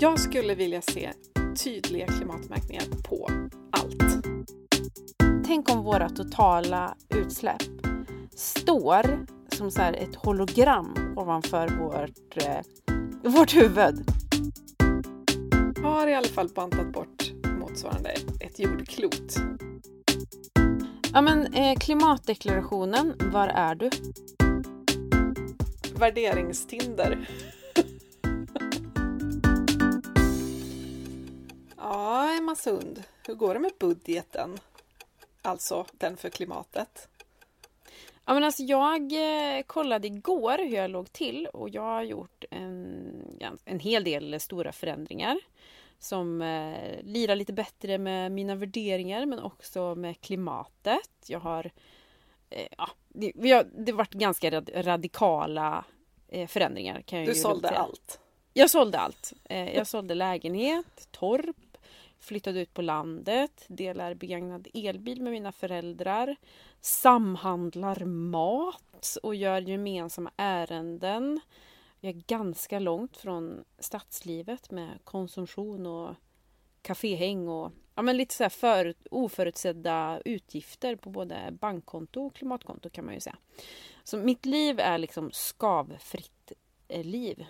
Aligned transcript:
jag 0.00 0.20
skulle 0.20 0.54
vilja 0.54 0.82
se 0.82 1.12
tydliga 1.64 2.06
klimatmärkningar 2.06 2.84
på 3.08 3.30
allt. 3.70 4.26
Tänk 5.46 5.70
om 5.70 5.82
våra 5.82 6.08
totala 6.08 6.96
utsläpp 7.08 7.62
står 8.34 9.26
som 9.48 9.70
så 9.70 9.82
ett 9.82 10.14
hologram 10.14 11.14
ovanför 11.16 11.68
vårt, 11.68 12.44
eh, 12.46 12.60
vårt 13.22 13.54
huvud. 13.54 14.04
Jag 15.76 15.90
har 15.90 16.08
i 16.08 16.14
alla 16.14 16.28
fall 16.28 16.48
bantat 16.48 16.92
bort 16.92 17.32
motsvarande 17.58 18.14
ett 18.40 18.58
jordklot. 18.58 19.36
Ja 21.12 21.20
men 21.20 21.54
eh, 21.54 21.78
klimatdeklarationen, 21.78 23.14
var 23.32 23.48
är 23.48 23.74
du? 23.74 23.90
Värderingstinder. 25.98 27.28
Sund, 32.56 33.02
hur 33.26 33.34
går 33.34 33.54
det 33.54 33.60
med 33.60 33.72
budgeten? 33.78 34.58
Alltså 35.42 35.86
den 35.92 36.16
för 36.16 36.30
klimatet. 36.30 37.08
Ja, 38.24 38.34
men 38.34 38.44
alltså 38.44 38.62
jag 38.62 39.12
eh, 39.12 39.62
kollade 39.62 40.06
igår 40.06 40.58
hur 40.58 40.76
jag 40.76 40.90
låg 40.90 41.12
till 41.12 41.46
och 41.46 41.68
jag 41.68 41.82
har 41.82 42.02
gjort 42.02 42.44
en, 42.50 43.58
en 43.64 43.80
hel 43.80 44.04
del 44.04 44.40
stora 44.40 44.72
förändringar 44.72 45.38
som 45.98 46.42
eh, 46.42 47.02
lirar 47.02 47.36
lite 47.36 47.52
bättre 47.52 47.98
med 47.98 48.32
mina 48.32 48.54
värderingar 48.54 49.26
men 49.26 49.38
också 49.38 49.94
med 49.94 50.20
klimatet. 50.20 51.10
Jag 51.26 51.40
har, 51.40 51.70
eh, 52.50 52.68
ja, 52.78 52.88
det, 53.08 53.52
har, 53.52 53.66
det 53.84 53.92
varit 53.92 54.14
ganska 54.14 54.50
rad, 54.50 54.70
radikala 54.74 55.84
eh, 56.28 56.46
förändringar. 56.48 57.00
Kan 57.00 57.18
jag 57.18 57.28
du 57.28 57.32
ju 57.32 57.38
sålde 57.38 57.68
säga. 57.68 57.80
allt? 57.80 58.20
Jag 58.52 58.70
sålde 58.70 58.98
allt. 58.98 59.32
Eh, 59.44 59.74
jag 59.76 59.86
sålde 59.86 60.14
lägenhet, 60.14 61.08
torp, 61.10 61.56
flyttade 62.26 62.60
ut 62.60 62.74
på 62.74 62.82
landet, 62.82 63.64
delar 63.68 64.14
begagnad 64.14 64.68
elbil 64.74 65.22
med 65.22 65.32
mina 65.32 65.52
föräldrar, 65.52 66.36
samhandlar 66.80 68.04
mat 68.04 69.16
och 69.22 69.34
gör 69.34 69.60
gemensamma 69.60 70.30
ärenden. 70.36 71.40
Jag 72.00 72.16
är 72.16 72.22
ganska 72.26 72.78
långt 72.78 73.16
från 73.16 73.64
stadslivet 73.78 74.70
med 74.70 74.98
konsumtion 75.04 75.86
och 75.86 76.14
kaféhäng 76.82 77.48
och 77.48 77.72
ja, 77.94 78.02
men 78.02 78.16
lite 78.16 78.34
så 78.34 78.42
här 78.42 78.50
för, 78.50 78.94
oförutsedda 79.10 80.20
utgifter 80.24 80.96
på 80.96 81.10
både 81.10 81.56
bankkonto 81.60 82.26
och 82.26 82.34
klimatkonto 82.34 82.90
kan 82.90 83.04
man 83.04 83.14
ju 83.14 83.20
säga. 83.20 83.36
Så 84.04 84.18
mitt 84.18 84.46
liv 84.46 84.80
är 84.80 84.98
liksom 84.98 85.30
skavfritt 85.32 86.52
eh, 86.88 87.04
liv. 87.04 87.46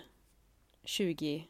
2021. 0.81 1.47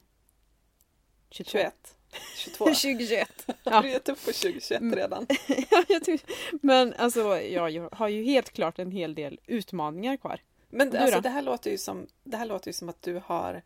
22. 2.35 2.73
21? 2.73 3.27
22? 3.43 3.47
2021. 3.47 3.57
Ja. 3.63 3.81
Du 3.81 3.87
är 3.87 3.91
gett 3.93 4.09
upp 4.09 4.25
på 4.25 4.31
2021 4.31 4.81
redan. 4.81 5.27
ja, 5.69 5.83
jag 5.87 6.03
tycker, 6.03 6.29
men 6.61 6.93
alltså, 6.93 7.41
jag 7.41 7.89
har 7.91 8.07
ju 8.07 8.23
helt 8.23 8.49
klart 8.49 8.79
en 8.79 8.91
hel 8.91 9.15
del 9.15 9.39
utmaningar 9.45 10.17
kvar. 10.17 10.41
Men 10.69 10.89
Du 10.89 10.97
alltså, 10.97 11.21
det, 11.21 11.29
här 11.29 11.41
låter 11.41 11.71
ju 11.71 11.77
som, 11.77 12.07
det 12.23 12.37
här 12.37 12.45
låter 12.45 12.67
ju 12.69 12.73
som 12.73 12.89
att 12.89 13.01
du 13.01 13.21
har 13.25 13.63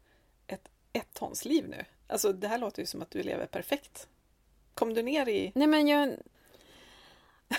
ett 0.47 0.67
ett-tonsliv 0.93 1.69
nu. 1.69 1.85
Alltså 2.07 2.33
det 2.33 2.47
här 2.47 2.57
låter 2.57 2.81
ju 2.81 2.85
som 2.85 3.01
att 3.01 3.11
du 3.11 3.23
lever 3.23 3.45
perfekt. 3.45 4.07
Kom 4.73 4.93
du 4.93 5.01
ner 5.01 5.29
i... 5.29 5.51
Nej 5.55 5.67
men 5.67 5.87
jag... 5.87 6.15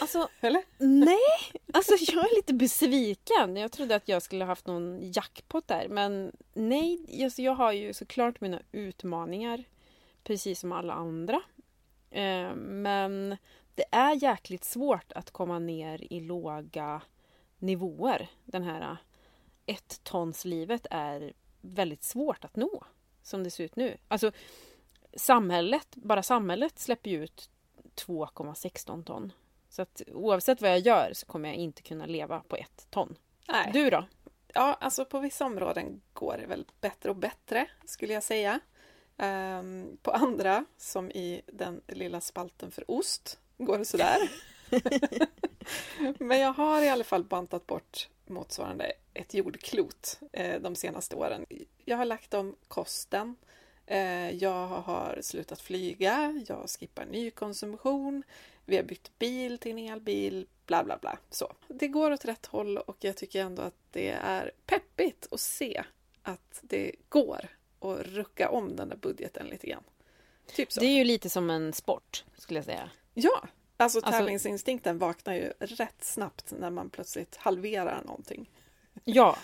Alltså, 0.01 0.29
Eller? 0.41 0.63
nej! 0.79 1.63
Alltså 1.73 1.95
jag 1.99 2.25
är 2.31 2.37
lite 2.37 2.55
besviken. 2.55 3.57
Jag 3.57 3.73
trodde 3.73 3.97
att 3.97 4.09
jag 4.09 4.23
skulle 4.23 4.45
haft 4.45 4.67
någon 4.67 5.13
jackpot 5.13 5.69
där. 5.69 5.89
Men 5.89 6.33
nej, 6.55 7.23
alltså, 7.25 7.43
jag 7.43 7.55
har 7.55 7.73
ju 7.73 7.93
såklart 7.93 8.41
mina 8.41 8.63
utmaningar. 8.73 9.65
Precis 10.25 10.61
som 10.61 10.73
alla 10.73 10.93
andra. 10.93 11.43
Eh, 12.11 12.55
men 12.55 13.37
det 13.75 13.85
är 13.91 14.23
jäkligt 14.23 14.65
svårt 14.65 15.13
att 15.13 15.31
komma 15.31 15.59
ner 15.59 16.13
i 16.13 16.21
låga 16.21 17.03
nivåer. 17.59 18.29
Den 18.45 18.63
här 18.63 18.97
ett-tonslivet 19.67 20.87
är 20.91 21.33
väldigt 21.61 22.03
svårt 22.03 22.45
att 22.45 22.57
nå. 22.57 22.85
Som 23.23 23.45
det 23.45 23.51
ser 23.51 23.65
ut 23.65 23.77
nu. 23.77 23.97
Alltså 24.09 24.33
samhället, 25.15 25.89
bara 25.97 26.23
samhället 26.23 26.79
släpper 26.79 27.11
ju 27.11 27.25
ut 27.25 27.51
2,16 27.95 29.05
ton. 29.05 29.33
Så 29.69 29.83
att 29.83 30.03
oavsett 30.07 30.63
vad 30.63 30.71
jag 30.71 30.79
gör 30.79 31.11
så 31.13 31.27
kommer 31.27 31.49
jag 31.49 31.57
inte 31.57 31.83
kunna 31.83 32.07
leva 32.07 32.41
på 32.49 32.57
ett 32.57 32.87
ton. 32.91 33.19
Nej. 33.49 33.71
Du 33.73 33.91
då? 33.91 34.07
Ja, 34.55 34.77
alltså 34.81 35.05
på 35.05 35.19
vissa 35.19 35.45
områden 35.45 36.03
går 36.13 36.37
det 36.41 36.47
väl 36.47 36.67
bättre 36.81 37.11
och 37.11 37.17
bättre, 37.17 37.67
skulle 37.85 38.13
jag 38.13 38.23
säga. 38.23 38.61
Ehm, 39.23 39.97
på 40.03 40.11
andra, 40.11 40.65
som 40.77 41.11
i 41.11 41.43
den 41.47 41.81
lilla 41.89 42.21
spalten 42.21 42.71
för 42.71 42.91
ost, 42.91 43.39
går 43.59 43.79
det 43.79 43.85
sådär. 43.85 44.19
Men 46.19 46.41
jag 46.41 46.53
har 46.53 46.83
i 46.83 46.89
alla 46.89 47.05
fall 47.05 47.25
bantat 47.25 47.67
bort 47.67 48.09
motsvarande 48.27 48.93
ett 49.15 49.35
jordklot 49.35 50.21
eh, 50.33 50.61
de 50.61 50.75
senaste 50.75 51.17
åren. 51.17 51.47
Jag 51.85 51.97
har 51.97 52.05
lagt 52.05 52.35
om 52.35 52.57
kosten. 52.69 53.37
Eh, 53.87 54.31
jag 54.31 54.67
har 54.67 55.19
slutat 55.23 55.61
flyga. 55.61 56.45
Jag 56.49 56.71
skippar 56.71 57.05
nykonsumtion. 57.05 58.23
Vi 58.65 58.77
har 58.77 58.83
bytt 58.83 59.19
bil 59.19 59.59
till 59.59 59.73
en 59.73 59.79
elbil. 59.79 60.47
Bla, 60.67 60.85
bla, 60.85 60.99
bla. 60.99 61.19
Så. 61.31 61.53
Det 61.69 61.89
går 61.89 62.11
åt 62.11 62.25
rätt 62.25 62.47
håll 62.47 62.79
och 62.79 62.97
jag 63.01 63.17
tycker 63.17 63.41
ändå 63.41 63.63
att 63.63 63.79
det 63.91 64.09
är 64.09 64.51
peppigt 64.67 65.29
att 65.31 65.41
se 65.41 65.85
att 66.23 66.61
det 66.63 66.93
går 67.09 67.49
att 67.85 68.07
rucka 68.07 68.51
om 68.51 68.77
den 68.77 68.89
där 68.89 68.97
budgeten 68.97 69.47
lite 69.47 69.67
grann. 69.67 69.83
Typ 70.55 70.73
så. 70.73 70.81
Det 70.81 70.87
är 70.87 70.97
ju 70.99 71.05
lite 71.05 71.31
som 71.31 71.51
en 71.51 71.73
sport, 71.73 72.25
skulle 72.37 72.59
jag 72.59 72.65
säga. 72.65 72.91
Ja, 73.15 73.43
alltså 73.77 73.99
Alltså- 73.99 74.11
tävlingsinstinkten 74.11 74.99
vaknar 74.99 75.35
ju 75.35 75.53
rätt 75.59 76.05
snabbt 76.05 76.53
när 76.59 76.71
man 76.71 76.91
plötsligt 76.91 77.37
halverar 77.37 78.03
någonting. 78.07 78.51
Ja, 79.05 79.37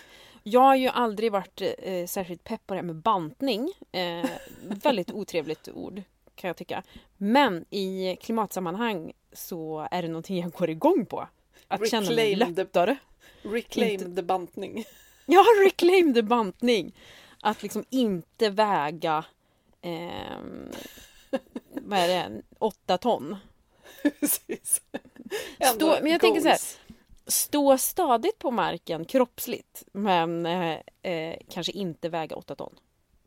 jag 0.43 0.59
har 0.61 0.75
ju 0.75 0.87
aldrig 0.87 1.31
varit 1.31 1.61
eh, 1.77 2.05
särskilt 2.05 2.43
pepp 2.43 2.67
på 2.67 2.73
det 2.73 2.77
här 2.77 2.85
med 2.85 2.95
bantning. 2.95 3.71
Eh, 3.91 4.29
väldigt 4.61 5.11
otrevligt 5.11 5.69
ord 5.69 6.01
kan 6.35 6.47
jag 6.47 6.57
tycka. 6.57 6.83
Men 7.17 7.65
i 7.69 8.17
klimatsammanhang 8.21 9.13
så 9.33 9.87
är 9.91 10.01
det 10.01 10.07
någonting 10.07 10.39
jag 10.41 10.51
går 10.51 10.69
igång 10.69 11.05
på. 11.05 11.27
Att 11.67 11.89
känna 11.89 12.11
mig 12.11 12.31
Reclaim 12.33 12.55
the- 12.55 12.61
lättare. 12.61 12.97
Reclaim 13.41 13.91
Inte- 13.91 14.15
the 14.15 14.21
bantning. 14.23 14.85
Ja, 15.25 15.45
reclaim 15.65 16.13
the 16.13 16.21
bantning. 16.23 16.95
Att 17.41 17.63
liksom 17.63 17.85
inte 17.89 18.49
väga 18.49 19.25
ehm, 19.81 20.71
vad 21.71 21.99
är 21.99 22.07
det, 22.07 22.41
åtta 22.59 22.97
ton. 22.97 23.37
Precis. 24.19 24.81
Stå, 25.75 25.97
men 26.01 26.11
jag 26.11 26.21
tänker 26.21 26.41
så 26.41 26.47
här, 26.47 26.59
stå 27.25 27.77
stadigt 27.77 28.39
på 28.39 28.51
marken 28.51 29.05
kroppsligt 29.05 29.83
men 29.91 30.45
eh, 30.45 30.77
eh, 31.01 31.37
kanske 31.49 31.71
inte 31.71 32.09
väga 32.09 32.35
åtta 32.35 32.55
ton. 32.55 32.75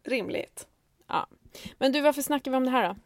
Rimligt. 0.03 0.67
Ja. 1.07 1.27
Men 1.79 1.93
du, 1.93 2.01
varför 2.01 2.23
snackar 2.23 2.51
vi 2.51 2.57
om 2.57 2.65
det 2.65 2.71
här 2.71 2.89
då? 2.89 2.97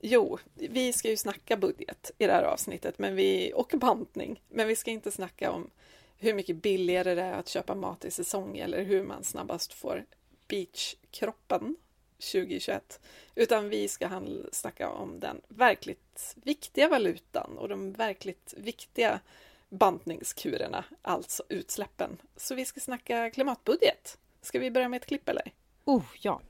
Jo, 0.00 0.38
vi 0.54 0.92
ska 0.92 1.10
ju 1.10 1.16
snacka 1.16 1.56
budget 1.56 2.10
i 2.18 2.26
det 2.26 2.32
här 2.32 2.42
avsnittet 2.42 2.98
men 2.98 3.16
vi, 3.16 3.52
och 3.54 3.72
bantning. 3.74 4.42
Men 4.48 4.68
vi 4.68 4.76
ska 4.76 4.90
inte 4.90 5.10
snacka 5.10 5.50
om 5.50 5.70
hur 6.18 6.34
mycket 6.34 6.56
billigare 6.56 7.14
det 7.14 7.22
är 7.22 7.32
att 7.32 7.48
köpa 7.48 7.74
mat 7.74 8.04
i 8.04 8.10
säsong 8.10 8.58
eller 8.58 8.82
hur 8.82 9.04
man 9.04 9.24
snabbast 9.24 9.72
får 9.72 10.04
beachkroppen 10.52 11.76
2021. 12.18 13.00
Utan 13.34 13.68
vi 13.68 13.88
ska 13.88 14.22
snacka 14.52 14.90
om 14.90 15.20
den 15.20 15.40
verkligt 15.48 16.34
viktiga 16.36 16.88
valutan 16.88 17.58
och 17.58 17.68
de 17.68 17.92
verkligt 17.92 18.54
viktiga 18.56 19.20
bantningskurerna, 19.68 20.84
alltså 21.02 21.42
utsläppen. 21.48 22.18
Så 22.36 22.54
vi 22.54 22.64
ska 22.64 22.80
snacka 22.80 23.30
klimatbudget. 23.30 24.18
Ska 24.40 24.58
vi 24.58 24.70
börja 24.70 24.88
med 24.88 24.96
ett 24.96 25.06
klipp 25.06 25.28
eller? 25.28 25.52
Oh, 25.84 26.04
ja. 26.20 26.40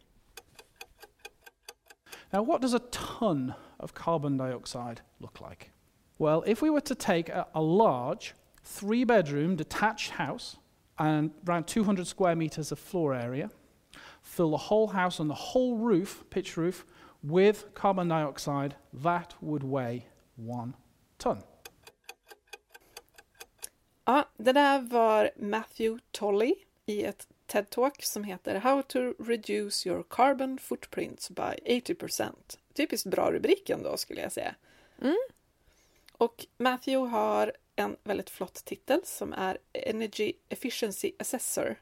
Now, 2.31 2.47
what 2.47 2.63
does 2.63 2.75
a 2.75 2.81
ton 2.91 3.53
of 3.77 3.93
carbon 3.93 4.39
dioxide 4.39 5.01
look 5.19 5.41
like? 5.51 5.67
Well, 6.19 6.43
if 6.47 6.63
we 6.63 6.71
were 6.71 6.81
to 6.81 6.95
take 6.95 7.33
a, 7.33 7.47
a 7.53 7.61
large 7.61 8.35
three 8.65 9.05
bedroom 9.05 9.57
detached 9.57 10.11
house 10.11 10.57
and 10.97 11.31
around 11.49 11.67
200 11.67 12.07
square 12.07 12.35
meters 12.35 12.73
of 12.73 12.79
floor 12.79 13.15
area, 13.15 13.51
fill 14.23 14.51
the 14.51 14.65
whole 14.69 14.89
house 14.89 15.21
and 15.21 15.31
the 15.31 15.43
whole 15.53 15.77
roof, 15.77 16.25
pitch 16.31 16.57
roof, 16.57 16.85
with 17.23 17.75
carbon 17.75 18.09
dioxide, 18.09 18.75
that 18.93 19.35
would 19.41 19.63
weigh 19.63 20.07
one 20.37 20.73
ton. 21.19 21.43
Ja, 24.05 24.29
det 24.37 24.53
där 24.53 24.81
var 24.81 25.31
Matthew 25.37 25.99
Tolley 26.11 26.55
i 26.87 27.05
ett 27.05 27.27
TED-talk 27.47 28.03
som 28.03 28.25
heter 28.25 28.55
How 28.55 28.83
to 28.83 28.99
reduce 29.19 29.87
your 29.87 30.03
carbon 30.03 30.59
footprints 30.59 31.31
by 31.31 31.59
80%. 31.65 32.33
Typiskt 32.75 33.07
bra 33.07 33.33
rubrik 33.33 33.71
ändå 33.71 33.97
skulle 33.97 34.21
jag 34.21 34.33
säga. 34.33 34.55
Mm. 35.01 35.17
Och 36.13 36.47
Matthew 36.59 37.11
har 37.11 37.53
en 37.77 37.97
väldigt 38.05 38.31
flott 38.31 38.65
titel 38.65 39.01
som 39.05 39.33
är 39.33 39.59
Energy 39.73 40.33
Efficiency 40.49 41.13
Assessor, 41.19 41.77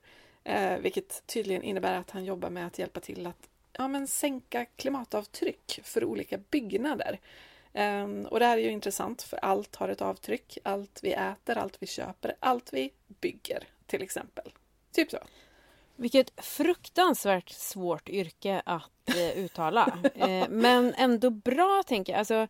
eh, 0.44 0.78
vilket 0.78 1.26
tydligen 1.26 1.62
innebär 1.62 1.94
att 1.94 2.10
han 2.10 2.24
jobbar 2.24 2.50
med 2.50 2.66
att 2.66 2.78
hjälpa 2.78 3.00
till 3.00 3.26
att 3.26 3.48
ja, 3.72 3.88
men 3.88 4.06
sänka 4.06 4.64
klimatavtryck 4.64 5.80
för 5.84 6.04
olika 6.04 6.38
byggnader. 6.38 7.18
Um, 7.72 8.26
och 8.26 8.38
det 8.38 8.46
här 8.46 8.58
är 8.58 8.62
ju 8.62 8.70
intressant 8.70 9.22
för 9.22 9.36
allt 9.36 9.76
har 9.76 9.88
ett 9.88 10.02
avtryck. 10.02 10.58
Allt 10.62 11.00
vi 11.02 11.12
äter, 11.12 11.58
allt 11.58 11.76
vi 11.82 11.86
köper, 11.86 12.34
allt 12.40 12.72
vi 12.72 12.90
bygger 13.06 13.64
till 13.86 14.02
exempel. 14.02 14.52
Typ 14.92 15.10
så. 15.10 15.18
Vilket 15.96 16.44
fruktansvärt 16.44 17.50
svårt 17.50 18.08
yrke 18.08 18.62
att 18.64 19.08
eh, 19.08 19.38
uttala. 19.38 19.98
eh, 20.14 20.48
men 20.48 20.94
ändå 20.94 21.30
bra, 21.30 21.82
tänker 21.86 22.12
jag. 22.12 22.18
Alltså, 22.18 22.46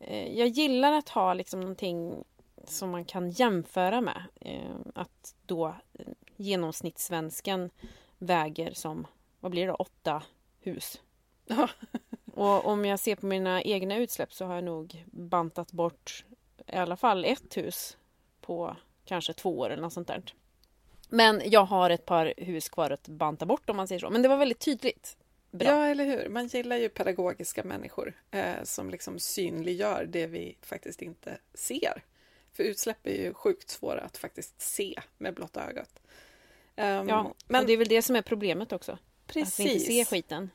eh, 0.00 0.38
jag 0.38 0.48
gillar 0.48 0.92
att 0.92 1.08
ha 1.08 1.34
liksom 1.34 1.60
någonting 1.60 2.24
som 2.64 2.90
man 2.90 3.04
kan 3.04 3.30
jämföra 3.30 4.00
med. 4.00 4.22
Eh, 4.40 4.76
att 4.94 5.34
då 5.46 5.66
eh, 5.66 6.06
genomsnittssvensken 6.38 7.70
väger 8.18 8.72
som, 8.72 9.06
vad 9.40 9.50
blir 9.50 9.66
det, 9.66 9.72
åtta 9.72 10.22
hus. 10.60 11.00
Och 12.34 12.66
om 12.66 12.84
jag 12.84 13.00
ser 13.00 13.16
på 13.16 13.26
mina 13.26 13.62
egna 13.62 13.96
utsläpp 13.96 14.32
så 14.32 14.44
har 14.44 14.54
jag 14.54 14.64
nog 14.64 15.04
bantat 15.06 15.72
bort 15.72 16.24
i 16.66 16.76
alla 16.76 16.96
fall 16.96 17.24
ett 17.24 17.56
hus 17.56 17.96
på 18.40 18.76
kanske 19.04 19.32
två 19.32 19.58
år 19.58 19.70
eller 19.70 19.82
något 19.82 19.92
sånt 19.92 20.08
där. 20.08 20.22
Men 21.08 21.42
jag 21.44 21.64
har 21.64 21.90
ett 21.90 22.04
par 22.04 22.34
hus 22.36 22.68
kvar 22.68 22.90
att 22.90 23.08
banta 23.08 23.46
bort 23.46 23.70
om 23.70 23.76
man 23.76 23.88
säger 23.88 23.98
så. 23.98 24.10
Men 24.10 24.22
det 24.22 24.28
var 24.28 24.36
väldigt 24.36 24.58
tydligt. 24.58 25.16
Bra. 25.50 25.68
Ja, 25.68 25.86
eller 25.86 26.04
hur? 26.04 26.28
Man 26.28 26.46
gillar 26.46 26.76
ju 26.76 26.88
pedagogiska 26.88 27.64
människor 27.64 28.14
eh, 28.30 28.62
som 28.64 28.90
liksom 28.90 29.18
synliggör 29.18 30.06
det 30.08 30.26
vi 30.26 30.56
faktiskt 30.62 31.02
inte 31.02 31.38
ser. 31.54 32.04
För 32.52 32.62
utsläpp 32.62 33.06
är 33.06 33.24
ju 33.24 33.34
sjukt 33.34 33.70
svåra 33.70 34.00
att 34.00 34.16
faktiskt 34.16 34.60
se 34.60 34.94
med 35.18 35.34
blotta 35.34 35.68
ögat. 35.68 36.00
Um, 36.78 37.08
ja, 37.08 37.34
men 37.46 37.66
det 37.66 37.72
är 37.72 37.76
väl 37.76 37.88
det 37.88 38.02
som 38.02 38.16
är 38.16 38.22
problemet 38.22 38.72
också. 38.72 38.98
Precis. 39.26 39.60
Att 39.60 39.66
vi 39.66 39.72
inte 39.72 39.84
ser 39.84 40.04
skiten. 40.04 40.50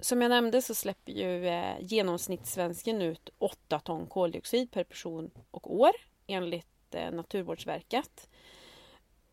Som 0.00 0.22
jag 0.22 0.28
nämnde 0.28 0.62
så 0.62 0.74
släpper 0.74 1.12
ju 1.12 1.48
eh, 1.48 1.74
genomsnittssvensken 1.80 3.02
ut 3.02 3.30
8 3.38 3.80
ton 3.80 4.06
koldioxid 4.06 4.70
per 4.70 4.84
person 4.84 5.30
och 5.50 5.74
år 5.74 5.90
enligt 6.26 6.94
eh, 6.94 7.10
Naturvårdsverket. 7.10 8.28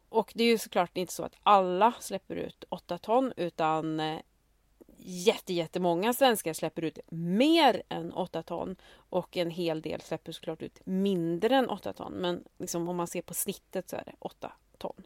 Och 0.09 0.31
det 0.35 0.43
är 0.43 0.47
ju 0.47 0.57
såklart 0.57 0.97
inte 0.97 1.13
så 1.13 1.23
att 1.23 1.35
alla 1.43 1.93
släpper 1.99 2.35
ut 2.35 2.63
8 2.69 2.97
ton 2.97 3.33
utan 3.37 3.99
eh, 3.99 4.19
jättemånga 4.97 6.13
svenskar 6.13 6.53
släpper 6.53 6.81
ut 6.81 6.99
mer 7.09 7.83
än 7.89 8.13
8 8.13 8.43
ton 8.43 8.75
och 8.93 9.37
en 9.37 9.51
hel 9.51 9.81
del 9.81 10.01
släpper 10.01 10.31
såklart 10.31 10.61
ut 10.61 10.79
mindre 10.83 11.55
än 11.55 11.69
8 11.69 11.93
ton. 11.93 12.13
Men 12.13 12.43
liksom 12.57 12.89
om 12.89 12.95
man 12.95 13.07
ser 13.07 13.21
på 13.21 13.33
snittet 13.33 13.89
så 13.89 13.95
är 13.95 14.03
det 14.05 14.15
8 14.19 14.51
ton. 14.77 15.03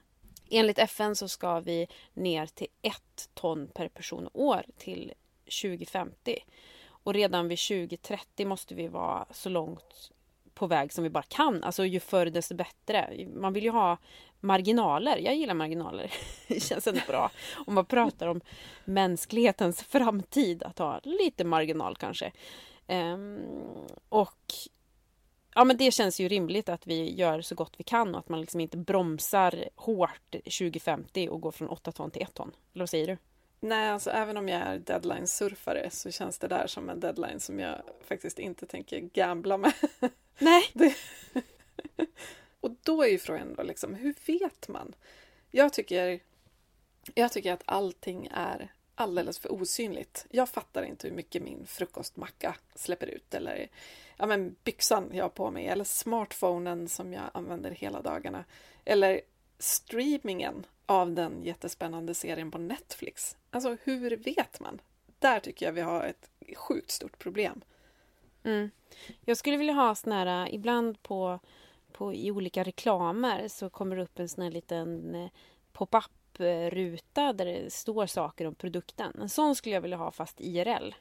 Enligt 0.55 0.79
FN 0.79 1.15
så 1.15 1.27
ska 1.27 1.59
vi 1.59 1.87
ner 2.13 2.45
till 2.45 2.67
1 2.81 3.29
ton 3.33 3.67
per 3.67 3.87
person 3.87 4.27
och 4.27 4.41
år 4.41 4.65
till 4.77 5.13
2050. 5.61 6.43
Och 6.85 7.13
redan 7.13 7.47
vid 7.47 7.59
2030 7.59 8.47
måste 8.47 8.75
vi 8.75 8.87
vara 8.87 9.25
så 9.31 9.49
långt 9.49 10.11
på 10.53 10.67
väg 10.67 10.93
som 10.93 11.03
vi 11.03 11.09
bara 11.09 11.23
kan. 11.23 11.63
Alltså 11.63 11.85
ju 11.85 11.99
förr 11.99 12.25
desto 12.25 12.55
bättre. 12.55 13.27
Man 13.35 13.53
vill 13.53 13.63
ju 13.63 13.69
ha 13.69 13.97
marginaler. 14.39 15.17
Jag 15.17 15.35
gillar 15.35 15.53
marginaler. 15.53 16.11
Det 16.47 16.59
känns 16.59 16.87
ändå 16.87 17.01
bra. 17.07 17.31
Om 17.67 17.73
man 17.73 17.85
pratar 17.85 18.27
om 18.27 18.41
mänsklighetens 18.85 19.83
framtid, 19.83 20.63
att 20.63 20.79
ha 20.79 20.99
lite 21.03 21.43
marginal 21.43 21.95
kanske. 21.95 22.31
Um, 22.87 23.41
och 24.09 24.53
ja, 25.55 25.63
men 25.63 25.77
det 25.77 25.91
känns 25.91 26.19
ju 26.19 26.27
rimligt 26.27 26.69
att 26.69 26.87
vi 26.87 27.13
gör 27.13 27.41
så 27.41 27.55
gott 27.55 27.73
vi 27.77 27.83
kan 27.83 28.15
och 28.15 28.19
att 28.19 28.29
man 28.29 28.41
liksom 28.41 28.59
inte 28.59 28.77
bromsar 28.77 29.69
hårt 29.75 30.31
2050 30.31 31.29
och 31.31 31.41
går 31.41 31.51
från 31.51 31.69
8 31.69 31.91
ton 31.91 32.11
till 32.11 32.21
1 32.21 32.33
ton. 32.33 32.51
Eller 32.73 32.81
vad 32.81 32.89
säger 32.89 33.07
du? 33.07 33.17
Nej, 33.59 33.89
alltså 33.89 34.09
även 34.09 34.37
om 34.37 34.49
jag 34.49 34.61
är 34.61 34.79
deadline-surfare 34.79 35.89
så 35.89 36.11
känns 36.11 36.39
det 36.39 36.47
där 36.47 36.67
som 36.67 36.89
en 36.89 36.99
deadline 36.99 37.39
som 37.39 37.59
jag 37.59 37.81
faktiskt 38.07 38.39
inte 38.39 38.65
tänker 38.65 38.99
gambla 38.99 39.57
med. 39.57 39.73
Nej. 40.37 40.63
Det... 40.73 40.95
och 42.59 42.75
då 42.83 43.03
är 43.03 43.07
ju 43.07 43.19
frågan 43.19 43.53
då 43.55 43.63
liksom, 43.63 43.95
hur 43.95 44.15
vet 44.25 44.67
man? 44.67 44.95
Jag 45.51 45.73
tycker, 45.73 46.19
jag 47.15 47.31
tycker 47.31 47.53
att 47.53 47.63
allting 47.65 48.29
är 48.31 48.71
alldeles 48.95 49.39
för 49.39 49.51
osynligt. 49.51 50.25
Jag 50.29 50.49
fattar 50.49 50.83
inte 50.83 51.07
hur 51.07 51.15
mycket 51.15 51.43
min 51.43 51.65
frukostmacka 51.65 52.55
släpper 52.75 53.07
ut 53.07 53.33
eller 53.33 53.67
ja, 54.17 54.25
men 54.25 54.55
byxan 54.63 55.09
jag 55.13 55.23
har 55.23 55.29
på 55.29 55.51
mig 55.51 55.67
eller 55.67 55.83
smartphonen 55.83 56.89
som 56.89 57.13
jag 57.13 57.23
använder 57.33 57.71
hela 57.71 58.01
dagarna 58.01 58.45
eller 58.85 59.21
streamingen 59.59 60.65
av 60.85 61.11
den 61.11 61.43
jättespännande 61.43 62.13
serien 62.13 62.51
på 62.51 62.57
Netflix. 62.57 63.37
Alltså, 63.49 63.77
hur 63.83 64.17
vet 64.17 64.59
man? 64.59 64.81
Där 65.19 65.39
tycker 65.39 65.65
jag 65.65 65.73
vi 65.73 65.81
har 65.81 66.03
ett 66.03 66.29
sjukt 66.55 66.91
stort 66.91 67.19
problem. 67.19 67.61
Mm. 68.43 68.71
Jag 69.25 69.37
skulle 69.37 69.57
vilja 69.57 69.73
ha 69.73 69.95
sån 69.95 70.11
här, 70.11 70.53
ibland 70.53 71.03
på, 71.03 71.39
på 71.91 72.13
i 72.13 72.31
olika 72.31 72.63
reklamer 72.63 73.47
så 73.47 73.69
kommer 73.69 73.95
det 73.95 74.03
upp 74.03 74.19
en 74.19 74.29
sån 74.29 74.43
här 74.43 74.51
liten 74.51 75.15
eh, 75.15 75.29
pop-up-ruta 76.33 77.33
där 77.33 77.45
det 77.45 77.73
står 77.73 78.05
saker 78.05 78.47
om 78.47 78.55
produkten. 78.55 79.13
En 79.21 79.29
sån 79.29 79.55
skulle 79.55 79.75
jag 79.75 79.81
vilja 79.81 79.97
ha 79.97 80.11
fast 80.11 80.41
IRL. 80.41 80.93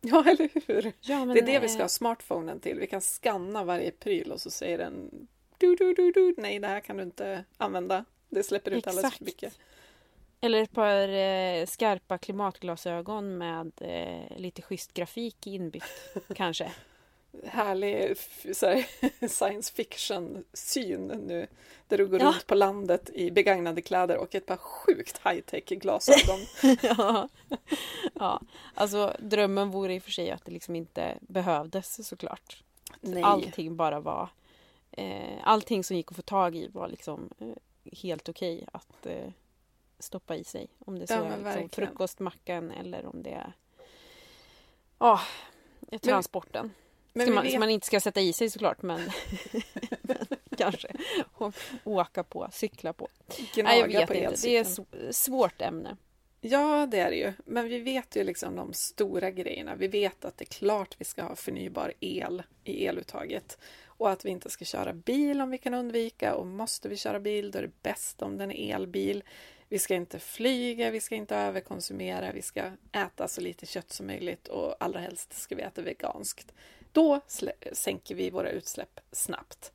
Ja, 0.00 0.24
eller 0.26 0.66
hur? 0.66 0.92
Ja, 1.00 1.24
det 1.24 1.40
är 1.40 1.46
det 1.46 1.58
vi 1.58 1.66
eh, 1.66 1.72
ska 1.72 1.82
ha 1.82 1.88
smartphonen 1.88 2.60
till. 2.60 2.78
Vi 2.78 2.86
kan 2.86 3.00
scanna 3.00 3.64
varje 3.64 3.90
pryl 3.90 4.32
och 4.32 4.40
så 4.40 4.50
säger 4.50 4.78
den 4.78 5.28
du, 5.58 5.76
du, 5.76 5.94
du, 5.94 6.12
du. 6.12 6.34
Nej, 6.38 6.58
det 6.58 6.68
här 6.68 6.80
kan 6.80 6.96
du 6.96 7.02
inte 7.02 7.44
använda. 7.56 8.04
Det 8.28 8.42
släpper 8.42 8.70
ut 8.70 8.86
alldeles 8.86 9.14
för 9.14 9.24
mycket. 9.24 9.58
Eller 10.40 10.62
ett 10.62 10.72
par 10.72 11.08
eh, 11.08 11.66
skarpa 11.66 12.18
klimatglasögon 12.18 13.38
med 13.38 13.72
eh, 13.80 14.38
lite 14.38 14.62
schysst 14.62 14.94
grafik 14.94 15.46
inbyggt, 15.46 16.16
kanske. 16.34 16.72
Härlig 17.44 18.16
så 18.52 18.66
här, 18.66 18.86
science 19.28 19.72
fiction-syn 19.72 21.06
nu. 21.06 21.46
Där 21.88 21.98
du 21.98 22.06
går 22.06 22.20
Ja. 22.20 22.26
runt 22.26 22.46
på 22.46 22.54
landet 22.54 23.10
i 23.14 23.30
begagnade 23.30 23.82
kläder 23.82 24.16
och 24.16 24.34
ett 24.34 24.46
par 24.46 24.56
sjukt 24.56 25.20
high-tech 25.24 25.64
glasögon. 25.64 26.40
ja. 26.82 27.28
ja, 28.14 28.40
alltså 28.74 29.16
drömmen 29.18 29.70
vore 29.70 29.94
i 29.94 29.98
och 29.98 30.02
för 30.02 30.10
sig 30.10 30.30
att 30.30 30.44
det 30.44 30.52
liksom 30.52 30.76
inte 30.76 31.18
behövdes 31.20 32.08
såklart. 32.08 32.62
Nej. 33.00 33.22
Allting 33.22 33.76
bara 33.76 34.00
var... 34.00 34.28
Eh, 34.90 35.38
allting 35.42 35.84
som 35.84 35.96
gick 35.96 36.10
att 36.10 36.16
få 36.16 36.22
tag 36.22 36.56
i 36.56 36.68
var 36.68 36.88
liksom 36.88 37.30
eh, 37.38 37.46
helt 37.98 38.28
okej 38.28 38.66
att 38.72 39.06
eh, 39.06 39.30
stoppa 39.98 40.36
i 40.36 40.44
sig. 40.44 40.68
Om 40.78 40.98
det 40.98 41.06
så 41.06 41.14
Ja, 41.14 41.24
är 41.24 41.44
liksom 41.44 41.68
frukostmackan 41.68 42.70
eller 42.70 43.06
om 43.06 43.22
det 43.22 43.30
är 43.30 43.52
ja, 44.98 45.20
transporten. 46.02 46.66
Men 46.66 46.81
Ska 47.14 47.24
vi 47.24 47.30
man, 47.30 47.50
som 47.50 47.60
man 47.60 47.70
inte 47.70 47.86
ska 47.86 48.00
sätta 48.00 48.20
i 48.20 48.32
sig 48.32 48.50
såklart 48.50 48.82
men, 48.82 49.00
men 50.02 50.16
kanske 50.56 50.88
och 51.32 51.54
åka 51.84 52.24
på, 52.24 52.48
cykla 52.52 52.92
på. 52.92 53.08
Nej, 53.28 53.46
jag 53.56 53.90
gnaga 53.90 53.98
vet 53.98 54.08
på 54.08 54.14
inte. 54.14 54.36
Det 54.42 54.56
är 54.56 54.60
elcykeln. 54.60 55.08
ett 55.08 55.16
svårt 55.16 55.62
ämne. 55.62 55.96
Ja, 56.44 56.86
det 56.90 56.98
är 56.98 57.10
det 57.10 57.16
ju. 57.16 57.32
Men 57.44 57.68
vi 57.68 57.78
vet 57.78 58.16
ju 58.16 58.24
liksom 58.24 58.56
de 58.56 58.72
stora 58.72 59.30
grejerna. 59.30 59.74
Vi 59.74 59.88
vet 59.88 60.24
att 60.24 60.36
det 60.36 60.44
är 60.44 60.52
klart 60.58 60.94
vi 60.98 61.04
ska 61.04 61.22
ha 61.22 61.36
förnybar 61.36 61.92
el 62.00 62.42
i 62.64 62.86
eluttaget 62.86 63.58
och 63.84 64.10
att 64.10 64.24
vi 64.24 64.30
inte 64.30 64.50
ska 64.50 64.64
köra 64.64 64.92
bil 64.92 65.40
om 65.40 65.50
vi 65.50 65.58
kan 65.58 65.74
undvika 65.74 66.34
och 66.34 66.46
måste 66.46 66.88
vi 66.88 66.96
köra 66.96 67.20
bil 67.20 67.50
då 67.50 67.58
är 67.58 67.62
det 67.62 67.82
bäst 67.82 68.22
om 68.22 68.38
den 68.38 68.50
är 68.50 68.74
elbil. 68.74 69.24
Vi 69.68 69.78
ska 69.78 69.94
inte 69.94 70.18
flyga, 70.18 70.90
vi 70.90 71.00
ska 71.00 71.14
inte 71.14 71.36
överkonsumera, 71.36 72.32
vi 72.32 72.42
ska 72.42 72.70
äta 72.92 73.28
så 73.28 73.40
lite 73.40 73.66
kött 73.66 73.92
som 73.92 74.06
möjligt 74.06 74.48
och 74.48 74.74
allra 74.80 75.00
helst 75.00 75.32
ska 75.32 75.54
vi 75.54 75.62
äta 75.62 75.82
veganskt. 75.82 76.54
Då 76.92 77.20
sänker 77.72 78.14
vi 78.14 78.30
våra 78.30 78.50
utsläpp 78.50 79.00
snabbt. 79.12 79.72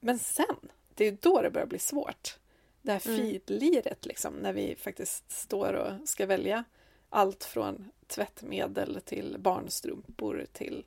Men 0.00 0.18
sen, 0.18 0.56
det 0.94 1.04
är 1.04 1.16
då 1.20 1.42
det 1.42 1.50
börjar 1.50 1.66
bli 1.66 1.78
svårt. 1.78 2.38
Det 2.82 2.92
här 2.92 3.08
Mm. 3.08 3.20
finliret 3.20 4.06
liksom, 4.06 4.34
när 4.34 4.52
vi 4.52 4.76
faktiskt 4.76 5.32
står 5.32 5.72
och 5.72 6.08
ska 6.08 6.26
välja 6.26 6.64
allt 7.08 7.44
från 7.44 7.90
tvättmedel 8.06 9.00
till 9.04 9.36
barnstrumpor 9.38 10.46
till 10.52 10.86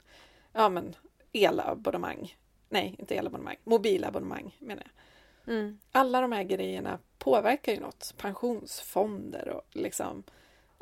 ja, 0.53 0.69
men, 0.69 0.95
elabonnemang. 1.31 2.37
Nej, 2.69 2.95
inte 2.99 3.15
elabonnemang, 3.15 3.57
mobilabonnemang 3.63 4.55
menar 4.59 4.83
jag. 4.83 5.53
Mm. 5.55 5.79
Alla 5.91 6.21
de 6.21 6.31
här 6.31 6.43
grejerna 6.43 6.99
påverkar 7.17 7.71
ju 7.73 7.79
något. 7.79 8.13
Pensionsfonder 8.17 9.49
och 9.49 9.67
liksom... 9.71 10.23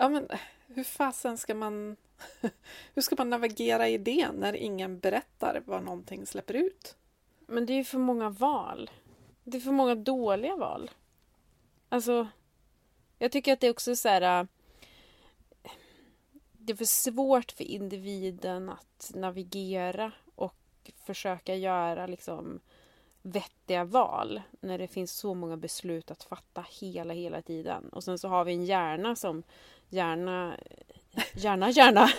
Ja, 0.01 0.10
men 0.10 0.27
hur 0.67 0.84
fasen 0.84 1.38
ska 1.38 1.55
man... 1.55 1.96
hur 2.93 3.01
ska 3.01 3.15
man 3.17 3.29
navigera 3.29 3.89
i 3.89 3.98
det 3.98 4.31
när 4.31 4.53
ingen 4.53 5.00
berättar 5.00 5.63
vad 5.65 5.84
någonting 5.84 6.25
släpper 6.25 6.53
ut? 6.53 6.96
Men 7.48 7.65
det 7.65 7.74
är 7.74 7.77
ju 7.77 7.84
för 7.84 7.98
många 7.98 8.29
val. 8.29 8.89
Det 9.43 9.58
är 9.58 9.62
för 9.62 9.72
många 9.72 9.96
dåliga 9.96 10.55
val. 10.55 10.91
Alltså, 11.89 12.27
jag 13.20 13.31
tycker 13.31 13.53
att 13.53 13.60
det 13.60 13.67
är 13.67 13.72
också 13.72 13.96
så 13.96 14.10
här... 14.10 14.22
Äh, 14.22 14.48
det 16.51 16.74
är 16.74 16.77
för 16.77 16.86
svårt 16.86 17.51
för 17.51 17.63
individen 17.63 18.70
att 18.70 19.12
navigera 19.15 20.12
och 20.36 20.91
försöka 21.05 21.55
göra 21.55 22.08
liksom 22.08 22.60
vettiga 23.22 23.84
val 23.84 24.41
när 24.60 24.77
det 24.77 24.88
finns 24.88 25.12
så 25.12 25.34
många 25.34 25.58
beslut 25.58 26.12
att 26.12 26.24
fatta 26.24 26.65
hela, 26.79 27.13
hela 27.13 27.41
tiden. 27.41 27.89
Och 27.89 28.03
sen 28.03 28.20
så 28.20 28.27
har 28.27 28.46
vi 28.46 28.53
en 28.53 28.65
hjärna 28.65 29.15
som 29.15 29.43
gärna 29.91 30.57
gärna, 31.33 31.71
gärna, 31.71 32.10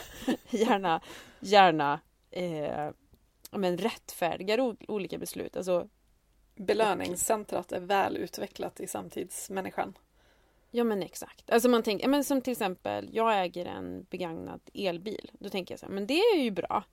gärna, 0.50 1.00
gärna 1.40 2.00
eh, 2.30 2.90
men 3.50 3.78
rättfärdigar 3.78 4.76
olika 4.88 5.18
beslut. 5.18 5.56
Alltså, 5.56 5.88
Belöningscentrat 6.54 7.72
är 7.72 7.80
väl 7.80 8.16
utvecklat 8.16 8.80
i 8.80 8.86
samtidsmänniskan. 8.86 9.98
Ja 10.70 10.84
men 10.84 11.02
exakt. 11.02 11.50
Alltså 11.50 11.68
man 11.68 11.82
tänker, 11.82 12.08
men 12.08 12.24
som 12.24 12.40
till 12.40 12.52
exempel, 12.52 13.10
jag 13.12 13.42
äger 13.42 13.66
en 13.66 14.06
begagnad 14.10 14.60
elbil. 14.74 15.30
Då 15.32 15.48
tänker 15.48 15.72
jag 15.72 15.80
så 15.80 15.86
här, 15.86 15.92
men 15.92 16.06
det 16.06 16.18
är 16.18 16.38
ju 16.38 16.50
bra. 16.50 16.84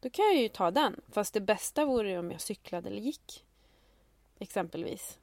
Då 0.00 0.10
kan 0.10 0.24
jag 0.24 0.36
ju 0.36 0.48
ta 0.48 0.70
den. 0.70 1.00
Fast 1.12 1.34
det 1.34 1.40
bästa 1.40 1.84
vore 1.84 2.18
om 2.18 2.30
jag 2.30 2.40
cyklade 2.40 2.88
eller 2.88 3.00
gick. 3.00 3.44
Exempelvis. 4.38 5.18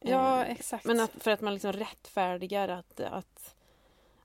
Ja, 0.00 0.44
eh, 0.44 0.50
exakt. 0.50 0.84
Men 0.84 1.00
att, 1.00 1.10
för 1.18 1.30
att 1.30 1.40
man 1.40 1.54
liksom 1.54 1.72
rättfärdigar 1.72 2.68
att, 2.68 3.00
att, 3.00 3.54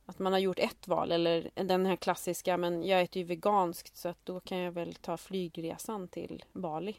att 0.10 0.20
man 0.20 0.34
har 0.34 0.40
gjort 0.40 0.60
ett 0.60 0.88
val. 0.88 1.12
Eller 1.12 1.50
den 1.54 1.86
här 1.86 1.96
klassiska, 1.96 2.58
men 2.58 2.84
jag 2.84 3.02
äter 3.02 3.20
ju 3.20 3.24
veganskt 3.24 3.98
så 3.98 4.10
att 4.10 4.26
då 4.26 4.40
kan 4.40 4.58
jag 4.58 4.72
väl 4.72 4.96
ta 4.96 5.18
flygresan 5.18 6.08
till 6.08 6.44
Bali. 6.54 6.96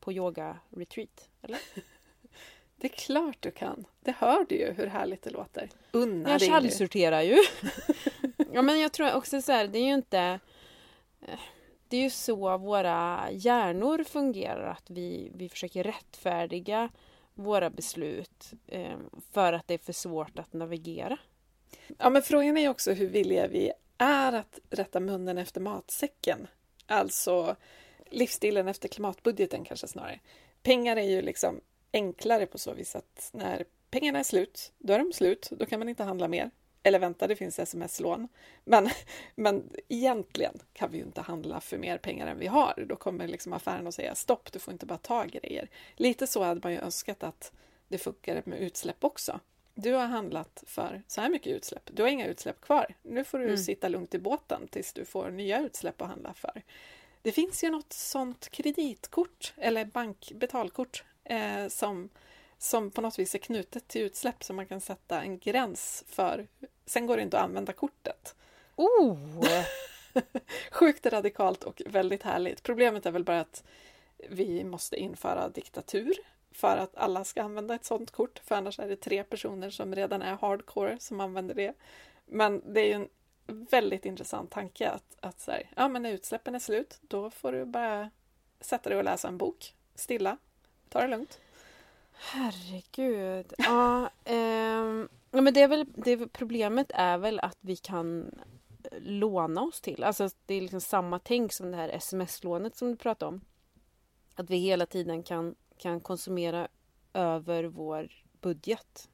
På 0.00 0.12
yoga-retreat, 0.12 1.28
eller? 1.42 1.58
Det 2.76 2.92
är 2.92 2.96
klart 2.96 3.36
du 3.40 3.50
kan. 3.50 3.84
Det 4.00 4.14
hör 4.18 4.46
du 4.48 4.54
ju 4.54 4.72
hur 4.72 4.86
härligt 4.86 5.22
det 5.22 5.30
låter. 5.30 5.70
Unna 5.92 6.30
jag 6.30 6.40
källsorterar 6.40 7.22
ju. 7.22 7.36
ja 8.52 8.62
men 8.62 8.80
jag 8.80 8.92
tror 8.92 9.14
också 9.14 9.42
så 9.42 9.52
här, 9.52 9.66
det 9.66 9.78
är 9.78 9.86
ju 9.86 9.94
inte... 9.94 10.40
Eh, 11.20 11.38
det 11.88 11.96
är 11.96 12.02
ju 12.02 12.10
så 12.10 12.58
våra 12.58 13.28
hjärnor 13.32 14.04
fungerar, 14.04 14.70
att 14.70 14.90
vi, 14.90 15.32
vi 15.34 15.48
försöker 15.48 15.84
rättfärdiga 15.84 16.88
våra 17.34 17.70
beslut 17.70 18.52
eh, 18.66 18.98
för 19.32 19.52
att 19.52 19.68
det 19.68 19.74
är 19.74 19.78
för 19.78 19.92
svårt 19.92 20.38
att 20.38 20.52
navigera. 20.52 21.18
Ja, 21.98 22.10
men 22.10 22.22
frågan 22.22 22.56
är 22.56 22.68
också 22.68 22.92
hur 22.92 23.06
villiga 23.06 23.46
vi 23.46 23.72
är 23.98 24.32
att 24.32 24.58
rätta 24.70 25.00
munnen 25.00 25.38
efter 25.38 25.60
matsäcken. 25.60 26.46
Alltså 26.86 27.56
livsstilen 28.10 28.68
efter 28.68 28.88
klimatbudgeten 28.88 29.64
kanske 29.64 29.86
snarare. 29.86 30.20
Pengar 30.62 30.96
är 30.96 31.02
ju 31.02 31.22
liksom 31.22 31.60
enklare 31.92 32.46
på 32.46 32.58
så 32.58 32.74
vis 32.74 32.96
att 32.96 33.30
när 33.32 33.64
pengarna 33.90 34.18
är 34.18 34.22
slut, 34.24 34.72
då 34.78 34.92
är 34.92 34.98
de 34.98 35.12
slut. 35.12 35.48
Då 35.50 35.66
kan 35.66 35.78
man 35.78 35.88
inte 35.88 36.04
handla 36.04 36.28
mer. 36.28 36.50
Eller 36.82 36.98
vänta, 36.98 37.26
det 37.26 37.36
finns 37.36 37.58
sms-lån. 37.58 38.28
Men, 38.64 38.90
men 39.34 39.70
egentligen 39.88 40.58
kan 40.72 40.90
vi 40.90 40.98
ju 40.98 41.04
inte 41.04 41.20
handla 41.20 41.60
för 41.60 41.78
mer 41.78 41.98
pengar 41.98 42.26
än 42.26 42.38
vi 42.38 42.46
har. 42.46 42.84
Då 42.88 42.96
kommer 42.96 43.28
liksom 43.28 43.52
affären 43.52 43.86
att 43.86 43.94
säga 43.94 44.14
stopp, 44.14 44.52
du 44.52 44.58
får 44.58 44.72
inte 44.72 44.86
bara 44.86 44.98
ta 44.98 45.24
grejer. 45.24 45.68
Lite 45.96 46.26
så 46.26 46.42
hade 46.42 46.60
man 46.62 46.72
ju 46.72 46.78
önskat 46.78 47.22
att 47.22 47.52
det 47.88 47.98
funkade 47.98 48.42
med 48.44 48.58
utsläpp 48.58 49.04
också. 49.04 49.40
Du 49.74 49.92
har 49.92 50.06
handlat 50.06 50.64
för 50.66 51.02
så 51.06 51.20
här 51.20 51.28
mycket 51.28 51.52
utsläpp. 51.52 51.90
Du 51.92 52.02
har 52.02 52.10
inga 52.10 52.26
utsläpp 52.26 52.60
kvar. 52.60 52.94
Nu 53.02 53.24
får 53.24 53.38
du 53.38 53.44
mm. 53.44 53.58
sitta 53.58 53.88
lugnt 53.88 54.14
i 54.14 54.18
båten 54.18 54.68
tills 54.68 54.92
du 54.92 55.04
får 55.04 55.30
nya 55.30 55.60
utsläpp 55.60 56.02
att 56.02 56.08
handla 56.08 56.34
för. 56.34 56.62
Det 57.22 57.32
finns 57.32 57.64
ju 57.64 57.70
något 57.70 57.92
sånt 57.92 58.48
kreditkort 58.48 59.52
eller 59.56 59.84
bankbetalkort 59.84 61.04
eh, 61.24 61.68
som, 61.68 62.08
som 62.58 62.90
på 62.90 63.00
något 63.00 63.18
vis 63.18 63.34
är 63.34 63.38
knutet 63.38 63.88
till 63.88 64.02
utsläpp 64.02 64.44
så 64.44 64.52
man 64.52 64.66
kan 64.66 64.80
sätta 64.80 65.22
en 65.22 65.38
gräns 65.38 66.04
för. 66.06 66.46
Sen 66.86 67.06
går 67.06 67.16
det 67.16 67.22
inte 67.22 67.38
att 67.38 67.44
använda 67.44 67.72
kortet. 67.72 68.34
Oh! 68.76 69.44
Sjukt 70.70 71.06
radikalt 71.06 71.64
och 71.64 71.82
väldigt 71.86 72.22
härligt. 72.22 72.62
Problemet 72.62 73.06
är 73.06 73.10
väl 73.10 73.24
bara 73.24 73.40
att 73.40 73.64
vi 74.28 74.64
måste 74.64 74.96
införa 74.96 75.48
diktatur 75.48 76.14
för 76.52 76.76
att 76.76 76.96
alla 76.96 77.24
ska 77.24 77.42
använda 77.42 77.74
ett 77.74 77.84
sådant 77.84 78.10
kort, 78.10 78.40
för 78.44 78.54
annars 78.54 78.78
är 78.78 78.88
det 78.88 78.96
tre 78.96 79.24
personer 79.24 79.70
som 79.70 79.94
redan 79.94 80.22
är 80.22 80.36
hardcore 80.36 80.98
som 80.98 81.20
använder 81.20 81.54
det. 81.54 81.74
Men 82.26 82.74
det 82.74 82.80
är 82.80 82.86
ju 82.86 82.92
en 82.92 83.08
väldigt 83.46 84.06
intressant 84.06 84.50
tanke 84.50 84.90
att, 84.90 85.16
att 85.20 85.40
så 85.40 85.50
här, 85.50 85.70
ja, 85.76 85.88
men 85.88 86.02
när 86.02 86.12
utsläppen 86.12 86.54
är 86.54 86.58
slut, 86.58 86.98
då 87.00 87.30
får 87.30 87.52
du 87.52 87.64
bara 87.64 88.10
sätta 88.60 88.88
dig 88.88 88.98
och 88.98 89.04
läsa 89.04 89.28
en 89.28 89.38
bok 89.38 89.74
stilla 89.94 90.36
Ta 90.88 91.00
det 91.00 91.08
lugnt. 91.08 91.40
Herregud. 92.12 93.52
Ja, 93.58 94.10
eh, 94.24 95.06
ja 95.30 95.40
men 95.40 95.54
det 95.54 95.60
är 95.62 95.68
väl, 95.68 95.86
det, 95.94 96.26
problemet 96.26 96.90
är 96.94 97.18
väl 97.18 97.40
att 97.40 97.58
vi 97.60 97.76
kan 97.76 98.30
låna 98.98 99.62
oss 99.62 99.80
till. 99.80 100.04
Alltså 100.04 100.28
det 100.46 100.54
är 100.54 100.60
liksom 100.60 100.80
samma 100.80 101.18
tänk 101.18 101.52
som 101.52 101.70
det 101.70 101.76
här 101.76 101.88
sms-lånet 101.88 102.76
som 102.76 102.88
du 102.88 102.96
pratade 102.96 103.28
om. 103.28 103.40
Att 104.34 104.50
vi 104.50 104.56
hela 104.56 104.86
tiden 104.86 105.22
kan, 105.22 105.54
kan 105.82 106.00
konsumera 106.00 106.68
över 107.12 107.64
vår 107.64 108.08
budget. 108.40 109.08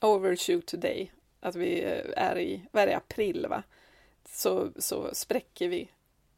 Overshoot 0.00 0.66
today. 0.66 1.12
Att 1.40 1.56
vi 1.56 1.80
är 2.16 2.38
i, 2.38 2.66
vad 2.72 2.82
är 2.82 2.86
det, 2.86 2.96
april 2.96 3.46
va? 3.50 3.62
Så, 4.28 4.68
så 4.76 5.14
spräcker 5.14 5.68
vi 5.68 5.90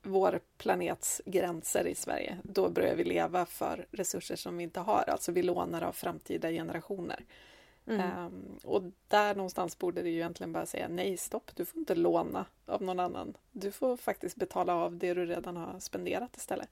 vår 0.03 0.41
planets 0.59 1.23
gränser 1.27 1.87
i 1.87 1.95
Sverige, 1.95 2.39
då 2.43 2.69
börjar 2.69 2.95
vi 2.95 3.05
leva 3.05 3.47
för 3.47 3.87
resurser 3.91 4.37
som 4.37 4.57
vi 4.57 4.65
inte 4.65 4.81
har. 4.81 5.05
Alltså 5.09 5.33
vi 5.33 5.43
lånar 5.43 5.83
av 5.83 5.93
framtida 5.93 6.51
generationer. 6.51 7.25
Mm. 7.87 8.27
Um, 8.27 8.59
och 8.65 8.83
där 9.09 9.35
någonstans 9.35 9.79
borde 9.79 10.03
det 10.03 10.11
ju 10.11 10.17
egentligen 10.17 10.53
bara 10.53 10.67
säga 10.67 10.89
nej, 10.89 11.17
stopp, 11.17 11.51
du 11.57 11.65
får 11.65 11.79
inte 11.79 11.95
låna 11.95 12.47
av 12.67 12.83
någon 12.83 13.01
annan. 13.01 13.37
Du 13.53 13.73
får 13.73 13.97
faktiskt 13.97 14.37
betala 14.37 14.75
av 14.75 14.97
det 14.97 15.15
du 15.15 15.27
redan 15.27 15.57
har 15.57 15.81
spenderat 15.81 16.37
istället. 16.37 16.69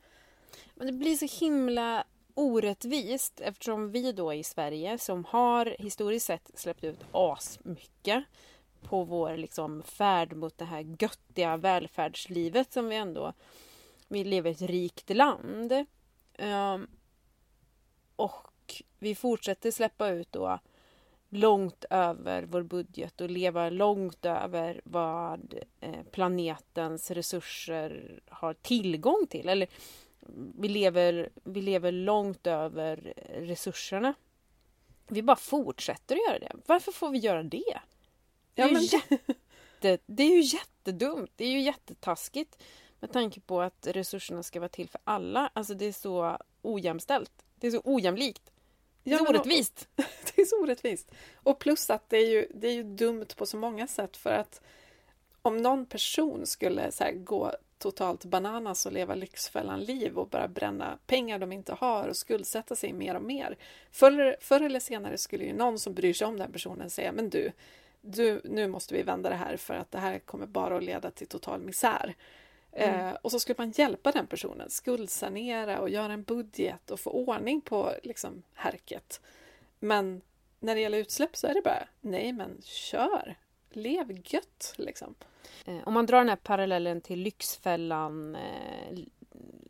Men 0.75 0.87
det 0.87 0.93
blir 0.93 1.17
så 1.17 1.45
himla 1.45 2.05
orättvist 2.35 3.41
eftersom 3.41 3.91
vi 3.91 4.13
då 4.13 4.35
i 4.35 4.45
Sverige 4.45 4.99
som 4.99 5.25
har 5.25 5.77
historiskt 5.79 6.27
sett 6.27 6.51
släppt 6.55 6.85
ut 6.85 7.01
asmycket 7.13 8.25
på 8.83 9.05
vår 9.05 9.37
liksom 9.37 9.83
färd 9.83 10.33
mot 10.33 10.59
det 10.59 10.65
här 10.65 10.97
göttiga 10.99 11.57
välfärdslivet 11.57 12.73
som 12.73 12.89
vi 12.89 12.97
ändå... 12.97 13.33
Vi 14.09 14.25
lever 14.25 14.51
i 14.51 14.53
ett 14.53 14.63
rikt 14.63 15.11
land. 15.11 15.73
Um, 16.39 16.87
och 18.17 18.83
vi 18.99 19.15
fortsätter 19.15 19.71
släppa 19.71 20.09
ut 20.09 20.33
då 20.33 20.59
långt 21.29 21.85
över 21.91 22.43
vår 22.43 22.63
budget 22.63 23.21
och 23.21 23.31
leva 23.31 23.71
långt 23.71 24.25
över 24.25 24.81
vad 24.85 25.55
eh, 25.81 26.03
planetens 26.11 27.11
resurser 27.11 28.21
har 28.29 28.55
tillgång 28.55 29.27
till. 29.31 29.49
Eller 29.49 29.69
vi 30.59 30.69
lever, 30.69 31.29
vi 31.45 31.63
lever 31.63 31.93
långt 31.93 32.47
över 32.47 33.15
resurserna. 33.29 34.15
Vi 35.09 35.23
bara 35.23 35.37
fortsätter 35.37 36.17
att 36.17 36.23
göra 36.29 36.39
det. 36.39 36.53
Varför 36.67 36.93
får 36.93 37.11
vi 37.11 37.19
göra 37.19 37.43
det? 37.43 37.81
Det 38.55 38.63
är, 38.63 38.67
ja, 38.67 38.73
men... 38.73 38.83
jätte, 38.83 39.99
det 40.07 40.23
är 40.23 40.31
ju 40.31 40.41
jättedumt. 40.41 41.31
Det 41.37 41.45
är 41.45 41.51
ju 41.51 41.61
jättetaskigt. 41.61 42.63
Med 43.01 43.13
tanke 43.13 43.41
på 43.41 43.61
att 43.61 43.87
resurserna 43.87 44.43
ska 44.43 44.61
vara 44.61 44.69
till 44.69 44.89
för 44.89 45.01
alla. 45.05 45.51
Alltså 45.53 45.75
det 45.75 45.85
är 45.85 45.93
så 45.93 46.39
ojämställt. 46.63 47.33
Det 47.55 47.67
är 47.67 47.71
så 47.71 47.81
ojämlikt. 47.85 48.53
Det 49.03 49.13
är 49.13 49.19
så 49.19 49.25
ja, 49.25 49.31
orättvist. 49.31 49.89
Och, 49.97 50.05
det 50.35 50.43
är 50.43 50.47
så 50.47 50.63
orättvist. 50.63 51.13
Och 51.35 51.59
plus 51.59 51.91
att 51.91 52.09
det 52.09 52.17
är, 52.17 52.29
ju, 52.29 52.47
det 52.55 52.69
är 52.69 52.73
ju 52.73 52.83
dumt 52.83 53.27
på 53.37 53.47
så 53.47 53.57
många 53.57 53.87
sätt 53.87 54.17
för 54.17 54.31
att 54.31 54.61
om 55.43 55.57
någon 55.57 55.87
person 55.87 56.47
skulle 56.47 56.93
så 56.93 57.05
gå 57.15 57.53
totalt 57.83 58.25
bananas 58.25 58.87
och 58.87 58.93
leva 58.93 59.15
Lyxfällan-liv 59.15 60.19
och 60.19 60.29
bara 60.29 60.49
bränna 60.49 60.99
pengar 61.07 61.39
de 61.39 61.53
inte 61.53 61.75
har 61.75 62.09
och 62.09 62.17
skuldsätta 62.17 62.77
sig 62.77 62.93
mer 62.93 63.15
och 63.15 63.23
mer. 63.23 63.57
Förr, 63.91 64.37
förr 64.41 64.61
eller 64.61 64.81
senare 64.81 65.19
skulle 65.19 65.45
ju 65.45 65.53
någon 65.53 65.79
som 65.79 65.95
bryr 65.95 66.13
sig 66.13 66.27
om 66.27 66.39
den 66.39 66.53
personen 66.53 66.91
säga 66.91 67.13
men 67.13 67.31
du, 67.31 67.53
du, 68.01 68.41
nu 68.45 68.69
måste 68.69 68.95
vi 68.95 69.03
vända 69.03 69.29
det 69.29 69.37
här 69.37 69.57
för 69.57 69.75
att 69.75 69.91
det 69.91 69.99
här 69.99 70.19
kommer 70.19 70.47
bara 70.47 70.77
att 70.77 70.85
leda 70.85 71.11
till 71.11 71.27
total 71.27 71.61
misär. 71.61 72.15
Mm. 72.73 73.07
Eh, 73.07 73.17
och 73.23 73.31
så 73.31 73.41
skulle 73.41 73.57
man 73.59 73.71
hjälpa 73.71 74.13
den 74.13 74.27
personen, 74.27 74.71
skuldsanera 74.71 75.81
och 75.81 75.91
göra 75.91 76.13
en 76.13 76.23
budget 76.23 76.91
och 76.91 77.01
få 77.01 77.11
ordning 77.11 77.61
på 77.61 77.93
liksom, 78.03 78.43
härket. 78.55 79.21
Men 79.79 80.23
när 80.61 80.75
det 80.75 80.81
gäller 80.81 80.99
utsläpp 80.99 81.37
så 81.37 81.47
är 81.47 81.55
det 81.55 81.63
bara, 81.63 81.89
nej 82.01 82.33
men 82.33 82.63
kör! 82.63 83.37
Lev 83.73 84.21
gött 84.25 84.75
liksom. 84.77 85.15
Eh, 85.65 85.79
om 85.85 85.95
man 85.95 86.07
drar 86.07 86.19
den 86.19 86.29
här 86.29 86.37
parallellen 86.37 87.01
till 87.01 87.19
Lyxfällan 87.19 88.35
eh, 88.35 88.99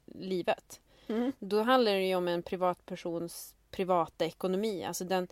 livet. 0.04 0.80
Mm. 1.06 1.32
Då 1.38 1.62
handlar 1.62 1.92
det 1.92 2.06
ju 2.06 2.14
om 2.14 2.28
en 2.28 2.42
privatpersons 2.42 3.54
privata 3.70 4.24
ekonomi. 4.24 4.84
Alltså 4.84 5.04
den, 5.04 5.28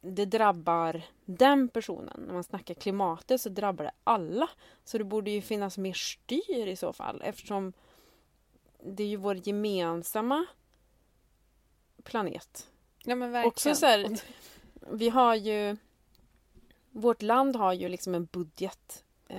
det 0.00 0.24
drabbar 0.24 1.02
den 1.24 1.68
personen. 1.68 2.24
När 2.26 2.34
man 2.34 2.44
snackar 2.44 2.74
klimatet 2.74 3.40
så 3.40 3.48
drabbar 3.48 3.84
det 3.84 3.92
alla. 4.04 4.48
Så 4.84 4.98
det 4.98 5.04
borde 5.04 5.30
ju 5.30 5.42
finnas 5.42 5.78
mer 5.78 5.92
styr 5.92 6.66
i 6.66 6.76
så 6.76 6.92
fall 6.92 7.22
eftersom 7.24 7.72
det 8.82 9.02
är 9.02 9.08
ju 9.08 9.16
vår 9.16 9.48
gemensamma 9.48 10.46
planet. 12.02 12.70
Ja 13.04 13.14
men 13.14 13.32
verkligen. 13.32 13.48
Också 13.48 13.74
så 13.74 13.86
här, 13.86 14.20
vi 14.90 15.08
har 15.08 15.34
ju 15.34 15.76
Vårt 16.96 17.22
land 17.22 17.56
har 17.56 17.72
ju 17.72 17.88
liksom 17.88 18.14
en 18.14 18.24
budget 18.24 19.04
eh, 19.28 19.38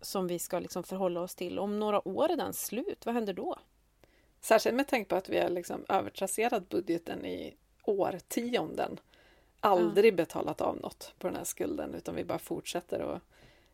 som 0.00 0.26
vi 0.26 0.38
ska 0.38 0.58
liksom 0.58 0.82
förhålla 0.82 1.20
oss 1.20 1.34
till. 1.34 1.58
Om 1.58 1.78
några 1.78 2.08
år 2.08 2.30
är 2.30 2.36
den 2.36 2.54
slut, 2.54 3.06
vad 3.06 3.14
händer 3.14 3.32
då? 3.32 3.58
Särskilt 4.40 4.74
med 4.76 4.88
tanke 4.88 5.08
på 5.08 5.16
att 5.16 5.28
vi 5.28 5.38
har 5.38 5.48
liksom 5.48 5.84
övertrasserat 5.88 6.68
budgeten 6.68 7.26
i 7.26 7.54
årtionden 7.84 9.00
aldrig 9.60 10.12
ja. 10.12 10.16
betalat 10.16 10.60
av 10.60 10.76
något 10.76 11.14
på 11.18 11.26
den 11.26 11.36
här 11.36 11.44
skulden 11.44 11.94
utan 11.94 12.14
vi 12.14 12.24
bara 12.24 12.38
fortsätter 12.38 13.00
att 13.00 13.22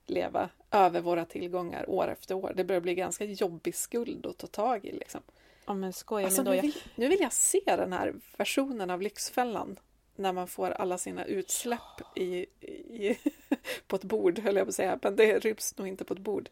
leva 0.06 0.48
över 0.70 1.00
våra 1.00 1.24
tillgångar 1.24 1.90
år 1.90 2.08
efter 2.08 2.34
år. 2.34 2.52
Det 2.56 2.64
börjar 2.64 2.80
bli 2.80 2.94
ganska 2.94 3.24
jobbig 3.24 3.74
skuld 3.74 4.26
att 4.26 4.38
ta 4.38 4.46
tag 4.46 4.84
i. 4.84 4.92
Liksom. 4.92 5.20
Ja 5.66 5.74
men 5.74 5.92
skoja 5.92 6.26
Alltså, 6.26 6.42
men 6.42 6.44
då. 6.44 6.50
nu, 6.50 6.56
Jag, 6.56 6.62
vill, 6.62 6.76
nu 6.94 7.08
vill 7.08 7.20
jag 7.20 7.32
se 7.32 7.62
den 7.66 7.92
här 7.92 8.14
versionen 8.36 8.90
av 8.90 9.02
Lyxfällan 9.02 9.76
när 10.20 10.32
man 10.32 10.48
får 10.48 10.70
alla 10.70 10.98
sina 10.98 11.24
utsläpp 11.24 12.00
i, 12.16 12.46
i, 12.60 13.18
på 13.86 13.96
ett 13.96 14.04
bord, 14.04 14.38
höll 14.38 14.56
jag 14.56 14.66
på 14.66 14.68
att 14.68 14.74
säga, 14.74 14.98
men 15.02 15.16
det 15.16 15.38
ryms 15.38 15.78
nog 15.78 15.88
inte 15.88 16.04
på 16.04 16.14
ett 16.14 16.20
bord. 16.20 16.48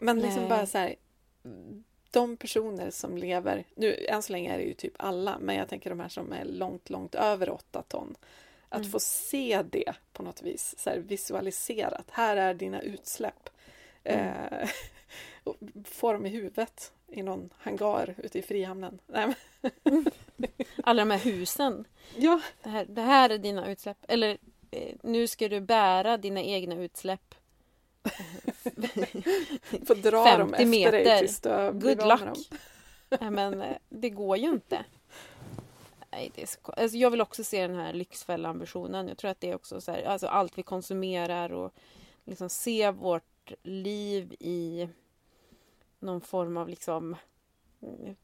Men 0.00 0.20
liksom 0.20 0.40
Nej. 0.40 0.48
bara 0.48 0.66
så 0.66 0.78
här, 0.78 0.94
de 2.10 2.36
personer 2.36 2.90
som 2.90 3.18
lever, 3.18 3.64
nu 3.74 4.06
än 4.08 4.22
så 4.22 4.32
länge 4.32 4.54
är 4.54 4.58
det 4.58 4.64
ju 4.64 4.74
typ 4.74 4.94
alla, 4.96 5.38
men 5.38 5.56
jag 5.56 5.68
tänker 5.68 5.90
de 5.90 6.00
här 6.00 6.08
som 6.08 6.32
är 6.32 6.44
långt, 6.44 6.90
långt 6.90 7.14
över 7.14 7.50
åtta 7.50 7.82
ton. 7.82 8.14
Att 8.68 8.78
Mm. 8.78 8.90
få 8.90 9.00
se 9.00 9.62
det 9.70 9.92
på 10.12 10.22
något 10.22 10.42
vis, 10.42 10.74
så 10.78 10.90
här 10.90 10.98
visualiserat. 10.98 12.06
Här 12.10 12.36
är 12.36 12.54
dina 12.54 12.82
utsläpp. 12.82 13.48
Mm. 14.04 14.44
Eh, 14.52 14.68
få 15.84 16.12
dem 16.12 16.26
i 16.26 16.28
huvudet 16.28 16.92
i 17.08 17.22
någon 17.22 17.50
hangar 17.58 18.14
ute 18.18 18.38
i 18.38 18.42
Frihamnen. 18.42 18.98
Nej, 19.06 19.34
men, 19.60 20.06
alla 20.84 21.02
de 21.02 21.10
här 21.10 21.18
husen. 21.18 21.84
ja, 22.16 22.40
Det 22.62 22.68
här, 22.68 22.84
det 22.84 23.02
här 23.02 23.30
är 23.30 23.38
dina 23.38 23.70
utsläpp. 23.70 23.98
Eller 24.08 24.38
eh, 24.70 24.94
nu 25.02 25.26
ska 25.26 25.48
du 25.48 25.60
bära 25.60 26.16
dina 26.16 26.42
egna 26.42 26.74
utsläpp. 26.74 27.34
få 29.86 29.94
dra 29.94 30.24
50 30.24 30.38
dem 30.38 30.54
efter 30.54 30.92
dig 30.92 31.04
meter. 31.04 31.18
tills 31.18 31.40
du 31.40 31.72
Good 31.72 32.06
luck. 32.06 32.48
Nej, 33.20 33.30
men 33.30 33.62
eh, 33.62 33.76
det 33.88 34.10
går 34.10 34.36
ju 34.36 34.48
inte. 34.48 34.84
Nej, 36.10 36.30
det 36.34 36.42
är 36.42 36.46
så, 36.46 36.58
alltså 36.76 36.96
jag 36.96 37.10
vill 37.10 37.20
också 37.20 37.44
se 37.44 37.66
den 37.66 37.76
här 37.76 37.92
Lyxfällan-versionen. 37.92 39.08
Jag 39.08 39.18
tror 39.18 39.30
att 39.30 39.40
det 39.40 39.50
är 39.50 39.54
också 39.54 39.80
så 39.80 39.92
här, 39.92 40.02
alltså 40.02 40.26
allt 40.26 40.58
vi 40.58 40.62
konsumerar 40.62 41.52
och 41.52 41.74
liksom 42.24 42.48
se 42.48 42.90
vårt 42.90 43.52
liv 43.62 44.36
i 44.40 44.88
någon 46.06 46.20
form 46.20 46.56
av 46.56 46.68
liksom 46.68 47.16
eh, 47.80 48.14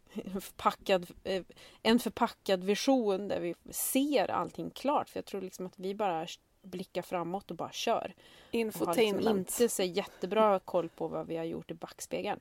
förpackad, 0.41 1.07
eh, 1.25 1.43
en 1.83 1.99
förpackad 1.99 2.65
vision 2.65 3.29
där 3.29 3.41
vi 3.41 3.55
ser 3.71 4.31
allting 4.31 4.71
klart. 4.71 5.09
För 5.09 5.19
jag 5.19 5.25
tror 5.25 5.41
liksom 5.41 5.67
att 5.67 5.79
vi 5.79 5.95
bara 5.95 6.27
blickar 6.63 7.03
framåt 7.03 7.51
och 7.51 7.57
bara 7.57 7.73
kör. 7.73 7.95
Och 7.95 8.03
har 8.03 8.05
liksom 8.05 8.61
Infotainment. 8.61 9.39
inte 9.39 9.69
så 9.69 9.83
jättebra 9.83 10.59
koll 10.59 10.89
på 10.89 11.09
vad 11.09 11.27
vi 11.27 11.37
har 11.37 11.45
gjort 11.45 11.71
i 11.71 11.75
backspegeln. 11.75 12.41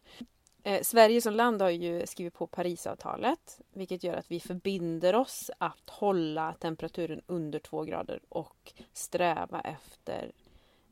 Eh, 0.63 0.81
Sverige 0.81 1.21
som 1.21 1.33
land 1.33 1.61
har 1.61 1.69
ju 1.69 2.07
skrivit 2.07 2.33
på 2.33 2.47
Parisavtalet 2.47 3.61
vilket 3.73 4.03
gör 4.03 4.13
att 4.13 4.31
vi 4.31 4.39
förbinder 4.39 5.15
oss 5.15 5.51
att 5.57 5.89
hålla 5.89 6.53
temperaturen 6.53 7.21
under 7.27 7.59
två 7.59 7.83
grader 7.83 8.19
och 8.29 8.73
sträva 8.93 9.61
efter 9.61 10.31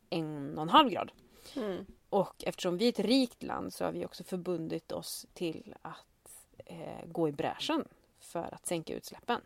en 0.10 0.58
och 0.58 0.62
en 0.62 0.70
halv 0.70 0.90
grad. 0.90 1.12
Mm. 1.56 1.86
Och 2.10 2.44
eftersom 2.44 2.78
vi 2.78 2.86
är 2.86 2.90
ett 2.90 3.00
rikt 3.00 3.44
land 3.44 3.74
så 3.74 3.86
har 3.86 3.92
vi 3.92 4.06
också 4.06 4.24
förbundit 4.24 4.92
oss 4.92 5.26
till 5.34 5.76
att 5.82 6.32
eh, 6.66 7.06
gå 7.06 7.30
i 7.30 7.32
bräschen 7.32 7.88
för 8.20 8.54
att 8.54 8.68
sänka 8.68 8.94
utsläppen. 8.94 9.42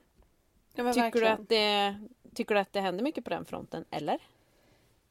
Ja, 0.76 0.94
Tycker 0.94 1.20
du, 1.22 1.28
att 1.28 1.50
det, 1.50 1.96
tycker 2.34 2.56
du 2.56 2.62
att 2.62 2.74
det 2.74 2.82
händer 2.82 3.04
mycket 3.04 3.24
på 3.24 3.30
den 3.30 3.46
fronten, 3.46 3.86
eller? 3.90 4.20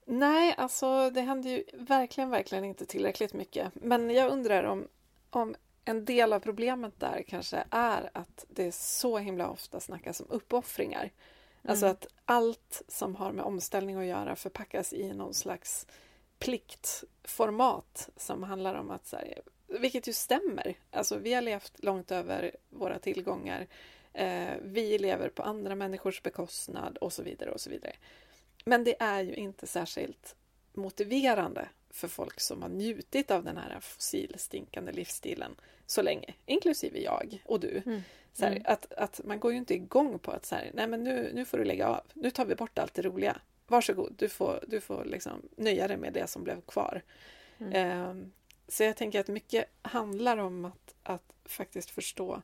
Nej, 0.04 0.54
alltså 0.58 1.10
det 1.10 1.20
händer 1.20 1.50
ju 1.50 1.64
verkligen, 1.72 2.30
verkligen 2.30 2.64
inte 2.64 2.86
tillräckligt 2.86 3.32
mycket. 3.32 3.72
Men 3.74 4.10
jag 4.10 4.30
undrar 4.30 4.64
om, 4.64 4.88
om 5.30 5.54
en 5.84 6.04
del 6.04 6.32
av 6.32 6.40
problemet 6.40 7.00
där 7.00 7.24
kanske 7.28 7.64
är 7.70 8.10
att 8.14 8.44
det 8.48 8.72
så 8.72 9.18
himla 9.18 9.50
ofta 9.50 9.80
snackas 9.80 10.20
om 10.20 10.26
uppoffringar. 10.30 11.10
Alltså 11.68 11.86
Mm. 11.86 11.92
att 11.92 12.06
allt 12.24 12.82
som 12.88 13.16
har 13.16 13.32
med 13.32 13.44
omställning 13.44 13.96
att 13.96 14.06
göra 14.06 14.36
förpackas 14.36 14.92
i 14.92 15.12
någon 15.12 15.34
slags 15.34 15.86
pliktformat 16.42 18.10
som 18.16 18.42
handlar 18.42 18.74
om 18.74 18.90
att, 18.90 19.06
så 19.06 19.16
här, 19.16 19.42
vilket 19.66 20.08
ju 20.08 20.12
stämmer, 20.12 20.74
alltså 20.90 21.18
vi 21.18 21.34
har 21.34 21.42
levt 21.42 21.72
långt 21.84 22.10
över 22.10 22.56
våra 22.70 22.98
tillgångar, 22.98 23.66
eh, 24.12 24.50
vi 24.62 24.98
lever 24.98 25.28
på 25.28 25.42
andra 25.42 25.74
människors 25.74 26.22
bekostnad 26.22 26.96
och 26.96 27.12
så 27.12 27.22
vidare 27.22 27.50
och 27.50 27.60
så 27.60 27.70
vidare. 27.70 27.92
Men 28.64 28.84
det 28.84 29.02
är 29.02 29.22
ju 29.22 29.34
inte 29.34 29.66
särskilt 29.66 30.36
motiverande 30.72 31.68
för 31.90 32.08
folk 32.08 32.40
som 32.40 32.62
har 32.62 32.68
njutit 32.68 33.30
av 33.30 33.44
den 33.44 33.56
här 33.56 33.80
fossilstinkande 33.80 34.92
livsstilen 34.92 35.54
så 35.86 36.02
länge, 36.02 36.34
inklusive 36.46 36.98
jag 36.98 37.42
och 37.46 37.60
du. 37.60 37.82
Mm. 37.86 38.02
Så 38.32 38.44
här, 38.44 38.52
Mm. 38.52 38.62
att, 38.66 38.92
att 38.92 39.20
man 39.24 39.40
går 39.40 39.52
ju 39.52 39.58
inte 39.58 39.74
igång 39.74 40.18
på 40.18 40.30
att 40.30 40.46
så 40.46 40.54
här, 40.54 40.70
nej 40.74 40.86
men 40.86 41.04
nu, 41.04 41.30
nu 41.34 41.44
får 41.44 41.58
du 41.58 41.64
lägga 41.64 41.88
av, 41.88 42.00
nu 42.14 42.30
tar 42.30 42.44
vi 42.44 42.54
bort 42.54 42.78
allt 42.78 42.94
det 42.94 43.02
roliga. 43.02 43.40
Varsågod, 43.72 44.14
du 44.18 44.28
får, 44.28 44.64
du 44.68 44.80
får 44.80 45.04
liksom 45.04 45.42
nöja 45.56 45.88
dig 45.88 45.96
med 45.96 46.12
det 46.12 46.26
som 46.26 46.44
blev 46.44 46.60
kvar. 46.60 47.02
Mm. 47.58 47.72
Ehm, 47.72 48.32
så 48.68 48.82
jag 48.82 48.96
tänker 48.96 49.20
att 49.20 49.28
mycket 49.28 49.64
handlar 49.82 50.36
om 50.36 50.64
att, 50.64 50.94
att 51.02 51.34
faktiskt 51.44 51.90
förstå 51.90 52.42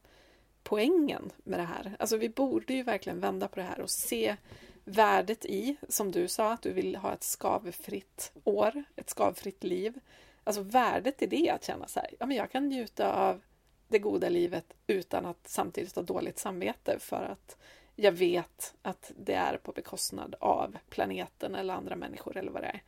poängen 0.63 1.31
med 1.45 1.59
det 1.59 1.65
här. 1.65 1.97
Alltså 1.99 2.17
vi 2.17 2.29
borde 2.29 2.75
ju 2.75 2.83
verkligen 2.83 3.21
vända 3.21 3.49
på 3.49 3.57
det 3.57 3.67
här 3.67 3.81
och 3.81 3.91
se 3.91 4.37
värdet 4.85 5.45
i, 5.45 5.77
som 5.89 6.13
du 6.13 6.29
sa, 6.29 6.53
att 6.53 6.63
du 6.63 6.73
vill 6.73 6.97
ha 6.97 7.15
ett 7.15 7.23
skavfritt 7.23 8.33
år, 8.45 8.85
ett 8.97 9.11
skavfritt 9.11 9.65
liv. 9.65 10.01
Alltså 10.45 10.63
värdet 10.63 11.23
i 11.23 11.27
det, 11.27 11.51
att 11.51 11.65
känna 11.65 11.89
så 11.89 12.01
här, 12.01 12.11
ja 12.19 12.27
men 12.27 12.37
jag 12.37 12.51
kan 12.51 12.69
njuta 12.69 13.13
av 13.13 13.41
det 13.89 13.99
goda 13.99 14.29
livet 14.29 14.75
utan 14.87 15.27
att 15.27 15.49
samtidigt 15.49 15.97
ha 15.97 16.03
dåligt 16.03 16.39
samvete 16.39 16.99
för 16.99 17.25
att 17.25 17.57
jag 18.01 18.13
vet 18.13 18.75
att 18.83 19.13
det 19.17 19.35
är 19.35 19.57
på 19.57 19.73
bekostnad 19.73 20.35
av 20.41 20.77
planeten 20.91 21.55
eller 21.55 21.75
andra 21.75 21.97
människor 21.97 22.37
eller 22.37 22.51
vad 22.51 22.63
det 22.63 22.67
är. 22.67 22.83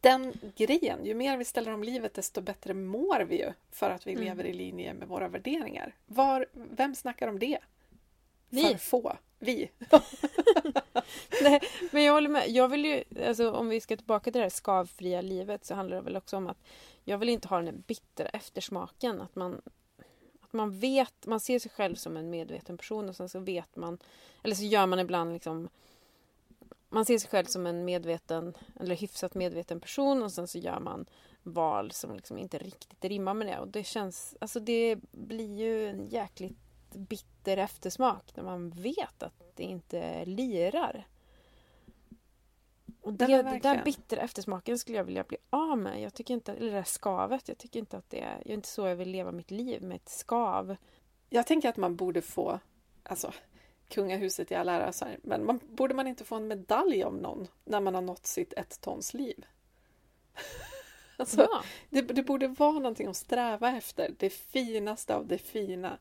Den 0.00 0.32
grejen, 0.56 1.04
ju 1.04 1.14
mer 1.14 1.36
vi 1.36 1.44
ställer 1.44 1.72
om 1.72 1.82
livet 1.84 2.14
desto 2.14 2.40
bättre 2.40 2.74
mår 2.74 3.20
vi 3.20 3.38
ju 3.38 3.52
för 3.70 3.90
att 3.90 4.06
vi 4.06 4.12
Mm. 4.12 4.24
lever 4.24 4.44
i 4.44 4.52
linje 4.52 4.94
med 4.94 5.08
våra 5.08 5.28
värderingar. 5.28 5.94
Var, 6.06 6.46
vem 6.52 6.94
snackar 6.94 7.28
om 7.28 7.38
det? 7.38 7.58
Vi. 8.48 8.62
För 8.62 8.74
få. 8.78 9.16
Vi. 9.38 9.70
Nej, 11.42 11.60
men 11.92 12.02
jag 12.04 12.12
håller 12.12 12.28
med. 12.28 12.48
Jag 12.48 12.68
vill 12.68 12.84
ju, 12.84 13.04
alltså, 13.26 13.52
om 13.52 13.68
vi 13.68 13.80
ska 13.80 13.96
tillbaka 13.96 14.24
till 14.24 14.38
det 14.40 14.44
här 14.44 14.50
skavfria 14.50 15.20
livet 15.20 15.64
så 15.64 15.74
handlar 15.74 15.96
det 15.96 16.02
väl 16.02 16.16
också 16.16 16.36
om 16.36 16.46
att 16.46 16.58
jag 17.04 17.18
vill 17.18 17.28
inte 17.28 17.48
ha 17.48 17.56
den 17.56 17.66
här 17.66 17.74
bittra 17.86 18.28
eftersmaken. 18.28 19.20
Att 19.20 19.36
man, 19.36 19.62
att 20.50 20.54
man 20.54 20.78
vet, 20.78 21.26
man 21.26 21.40
ser 21.40 21.58
sig 21.58 21.70
själv 21.70 21.94
som 21.94 22.16
en 22.16 22.30
medveten 22.30 22.76
person 22.76 23.08
och 23.08 23.16
sen 23.16 23.28
så 23.28 23.38
vet 23.38 23.76
man, 23.76 23.98
eller 24.42 24.54
så 24.54 24.64
gör 24.64 24.86
man 24.86 24.98
ibland 24.98 25.32
liksom 25.32 25.68
man 26.88 27.04
ser 27.04 27.18
sig 27.18 27.30
själv 27.30 27.44
som 27.44 27.66
en 27.66 27.84
medveten 27.84 28.54
eller 28.80 28.96
hyfsat 28.96 29.34
medveten 29.34 29.80
person 29.80 30.22
och 30.22 30.32
sen 30.32 30.48
så 30.48 30.58
gör 30.58 30.80
man 30.80 31.06
val 31.42 31.92
som 31.92 32.14
liksom 32.14 32.38
inte 32.38 32.58
riktigt 32.58 33.04
rimmar 33.04 33.34
med 33.34 33.46
det. 33.46 33.58
Och 33.58 33.68
det 33.68 33.84
känns, 33.84 34.36
alltså 34.40 34.60
det 34.60 34.96
blir 35.10 35.54
ju 35.54 35.88
en 35.88 36.06
jäkligt 36.06 36.58
bitter 36.92 37.56
eftersmak 37.56 38.36
när 38.36 38.44
man 38.44 38.70
vet 38.70 39.22
att 39.22 39.52
det 39.54 39.62
inte 39.62 40.24
lirar. 40.24 41.06
Och 43.02 43.12
det, 43.12 43.28
men 43.28 43.44
det 43.44 43.58
där 43.58 43.84
bittra 43.84 44.20
eftersmaken 44.20 44.78
skulle 44.78 44.96
jag 44.96 45.04
vilja 45.04 45.24
bli 45.24 45.36
av 45.50 45.78
med. 45.78 46.02
Jag 46.02 46.14
tycker 46.14 46.34
inte, 46.34 46.52
eller 46.52 46.70
det 46.70 46.76
där 46.76 46.84
skavet, 46.84 47.48
jag 47.48 47.58
tycker 47.58 47.80
inte 47.80 47.96
att 47.96 48.10
det 48.10 48.20
är, 48.20 48.34
jag 48.36 48.50
är 48.50 48.54
inte 48.54 48.68
så 48.68 48.86
jag 48.86 48.96
vill 48.96 49.10
leva 49.10 49.32
mitt 49.32 49.50
liv 49.50 49.82
med 49.82 49.96
ett 49.96 50.08
skav. 50.08 50.76
Jag 51.30 51.46
tänker 51.46 51.68
att 51.68 51.76
man 51.76 51.96
borde 51.96 52.22
få, 52.22 52.60
alltså 53.02 53.32
kungahuset 53.88 54.52
i 54.52 54.54
all 54.54 54.68
ära, 54.68 54.92
men 55.22 55.44
man, 55.44 55.60
borde 55.68 55.94
man 55.94 56.06
inte 56.06 56.24
få 56.24 56.34
en 56.34 56.48
medalj 56.48 57.04
om 57.04 57.16
någon 57.16 57.48
när 57.64 57.80
man 57.80 57.94
har 57.94 58.02
nått 58.02 58.26
sitt 58.26 58.52
ett 58.52 58.80
tons 58.80 59.14
liv? 59.14 59.46
alltså, 61.16 61.40
Ja. 61.50 61.62
det, 61.90 62.02
det 62.02 62.22
borde 62.22 62.48
vara 62.48 62.72
någonting 62.72 63.06
att 63.06 63.16
sträva 63.16 63.76
efter. 63.76 64.14
Det 64.18 64.30
finaste 64.30 65.14
av 65.14 65.26
det 65.26 65.38
fina. 65.38 65.98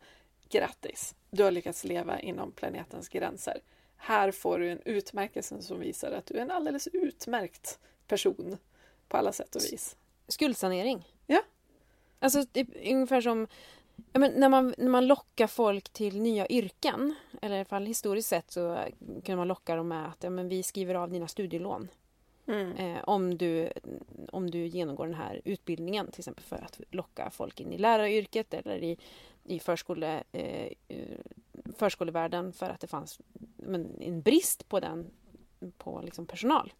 Grattis! 0.49 1.15
Du 1.31 1.43
har 1.43 1.51
lyckats 1.51 1.83
leva 1.83 2.19
inom 2.19 2.51
planetens 2.51 3.09
gränser. 3.09 3.61
Här 4.01 4.31
får 4.31 4.59
du 4.59 4.69
en 4.71 4.81
utmärkelse 4.85 5.61
som 5.61 5.79
visar 5.79 6.11
att 6.11 6.25
du 6.25 6.37
är 6.37 6.41
en 6.41 6.51
alldeles 6.51 6.87
utmärkt 6.93 7.79
person 8.07 8.57
på 9.07 9.17
alla 9.17 9.31
sätt 9.31 9.55
och 9.55 9.61
vis. 9.61 9.95
Skuldsanering. 10.27 11.07
Ja. 11.27 11.41
Alltså 12.19 12.45
är 12.53 12.93
ungefär 12.93 13.21
som 13.21 13.47
ja, 14.13 14.19
men 14.19 14.31
när, 14.31 14.49
man, 14.49 14.75
när 14.77 14.89
man 14.89 15.07
lockar 15.07 15.47
folk 15.47 15.89
till 15.89 16.21
nya 16.21 16.47
yrken, 16.47 17.15
eller 17.41 17.55
i 17.55 17.59
alla 17.59 17.65
fall 17.65 17.85
historiskt 17.85 18.29
sett 18.29 18.51
så 18.51 18.79
kan 19.23 19.37
man 19.37 19.47
locka 19.47 19.75
dem 19.75 19.87
med 19.87 20.07
att 20.07 20.23
ja, 20.23 20.29
men 20.29 20.49
vi 20.49 20.63
skriver 20.63 20.95
av 20.95 21.11
dina 21.11 21.27
studielån 21.27 21.87
Mm. 22.49 22.71
eh, 22.71 23.03
om, 23.03 23.37
du, 23.37 23.69
om 24.31 24.51
du 24.51 24.65
genomgår 24.65 25.05
den 25.05 25.15
här 25.15 25.41
utbildningen 25.45 26.11
till 26.11 26.21
exempel 26.21 26.43
för 26.43 26.55
att 26.55 26.81
locka 26.91 27.29
folk 27.29 27.59
in 27.59 27.73
i 27.73 27.77
läraryrket 27.77 28.53
eller 28.53 28.83
i, 28.83 28.97
i 29.43 29.59
förskole, 29.59 30.23
eh, 30.31 30.69
eh, 30.87 31.17
förskolevärlden 31.75 32.53
för 32.53 32.69
att 32.69 32.79
det 32.79 32.87
fanns 32.87 33.19
men, 33.55 34.01
en 34.01 34.21
brist 34.21 34.69
på 34.69 34.79
den 34.79 35.11
på 35.77 36.01
liksom 36.01 36.25
personal. 36.25 36.73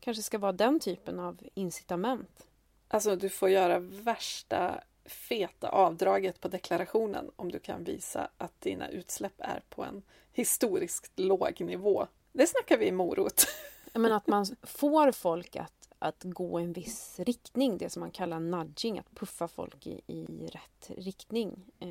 Kanske 0.00 0.22
ska 0.22 0.38
vara 0.38 0.52
den 0.52 0.80
typen 0.80 1.20
av 1.20 1.40
incitament. 1.54 2.46
Alltså 2.88 3.16
du 3.16 3.28
får 3.28 3.48
göra 3.48 3.78
värsta 3.78 4.80
feta 5.04 5.68
avdraget 5.68 6.40
på 6.40 6.48
deklarationen 6.48 7.30
om 7.36 7.52
du 7.52 7.58
kan 7.58 7.84
visa 7.84 8.28
att 8.38 8.60
dina 8.60 8.88
utsläpp 8.88 9.34
är 9.38 9.62
på 9.68 9.84
en 9.84 10.02
historiskt 10.32 11.12
låg 11.16 11.60
nivå. 11.60 12.06
Det 12.32 12.46
snackar 12.46 12.78
vi 12.78 12.92
morot. 12.92 13.46
Men 13.92 14.12
att 14.12 14.26
man 14.26 14.46
får 14.62 15.12
folk 15.12 15.56
att 15.56 15.77
att 15.98 16.22
gå 16.24 16.58
en 16.58 16.72
viss 16.72 17.20
riktning, 17.20 17.78
det 17.78 17.90
som 17.90 18.00
man 18.00 18.10
kallar 18.10 18.40
nudging, 18.40 18.98
att 18.98 19.14
puffa 19.14 19.48
folk 19.48 19.86
i, 19.86 20.02
i 20.06 20.46
rätt 20.46 20.90
riktning. 20.96 21.64
Eh, 21.78 21.88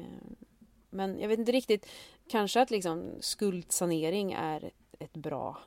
men 0.90 1.20
jag 1.20 1.28
vet 1.28 1.40
inte 1.40 1.52
riktigt, 1.52 1.88
kanske 2.28 2.62
att 2.62 2.72
liksom 2.72 3.12
skuldsanering 3.20 4.34
är 4.34 4.72
ett 5.00 5.14
bra 5.14 5.58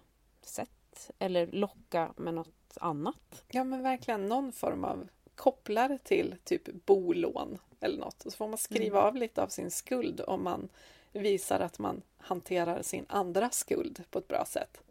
sätt 0.43 1.11
eller 1.19 1.47
locka 1.47 2.13
med 2.17 2.35
något 2.35 2.79
annat. 2.81 3.45
Ja 3.51 3.65
men 3.65 3.83
verkligen 3.83 4.27
någon 4.27 4.53
form 4.53 4.85
av 4.85 5.09
kopplar 5.35 5.99
till 6.05 6.35
typ 6.45 6.87
bolån 6.87 7.59
eller 7.81 7.99
något. 7.99 8.25
Och 8.25 8.33
så 8.33 8.37
får 8.37 8.49
man 8.49 8.59
skriva 8.59 8.99
mm. 8.99 9.09
av 9.09 9.17
lite 9.17 9.43
av 9.43 9.49
sin 9.49 9.71
skuld 9.71 10.21
om 10.21 10.45
man 10.45 10.69
visar 11.13 11.61
att 11.61 11.79
man 11.79 12.03
hanterar 12.19 12.83
sin 12.83 13.07
andra 13.09 13.51
skuld 13.51 14.05
på 14.11 14.19
ett 14.19 14.29
bra 14.29 14.45
sätt. 14.45 14.83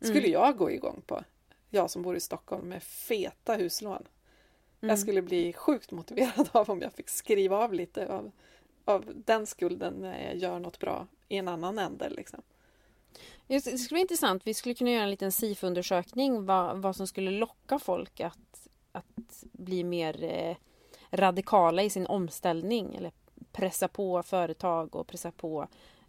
skulle 0.00 0.18
mm. 0.18 0.32
jag 0.32 0.56
gå 0.56 0.70
igång 0.70 1.02
på. 1.06 1.24
Jag 1.70 1.90
som 1.90 2.02
bor 2.02 2.16
i 2.16 2.20
Stockholm 2.20 2.68
med 2.68 2.82
feta 2.82 3.54
huslån. 3.54 4.02
Mm. 4.80 4.90
Jag 4.90 4.98
skulle 4.98 5.22
bli 5.22 5.52
sjukt 5.52 5.90
motiverad 5.90 6.48
av 6.52 6.70
om 6.70 6.82
jag 6.82 6.92
fick 6.92 7.08
skriva 7.08 7.56
av 7.56 7.74
lite 7.74 8.12
av, 8.12 8.30
av 8.84 9.12
den 9.14 9.46
skulden 9.46 9.94
när 9.94 10.24
jag 10.24 10.36
gör 10.36 10.58
något 10.58 10.78
bra 10.78 11.06
i 11.28 11.36
en 11.36 11.48
annan 11.48 11.78
ände. 11.78 12.08
Liksom. 12.08 12.42
Det 13.46 13.60
skulle 13.60 13.96
vara 13.96 14.00
intressant. 14.00 14.46
Vi 14.46 14.54
skulle 14.54 14.74
kunna 14.74 14.90
göra 14.90 15.02
en 15.02 15.10
liten 15.10 15.32
SIFO-undersökning 15.32 16.46
vad, 16.46 16.82
vad 16.82 16.96
som 16.96 17.06
skulle 17.06 17.30
locka 17.30 17.78
folk 17.78 18.20
att, 18.20 18.68
att 18.92 19.44
bli 19.52 19.84
mer 19.84 20.24
eh, 20.24 20.56
radikala 21.10 21.82
i 21.82 21.90
sin 21.90 22.06
omställning 22.06 22.94
eller 22.94 23.12
pressa 23.52 23.88
på 23.88 24.22
företag 24.22 24.96
och 24.96 25.06
pressa 25.06 25.32
på 25.32 25.68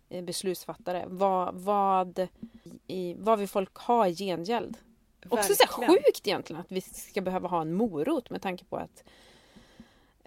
eh, 0.10 0.24
beslutsfattare. 0.24 1.06
Vad, 1.08 1.56
vad, 1.56 2.28
i, 2.88 3.16
vad 3.20 3.40
vill 3.40 3.48
folk 3.48 3.76
ha 3.76 4.08
i 4.08 4.16
gengäld? 4.16 4.78
Också 5.30 5.54
så 5.56 5.68
sjukt 5.68 6.28
egentligen 6.28 6.60
att 6.60 6.72
vi 6.72 6.82
ska 6.82 7.22
behöva 7.22 7.48
ha 7.48 7.62
en 7.62 7.74
morot 7.74 8.30
med 8.30 8.42
tanke 8.42 8.66
på 8.66 8.78
att 8.78 9.04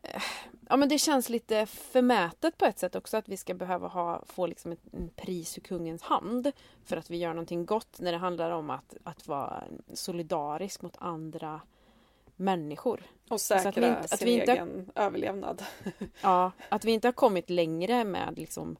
eh, 0.03 0.23
Ja 0.69 0.77
men 0.77 0.89
det 0.89 0.99
känns 0.99 1.29
lite 1.29 1.67
förmätet 1.67 2.59
på 2.59 2.65
ett 2.65 2.79
sätt 2.79 2.95
också 2.95 3.17
att 3.17 3.29
vi 3.29 3.37
ska 3.37 3.55
behöva 3.55 3.89
ha, 3.89 4.23
få 4.27 4.47
liksom 4.47 4.73
ett, 4.73 4.81
en 4.93 5.09
pris 5.17 5.59
ur 5.59 5.63
kungens 5.63 6.03
hand 6.03 6.53
för 6.85 6.97
att 6.97 7.11
vi 7.11 7.17
gör 7.17 7.29
någonting 7.29 7.67
gott 7.67 8.01
när 8.01 8.13
det 8.13 8.19
handlar 8.19 8.51
om 8.51 8.71
att, 8.71 8.97
att 9.05 9.29
vara 9.29 9.65
solidarisk 9.93 10.83
mot 10.83 10.97
andra 10.99 11.61
människor. 12.37 13.03
Och 13.29 13.41
säkra 13.41 13.69
att 13.69 13.77
vi 13.77 13.87
inte, 13.87 14.09
sin 14.09 14.15
att 14.15 14.23
vi 14.23 14.33
inte 14.33 14.53
egen 14.53 14.91
överlevnad. 14.95 15.65
Ja, 16.23 16.53
att 16.69 16.85
vi 16.85 16.93
inte 16.93 17.09
har 17.09 17.13
kommit 17.13 17.51
längre 17.51 18.05
med 18.05 18.39
liksom 18.39 18.77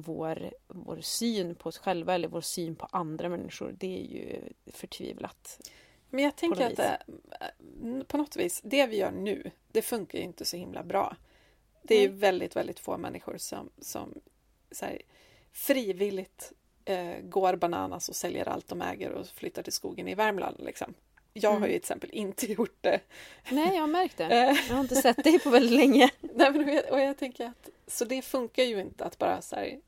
vår, 0.00 0.50
vår 0.66 1.00
syn 1.00 1.54
på 1.54 1.68
oss 1.68 1.78
själva 1.78 2.14
eller 2.14 2.28
vår 2.28 2.40
syn 2.40 2.76
på 2.76 2.88
andra 2.90 3.28
människor. 3.28 3.74
Det 3.78 4.00
är 4.00 4.04
ju 4.04 4.40
förtvivlat. 4.66 5.60
Men 6.10 6.24
jag 6.24 6.36
tänker 6.36 6.66
att 6.66 6.76
det, 6.76 7.02
eh, 7.40 8.02
på 8.04 8.16
något 8.16 8.36
vis, 8.36 8.60
det 8.64 8.86
vi 8.86 8.96
gör 8.96 9.10
nu, 9.10 9.50
det 9.72 9.82
funkar 9.82 10.18
ju 10.18 10.24
inte 10.24 10.44
så 10.44 10.56
himla 10.56 10.82
bra. 10.82 11.16
Det 11.82 11.94
är 11.94 12.00
ju 12.00 12.08
väldigt, 12.08 12.56
väldigt 12.56 12.80
få 12.80 12.98
människor 12.98 13.36
som, 13.38 13.70
som 13.80 14.14
här, 14.80 15.02
frivilligt 15.52 16.52
eh, 16.84 17.20
går 17.22 17.56
bananas 17.56 18.08
och 18.08 18.16
säljer 18.16 18.48
allt 18.48 18.68
de 18.68 18.82
äger 18.82 19.10
och 19.10 19.26
flyttar 19.26 19.62
till 19.62 19.72
skogen 19.72 20.08
i 20.08 20.14
Värmland. 20.14 20.56
Liksom. 20.58 20.94
Jag 21.32 21.50
mm. 21.50 21.62
har 21.62 21.68
ju 21.68 21.72
till 21.72 21.78
exempel 21.78 22.10
inte 22.12 22.46
gjort 22.52 22.78
det. 22.80 23.00
Nej, 23.50 23.74
jag 23.74 23.80
har 23.80 23.88
märkt 23.88 24.16
det. 24.16 24.24
Eh. 24.24 24.56
Jag 24.68 24.74
har 24.74 24.80
inte 24.80 24.96
sett 24.96 25.24
dig 25.24 25.38
på 25.38 25.50
väldigt 25.50 25.78
länge. 25.78 26.10
Nej, 26.20 26.52
men, 26.52 26.68
och, 26.68 26.74
jag, 26.74 26.92
och 26.92 27.00
jag 27.00 27.18
tänker 27.18 27.46
att 27.46 27.68
så 27.86 28.04
det 28.04 28.22
funkar 28.22 28.62
ju 28.62 28.80
inte 28.80 29.04
att 29.04 29.18
bara 29.18 29.42
så 29.42 29.56
här, 29.56 29.80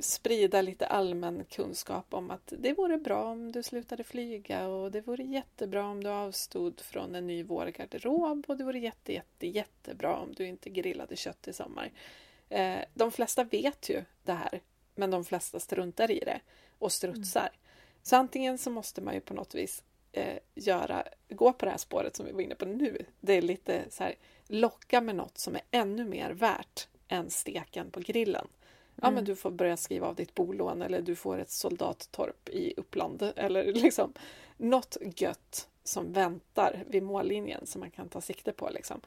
sprida 0.00 0.62
lite 0.62 0.86
allmän 0.86 1.44
kunskap 1.44 2.14
om 2.14 2.30
att 2.30 2.52
det 2.58 2.72
vore 2.72 2.98
bra 2.98 3.24
om 3.24 3.52
du 3.52 3.62
slutade 3.62 4.04
flyga 4.04 4.66
och 4.66 4.90
det 4.90 5.00
vore 5.00 5.24
jättebra 5.24 5.86
om 5.86 6.04
du 6.04 6.10
avstod 6.10 6.80
från 6.80 7.14
en 7.14 7.26
ny 7.26 7.42
vårgarderob 7.42 8.44
och 8.48 8.56
det 8.56 8.64
vore 8.64 8.78
jätte, 8.78 9.12
jätte, 9.12 9.46
jättebra 9.46 10.16
om 10.16 10.34
du 10.34 10.46
inte 10.46 10.70
grillade 10.70 11.16
kött 11.16 11.48
i 11.48 11.52
sommar. 11.52 11.90
Eh, 12.48 12.78
de 12.94 13.12
flesta 13.12 13.44
vet 13.44 13.88
ju 13.90 14.04
det 14.22 14.32
här, 14.32 14.60
men 14.94 15.10
de 15.10 15.24
flesta 15.24 15.60
struntar 15.60 16.10
i 16.10 16.18
det 16.18 16.40
och 16.78 16.92
strutsar. 16.92 17.40
Mm. 17.40 17.52
Så 18.02 18.16
antingen 18.16 18.58
så 18.58 18.70
måste 18.70 19.00
man 19.00 19.14
ju 19.14 19.20
på 19.20 19.34
något 19.34 19.54
vis 19.54 19.82
eh, 20.12 20.38
göra, 20.54 21.04
gå 21.28 21.52
på 21.52 21.64
det 21.64 21.70
här 21.70 21.78
spåret 21.78 22.16
som 22.16 22.26
vi 22.26 22.32
var 22.32 22.40
inne 22.40 22.54
på 22.54 22.64
nu. 22.64 23.06
Det 23.20 23.32
är 23.32 23.42
lite 23.42 23.84
så 23.90 24.04
här, 24.04 24.14
locka 24.46 25.00
med 25.00 25.16
något 25.16 25.38
som 25.38 25.54
är 25.54 25.62
ännu 25.70 26.04
mer 26.04 26.30
värt 26.30 26.88
än 27.08 27.30
steken 27.30 27.90
på 27.90 28.00
grillen. 28.00 28.48
Ja, 29.02 29.06
men 29.06 29.12
mm. 29.12 29.24
du 29.24 29.36
får 29.36 29.50
börja 29.50 29.76
skriva 29.76 30.06
av 30.06 30.14
ditt 30.14 30.34
bolån 30.34 30.82
eller 30.82 31.02
du 31.02 31.16
får 31.16 31.38
ett 31.38 31.50
soldattorp 31.50 32.48
i 32.48 32.74
Uppland 32.76 33.22
eller 33.36 33.72
liksom 33.72 34.12
något 34.56 34.96
gött 35.16 35.68
som 35.84 36.12
väntar 36.12 36.84
vid 36.86 37.02
mållinjen 37.02 37.66
som 37.66 37.80
man 37.80 37.90
kan 37.90 38.08
ta 38.08 38.20
sikte 38.20 38.52
på. 38.52 38.68
Liksom. 38.70 39.00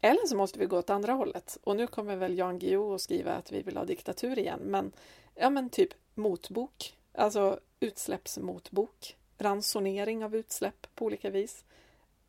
Eller 0.00 0.26
så 0.26 0.36
måste 0.36 0.58
vi 0.58 0.66
gå 0.66 0.78
åt 0.78 0.90
andra 0.90 1.12
hållet. 1.12 1.58
Och 1.62 1.76
nu 1.76 1.86
kommer 1.86 2.16
väl 2.16 2.38
Jan 2.38 2.58
Guillou 2.58 2.94
att 2.94 3.00
skriva 3.00 3.32
att 3.32 3.52
vi 3.52 3.62
vill 3.62 3.76
ha 3.76 3.84
diktatur 3.84 4.38
igen. 4.38 4.60
Men, 4.64 4.92
ja, 5.34 5.50
men 5.50 5.70
typ 5.70 5.94
motbok, 6.14 6.94
alltså 7.12 7.60
utsläppsmotbok 7.80 9.16
ransonering 9.38 10.24
av 10.24 10.36
utsläpp 10.36 10.86
på 10.94 11.04
olika 11.04 11.30
vis. 11.30 11.64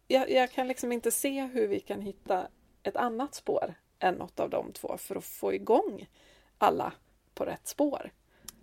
Jag, 0.08 0.32
jag, 0.32 0.52
kan 0.52 0.68
liksom 0.68 0.92
inte 0.92 1.12
se 1.12 1.42
hur 1.42 1.68
vi 1.68 1.80
kan 1.80 2.02
hitta 2.02 2.48
ett 2.84 2.96
annat 2.96 3.36
spår 3.36 3.74
än 4.00 4.16
något 4.16 4.40
av 4.40 4.50
de 4.50 4.72
två 4.72 4.98
för 4.98 5.16
att 5.16 5.24
få 5.24 5.54
igång 5.54 6.08
alla 6.60 6.94
på 7.34 7.46
rätt 7.46 7.68
spår. 7.68 8.12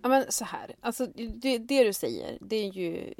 Ja 0.02 0.09
men 0.09 0.32
så 0.32 0.44
här, 0.44 0.76
alltså 0.80 1.06
det, 1.06 1.59
det 1.59 1.85
du 1.85 1.92
säger 1.92 2.38
det 2.40 2.56
är 2.56 2.72
ju 2.72 3.14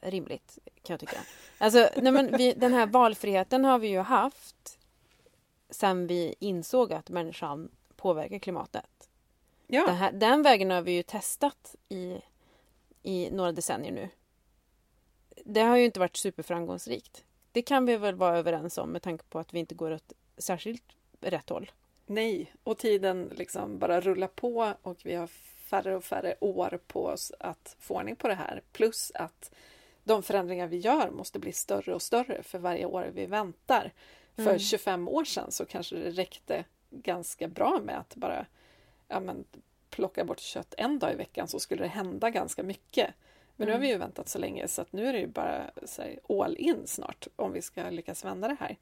rimligt 0.00 0.58
kan 0.82 0.94
jag 0.94 1.00
tycka. 1.00 1.18
Alltså 1.58 1.88
nej, 1.96 2.12
men 2.12 2.36
vi, 2.36 2.52
den 2.52 2.72
här 2.72 2.86
valfriheten 2.86 3.64
har 3.64 3.78
vi 3.78 3.88
ju 3.88 4.00
haft 4.00 4.78
sen 5.70 6.06
vi 6.06 6.34
insåg 6.38 6.92
att 6.92 7.10
människan 7.10 7.70
påverkar 7.96 8.38
klimatet. 8.38 9.08
Ja. 9.66 9.86
Den, 9.86 9.96
här, 9.96 10.12
den 10.12 10.42
vägen 10.42 10.70
har 10.70 10.82
vi 10.82 10.92
ju 10.92 11.02
testat 11.02 11.74
i, 11.88 12.20
i 13.02 13.30
några 13.30 13.52
decennier 13.52 13.92
nu 13.92 14.08
det 15.44 15.60
har 15.60 15.76
ju 15.76 15.84
inte 15.84 16.00
varit 16.00 16.16
superframgångsrikt. 16.16 17.24
Det 17.52 17.62
kan 17.62 17.86
vi 17.86 17.96
väl 17.96 18.14
vara 18.14 18.38
överens 18.38 18.78
om 18.78 18.90
med 18.90 19.02
tanke 19.02 19.24
på 19.24 19.38
att 19.38 19.54
vi 19.54 19.58
inte 19.58 19.74
går 19.74 19.90
åt 19.90 20.12
särskilt 20.36 20.84
rätt 21.20 21.48
håll. 21.48 21.70
Nej, 22.14 22.52
och 22.64 22.78
tiden 22.78 23.30
liksom 23.34 23.78
bara 23.78 24.00
rullar 24.00 24.28
på 24.28 24.74
och 24.82 25.00
vi 25.04 25.14
har 25.14 25.26
färre 25.72 25.96
och 25.96 26.04
färre 26.04 26.34
år 26.40 26.80
på 26.86 27.06
oss 27.06 27.32
att 27.38 27.76
få 27.80 27.94
ordning 27.94 28.16
på 28.16 28.28
det 28.28 28.34
här. 28.34 28.62
Plus 28.72 29.12
att 29.14 29.50
de 30.04 30.22
förändringar 30.22 30.66
vi 30.66 30.76
gör 30.76 31.10
måste 31.10 31.38
bli 31.38 31.52
större 31.52 31.94
och 31.94 32.02
större 32.02 32.42
för 32.42 32.58
varje 32.58 32.86
år 32.86 33.10
vi 33.14 33.26
väntar. 33.26 33.92
Mm. 34.36 34.50
För 34.50 34.58
25 34.58 35.08
år 35.08 35.24
sedan 35.24 35.50
så 35.50 35.64
kanske 35.64 35.96
det 35.96 36.10
räckte 36.10 36.64
ganska 36.90 37.48
bra 37.48 37.80
med 37.84 37.98
att 37.98 38.16
bara 38.16 38.46
ja, 39.08 39.20
men, 39.20 39.44
plocka 39.90 40.24
bort 40.24 40.40
kött 40.40 40.74
en 40.78 40.98
dag 40.98 41.12
i 41.12 41.16
veckan 41.16 41.48
så 41.48 41.60
skulle 41.60 41.82
det 41.82 41.88
hända 41.88 42.30
ganska 42.30 42.62
mycket. 42.62 43.14
Men 43.56 43.66
nu 43.66 43.72
har 43.72 43.80
vi 43.80 43.86
mm. 43.86 43.94
ju 43.94 44.04
väntat 44.04 44.28
så 44.28 44.38
länge 44.38 44.68
så 44.68 44.82
att 44.82 44.92
nu 44.92 45.06
är 45.06 45.12
det 45.12 45.18
ju 45.18 45.26
bara 45.26 45.70
här, 45.98 46.18
all 46.28 46.56
in 46.56 46.86
snart 46.86 47.28
om 47.36 47.52
vi 47.52 47.62
ska 47.62 47.90
lyckas 47.90 48.24
vända 48.24 48.48
det 48.48 48.56
här. 48.60 48.76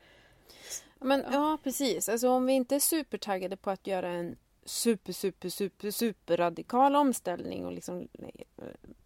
Men, 1.00 1.24
ja, 1.32 1.58
precis. 1.62 2.08
Alltså, 2.08 2.28
om 2.28 2.46
vi 2.46 2.52
inte 2.52 2.74
är 2.74 2.80
supertaggade 2.80 3.56
på 3.56 3.70
att 3.70 3.86
göra 3.86 4.08
en 4.08 4.36
super, 4.64 5.12
super, 5.12 5.48
super, 5.48 5.90
super 5.90 6.36
radikal 6.36 6.96
omställning 6.96 7.66
och 7.66 7.72
liksom 7.72 8.08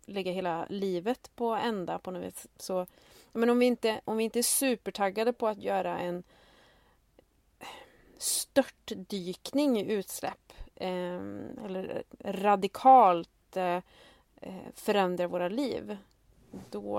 lägga 0.06 0.32
hela 0.32 0.66
livet 0.70 1.30
på 1.36 1.50
ända 1.50 1.98
på 1.98 2.10
något 2.10 2.22
vis. 2.22 2.46
Så, 2.56 2.86
men 3.32 3.50
om 3.50 3.58
vi, 3.58 3.66
inte, 3.66 4.00
om 4.04 4.16
vi 4.16 4.24
inte 4.24 4.38
är 4.38 4.42
supertaggade 4.42 5.32
på 5.32 5.48
att 5.48 5.62
göra 5.62 5.98
en 5.98 6.22
störtdykning 8.18 9.80
i 9.80 9.92
utsläpp 9.92 10.52
eh, 10.74 11.20
eller 11.64 12.02
radikalt 12.24 13.56
eh, 13.56 13.80
eh, 14.40 14.54
förändrar 14.74 15.26
våra 15.26 15.48
liv, 15.48 15.96
då... 16.70 16.98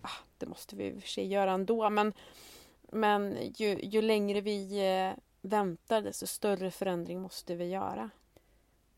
Ah, 0.00 0.10
det 0.38 0.46
måste 0.46 0.76
vi 0.76 0.86
i 0.86 0.98
och 0.98 1.02
för 1.02 1.08
sig 1.08 1.26
göra 1.26 1.52
ändå, 1.52 1.90
men, 1.90 2.12
men 2.92 3.52
ju, 3.56 3.78
ju 3.82 4.02
längre 4.02 4.40
vi 4.40 4.86
eh, 4.86 5.22
väntar, 5.40 6.02
desto 6.02 6.26
större 6.26 6.70
förändring 6.70 7.20
måste 7.20 7.54
vi 7.54 7.64
göra. 7.64 8.10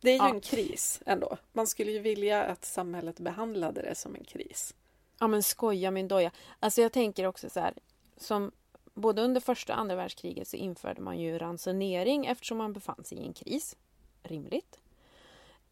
Det 0.00 0.10
är 0.10 0.14
ju 0.14 0.18
ja. 0.18 0.28
en 0.28 0.40
kris 0.40 1.02
ändå. 1.06 1.36
Man 1.52 1.66
skulle 1.66 1.92
ju 1.92 1.98
vilja 1.98 2.44
att 2.44 2.64
samhället 2.64 3.20
behandlade 3.20 3.82
det 3.82 3.94
som 3.94 4.14
en 4.14 4.24
kris. 4.24 4.74
Ja 5.18 5.28
men 5.28 5.42
skoja 5.42 5.90
min 5.90 6.08
doja. 6.08 6.30
Alltså 6.60 6.82
jag 6.82 6.92
tänker 6.92 7.26
också 7.26 7.50
så 7.50 7.60
här, 7.60 7.74
som 8.16 8.52
både 8.94 9.22
under 9.22 9.40
första 9.40 9.72
och 9.72 9.78
andra 9.78 9.96
världskriget 9.96 10.48
så 10.48 10.56
införde 10.56 11.00
man 11.00 11.18
ju 11.18 11.38
ransonering 11.38 12.26
eftersom 12.26 12.58
man 12.58 12.72
befann 12.72 13.04
sig 13.04 13.18
i 13.18 13.26
en 13.26 13.32
kris. 13.32 13.76
Rimligt. 14.22 14.80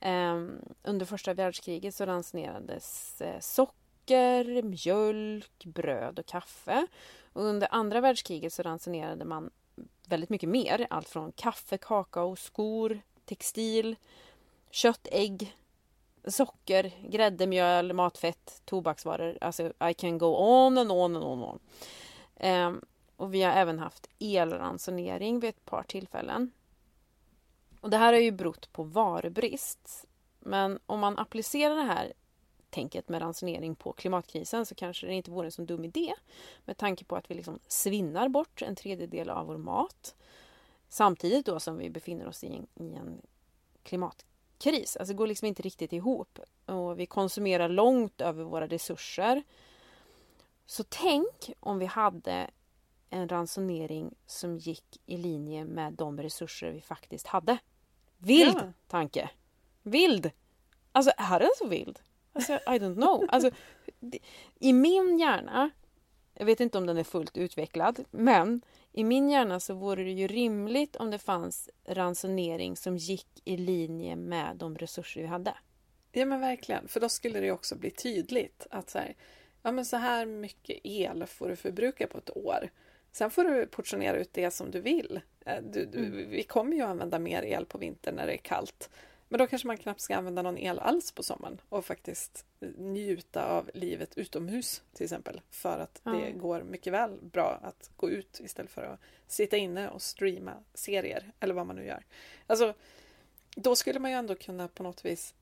Um, 0.01 0.61
under 0.83 1.07
första 1.07 1.35
världskriget 1.35 1.95
så 1.95 2.07
ransonerades 2.07 3.21
eh, 3.21 3.41
socker, 3.41 4.63
mjölk, 4.63 5.65
bröd 5.65 6.19
och 6.19 6.27
kaffe. 6.27 6.87
Och 7.37 7.45
under 7.45 7.69
andra 7.71 8.01
världskriget 8.01 8.53
så 8.53 8.63
ransonerade 8.63 9.25
man 9.25 9.51
väldigt 10.07 10.31
mycket 10.31 10.49
mer. 10.49 10.87
Allt 10.91 11.09
från 11.09 11.33
kaffe, 11.33 11.79
kakao, 11.79 12.37
skor, 12.37 13.01
textil, 13.25 13.97
kött, 14.71 15.09
ägg. 15.11 15.57
socker, 16.25 16.93
grädde, 17.09 17.47
mjöl, 17.47 17.93
matfett, 17.93 18.63
tobaksvaror. 18.65 19.39
Alltså 19.41 19.73
I 19.91 19.95
can 19.95 20.19
go 20.19 20.27
on 20.27 20.79
and 20.79 20.93
on 20.93 21.17
and 21.17 21.25
on. 21.25 21.43
On. 21.43 21.61
Um, 22.51 22.81
och 23.17 23.35
vi 23.35 23.43
har 23.43 23.53
även 23.53 23.79
haft 23.79 24.09
elransonering 24.19 25.41
vid 25.41 25.51
ett 25.51 25.65
par 25.65 25.83
tillfällen. 25.83 26.51
Och 27.81 27.91
det 27.91 27.97
här 27.97 28.13
har 28.13 28.21
ju 28.21 28.31
berott 28.31 28.73
på 28.73 28.83
varubrist. 28.83 30.05
Men 30.39 30.79
om 30.87 31.01
man 31.01 31.19
applicerar 31.19 31.75
det 31.75 31.83
här 31.83 32.13
tänket 32.77 33.09
med 33.09 33.23
ransonering 33.23 33.75
på 33.75 33.93
klimatkrisen 33.93 34.67
så 34.67 34.75
kanske 34.75 35.07
det 35.07 35.15
inte 35.15 35.31
vore 35.31 35.47
en 35.47 35.53
så 35.53 35.63
dum 35.63 35.85
idé 35.85 36.15
med 36.65 36.77
tanke 36.77 37.05
på 37.05 37.17
att 37.17 37.31
vi 37.31 37.35
liksom 37.35 37.59
svinnar 37.67 38.29
bort 38.29 38.63
en 38.63 38.77
tredjedel 38.77 39.31
av 39.31 39.47
vår 39.47 39.57
mat 39.57 40.15
samtidigt 40.89 41.47
då 41.47 41.61
som 41.61 41.79
vi 41.79 41.91
befinner 41.91 42.29
oss 42.29 42.45
i 42.45 42.47
en, 42.47 42.67
i 42.75 42.95
en 42.95 43.23
klimatkris. 43.83 44.97
Alltså 44.97 45.13
det 45.13 45.17
går 45.17 45.27
liksom 45.27 45.49
inte 45.49 45.63
riktigt 45.63 45.93
ihop 45.93 46.39
och 46.67 47.01
vi 47.01 47.07
konsumerar 47.07 47.69
långt 47.69 48.21
över 48.21 48.45
våra 48.45 48.67
resurser. 48.67 49.43
Så 50.67 50.85
tänk 50.89 51.53
om 51.61 51.79
vi 51.79 51.87
hade 51.87 52.51
en 53.11 53.29
ransonering 53.29 54.15
som 54.27 54.59
gick 54.59 55.01
i 55.07 55.17
linje 55.17 55.65
med 55.65 55.93
de 55.93 56.23
resurser 56.23 56.73
vi 56.73 56.81
faktiskt 56.81 57.27
hade. 57.27 57.59
Vild 58.19 58.57
ja. 58.57 58.73
tanke! 58.87 59.31
Vild! 59.83 60.31
Alltså 60.93 61.13
är 61.17 61.41
den 61.41 61.51
så 61.59 61.67
vild? 61.69 62.01
Alltså, 62.37 62.53
I 62.53 62.79
don't 62.79 62.95
know. 62.95 63.27
Alltså, 63.29 63.51
I 64.59 64.73
min 64.73 65.19
hjärna, 65.19 65.71
jag 66.35 66.47
vet 66.47 66.61
inte 66.61 66.79
om 66.79 66.87
den 66.87 66.97
är 66.97 67.05
fullt 67.05 67.37
utvecklad, 67.37 68.05
men 68.11 68.63
i 68.93 69.05
min 69.05 69.31
hjärna 69.31 69.61
så 69.61 69.75
vore 69.75 70.05
det 70.05 70.11
ju 70.11 70.27
rimligt 70.27 70.97
om 70.97 71.11
det 71.11 71.19
fanns 71.19 71.71
ransonering 71.85 72.77
som 72.77 72.97
gick 72.97 73.43
i 73.45 73.57
linje 73.57 74.17
med 74.17 74.57
de 74.57 74.79
resurser 74.79 75.21
vi 75.21 75.27
hade. 75.27 75.55
Ja 76.13 76.25
men 76.25 76.41
verkligen, 76.41 76.89
för 76.89 77.01
då 77.01 77.09
skulle 77.09 77.41
det 77.41 77.51
också 77.51 77.77
bli 77.77 77.91
tydligt 77.91 78.67
att 78.71 78.91
så 78.91 78.99
här, 78.99 79.17
ja 79.63 79.73
men 79.73 79.85
så 79.85 79.97
här 79.97 80.27
mycket 80.27 80.81
el 80.85 81.27
får 81.27 81.49
du 81.49 81.57
förbruka 81.57 82.07
på 82.07 82.19
ett 82.19 82.37
år. 82.37 82.71
Sen 83.13 83.31
får 83.31 83.45
du 83.45 83.67
portionera 83.67 84.17
ut 84.17 84.33
det 84.33 84.51
som 84.51 84.71
du 84.71 84.81
vill. 84.81 85.21
Eh, 85.47 85.63
du, 85.63 85.87
du, 85.87 85.99
mm. 85.99 86.31
Vi 86.31 86.43
kommer 86.43 86.77
ju 86.77 86.83
använda 86.83 87.19
mer 87.19 87.43
el 87.43 87.67
på 87.67 87.79
vintern 87.79 88.15
när 88.15 88.27
det 88.27 88.33
är 88.33 88.39
kallt. 88.39 88.91
Men 89.29 89.39
då 89.39 89.47
kanske 89.47 89.69
man 89.69 89.77
knappt 89.77 90.01
ska 90.01 90.17
använda 90.17 90.43
någon 90.43 90.59
el 90.59 90.79
alls 90.79 91.13
på 91.13 91.23
sommaren 91.23 91.61
och 91.69 91.85
faktiskt 91.85 92.45
njuta 92.77 93.45
av 93.45 93.71
livet 93.75 94.19
utomhus 94.19 94.83
till 94.93 95.05
exempel. 95.05 95.41
För 95.51 95.79
att 95.79 96.01
ja. 96.05 96.11
det 96.11 96.33
går 96.33 96.63
mycket 96.63 96.93
väl 96.93 97.19
bra 97.21 97.61
att 97.63 97.91
gå 97.97 98.11
ut 98.11 98.41
istället 98.45 98.71
för 98.71 98.83
att 98.83 99.01
sitta 99.27 99.57
inne 99.57 99.89
och 99.89 100.03
streama 100.03 100.55
serier 100.75 101.33
eller 101.41 101.55
vad 101.55 101.67
man 101.67 101.77
nu 101.77 101.87
gör. 101.87 102.05
Alltså, 102.47 102.75
då 103.57 103.77
skulle 103.77 103.99
man 103.99 104.11
ju 104.11 104.17
ändå 104.17 104.35
kunna 104.35 104.69
på 104.69 104.83
något 104.83 105.05
vis 105.05 105.35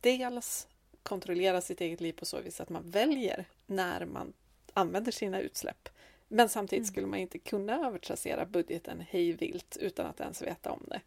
dels 0.00 0.68
kontrollera 1.02 1.60
sitt 1.60 1.80
eget 1.80 2.00
liv 2.00 2.12
på 2.12 2.24
så 2.24 2.40
vis 2.40 2.60
att 2.60 2.68
man 2.68 2.90
väljer 2.90 3.44
när 3.66 4.04
man 4.04 4.32
använder 4.72 5.12
sina 5.12 5.40
utsläpp. 5.40 5.88
Men 6.28 6.48
samtidigt 6.48 6.82
mm. 6.82 6.92
skulle 6.92 7.06
man 7.06 7.18
inte 7.18 7.38
kunna 7.38 7.86
övertrassera 7.86 8.46
budgeten 8.46 9.04
hej 9.08 9.32
vilt 9.32 9.76
utan 9.76 10.06
att 10.06 10.20
ens 10.20 10.42
veta 10.42 10.72
om 10.72 10.84
det. 10.88 11.00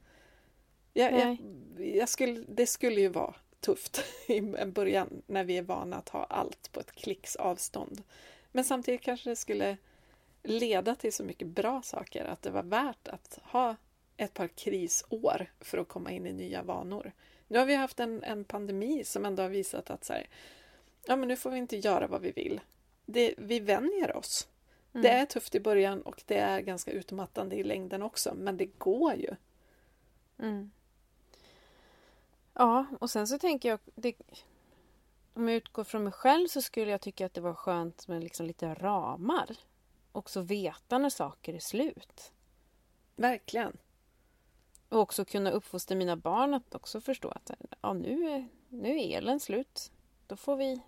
Jag, 0.97 1.13
jag, 1.13 1.37
jag 1.77 2.09
skulle, 2.09 2.43
det 2.47 2.67
skulle 2.67 3.01
ju 3.01 3.07
vara 3.07 3.35
tufft 3.59 4.03
i 4.27 4.41
början 4.65 5.21
när 5.27 5.43
vi 5.43 5.57
är 5.57 5.61
vana 5.61 5.95
att 5.95 6.09
ha 6.09 6.23
allt 6.23 6.71
på 6.71 6.79
ett 6.79 6.91
klicks 6.91 7.35
avstånd. 7.35 8.03
Men 8.51 8.63
samtidigt 8.63 9.01
kanske 9.01 9.29
det 9.29 9.35
skulle 9.35 9.77
leda 10.43 10.95
till 10.95 11.13
så 11.13 11.23
mycket 11.23 11.47
bra 11.47 11.81
saker 11.81 12.25
att 12.25 12.41
det 12.41 12.51
var 12.51 12.63
värt 12.63 13.07
att 13.07 13.39
ha 13.43 13.75
ett 14.17 14.33
par 14.33 14.47
krisår 14.47 15.51
för 15.59 15.77
att 15.77 15.87
komma 15.87 16.11
in 16.11 16.27
i 16.27 16.33
nya 16.33 16.63
vanor. 16.63 17.11
Nu 17.47 17.59
har 17.59 17.65
vi 17.65 17.75
haft 17.75 17.99
en, 17.99 18.23
en 18.23 18.43
pandemi 18.43 19.03
som 19.03 19.25
ändå 19.25 19.43
har 19.43 19.49
visat 19.49 19.89
att 19.89 20.03
så 20.03 20.13
här, 20.13 20.29
ja, 21.05 21.15
men 21.15 21.27
nu 21.27 21.35
får 21.35 21.51
vi 21.51 21.57
inte 21.57 21.77
göra 21.77 22.07
vad 22.07 22.21
vi 22.21 22.31
vill. 22.31 22.61
Det, 23.05 23.33
vi 23.37 23.59
vänjer 23.59 24.15
oss. 24.15 24.47
Mm. 24.93 25.03
Det 25.03 25.09
är 25.09 25.25
tufft 25.25 25.55
i 25.55 25.59
början 25.59 26.01
och 26.01 26.23
det 26.25 26.37
är 26.37 26.61
ganska 26.61 26.91
utmattande 26.91 27.55
i 27.55 27.63
längden 27.63 28.03
också, 28.03 28.33
men 28.35 28.57
det 28.57 28.65
går 28.65 29.13
ju. 29.13 29.35
Mm. 30.39 30.71
Ja, 32.55 32.85
och 32.99 33.09
sen 33.09 33.27
så 33.27 33.37
tänker 33.37 33.69
jag... 33.69 33.79
Det, 33.95 34.15
om 35.33 35.47
jag 35.47 35.57
utgår 35.57 35.83
från 35.83 36.03
mig 36.03 36.13
själv 36.13 36.47
så 36.47 36.61
skulle 36.61 36.91
jag 36.91 37.01
tycka 37.01 37.25
att 37.25 37.33
det 37.33 37.41
var 37.41 37.53
skönt 37.53 38.07
med 38.07 38.23
liksom 38.23 38.45
lite 38.45 38.73
ramar. 38.73 39.57
Också 40.11 40.41
veta 40.41 40.97
när 40.97 41.09
saker 41.09 41.53
är 41.53 41.59
slut. 41.59 42.31
Verkligen. 43.15 43.77
Och 44.89 44.99
också 44.99 45.25
kunna 45.25 45.51
uppfostra 45.51 45.97
mina 45.97 46.15
barn 46.15 46.53
att 46.53 46.75
också 46.75 47.01
förstå 47.01 47.29
att 47.29 47.51
ja, 47.81 47.93
nu, 47.93 48.29
är, 48.29 48.47
nu 48.69 48.99
är 48.99 49.17
elen 49.17 49.39
slut. 49.39 49.91
Då 50.27 50.35
får 50.35 50.55
vi, 50.55 50.81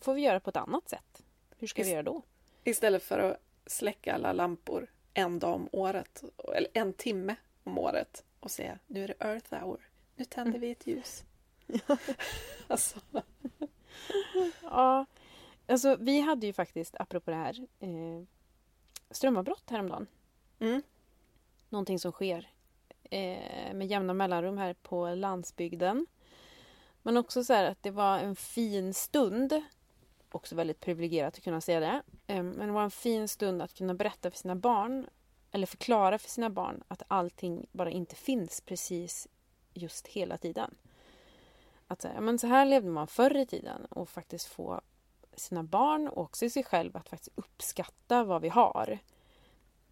får 0.00 0.14
vi 0.14 0.22
göra 0.22 0.40
på 0.40 0.50
ett 0.50 0.56
annat 0.56 0.88
sätt. 0.88 1.24
Hur 1.56 1.66
ska 1.66 1.80
Ist 1.80 1.88
vi 1.88 1.92
göra 1.92 2.02
då? 2.02 2.22
Istället 2.64 3.02
för 3.02 3.18
att 3.18 3.36
släcka 3.66 4.14
alla 4.14 4.32
lampor 4.32 4.90
en 5.14 5.38
dag 5.38 5.54
om 5.54 5.68
året, 5.72 6.24
eller 6.54 6.70
en 6.74 6.92
timme 6.92 7.36
om 7.64 7.78
året 7.78 8.24
och 8.40 8.50
säga 8.50 8.78
nu 8.86 9.04
är 9.04 9.08
det 9.08 9.24
Earth 9.24 9.54
hour. 9.54 9.87
Nu 10.18 10.24
tänder 10.24 10.58
vi 10.58 10.70
ett 10.70 10.86
ljus. 10.86 11.24
alltså. 12.68 13.00
ja, 14.62 15.06
alltså 15.66 15.96
vi 16.00 16.20
hade 16.20 16.46
ju 16.46 16.52
faktiskt, 16.52 16.96
apropå 16.98 17.30
det 17.30 17.36
här, 17.36 17.66
eh, 17.80 18.24
strömavbrott 19.10 19.70
häromdagen. 19.70 20.06
Mm. 20.58 20.82
Någonting 21.68 21.98
som 21.98 22.12
sker 22.12 22.50
eh, 23.10 23.74
med 23.74 23.86
jämna 23.86 24.14
mellanrum 24.14 24.58
här 24.58 24.74
på 24.74 25.14
landsbygden. 25.14 26.06
Men 27.02 27.16
också 27.16 27.44
så 27.44 27.52
här 27.52 27.64
att 27.64 27.82
det 27.82 27.90
var 27.90 28.18
en 28.18 28.36
fin 28.36 28.94
stund. 28.94 29.62
Också 30.30 30.54
väldigt 30.54 30.80
privilegierat 30.80 31.36
att 31.36 31.44
kunna 31.44 31.60
säga 31.60 31.80
det. 31.80 32.02
Eh, 32.26 32.42
men 32.42 32.66
det 32.66 32.72
var 32.72 32.84
en 32.84 32.90
fin 32.90 33.28
stund 33.28 33.62
att 33.62 33.74
kunna 33.74 33.94
berätta 33.94 34.30
för 34.30 34.38
sina 34.38 34.56
barn 34.56 35.06
eller 35.50 35.66
förklara 35.66 36.18
för 36.18 36.30
sina 36.30 36.50
barn 36.50 36.82
att 36.88 37.02
allting 37.08 37.66
bara 37.72 37.90
inte 37.90 38.14
finns 38.14 38.60
precis 38.60 39.28
just 39.78 40.06
hela 40.06 40.38
tiden. 40.38 40.74
Att 41.86 42.02
säga, 42.02 42.20
men 42.20 42.38
så 42.38 42.46
här 42.46 42.66
levde 42.66 42.90
man 42.90 43.06
förr 43.06 43.36
i 43.36 43.46
tiden 43.46 43.84
och 43.84 44.08
faktiskt 44.08 44.46
få 44.46 44.80
sina 45.36 45.62
barn 45.62 46.08
och 46.08 46.22
också 46.22 46.50
sig 46.50 46.64
själv 46.64 46.96
att 46.96 47.08
faktiskt 47.08 47.38
uppskatta 47.38 48.24
vad 48.24 48.42
vi 48.42 48.48
har. 48.48 48.98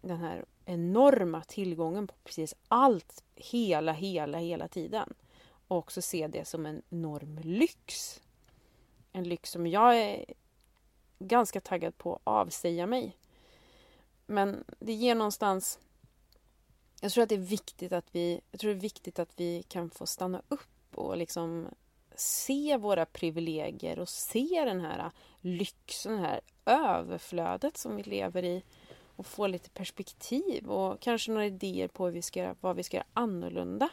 Den 0.01 0.17
här 0.17 0.45
enorma 0.65 1.41
tillgången 1.41 2.07
på 2.07 2.13
precis 2.23 2.55
allt 2.67 3.23
hela, 3.35 3.91
hela, 3.91 4.37
hela 4.37 4.67
tiden. 4.67 5.13
Och 5.67 5.77
också 5.77 6.01
se 6.01 6.27
det 6.27 6.45
som 6.47 6.65
en 6.65 6.81
enorm 6.89 7.39
lyx. 7.43 8.21
En 9.11 9.23
lyx 9.23 9.51
som 9.51 9.67
jag 9.67 9.97
är 9.97 10.25
ganska 11.19 11.61
taggad 11.61 11.97
på 11.97 12.15
att 12.15 12.21
avsäga 12.23 12.87
mig. 12.87 13.17
Men 14.25 14.63
det 14.79 14.93
ger 14.93 15.15
någonstans 15.15 15.79
jag 17.01 17.11
tror 17.11 17.23
att 17.23 17.29
det 17.29 17.35
är 17.35 17.39
viktigt 17.39 17.91
att 17.91 18.05
vi, 18.11 18.41
jag 18.51 18.59
tror 18.59 18.71
det 18.71 18.77
är 18.77 18.81
viktigt 18.81 19.19
att 19.19 19.39
vi 19.39 19.63
kan 19.63 19.89
få 19.89 20.05
stanna 20.05 20.41
upp 20.47 20.97
och 20.97 21.17
liksom 21.17 21.67
se 22.15 22.77
våra 22.77 23.05
privilegier 23.05 23.99
och 23.99 24.09
se 24.09 24.63
den 24.65 24.81
här 24.81 25.11
lyxen, 25.41 26.11
det 26.11 26.21
här 26.21 26.41
överflödet 26.65 27.77
som 27.77 27.95
vi 27.95 28.03
lever 28.03 28.43
i 28.43 28.63
och 29.15 29.25
få 29.25 29.47
lite 29.47 29.69
perspektiv 29.69 30.71
och 30.71 30.99
kanske 30.99 31.31
några 31.31 31.45
idéer 31.45 31.87
på 31.87 32.09
vi 32.09 32.21
ska, 32.21 32.55
vad 32.61 32.75
vi 32.75 32.83
ska 32.83 32.97
göra 32.97 33.07
annorlunda. 33.13 33.89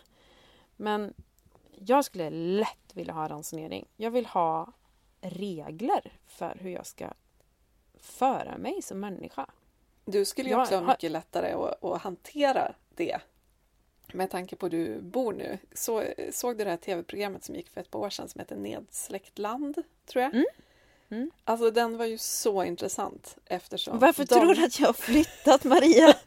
Men 0.77 1.15
jag 1.79 2.05
skulle 2.05 2.31
lätt 2.31 2.95
vilja 2.95 3.13
ha 3.13 3.29
ransonering. 3.29 3.87
Jag 3.97 4.11
vill 4.11 4.27
ha 4.27 4.73
regler 5.21 6.13
för 6.27 6.59
hur 6.61 6.71
jag 6.71 6.87
ska 6.87 7.13
föra 8.01 8.59
mig 8.59 8.83
som 8.83 9.01
människa. 9.01 9.47
Du 10.05 10.25
skulle 10.25 10.49
ju 10.49 10.61
också 10.61 10.77
ha 10.77 10.87
mycket 10.87 11.11
lättare 11.11 11.53
att, 11.53 11.85
att 11.85 12.03
hantera 12.03 12.75
det. 12.97 13.21
Med 14.13 14.31
tanke 14.31 14.57
på 14.57 14.67
hur 14.67 14.71
du 14.71 15.01
bor 15.01 15.33
nu. 15.33 15.59
Så, 15.73 16.05
såg 16.33 16.59
du 16.59 16.65
det 16.65 16.71
här 16.71 16.77
tv-programmet 16.77 17.45
som 17.45 17.55
gick 17.55 17.69
för 17.69 17.81
ett 17.81 17.91
par 17.91 17.99
år 17.99 18.11
sedan 18.11 18.29
som 18.29 18.39
heter 18.39 18.57
Nedsläckt 18.57 19.39
land? 19.39 19.83
Tror 20.07 20.23
jag. 20.23 20.35
Mm. 20.35 20.47
Mm. 21.09 21.31
Alltså 21.45 21.71
den 21.71 21.97
var 21.97 22.05
ju 22.05 22.19
så 22.19 22.65
intressant 22.65 23.37
eftersom... 23.45 23.99
Varför 23.99 24.25
de... 24.25 24.35
tror 24.35 24.55
du 24.55 24.65
att 24.65 24.81
jag 24.81 24.87
har 24.87 24.93
flyttat 24.93 25.65
Maria? 25.65 26.15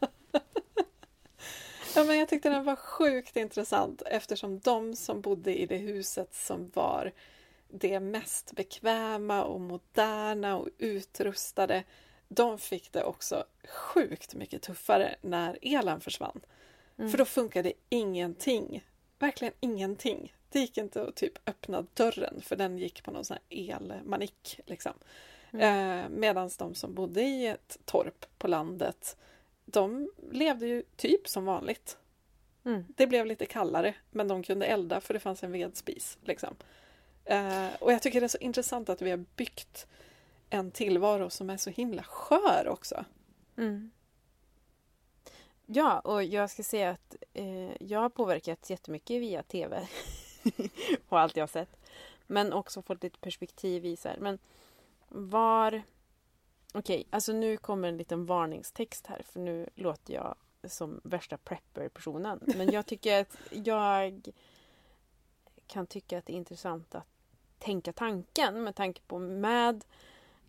ja, 1.95 2.03
men 2.03 2.17
jag 2.17 2.29
tyckte 2.29 2.49
den 2.49 2.63
var 2.63 2.75
sjukt 2.75 3.37
intressant 3.37 4.01
eftersom 4.05 4.59
de 4.59 4.95
som 4.95 5.21
bodde 5.21 5.55
i 5.55 5.65
det 5.65 5.77
huset 5.77 6.35
som 6.35 6.71
var 6.73 7.11
det 7.69 7.99
mest 7.99 8.51
bekväma 8.51 9.43
och 9.43 9.61
moderna 9.61 10.57
och 10.57 10.69
utrustade 10.77 11.83
de 12.27 12.57
fick 12.57 12.91
det 12.91 13.03
också 13.03 13.45
sjukt 13.67 14.35
mycket 14.35 14.61
tuffare 14.61 15.15
när 15.21 15.57
elen 15.61 16.01
försvann. 16.01 16.41
Mm. 16.97 17.11
För 17.11 17.17
då 17.17 17.25
funkade 17.25 17.73
ingenting. 17.89 18.85
Verkligen 19.19 19.53
ingenting. 19.59 20.33
Det 20.49 20.59
gick 20.59 20.77
inte 20.77 21.01
att 21.01 21.15
typ 21.15 21.49
öppna 21.49 21.85
dörren 21.93 22.41
för 22.41 22.55
den 22.55 22.77
gick 22.77 23.03
på 23.03 23.11
någon 23.11 23.25
sån 23.25 23.37
här 23.49 23.73
elmanik. 23.75 24.59
Liksom. 24.65 24.93
Mm. 25.51 25.99
Eh, 25.99 26.09
Medan 26.09 26.49
de 26.57 26.75
som 26.75 26.93
bodde 26.93 27.21
i 27.21 27.47
ett 27.47 27.77
torp 27.85 28.25
på 28.37 28.47
landet 28.47 29.17
de 29.71 30.11
levde 30.31 30.67
ju 30.67 30.83
typ 30.95 31.27
som 31.27 31.45
vanligt. 31.45 31.97
Mm. 32.65 32.85
Det 32.87 33.07
blev 33.07 33.25
lite 33.25 33.45
kallare 33.45 33.95
men 34.11 34.27
de 34.27 34.43
kunde 34.43 34.65
elda 34.65 35.01
för 35.01 35.13
det 35.13 35.19
fanns 35.19 35.43
en 35.43 35.51
vedspis. 35.51 36.17
Liksom. 36.23 36.55
Eh, 37.25 37.67
och 37.79 37.91
jag 37.91 38.01
tycker 38.01 38.21
det 38.21 38.25
är 38.25 38.27
så 38.27 38.37
intressant 38.37 38.89
att 38.89 39.01
vi 39.01 39.09
har 39.09 39.25
byggt 39.35 39.87
en 40.49 40.71
tillvaro 40.71 41.29
som 41.29 41.49
är 41.49 41.57
så 41.57 41.69
himla 41.69 42.03
skör 42.03 42.67
också. 42.67 43.05
Mm. 43.57 43.91
Ja, 45.65 45.99
och 45.99 46.23
jag 46.23 46.49
ska 46.49 46.63
säga 46.63 46.89
att 46.89 47.15
eh, 47.33 47.83
jag 47.83 47.99
har 47.99 48.09
påverkats 48.09 48.69
jättemycket 48.69 49.21
via 49.21 49.43
TV 49.43 49.87
och 51.09 51.19
allt 51.19 51.37
jag 51.37 51.41
har 51.41 51.47
sett. 51.47 51.77
Men 52.27 52.53
också 52.53 52.81
fått 52.81 53.03
lite 53.03 53.19
perspektiv 53.19 53.85
i 53.85 53.97
så 53.97 54.09
här. 54.09 54.17
Men 54.17 54.39
var... 55.07 55.81
Okej, 56.73 56.95
okay, 56.95 57.05
alltså 57.09 57.33
nu 57.33 57.57
kommer 57.57 57.87
en 57.87 57.97
liten 57.97 58.25
varningstext 58.25 59.07
här 59.07 59.21
för 59.25 59.39
nu 59.39 59.69
låter 59.75 60.13
jag 60.13 60.35
som 60.63 61.01
värsta 61.03 61.37
prepper-personen. 61.37 62.39
Men 62.45 62.71
jag 62.71 62.85
tycker 62.85 63.21
att 63.21 63.37
jag 63.51 64.31
kan 65.67 65.87
tycka 65.87 66.17
att 66.17 66.25
det 66.25 66.33
är 66.33 66.37
intressant 66.37 66.95
att 66.95 67.07
tänka 67.59 67.93
tanken 67.93 68.63
med 68.63 68.75
tanke 68.75 69.01
på 69.07 69.19
med 69.19 69.85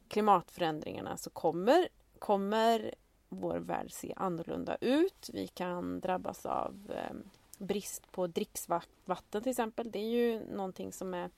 klimatförändringarna 0.09 1.17
så 1.17 1.31
kommer, 1.31 1.89
kommer 2.19 2.95
vår 3.29 3.57
värld 3.57 3.93
se 3.93 4.15
annorlunda 4.17 4.77
ut. 4.81 5.31
Vi 5.33 5.47
kan 5.47 6.01
drabbas 6.01 6.47
av 6.47 6.93
eh, 6.95 7.17
brist 7.59 8.13
på 8.13 8.27
dricksvatten 8.27 9.43
till 9.43 9.51
exempel. 9.51 9.91
Det 9.91 9.99
är 9.99 10.11
ju 10.11 10.45
någonting 10.45 10.93
som 10.93 11.15
är 11.15 11.31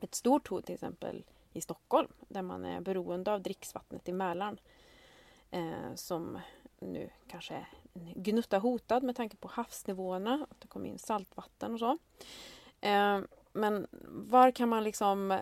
ett 0.00 0.14
stort 0.14 0.48
hot 0.48 0.66
till 0.66 0.74
exempel 0.74 1.24
i 1.52 1.60
Stockholm 1.60 2.12
där 2.28 2.42
man 2.42 2.64
är 2.64 2.80
beroende 2.80 3.32
av 3.32 3.42
dricksvattnet 3.42 4.08
i 4.08 4.12
Mälaren. 4.12 4.60
Eh, 5.50 5.94
som 5.94 6.38
nu 6.78 7.10
kanske 7.28 7.54
är 7.54 7.68
gnutta 8.14 8.58
hotad 8.58 9.02
med 9.02 9.16
tanke 9.16 9.36
på 9.36 9.48
havsnivåerna, 9.48 10.46
att 10.50 10.60
det 10.60 10.68
kommer 10.68 10.88
in 10.88 10.98
saltvatten 10.98 11.72
och 11.72 11.78
så. 11.78 11.98
Eh, 12.80 13.20
men 13.52 13.86
var 14.08 14.50
kan 14.50 14.68
man 14.68 14.84
liksom... 14.84 15.38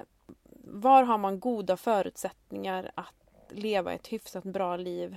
Var 0.70 1.02
har 1.02 1.18
man 1.18 1.40
goda 1.40 1.76
förutsättningar 1.76 2.90
att 2.94 3.14
leva 3.48 3.92
ett 3.92 4.06
hyfsat 4.06 4.44
bra 4.44 4.76
liv 4.76 5.16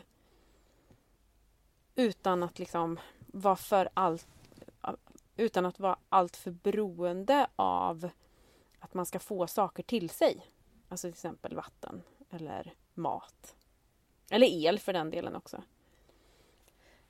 utan 1.96 2.44
att 2.44 2.60
liksom 2.60 3.00
vara 3.28 3.56
för 3.56 3.90
allt 3.94 4.28
utan 5.36 5.66
att 5.66 5.80
vara 5.80 5.98
alltför 6.10 6.52
beroende 6.52 7.48
av 7.56 8.10
att 8.80 8.94
man 8.94 9.06
ska 9.06 9.20
få 9.20 9.48
saker 9.48 9.84
till 9.84 10.10
sig. 10.10 10.46
Alltså 10.90 11.08
till 11.08 11.14
exempel 11.14 11.56
vatten 11.56 12.02
eller 12.30 12.74
mat. 12.94 13.56
Eller 14.30 14.48
el 14.48 14.80
för 14.80 14.94
den 14.94 15.10
delen 15.10 15.36
också. 15.36 15.64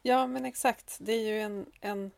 Ja, 0.02 0.28
men 0.28 0.46
exakt. 0.46 0.98
Det 1.02 1.12
är 1.12 1.28
ju 1.28 1.42
en, 1.42 1.72
en 1.82 2.12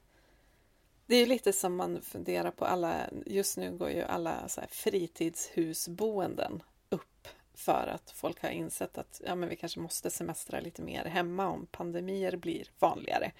det 1.06 1.16
är 1.16 1.26
lite 1.26 1.54
som 1.54 1.76
man 1.76 2.02
funderar 2.02 2.52
på 2.52 2.66
alla, 2.66 3.10
just 3.26 3.58
nu 3.58 3.72
går 3.72 3.90
ju 3.90 4.02
alla 4.02 4.48
så 4.48 4.62
fritidshusboenden 4.70 6.64
upp 6.90 7.28
för 7.54 7.88
att 7.88 8.12
folk 8.12 8.42
har 8.42 8.50
insett 8.50 8.98
att 8.98 9.22
ja, 9.26 9.36
men 9.36 9.50
vi 9.50 9.56
kanske 9.56 9.80
måste 9.80 10.10
semestra 10.10 10.60
lite 10.60 10.82
mer 10.82 11.06
hemma 11.06 11.48
om 11.50 11.66
pandemier 11.66 12.36
blir 12.36 12.68
vanligare. 12.80 13.32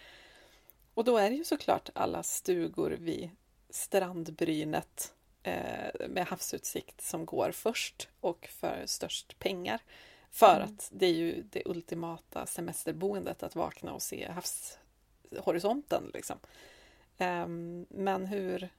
Och 0.94 1.04
då 1.04 1.18
är 1.18 1.30
det 1.30 1.36
ju 1.36 1.44
såklart 1.44 1.90
alla 1.94 2.24
stugor 2.24 2.98
vid 3.00 3.30
strandbrynet 3.70 5.14
eh, 5.44 6.08
med 6.10 6.28
havsutsikt 6.28 7.02
som 7.02 7.26
går 7.26 7.52
först 7.52 8.10
och 8.20 8.50
för 8.52 8.84
störst 8.86 9.40
pengar. 9.40 9.80
För 10.32 10.56
mm. 10.56 10.64
att 10.64 10.90
det 10.92 11.06
är 11.06 11.14
ju 11.14 11.42
det 11.42 11.62
ultimata 11.66 12.46
semesterboendet 12.46 13.44
att 13.44 13.56
vakna 13.56 13.94
och 13.94 14.02
se 14.02 14.32
havshorisonten. 14.32 16.12
Liksom. 16.14 16.38
Um, 17.24 17.86
men 17.90 18.26
hur, 18.26 18.70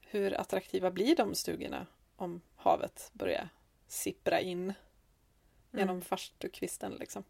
hur 0.00 0.40
attraktiva 0.40 0.90
blir 0.90 1.16
de 1.16 1.34
stugorna 1.34 1.86
om 2.16 2.40
havet 2.56 3.10
börjar 3.12 3.48
sippra 3.86 4.40
in 4.40 4.62
mm. 4.62 4.74
genom 5.72 6.02
farstukvisten? 6.02 6.92
Liksom? 6.92 7.24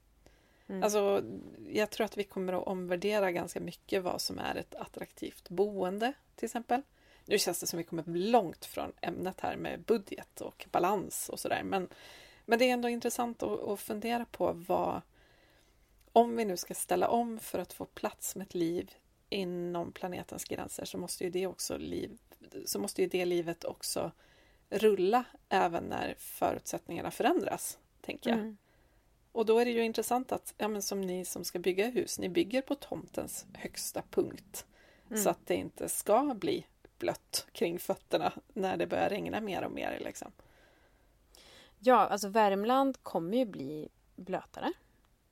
Mm. 0.66 0.82
Alltså, 0.82 1.24
jag 1.68 1.90
tror 1.90 2.04
att 2.04 2.16
vi 2.16 2.24
kommer 2.24 2.52
att 2.52 2.66
omvärdera 2.66 3.32
ganska 3.32 3.60
mycket 3.60 4.02
vad 4.02 4.20
som 4.20 4.38
är 4.38 4.54
ett 4.54 4.74
attraktivt 4.74 5.48
boende 5.48 6.12
till 6.36 6.46
exempel. 6.46 6.82
Nu 7.24 7.38
känns 7.38 7.60
det 7.60 7.66
som 7.66 7.76
vi 7.76 7.84
kommer 7.84 8.04
långt 8.06 8.64
från 8.64 8.92
ämnet 9.00 9.40
här 9.40 9.56
med 9.56 9.80
budget 9.80 10.40
och 10.40 10.66
balans 10.70 11.28
och 11.28 11.40
sådär. 11.40 11.62
Men, 11.64 11.88
men 12.44 12.58
det 12.58 12.64
är 12.64 12.72
ändå 12.72 12.88
intressant 12.88 13.42
att, 13.42 13.60
att 13.60 13.80
fundera 13.80 14.24
på 14.24 14.52
vad 14.52 15.00
om 16.12 16.36
vi 16.36 16.44
nu 16.44 16.56
ska 16.56 16.74
ställa 16.74 17.08
om 17.08 17.38
för 17.38 17.58
att 17.58 17.72
få 17.72 17.84
plats 17.84 18.36
med 18.36 18.46
ett 18.46 18.54
liv 18.54 18.94
inom 19.30 19.92
planetens 19.92 20.44
gränser 20.44 20.84
så 20.84 20.98
måste 20.98 21.24
ju 21.24 21.30
det 21.30 21.46
också 21.46 21.76
liv, 21.76 22.18
så 22.64 22.78
måste 22.78 23.02
ju 23.02 23.08
det 23.08 23.24
livet 23.24 23.64
också 23.64 24.12
rulla 24.70 25.24
även 25.48 25.84
när 25.84 26.14
förutsättningarna 26.18 27.10
förändras, 27.10 27.78
tänker 28.00 28.30
jag. 28.30 28.38
Mm. 28.38 28.56
Och 29.32 29.46
då 29.46 29.58
är 29.58 29.64
det 29.64 29.70
ju 29.70 29.84
intressant 29.84 30.32
att, 30.32 30.54
ja 30.58 30.68
men 30.68 30.82
som 30.82 31.00
ni 31.00 31.24
som 31.24 31.44
ska 31.44 31.58
bygga 31.58 31.86
hus, 31.86 32.18
ni 32.18 32.28
bygger 32.28 32.62
på 32.62 32.74
tomtens 32.74 33.46
högsta 33.54 34.02
punkt. 34.10 34.66
Mm. 35.10 35.22
Så 35.22 35.30
att 35.30 35.46
det 35.46 35.54
inte 35.54 35.88
ska 35.88 36.34
bli 36.34 36.66
blött 36.98 37.46
kring 37.52 37.78
fötterna 37.78 38.32
när 38.48 38.76
det 38.76 38.86
börjar 38.86 39.08
regna 39.08 39.40
mer 39.40 39.64
och 39.64 39.72
mer. 39.72 40.00
Liksom. 40.04 40.32
Ja, 41.78 41.96
alltså 41.96 42.28
Värmland 42.28 43.02
kommer 43.02 43.36
ju 43.36 43.44
bli 43.44 43.88
blötare. 44.16 44.72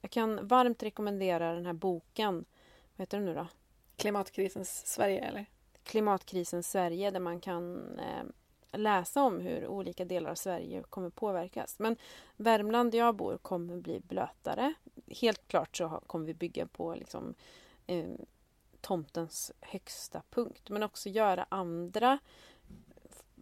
Jag 0.01 0.11
kan 0.11 0.47
varmt 0.47 0.83
rekommendera 0.83 1.55
den 1.55 1.67
här 1.67 1.73
boken. 1.73 2.45
Vad 2.97 3.03
heter 3.03 3.19
den 3.19 3.25
nu 3.25 3.35
då? 3.35 3.47
Klimatkrisens 3.99 4.87
Sverige, 4.87 5.21
eller? 5.21 5.47
Klimatkrisens 5.83 6.71
Sverige, 6.71 7.11
där 7.11 7.21
man 7.21 7.41
kan 7.41 7.99
eh, 7.99 8.25
läsa 8.79 9.23
om 9.23 9.41
hur 9.41 9.67
olika 9.67 10.05
delar 10.05 10.31
av 10.31 10.35
Sverige 10.35 10.83
kommer 10.83 11.11
påverkas. 11.11 11.79
Men 11.79 11.97
Värmland 12.37 12.93
där 12.93 12.99
jag 12.99 13.15
bor 13.15 13.37
kommer 13.37 13.77
bli 13.77 14.01
blötare. 14.01 14.75
Helt 15.07 15.49
klart 15.49 15.77
så 15.77 15.89
kommer 16.07 16.27
vi 16.27 16.35
bygga 16.35 16.67
på 16.67 16.95
liksom, 16.95 17.35
eh, 17.87 18.11
tomtens 18.81 19.53
högsta 19.61 20.23
punkt. 20.31 20.71
Men 20.71 20.83
också 20.83 21.09
göra 21.09 21.47
andra 21.49 22.19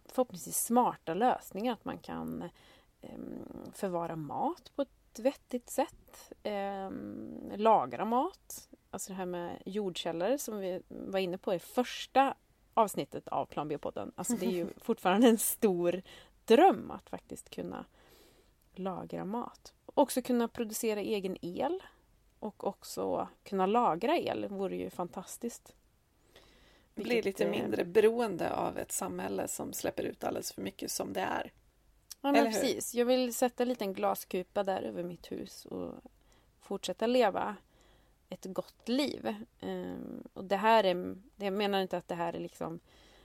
förhoppningsvis 0.05 0.65
smarta 0.65 1.15
lösningar. 1.15 1.73
Att 1.73 1.85
man 1.85 1.99
kan 1.99 2.51
eh, 3.03 3.19
förvara 3.73 4.17
mat 4.17 4.73
på 4.77 4.83
ett 4.83 5.06
vettigt 5.19 5.71
sätt. 5.71 6.33
Eh, 6.43 6.91
lagra 7.57 8.05
mat. 8.05 8.69
Alltså 8.91 9.13
det 9.13 9.17
här 9.17 9.27
med 9.27 9.63
jordkällare 9.67 10.39
som 10.39 10.59
vi 10.59 10.83
var 10.89 11.19
inne 11.19 11.39
på 11.39 11.55
i 11.55 11.59
första 11.59 12.35
avsnittet 12.75 13.29
av 13.29 13.47
Plan 13.47 13.69
B-podden. 13.69 14.13
Alltså 14.15 14.37
det 14.37 14.47
är 14.47 14.51
ju 14.51 14.67
fortfarande 14.77 15.29
en 15.29 15.39
stor 15.39 16.03
dröm 16.45 16.91
att 16.91 17.11
faktiskt 17.11 17.51
kunna 17.51 17.85
lagra 18.75 19.25
mat. 19.25 19.75
Också 19.87 20.23
kunna 20.23 20.49
producera 20.49 21.01
egen 21.01 21.37
el 21.41 21.83
och 22.39 22.65
också 22.65 23.29
kunna 23.43 23.67
lagra 23.67 24.17
el 24.17 24.49
vore 24.49 24.77
ju 24.77 24.91
fantastiskt. 24.91 25.75
Bli 26.95 27.23
lite 27.23 27.51
mindre 27.51 27.85
beroende 27.85 28.55
av 28.55 28.79
ett 28.79 28.93
samhälle 28.93 29.49
som 29.49 29.73
släpper 29.73 30.03
ut 30.03 30.25
alldeles 30.25 30.53
för 30.53 30.63
mycket 30.63 30.91
som 30.91 31.13
det 31.13 31.21
är. 31.21 31.53
Ja, 32.27 32.33
men 32.33 32.53
precis. 32.53 32.95
Jag 32.95 33.07
vill 33.07 33.35
sätta 33.35 33.63
en 33.63 33.69
liten 33.69 33.93
glaskupa 33.93 34.65
där 34.65 34.83
över 34.83 35.03
mitt 35.03 35.33
hus 35.33 35.65
och 35.65 35.95
fortsätta 36.61 37.07
leva 37.07 37.57
ett 38.29 38.45
gott 38.45 38.89
liv. 38.89 39.35
Um, 39.61 40.25
och 40.33 40.45
det 40.45 40.57
här 40.57 40.85
är, 40.85 41.17
jag 41.37 41.53
menar 41.53 41.81
inte 41.81 41.97
att 41.97 42.09
det 42.09 42.15
här 42.15 42.33
är 42.33 42.41
liksom 42.41 42.81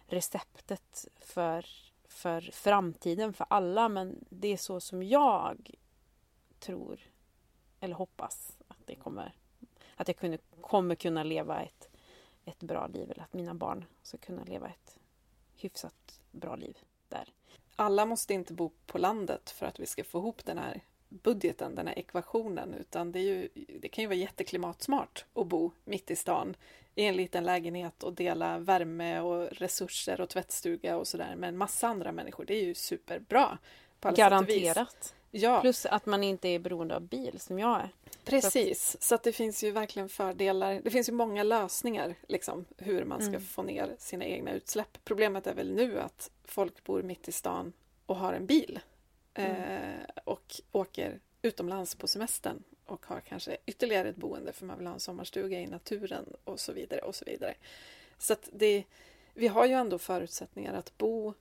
receptet 0.06 1.08
för, 1.20 1.66
för 2.08 2.42
framtiden 2.42 3.34
för 3.34 3.46
alla 3.50 3.90
men 3.90 4.26
det 4.30 4.48
är 4.48 4.58
så 4.58 4.80
som 4.80 5.04
jag 5.04 5.72
tror 6.60 7.00
eller 7.80 7.96
hoppas 7.96 8.58
att 8.68 8.78
det 8.86 8.96
kommer 8.96 9.34
att 9.96 10.08
jag 10.08 10.18
kunde, 10.18 10.38
kommer 10.62 10.96
kunna 10.96 11.24
leva 11.24 11.62
ett, 11.62 11.90
ett 12.46 12.60
bra 12.60 12.88
liv 12.88 13.12
eller 13.12 13.24
att 13.24 13.34
mina 13.34 13.54
barn 13.54 13.86
ska 14.04 14.18
kunna 14.18 14.44
leva 14.44 14.68
ett 14.68 15.00
hyfsat 15.56 16.22
bra 16.32 16.56
liv 16.56 16.78
där. 17.10 17.30
Alla 17.82 18.06
måste 18.06 18.34
inte 18.34 18.54
bo 18.54 18.72
på 18.86 18.98
landet 18.98 19.50
för 19.50 19.66
att 19.66 19.80
vi 19.80 19.86
ska 19.86 20.04
få 20.04 20.18
ihop 20.18 20.46
den 20.46 20.58
här 20.58 20.82
budgeten, 21.10 21.76
den 21.76 21.88
här 21.88 22.00
ekvationen, 22.00 22.74
utan 22.74 23.12
det, 23.12 23.20
är 23.20 23.24
ju, 23.24 23.50
det 23.82 23.88
kan 23.88 24.02
ju 24.02 24.08
vara 24.08 24.18
jätteklimatsmart 24.18 25.26
att 25.34 25.48
bo 25.48 25.72
mitt 25.84 26.12
i 26.12 26.16
stan 26.16 26.56
i 26.96 27.06
en 27.06 27.16
liten 27.16 27.44
lägenhet 27.44 28.04
och 28.04 28.14
dela 28.14 28.60
värme 28.60 29.20
och 29.20 29.48
resurser 29.52 30.22
och 30.22 30.30
tvättstuga 30.30 30.98
och 30.98 31.08
sådär 31.08 31.36
med 31.36 31.48
en 31.48 31.58
massa 31.58 31.88
andra 31.88 32.12
människor. 32.12 32.46
Det 32.46 32.54
är 32.54 32.64
ju 32.64 32.74
superbra. 32.74 33.58
Garanterat. 34.02 35.16
Ja. 35.32 35.62
Plus 35.62 35.86
att 35.86 36.06
man 36.06 36.24
inte 36.24 36.48
är 36.48 36.60
beroende 36.60 36.96
av 36.96 37.02
bil 37.02 37.40
som 37.40 37.60
jag 37.60 37.80
är. 37.80 37.90
Precis, 38.26 38.92
så 38.92 38.98
att, 38.98 39.04
så 39.04 39.16
att 39.16 39.24
det 39.24 39.32
finns 39.32 39.64
ju 39.64 39.72
verkligen 39.72 40.10
fördelar. 40.10 40.82
Det 40.84 40.92
finns 40.92 41.10
ju 41.10 41.14
många 41.14 41.44
lösningar 41.44 42.16
liksom 42.28 42.66
hur 42.78 43.06
man 43.06 43.20
ska 43.20 43.30
mm. 43.30 43.42
få 43.42 43.64
ner 43.64 43.96
sina 44.00 44.26
egna 44.26 44.52
utsläpp. 44.52 44.98
Problemet 45.04 45.48
är 45.48 45.54
väl 45.54 45.74
nu 45.74 46.00
att 46.00 46.32
folk 46.46 46.84
bor 46.84 47.04
mitt 47.04 47.28
i 47.28 47.32
stan 47.32 47.74
och 48.06 48.16
har 48.16 48.34
en 48.34 48.46
bil. 48.46 48.80
Mm. 49.34 49.56
Eh, 49.56 50.08
och 50.24 50.62
åker 50.72 51.20
utomlands 51.42 51.96
på 51.96 52.08
semestern 52.08 52.64
och 52.86 53.06
har 53.06 53.20
kanske 53.20 53.58
ytterligare 53.66 54.10
ett 54.10 54.16
boende 54.16 54.54
för 54.54 54.66
man 54.66 54.78
vill 54.78 54.88
ha 54.88 54.94
en 54.94 55.00
sommarstuga 55.00 55.60
i 55.60 55.68
naturen 55.68 56.26
och 56.44 56.60
så 56.60 56.74
vidare 56.74 57.02
och 57.02 57.16
så 57.16 57.26
vidare. 57.26 57.54
Så 58.18 58.34
att 58.34 58.50
det, 58.54 58.84
vi 59.34 59.48
har 59.48 59.66
ju 59.66 59.74
ändå 59.74 59.98
förutsättningar 59.98 60.74
att 60.74 60.98
bo 60.98 61.34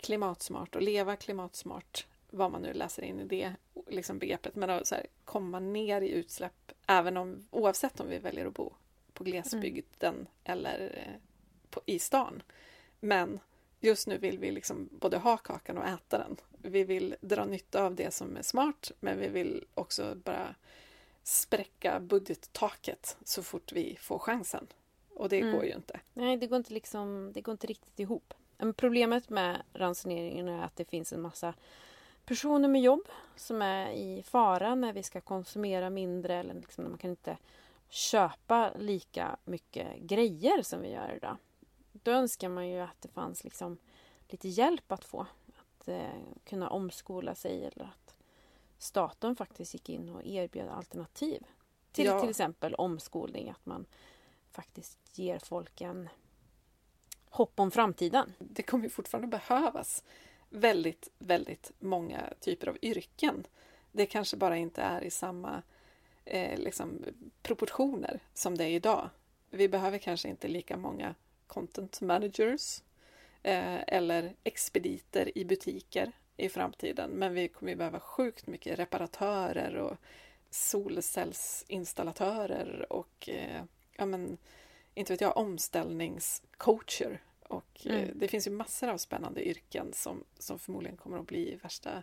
klimatsmart 0.00 0.76
och 0.76 0.82
leva 0.82 1.16
klimatsmart, 1.16 2.06
vad 2.30 2.50
man 2.50 2.62
nu 2.62 2.72
läser 2.72 3.02
in 3.02 3.20
i 3.20 3.24
det 3.24 3.52
liksom 3.86 4.18
begreppet, 4.18 4.54
men 4.54 4.70
att 4.70 4.86
så 4.86 4.94
här, 4.94 5.06
komma 5.24 5.60
ner 5.60 6.00
i 6.00 6.10
utsläpp 6.10 6.72
även 6.86 7.16
om, 7.16 7.46
oavsett 7.50 8.00
om 8.00 8.08
vi 8.08 8.18
väljer 8.18 8.46
att 8.46 8.54
bo 8.54 8.72
på 9.12 9.24
glesbygden 9.24 10.14
mm. 10.14 10.26
eller 10.44 10.80
eh, 10.80 11.20
på, 11.70 11.80
i 11.86 11.98
stan. 11.98 12.42
Men 13.00 13.40
just 13.80 14.06
nu 14.06 14.18
vill 14.18 14.38
vi 14.38 14.50
liksom 14.50 14.88
både 14.92 15.16
ha 15.16 15.36
kakan 15.36 15.78
och 15.78 15.86
äta 15.86 16.18
den. 16.18 16.36
Vi 16.58 16.84
vill 16.84 17.16
dra 17.20 17.44
nytta 17.44 17.82
av 17.82 17.94
det 17.94 18.14
som 18.14 18.36
är 18.36 18.42
smart, 18.42 18.92
men 19.00 19.18
vi 19.18 19.28
vill 19.28 19.64
också 19.74 20.14
bara 20.14 20.54
spräcka 21.22 22.00
budgettaket 22.00 23.16
så 23.24 23.42
fort 23.42 23.72
vi 23.72 23.96
får 24.00 24.18
chansen. 24.18 24.66
Och 25.14 25.28
det 25.28 25.40
mm. 25.40 25.52
går 25.52 25.64
ju 25.64 25.74
inte. 25.74 26.00
Nej, 26.14 26.36
det 26.36 26.46
går 26.46 26.56
inte, 26.56 26.72
liksom, 26.72 27.32
det 27.32 27.40
går 27.40 27.52
inte 27.52 27.66
riktigt 27.66 28.00
ihop. 28.00 28.34
Men 28.58 28.74
problemet 28.74 29.28
med 29.28 29.62
ransoneringen 29.72 30.48
är 30.48 30.64
att 30.64 30.76
det 30.76 30.84
finns 30.84 31.12
en 31.12 31.20
massa 31.20 31.54
personer 32.26 32.68
med 32.68 32.82
jobb 32.82 33.08
som 33.36 33.62
är 33.62 33.90
i 33.90 34.22
fara 34.22 34.74
när 34.74 34.92
vi 34.92 35.02
ska 35.02 35.20
konsumera 35.20 35.90
mindre 35.90 36.34
eller 36.34 36.54
liksom 36.54 36.84
när 36.84 36.90
man 36.90 36.98
kan 36.98 37.10
inte 37.10 37.38
köpa 37.88 38.72
lika 38.78 39.36
mycket 39.44 39.98
grejer 40.00 40.62
som 40.62 40.80
vi 40.82 40.90
gör 40.90 41.14
idag. 41.16 41.36
Då 41.92 42.10
önskar 42.10 42.48
man 42.48 42.68
ju 42.68 42.80
att 42.80 43.02
det 43.02 43.08
fanns 43.08 43.44
liksom 43.44 43.78
lite 44.28 44.48
hjälp 44.48 44.92
att 44.92 45.04
få. 45.04 45.26
Att 45.56 45.88
eh, 45.88 46.10
kunna 46.44 46.70
omskola 46.70 47.34
sig 47.34 47.64
eller 47.64 47.84
att 47.84 48.14
staten 48.78 49.36
faktiskt 49.36 49.74
gick 49.74 49.88
in 49.88 50.08
och 50.08 50.24
erbjöd 50.24 50.68
alternativ. 50.68 51.46
Till 51.92 52.04
ja. 52.04 52.20
till 52.20 52.30
exempel 52.30 52.74
omskolning, 52.74 53.50
att 53.50 53.66
man 53.66 53.86
faktiskt 54.50 55.18
ger 55.18 55.38
folk 55.38 55.80
en 55.80 56.08
hopp 57.30 57.60
om 57.60 57.70
framtiden. 57.70 58.32
Det 58.38 58.62
kommer 58.62 58.84
ju 58.84 58.90
fortfarande 58.90 59.28
behövas 59.28 60.04
väldigt, 60.56 61.10
väldigt 61.18 61.72
många 61.78 62.32
typer 62.40 62.68
av 62.68 62.78
yrken. 62.82 63.46
Det 63.92 64.06
kanske 64.06 64.36
bara 64.36 64.56
inte 64.56 64.82
är 64.82 65.04
i 65.04 65.10
samma 65.10 65.62
eh, 66.24 66.58
liksom, 66.58 67.04
proportioner 67.42 68.20
som 68.34 68.58
det 68.58 68.64
är 68.64 68.70
idag. 68.70 69.10
Vi 69.50 69.68
behöver 69.68 69.98
kanske 69.98 70.28
inte 70.28 70.48
lika 70.48 70.76
många 70.76 71.14
content 71.46 72.00
managers 72.00 72.82
eh, 73.42 73.78
eller 73.86 74.34
expediter 74.44 75.38
i 75.38 75.44
butiker 75.44 76.12
i 76.36 76.48
framtiden. 76.48 77.10
Men 77.10 77.34
vi 77.34 77.48
kommer 77.48 77.72
ju 77.72 77.76
behöva 77.76 78.00
sjukt 78.00 78.46
mycket 78.46 78.78
reparatörer 78.78 79.76
och 79.76 79.96
solcellsinstallatörer 80.50 82.92
och 82.92 83.28
eh, 83.28 83.62
ja, 83.96 84.06
men, 84.06 84.38
inte 84.94 85.12
vet 85.12 85.20
jag, 85.20 85.36
omställningscoacher. 85.36 87.22
Och 87.48 87.86
eh, 87.86 88.02
mm. 88.02 88.18
det 88.18 88.28
finns 88.28 88.46
ju 88.46 88.50
massor 88.50 88.88
av 88.88 88.98
spännande 88.98 89.48
yrken 89.48 89.92
som, 89.92 90.24
som 90.38 90.58
förmodligen 90.58 90.96
kommer 90.96 91.18
att 91.18 91.26
bli 91.26 91.58
värsta 91.62 92.02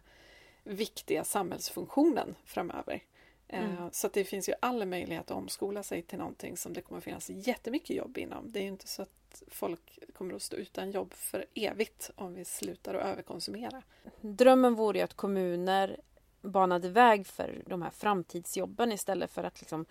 viktiga 0.63 1.23
samhällsfunktionen 1.23 2.35
framöver. 2.45 3.03
Eh, 3.47 3.77
mm. 3.77 3.89
Så 3.91 4.07
det 4.07 4.23
finns 4.23 4.49
ju 4.49 4.53
alla 4.59 4.85
möjlighet 4.85 5.31
att 5.31 5.37
omskola 5.37 5.83
sig 5.83 6.01
till 6.01 6.19
någonting 6.19 6.57
som 6.57 6.73
det 6.73 6.81
kommer 6.81 6.97
att 6.97 7.03
finnas 7.03 7.29
jättemycket 7.29 7.95
jobb 7.95 8.17
inom. 8.17 8.51
Det 8.51 8.59
är 8.59 8.63
ju 8.63 8.69
inte 8.69 8.87
så 8.87 9.01
att 9.01 9.43
folk 9.47 9.99
kommer 10.13 10.33
att 10.33 10.41
stå 10.41 10.55
utan 10.55 10.91
jobb 10.91 11.13
för 11.13 11.45
evigt 11.53 12.11
om 12.15 12.33
vi 12.33 12.45
slutar 12.45 12.93
att 12.93 13.05
överkonsumera. 13.05 13.83
Drömmen 14.21 14.75
vore 14.75 14.97
ju 14.97 15.03
att 15.03 15.13
kommuner 15.13 15.99
banade 16.41 16.89
väg 16.89 17.27
för 17.27 17.63
de 17.65 17.81
här 17.81 17.91
framtidsjobben 17.91 18.91
istället 18.91 19.31
för 19.31 19.43
att 19.43 19.59
liksom 19.59 19.85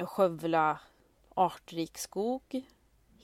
skövla 0.00 0.80
artrik 1.34 1.98
skog. 1.98 2.64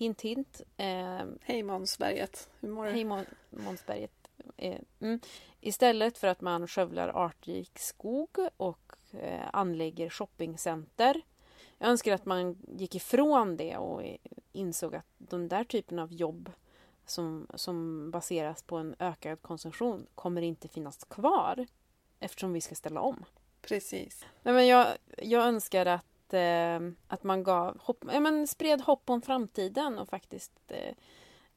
Hint 0.00 0.20
hint. 0.20 0.62
Eh, 0.76 1.24
Hej 1.40 1.62
Månsberget, 1.62 2.50
hur 2.60 2.68
mår 2.68 2.84
du? 2.84 2.90
Hej 2.90 3.04
Månsberget. 3.50 4.28
Eh, 4.56 4.80
mm. 5.00 5.20
Istället 5.60 6.18
för 6.18 6.28
att 6.28 6.40
man 6.40 6.68
skövlar 6.68 7.08
artrik 7.08 7.78
skog 7.78 8.38
och 8.56 8.96
eh, 9.12 9.48
anlägger 9.52 10.10
shoppingcenter. 10.10 11.20
Jag 11.78 11.90
önskar 11.90 12.12
att 12.12 12.24
man 12.24 12.56
gick 12.68 12.94
ifrån 12.94 13.56
det 13.56 13.76
och 13.76 14.02
insåg 14.52 14.94
att 14.94 15.06
den 15.18 15.48
där 15.48 15.64
typen 15.64 15.98
av 15.98 16.12
jobb 16.12 16.52
som, 17.06 17.46
som 17.54 18.10
baseras 18.10 18.62
på 18.62 18.76
en 18.76 18.94
ökad 18.98 19.42
konsumtion 19.42 20.06
kommer 20.14 20.42
inte 20.42 20.68
finnas 20.68 21.04
kvar 21.04 21.66
eftersom 22.20 22.52
vi 22.52 22.60
ska 22.60 22.74
ställa 22.74 23.00
om. 23.00 23.24
Precis. 23.62 24.26
Nej, 24.42 24.54
men 24.54 24.66
jag, 24.66 24.86
jag 25.18 25.44
önskar 25.44 25.86
att, 25.86 26.06
eh, 26.34 26.80
att 27.08 27.24
man 27.24 27.42
gav 27.42 27.78
hopp, 27.80 28.04
ja, 28.12 28.20
men 28.20 28.46
spred 28.46 28.80
hopp 28.80 29.10
om 29.10 29.22
framtiden 29.22 29.98
och 29.98 30.08
faktiskt 30.08 30.52
eh, 30.68 30.94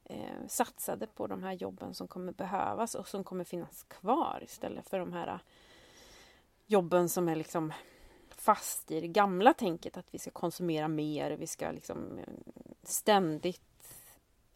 eh, 0.06 0.48
satsade 0.48 1.08
på 1.08 1.28
de 1.28 1.44
här 1.44 1.54
jobben 1.54 1.94
som 1.94 2.08
kommer 2.08 2.32
behövas 2.32 2.96
och 2.96 3.08
som 3.08 3.24
kommer 3.24 3.44
finnas 3.44 3.84
kvar 3.84 4.40
istället 4.44 4.90
för 4.90 5.00
de 5.00 5.14
här 5.14 5.28
eh, 5.28 5.40
jobben 6.66 7.10
som 7.10 7.30
är 7.30 7.36
liksom 7.36 7.74
fast 8.30 8.92
i 8.92 9.02
det 9.02 9.08
gamla 9.08 9.54
tänket 9.54 9.98
att 9.98 10.08
vi 10.12 10.20
ska 10.20 10.32
konsumera 10.32 10.88
mer, 10.88 11.32
vi 11.32 11.48
ska 11.48 11.72
liksom 11.72 12.18
eh, 12.18 12.34
ständigt 12.84 13.62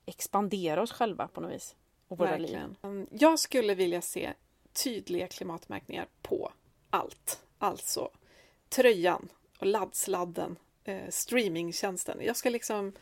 expandera 0.06 0.82
oss 0.82 0.92
själva 0.92 1.28
på 1.28 1.42
något 1.42 1.52
vis. 1.52 1.76
Och 2.08 2.18
våra 2.18 2.30
Verkligen. 2.30 2.76
liv. 2.82 3.08
Jag 3.12 3.40
skulle 3.40 3.76
vilja 3.76 4.02
se 4.02 4.34
tydliga 4.84 5.28
klimatmärkningar 5.28 6.08
på 6.22 6.52
allt. 6.90 7.44
Alltså 7.58 8.10
tröjan 8.70 9.30
och 9.58 9.66
laddsladden, 9.66 10.58
eh, 10.84 11.10
streamingtjänsten. 11.10 12.18
Jag 12.22 12.36
ska 12.36 12.50
liksom, 12.50 12.94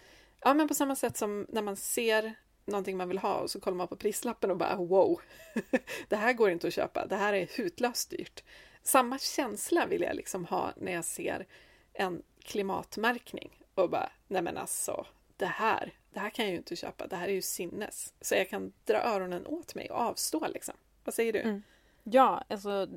ja 0.42 0.54
men 0.54 0.68
på 0.68 0.74
samma 0.74 0.96
sätt 0.96 1.18
som 1.18 1.46
när 1.50 1.62
man 1.62 1.76
ser 1.76 2.36
någonting 2.66 2.98
man 2.98 3.08
vill 3.08 3.18
ha 3.18 3.36
och 3.36 3.52
så 3.52 3.60
kollar 3.60 3.78
man 3.78 3.88
på 3.88 3.96
prislappen 3.96 4.52
och 4.52 4.58
bara 4.58 4.76
wow, 4.76 5.22
det 6.08 6.16
här 6.16 6.34
går 6.34 6.50
inte 6.50 6.68
att 6.68 6.74
köpa, 6.74 7.06
det 7.06 7.16
här 7.16 7.34
är 7.34 7.48
hutlöst 7.58 8.10
dyrt. 8.10 8.44
Samma 8.84 9.20
känsla 9.20 9.86
vill 9.86 10.02
jag 10.02 10.16
liksom 10.16 10.46
ha 10.46 10.74
när 10.78 10.92
jag 10.92 11.06
ser 11.06 11.48
en 11.94 12.22
klimatmärkning 12.44 13.64
och 13.76 13.90
bara, 13.90 14.12
nej 14.28 14.42
men 14.42 14.58
alltså, 14.58 15.06
det 15.38 15.46
här, 15.46 15.94
det 16.14 16.20
här 16.20 16.30
kan 16.30 16.46
jag 16.46 16.52
ju 16.52 16.58
inte 16.58 16.76
köpa, 16.76 17.08
det 17.08 17.16
här 17.16 17.28
är 17.28 17.34
ju 17.34 17.42
sinnes. 17.42 18.14
Så 18.22 18.36
jag 18.36 18.50
kan 18.50 18.74
dra 18.86 18.98
öronen 18.98 19.48
åt 19.48 19.76
mig 19.76 19.90
och 19.90 20.00
avstå 20.00 20.48
liksom. 20.48 20.76
Vad 21.04 21.16
säger 21.16 21.34
du? 21.34 21.40
Mm. 21.40 21.64
Ja, 22.04 22.44
alltså 22.50 22.88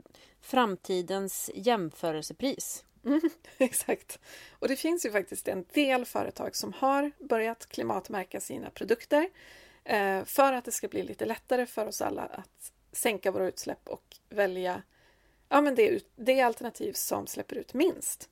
framtidens 0.40 1.50
jämförelsepris. 1.54 2.84
Mm, 3.08 3.20
exakt. 3.58 4.18
Och 4.50 4.68
det 4.68 4.76
finns 4.76 5.06
ju 5.06 5.10
faktiskt 5.10 5.48
en 5.48 5.64
del 5.72 6.04
företag 6.04 6.56
som 6.56 6.72
har 6.72 7.10
börjat 7.18 7.66
klimatmärka 7.66 8.40
sina 8.40 8.70
produkter 8.70 9.28
eh, 9.84 10.24
för 10.24 10.52
att 10.52 10.64
det 10.64 10.72
ska 10.72 10.88
bli 10.88 11.02
lite 11.02 11.26
lättare 11.26 11.66
för 11.66 11.86
oss 11.86 12.02
alla 12.02 12.22
att 12.22 12.72
sänka 12.92 13.30
våra 13.30 13.48
utsläpp 13.48 13.88
och 13.88 14.16
välja 14.28 14.82
ja, 15.48 15.60
men 15.60 15.74
det, 15.74 16.04
det 16.16 16.40
alternativ 16.40 16.92
som 16.92 17.26
släpper 17.26 17.56
ut 17.56 17.74
minst. 17.74 18.28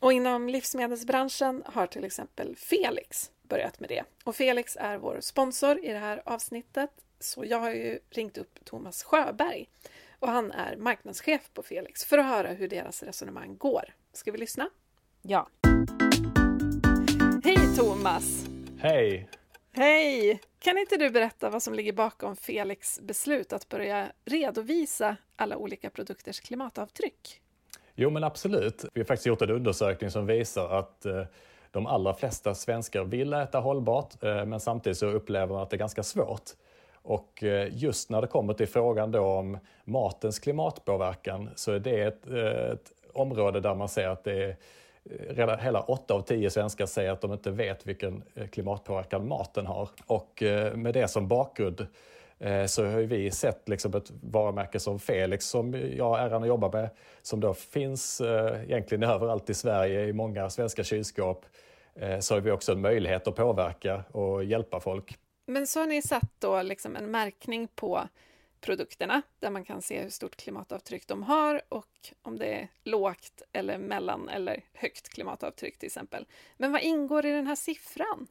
Och 0.00 0.12
inom 0.12 0.48
livsmedelsbranschen 0.48 1.62
har 1.66 1.86
till 1.86 2.04
exempel 2.04 2.56
Felix 2.56 3.30
börjat 3.42 3.80
med 3.80 3.88
det. 3.88 4.04
Och 4.24 4.36
Felix 4.36 4.76
är 4.80 4.98
vår 4.98 5.20
sponsor 5.20 5.84
i 5.84 5.92
det 5.92 5.98
här 5.98 6.22
avsnittet. 6.24 6.90
Så 7.20 7.44
jag 7.44 7.58
har 7.58 7.70
ju 7.70 7.98
ringt 8.10 8.38
upp 8.38 8.64
Thomas 8.64 9.02
Sjöberg 9.02 9.68
och 10.18 10.28
han 10.28 10.52
är 10.52 10.76
marknadschef 10.76 11.50
på 11.54 11.62
Felix 11.62 12.04
för 12.04 12.18
att 12.18 12.26
höra 12.26 12.48
hur 12.48 12.68
deras 12.68 13.02
resonemang 13.02 13.56
går. 13.56 13.94
Ska 14.12 14.32
vi 14.32 14.38
lyssna? 14.38 14.68
Ja. 15.22 15.48
Hej 17.44 17.76
Thomas! 17.76 18.46
Hej! 18.78 19.28
Hej! 19.72 20.40
Kan 20.58 20.78
inte 20.78 20.96
du 20.96 21.10
berätta 21.10 21.50
vad 21.50 21.62
som 21.62 21.74
ligger 21.74 21.92
bakom 21.92 22.36
Felix 22.36 23.00
beslut 23.00 23.52
att 23.52 23.68
börja 23.68 24.06
redovisa 24.24 25.16
alla 25.36 25.56
olika 25.56 25.90
produkters 25.90 26.40
klimatavtryck? 26.40 27.40
Jo, 27.94 28.10
men 28.10 28.24
absolut. 28.24 28.84
Vi 28.94 29.00
har 29.00 29.06
faktiskt 29.06 29.26
gjort 29.26 29.42
en 29.42 29.50
undersökning 29.50 30.10
som 30.10 30.26
visar 30.26 30.68
att 30.78 31.06
eh, 31.06 31.24
de 31.70 31.86
allra 31.86 32.14
flesta 32.14 32.54
svenskar 32.54 33.04
vill 33.04 33.32
äta 33.32 33.60
hållbart, 33.60 34.22
eh, 34.22 34.44
men 34.44 34.60
samtidigt 34.60 34.98
så 34.98 35.06
upplever 35.06 35.54
man 35.54 35.62
att 35.62 35.70
det 35.70 35.76
är 35.76 35.78
ganska 35.78 36.02
svårt. 36.02 36.50
Och 36.92 37.44
eh, 37.44 37.68
just 37.72 38.10
när 38.10 38.20
det 38.20 38.26
kommer 38.26 38.54
till 38.54 38.68
frågan 38.68 39.12
då 39.12 39.20
om 39.20 39.58
matens 39.84 40.38
klimatpåverkan 40.38 41.50
så 41.54 41.72
är 41.72 41.78
det 41.78 42.00
ett, 42.00 42.26
ett 42.26 42.92
område 43.18 43.60
där 43.60 43.74
man 43.74 43.88
ser 43.88 44.08
att 44.08 44.24
det 44.24 44.44
är 44.44 44.48
eh, 44.48 45.34
redan 45.34 45.58
hela 45.58 45.80
8 45.80 46.14
av 46.14 46.22
10 46.22 46.50
svenskar 46.50 46.86
säger 46.86 47.12
att 47.12 47.20
de 47.20 47.32
inte 47.32 47.50
vet 47.50 47.86
vilken 47.86 48.22
eh, 48.34 48.46
klimatpåverkan 48.46 49.28
maten 49.28 49.66
har. 49.66 49.88
Och 50.06 50.42
eh, 50.42 50.74
med 50.74 50.94
det 50.94 51.08
som 51.08 51.28
bakgrund 51.28 51.86
så 52.66 52.84
har 52.84 53.00
vi 53.00 53.30
sett 53.30 53.68
liksom 53.68 53.94
ett 53.94 54.10
varumärke 54.22 54.80
som 54.80 54.98
Felix 54.98 55.44
som 55.44 55.74
jag 55.96 56.04
har 56.04 56.18
äran 56.18 56.42
att 56.42 56.48
jobba 56.48 56.70
med, 56.72 56.90
som 57.22 57.40
då 57.40 57.54
finns 57.54 58.20
egentligen 58.20 59.02
överallt 59.02 59.50
i 59.50 59.54
Sverige 59.54 60.04
i 60.04 60.12
många 60.12 60.50
svenska 60.50 60.84
kylskåp, 60.84 61.44
så 62.20 62.34
har 62.34 62.40
vi 62.40 62.50
också 62.50 62.72
en 62.72 62.80
möjlighet 62.80 63.28
att 63.28 63.36
påverka 63.36 64.04
och 64.12 64.44
hjälpa 64.44 64.80
folk. 64.80 65.18
Men 65.46 65.66
så 65.66 65.80
har 65.80 65.86
ni 65.86 66.02
satt 66.02 66.30
då 66.38 66.62
liksom 66.62 66.96
en 66.96 67.10
märkning 67.10 67.68
på 67.74 68.08
produkterna 68.60 69.22
där 69.38 69.50
man 69.50 69.64
kan 69.64 69.82
se 69.82 70.02
hur 70.02 70.10
stort 70.10 70.36
klimatavtryck 70.36 71.06
de 71.06 71.22
har 71.22 71.62
och 71.68 72.14
om 72.22 72.38
det 72.38 72.46
är 72.46 72.68
lågt 72.84 73.42
eller 73.52 73.78
mellan 73.78 74.28
eller 74.28 74.64
högt 74.72 75.08
klimatavtryck 75.08 75.78
till 75.78 75.86
exempel. 75.86 76.26
Men 76.56 76.72
vad 76.72 76.82
ingår 76.82 77.26
i 77.26 77.30
den 77.30 77.46
här 77.46 77.56
siffran? 77.56 78.26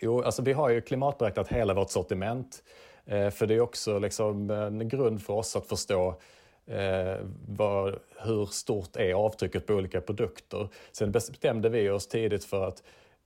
Jo, 0.00 0.22
alltså 0.22 0.42
vi 0.42 0.52
har 0.52 0.68
ju 0.68 0.80
klimatberäknat 0.80 1.48
hela 1.48 1.74
vårt 1.74 1.90
sortiment. 1.90 2.62
Eh, 3.04 3.30
för 3.30 3.46
det 3.46 3.54
är 3.54 3.60
också 3.60 3.98
liksom 3.98 4.50
en 4.50 4.88
grund 4.88 5.22
för 5.22 5.32
oss 5.32 5.56
att 5.56 5.66
förstå 5.66 6.20
eh, 6.66 7.16
var, 7.48 7.98
hur 8.16 8.46
stort 8.46 8.96
är 8.96 9.14
avtrycket 9.14 9.66
på 9.66 9.74
olika 9.74 10.00
produkter. 10.00 10.68
Sen 10.92 11.12
bestämde 11.12 11.68
vi 11.68 11.90
oss 11.90 12.06
tidigt 12.06 12.44
för 12.44 12.68
att 12.68 12.82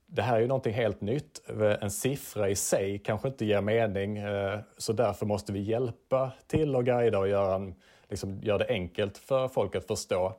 det 0.09 0.21
här 0.21 0.35
är 0.35 0.39
ju 0.39 0.47
någonting 0.47 0.73
helt 0.73 1.01
nytt. 1.01 1.49
En 1.81 1.91
siffra 1.91 2.49
i 2.49 2.55
sig 2.55 2.99
kanske 2.99 3.27
inte 3.27 3.45
ger 3.45 3.61
mening, 3.61 4.17
eh, 4.17 4.59
så 4.77 4.93
därför 4.93 5.25
måste 5.25 5.53
vi 5.53 5.59
hjälpa 5.59 6.31
till 6.47 6.75
och 6.75 6.85
guida 6.85 7.19
och 7.19 7.27
göra, 7.27 7.55
en, 7.55 7.75
liksom, 8.09 8.39
göra 8.41 8.57
det 8.57 8.67
enkelt 8.69 9.17
för 9.17 9.47
folk 9.47 9.75
att 9.75 9.87
förstå. 9.87 10.33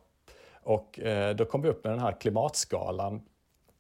Och 0.62 1.00
eh, 1.00 1.36
då 1.36 1.44
kom 1.44 1.62
vi 1.62 1.68
upp 1.68 1.84
med 1.84 1.92
den 1.92 2.00
här 2.00 2.12
klimatskalan 2.12 3.22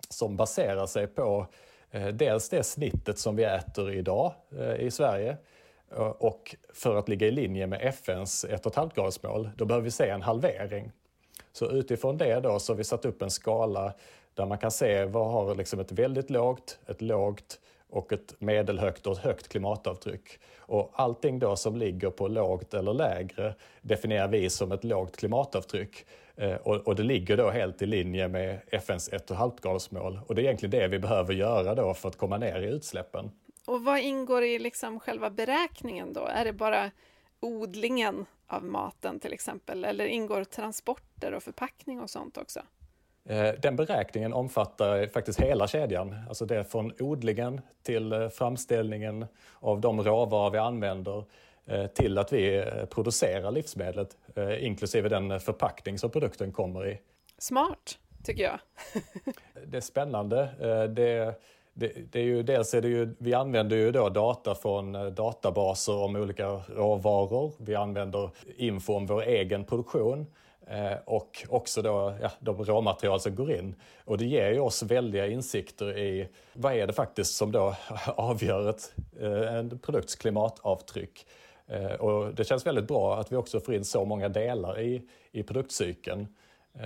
som 0.08 0.36
baserar 0.36 0.86
sig 0.86 1.06
på 1.06 1.46
eh, 1.90 2.06
dels 2.06 2.48
det 2.48 2.62
snittet 2.62 3.18
som 3.18 3.36
vi 3.36 3.44
äter 3.44 3.92
idag 3.92 4.32
i 4.78 4.90
Sverige 4.90 5.36
och 6.18 6.56
för 6.74 6.96
att 6.96 7.08
ligga 7.08 7.26
i 7.26 7.30
linje 7.30 7.66
med 7.66 7.80
FNs 7.82 8.44
1,5-gradsmål, 8.44 9.50
då 9.56 9.64
behöver 9.64 9.84
vi 9.84 9.90
se 9.90 10.08
en 10.08 10.22
halvering. 10.22 10.92
Så 11.52 11.70
utifrån 11.70 12.18
det 12.18 12.40
då 12.40 12.58
så 12.58 12.72
har 12.72 12.76
vi 12.76 12.84
satt 12.84 13.04
upp 13.04 13.22
en 13.22 13.30
skala 13.30 13.94
där 14.38 14.46
man 14.46 14.58
kan 14.58 14.70
se 14.70 15.04
vad 15.04 15.30
har 15.30 15.54
liksom 15.54 15.80
ett 15.80 15.92
väldigt 15.92 16.30
lågt, 16.30 16.78
ett 16.86 17.02
lågt 17.02 17.60
och 17.90 18.12
ett 18.12 18.34
medelhögt 18.38 19.06
och 19.06 19.12
ett 19.12 19.24
högt 19.24 19.48
klimatavtryck. 19.48 20.38
Och 20.58 20.92
allting 20.94 21.38
då 21.38 21.56
som 21.56 21.76
ligger 21.76 22.10
på 22.10 22.28
lågt 22.28 22.74
eller 22.74 22.94
lägre 22.94 23.54
definierar 23.80 24.28
vi 24.28 24.50
som 24.50 24.72
ett 24.72 24.84
lågt 24.84 25.16
klimatavtryck. 25.16 26.06
Eh, 26.36 26.54
och, 26.54 26.76
och, 26.76 26.96
det 26.96 27.02
ligger 27.02 27.36
då 27.36 27.50
helt 27.50 27.82
i 27.82 27.86
linje 27.86 28.28
med 28.28 28.60
FNs 28.70 29.10
1,5-gradsmål. 29.10 30.20
Och 30.26 30.34
det 30.34 30.40
är 30.40 30.44
egentligen 30.44 30.70
det 30.70 30.88
vi 30.88 30.98
behöver 30.98 31.34
göra 31.34 31.74
då 31.74 31.94
för 31.94 32.08
att 32.08 32.16
komma 32.16 32.38
ner 32.38 32.60
i 32.60 32.66
utsläppen. 32.66 33.30
Och 33.66 33.84
vad 33.84 34.00
ingår 34.00 34.44
i 34.44 34.58
liksom 34.58 35.00
själva 35.00 35.30
beräkningen 35.30 36.12
då? 36.12 36.26
Är 36.26 36.44
det 36.44 36.52
bara 36.52 36.90
odlingen 37.40 38.26
av 38.46 38.64
maten 38.64 39.20
till 39.20 39.32
exempel? 39.32 39.84
Eller 39.84 40.06
ingår 40.06 40.44
transporter 40.44 41.34
och 41.34 41.42
förpackning 41.42 42.00
och 42.00 42.10
sånt 42.10 42.38
också? 42.38 42.60
Eh, 43.28 43.54
den 43.58 43.76
beräkningen 43.76 44.32
omfattar 44.32 45.06
faktiskt 45.06 45.40
hela 45.40 45.68
kedjan, 45.68 46.14
alltså 46.28 46.46
det 46.46 46.64
från 46.64 46.92
odlingen 46.98 47.60
till 47.82 48.12
eh, 48.12 48.28
framställningen 48.28 49.26
av 49.60 49.80
de 49.80 50.02
råvaror 50.02 50.50
vi 50.50 50.58
använder 50.58 51.24
eh, 51.66 51.86
till 51.86 52.18
att 52.18 52.32
vi 52.32 52.64
producerar 52.90 53.50
livsmedlet, 53.50 54.16
inklusive 54.60 55.08
den 55.08 55.40
förpackning 55.40 55.98
som 55.98 56.10
produkten 56.10 56.52
kommer 56.52 56.88
i. 56.88 56.98
Smart, 57.38 57.98
tycker 58.24 58.42
jag. 58.42 58.58
det 59.66 59.76
är 59.76 59.80
spännande. 59.80 60.48
Det, 60.88 61.34
det, 61.74 62.12
det, 62.12 62.20
är 62.20 62.24
ju, 62.24 62.42
dels 62.42 62.74
är 62.74 62.82
det 62.82 62.88
ju, 62.88 63.14
vi 63.18 63.34
använder 63.34 63.76
ju 63.76 63.90
då 63.90 64.08
data 64.08 64.54
från 64.54 65.14
databaser 65.14 65.96
om 65.96 66.16
olika 66.16 66.46
råvaror. 66.76 67.52
Vi 67.58 67.74
använder 67.74 68.30
info 68.56 68.94
om 68.94 69.06
vår 69.06 69.22
egen 69.22 69.64
produktion. 69.64 70.26
Eh, 70.70 70.98
och 71.04 71.46
också 71.48 71.82
då 71.82 72.14
ja, 72.22 72.30
de 72.40 72.64
råmaterial 72.64 73.20
som 73.20 73.34
går 73.34 73.52
in. 73.52 73.74
Och 74.04 74.18
det 74.18 74.24
ger 74.24 74.52
ju 74.52 74.60
oss 74.60 74.82
väldiga 74.82 75.26
insikter 75.26 75.98
i 75.98 76.28
vad 76.52 76.72
är 76.72 76.86
det 76.86 76.92
faktiskt 76.92 77.36
som 77.36 77.52
då 77.52 77.76
avgör 78.06 78.70
ett, 78.70 78.94
eh, 79.20 79.54
en 79.54 79.78
produkts 79.78 80.16
klimatavtryck. 80.16 81.26
Eh, 81.66 81.92
och 81.92 82.34
det 82.34 82.44
känns 82.44 82.66
väldigt 82.66 82.88
bra 82.88 83.16
att 83.16 83.32
vi 83.32 83.36
också 83.36 83.60
får 83.60 83.74
in 83.74 83.84
så 83.84 84.04
många 84.04 84.28
delar 84.28 84.80
i, 84.80 85.02
i 85.32 85.42
produktcykeln. 85.42 86.26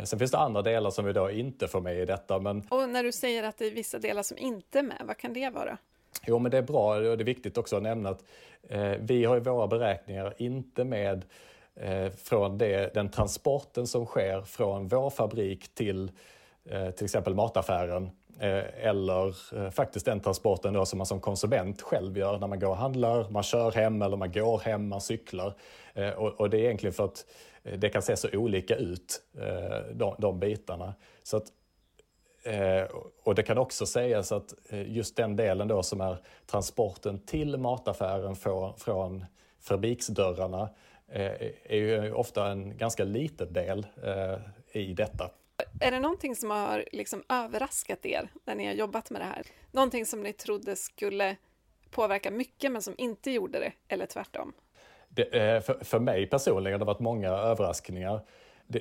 Sen 0.05 0.19
finns 0.19 0.31
det 0.31 0.39
andra 0.39 0.63
delar 0.63 0.91
som 0.91 1.05
vi 1.05 1.13
då 1.13 1.31
inte 1.31 1.69
får 1.69 1.81
med 1.81 1.99
i 1.99 2.05
detta. 2.05 2.39
Men... 2.39 2.67
Och 2.71 2.89
när 2.89 3.03
du 3.03 3.13
säger 3.13 3.43
att 3.43 3.59
det 3.59 3.67
är 3.67 3.71
vissa 3.71 3.99
delar 3.99 4.23
som 4.23 4.39
inte 4.39 4.79
är 4.79 4.83
med, 4.83 5.03
vad 5.05 5.17
kan 5.17 5.33
det 5.33 5.51
vara? 5.51 5.79
Jo, 6.27 6.39
men 6.39 6.51
det 6.51 6.59
är 6.59 6.63
bra 6.63 6.97
och 6.97 7.03
det 7.03 7.23
är 7.23 7.25
viktigt 7.25 7.59
också 7.59 7.77
att 7.77 7.83
nämna 7.83 8.09
att 8.09 8.25
eh, 8.69 8.93
vi 9.01 9.25
har 9.25 9.37
i 9.37 9.41
våra 9.41 9.67
beräkningar 9.67 10.35
inte 10.39 10.85
med 10.85 11.25
Eh, 11.77 12.11
från 12.11 12.59
det, 12.59 12.95
den 12.95 13.11
transporten 13.11 13.87
som 13.87 14.07
sker 14.07 14.43
från 14.43 14.89
vår 14.89 15.11
fabrik 15.11 15.75
till 15.75 16.11
eh, 16.65 16.91
till 16.91 17.05
exempel 17.05 17.35
mataffären 17.35 18.11
eh, 18.39 18.87
eller 18.87 19.71
faktiskt 19.71 20.07
den 20.07 20.21
transporten 20.21 20.75
då 20.75 20.87
som 20.87 20.99
man 20.99 21.07
som 21.07 21.21
konsument 21.21 21.83
själv 21.83 22.19
gör 22.19 22.39
när 22.39 22.47
man 22.47 22.59
går 22.59 22.69
och 22.69 22.77
handlar, 22.77 23.31
man 23.31 23.43
kör 23.43 23.73
hem 23.73 24.03
eller 24.03 24.17
man 24.17 24.33
går 24.33 24.59
hem, 24.59 24.89
man 24.89 25.01
cyklar. 25.01 25.55
Och, 26.17 26.51
det 26.51 26.57
är 26.57 26.65
egentligen 26.65 26.93
för 26.93 27.05
att 27.05 27.27
det 27.63 27.89
kan 27.89 28.03
se 28.03 28.17
så 28.17 28.29
olika 28.33 28.77
ut, 28.77 29.23
de, 29.93 30.15
de 30.19 30.41
bitarna. 30.41 30.95
Så 31.23 31.37
att, 31.37 31.47
och 33.23 33.35
det 33.35 33.43
kan 33.43 33.59
också 33.59 33.87
sägas 33.87 34.33
att 34.33 34.55
just 34.71 35.17
den 35.17 35.37
delen 35.37 35.69
då 35.69 35.83
som 35.83 36.01
är 36.01 36.17
transporten 36.47 37.19
till 37.19 37.57
mataffären 37.57 38.37
från, 38.37 38.79
från 38.79 39.25
fabriksdörrarna 39.61 40.69
är 41.13 41.77
ju 41.77 42.13
ofta 42.13 42.51
en 42.51 42.77
ganska 42.77 43.05
liten 43.05 43.53
del 43.53 43.87
eh, 44.05 44.39
i 44.73 44.95
detta. 44.95 45.31
Är 45.81 45.91
det 45.91 46.01
någonting 46.01 46.37
som 46.37 46.51
har 46.51 46.85
liksom 46.93 47.23
överraskat 47.29 48.07
er 48.07 48.29
när 48.45 48.55
ni 48.55 48.67
har 48.67 48.73
jobbat 48.73 49.11
med 49.11 49.21
det 49.21 49.25
här? 49.25 49.47
Någonting 49.71 50.07
som 50.07 50.23
ni 50.23 50.33
trodde 50.33 50.77
skulle 50.77 51.37
påverka 51.91 52.31
mycket 52.31 52.73
men 52.73 52.83
som 52.83 52.95
inte 52.99 53.31
gjorde 53.31 53.59
det, 53.59 53.73
eller 53.89 54.07
tvärtom? 54.07 54.53
Det, 55.09 55.23
eh, 55.23 55.61
för, 55.61 55.85
för 55.85 55.99
mig 55.99 56.27
personligen 56.27 56.73
har 56.75 56.79
det 56.79 56.85
varit 56.85 57.01
många 57.01 57.29
överraskningar 57.29 58.21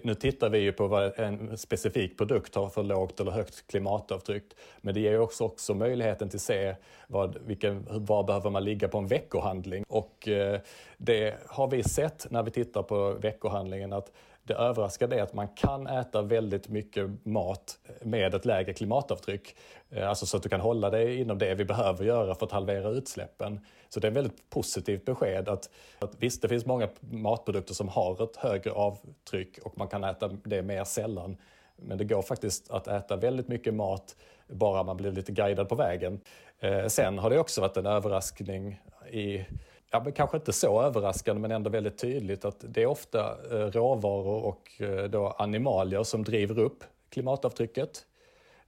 nu 0.03 0.15
tittar 0.15 0.49
vi 0.49 0.57
ju 0.59 0.71
på 0.71 0.87
vad 0.87 1.19
en 1.19 1.57
specifik 1.57 2.17
produkt 2.17 2.55
har 2.55 2.69
för 2.69 2.83
lågt 2.83 3.19
eller 3.19 3.31
högt 3.31 3.67
klimatavtryck. 3.67 4.43
Men 4.81 4.93
det 4.93 4.99
ger 4.99 5.19
också, 5.19 5.43
också 5.43 5.73
möjligheten 5.73 6.29
till 6.29 6.37
att 6.37 6.41
se 6.41 6.75
vad, 7.07 7.37
vilken, 7.45 7.87
var 7.89 8.23
behöver 8.23 8.49
man 8.49 8.63
ligga 8.63 8.87
på 8.87 8.97
en 8.97 9.07
veckohandling. 9.07 9.83
Och 9.87 10.27
eh, 10.27 10.59
det 10.97 11.35
har 11.47 11.67
vi 11.67 11.83
sett 11.83 12.27
när 12.29 12.43
vi 12.43 12.51
tittar 12.51 12.83
på 12.83 13.11
veckohandlingen 13.11 13.93
att 13.93 14.11
det 14.43 14.53
överraskande 14.53 15.17
är 15.17 15.23
att 15.23 15.33
man 15.33 15.47
kan 15.47 15.87
äta 15.87 16.21
väldigt 16.21 16.67
mycket 16.69 17.25
mat 17.25 17.79
med 18.01 18.35
ett 18.35 18.45
lägre 18.45 18.73
klimatavtryck. 18.73 19.55
Eh, 19.89 20.09
alltså 20.09 20.25
så 20.25 20.37
att 20.37 20.43
du 20.43 20.49
kan 20.49 20.61
hålla 20.61 20.89
dig 20.89 21.21
inom 21.21 21.37
det 21.37 21.55
vi 21.55 21.65
behöver 21.65 22.05
göra 22.05 22.35
för 22.35 22.45
att 22.45 22.51
halvera 22.51 22.89
utsläppen. 22.89 23.65
Så 23.89 23.99
det 23.99 24.07
är 24.07 24.11
ett 24.11 24.17
väldigt 24.17 24.49
positivt 24.49 25.05
besked 25.05 25.49
att, 25.49 25.69
att 25.99 26.15
visst, 26.19 26.41
det 26.41 26.47
finns 26.47 26.65
många 26.65 26.89
matprodukter 26.99 27.73
som 27.73 27.87
har 27.87 28.23
ett 28.23 28.35
högre 28.35 28.71
avtryck 28.71 29.59
och 29.63 29.77
man 29.77 29.87
kan 29.87 30.03
äta 30.03 30.27
det 30.27 30.61
mer 30.61 30.83
sällan. 30.83 31.37
Men 31.75 31.97
det 31.97 32.03
går 32.03 32.21
faktiskt 32.21 32.71
att 32.71 32.87
äta 32.87 33.15
väldigt 33.15 33.47
mycket 33.47 33.73
mat 33.73 34.15
bara 34.47 34.83
man 34.83 34.97
blir 34.97 35.11
lite 35.11 35.31
guidad 35.31 35.69
på 35.69 35.75
vägen. 35.75 36.19
Eh, 36.59 36.87
sen 36.87 37.17
har 37.17 37.29
det 37.29 37.39
också 37.39 37.61
varit 37.61 37.77
en 37.77 37.85
överraskning 37.85 38.81
i 39.11 39.45
ja, 39.91 40.01
men 40.03 40.13
kanske 40.13 40.37
inte 40.37 40.53
så 40.53 40.81
överraskande 40.81 41.41
men 41.41 41.51
ändå 41.51 41.69
väldigt 41.69 41.97
tydligt 41.97 42.45
att 42.45 42.65
det 42.67 42.81
är 42.81 42.85
ofta 42.85 43.37
eh, 43.51 43.71
råvaror 43.71 44.43
och 44.43 44.81
eh, 44.81 45.03
då 45.03 45.27
animalier 45.27 46.03
som 46.03 46.23
driver 46.23 46.59
upp 46.59 46.83
klimatavtrycket 47.09 48.05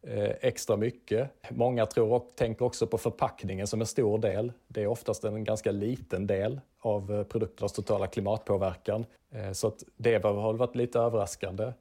eh, 0.01 0.29
extra 0.41 0.77
mycket. 0.77 1.29
Många 1.49 1.85
tror 1.85 2.13
och 2.13 2.31
tänker 2.35 2.65
också 2.65 2.87
på 2.87 2.97
förpackningen 2.97 3.67
som 3.67 3.81
en 3.81 3.87
stor 3.87 4.19
del. 4.19 4.51
Det 4.67 4.83
är 4.83 4.87
oftast 4.87 5.23
en 5.23 5.43
ganska 5.43 5.71
liten 5.71 6.27
del 6.27 6.59
av 6.79 7.23
produkternas 7.23 7.73
totala 7.73 8.07
klimatpåverkan. 8.07 9.05
Så 9.53 9.67
att 9.67 9.83
det 9.97 10.23
har 10.23 10.53
varit 10.53 10.75
lite 10.75 10.99
överraskande. 10.99 11.73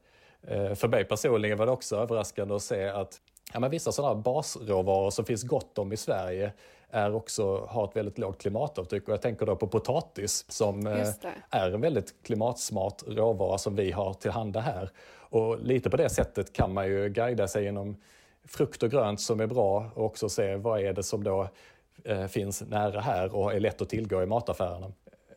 För 0.74 0.88
mig 0.88 1.04
personligen 1.04 1.58
var 1.58 1.66
det 1.66 1.72
också 1.72 1.96
överraskande 1.96 2.54
att 2.54 2.62
se 2.62 2.88
att 2.88 3.20
ja, 3.52 3.60
men 3.60 3.70
vissa 3.70 3.92
sådana 3.92 4.14
basråvaror 4.14 5.10
som 5.10 5.24
finns 5.24 5.42
gott 5.42 5.78
om 5.78 5.92
i 5.92 5.96
Sverige 5.96 6.52
är 6.92 7.14
också, 7.14 7.66
har 7.68 7.84
ett 7.84 7.96
väldigt 7.96 8.18
lågt 8.18 8.40
klimatavtryck. 8.40 9.08
Och 9.08 9.14
jag 9.14 9.22
tänker 9.22 9.46
då 9.46 9.56
på 9.56 9.66
potatis 9.66 10.44
som 10.48 10.86
eh, 10.86 11.08
är 11.50 11.70
en 11.70 11.80
väldigt 11.80 12.14
klimatsmart 12.22 13.02
råvara 13.06 13.58
som 13.58 13.76
vi 13.76 13.90
har 13.90 14.14
tillhanda 14.14 14.60
här. 14.60 14.90
Och 15.14 15.58
lite 15.60 15.90
på 15.90 15.96
det 15.96 16.10
sättet 16.10 16.52
kan 16.52 16.74
man 16.74 16.86
ju 16.86 17.08
guida 17.08 17.48
sig 17.48 17.64
genom 17.64 17.96
frukt 18.44 18.82
och 18.82 18.90
grönt 18.90 19.20
som 19.20 19.40
är 19.40 19.46
bra 19.46 19.90
och 19.94 20.04
också 20.04 20.28
se 20.28 20.56
vad 20.56 20.80
är 20.80 20.92
det 20.92 21.02
som 21.02 21.24
då 21.24 21.48
eh, 22.04 22.26
finns 22.26 22.62
nära 22.62 23.00
här 23.00 23.36
och 23.36 23.54
är 23.54 23.60
lätt 23.60 23.82
att 23.82 23.88
tillgå 23.88 24.22
i 24.22 24.26
mataffärerna. 24.26 24.92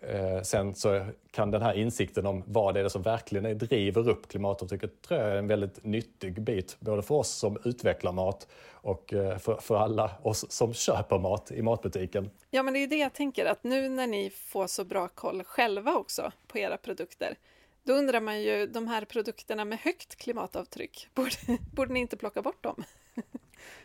Eh, 0.08 0.41
sen 0.41 0.76
så 0.76 1.06
kan 1.32 1.51
den 1.51 1.62
här 1.62 1.74
insikten 1.74 2.26
om 2.26 2.43
vad 2.47 2.74
det 2.74 2.80
är 2.80 2.89
som 2.89 3.01
verkligen 3.01 3.58
driver 3.58 4.10
upp 4.10 4.28
klimatavtrycket 4.28 5.01
tror 5.01 5.20
jag 5.20 5.30
är 5.32 5.36
en 5.36 5.47
väldigt 5.47 5.84
nyttig 5.84 6.41
bit, 6.41 6.78
både 6.80 7.01
för 7.01 7.16
oss 7.16 7.30
som 7.30 7.58
utvecklar 7.64 8.12
mat 8.12 8.47
och 8.72 9.14
eh, 9.14 9.38
för, 9.38 9.56
för 9.56 9.76
alla 9.76 10.12
oss 10.22 10.51
som 10.51 10.74
köper 10.74 11.20
mat 11.20 11.51
i 11.51 11.62
matbutiken. 11.62 12.30
Ja, 12.49 12.64
men 12.64 12.74
det 12.74 12.80
är 12.84 12.88
det 12.88 12.97
jag 12.97 13.14
tänker, 13.14 13.45
att 13.45 13.64
nu 13.64 13.89
när 13.89 14.08
ni 14.08 14.30
får 14.30 14.68
så 14.68 14.84
bra 14.84 15.08
koll 15.08 15.43
själva 15.43 15.95
också 15.95 16.32
på 16.47 16.58
era 16.58 16.78
produkter, 16.78 17.36
då 17.84 17.93
undrar 17.93 18.22
man 18.22 18.41
ju, 18.41 18.68
de 18.68 18.88
här 18.88 19.06
produkterna 19.06 19.66
med 19.66 19.80
högt 19.80 20.16
klimatavtryck, 20.16 21.08
borde, 21.14 21.58
borde 21.74 21.93
ni 21.93 21.99
inte 21.99 22.18
plocka 22.18 22.41
bort 22.41 22.64
dem? 22.64 22.84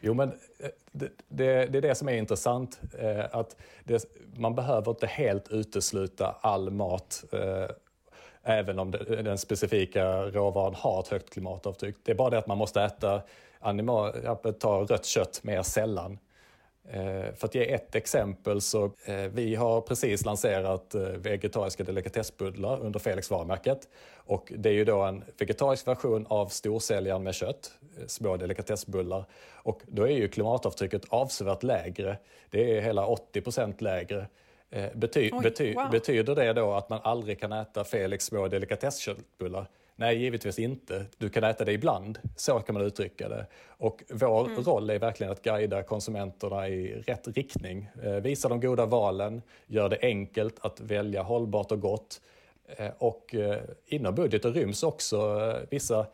Jo, 0.00 0.14
men 0.14 0.28
eh, 0.58 0.68
det, 0.92 1.10
det, 1.28 1.66
det, 1.66 1.78
är 1.78 1.82
det 1.82 1.94
som 1.94 2.08
är 2.08 2.12
intressant. 2.12 2.80
Eh, 2.98 3.24
att 3.32 3.56
det, 3.84 4.04
man 4.36 4.54
behöver 4.54 4.90
inte 4.90 5.06
helt 5.06 5.48
utesluta 5.48 6.36
all 6.40 6.70
mat 6.70 7.24
eh, 7.32 7.70
även 8.42 8.78
om 8.78 8.90
den 8.90 9.38
specifika 9.38 10.22
råvaran 10.22 10.74
har 10.74 11.00
ett 11.00 11.08
högt 11.08 11.30
klimatavtryck. 11.32 11.96
Det 12.02 12.12
är 12.12 12.16
bara 12.16 12.30
det 12.30 12.38
att 12.38 12.46
man 12.46 12.58
måste 12.58 12.82
äta 12.82 13.22
animal, 13.58 14.12
ta 14.60 14.80
rött 14.80 15.04
kött 15.04 15.40
mer 15.42 15.62
sällan. 15.62 16.18
Eh, 16.88 17.34
för 17.34 17.46
att 17.46 17.54
ge 17.54 17.72
ett 17.72 17.94
exempel 17.94 18.60
så 18.60 18.84
eh, 19.04 19.14
vi 19.14 19.54
har 19.54 19.80
precis 19.80 20.24
lanserat 20.24 20.94
eh, 20.94 21.02
vegetariska 21.02 21.84
delikatessbullar 21.84 22.80
under 22.80 22.98
Felix 23.00 23.30
varumärket. 23.30 23.88
Och 24.14 24.52
det 24.56 24.68
är 24.68 24.72
ju 24.72 24.84
då 24.84 25.02
en 25.02 25.24
vegetarisk 25.38 25.88
version 25.88 26.26
av 26.28 26.46
storsäljaren 26.46 27.22
med 27.22 27.34
kött, 27.34 27.72
små 28.06 28.36
delikatessbullar. 28.36 29.24
Och 29.52 29.80
då 29.86 30.02
är 30.02 30.12
ju 30.12 30.28
klimatavtrycket 30.28 31.02
avsevärt 31.08 31.62
lägre. 31.62 32.16
Det 32.50 32.76
är 32.76 32.80
hela 32.80 33.06
80 33.06 33.40
procent 33.40 33.80
lägre. 33.80 34.26
Bety 34.94 35.30
Oj, 35.32 35.42
bety 35.42 35.74
wow. 35.74 35.90
betyder 35.90 36.34
det 36.34 36.52
då 36.52 36.72
att 36.72 36.88
man 36.88 37.00
aldrig 37.02 37.40
kan 37.40 37.52
äta 37.52 37.84
Felix 37.84 38.24
små 38.24 38.48
delikatessköttbullar? 38.48 39.66
Nej, 40.00 40.18
givetvis 40.18 40.58
inte. 40.58 41.04
Du 41.18 41.28
kan 41.28 41.44
äta 41.44 41.64
det 41.64 41.72
ibland, 41.72 42.18
så 42.36 42.60
kan 42.60 42.74
man 42.74 42.82
uttrycka 42.86 43.28
det. 43.28 43.46
Och 43.68 44.04
vår 44.10 44.46
Mm. 44.46 44.62
roll 44.62 44.90
är 44.90 44.98
verkligen 44.98 45.32
att 45.32 45.42
guida 45.42 45.82
konsumenterna 45.82 46.68
i 46.68 46.94
rätt 47.06 47.28
riktning. 47.28 47.90
Eh, 48.02 48.12
visa 48.12 48.48
de 48.48 48.60
goda 48.60 48.86
valen, 48.86 49.42
gör 49.66 49.88
det 49.88 49.98
enkelt 50.02 50.56
att 50.60 50.80
välja 50.80 51.22
hållbart 51.22 51.72
och 51.72 51.80
gott. 51.80 52.20
Eh, 52.76 52.90
och 52.98 53.34
eh, 53.34 53.58
inom 53.86 54.14
budgeten 54.14 54.54
ryms 54.54 54.82
också 54.82 55.38
vissa, 55.70 56.06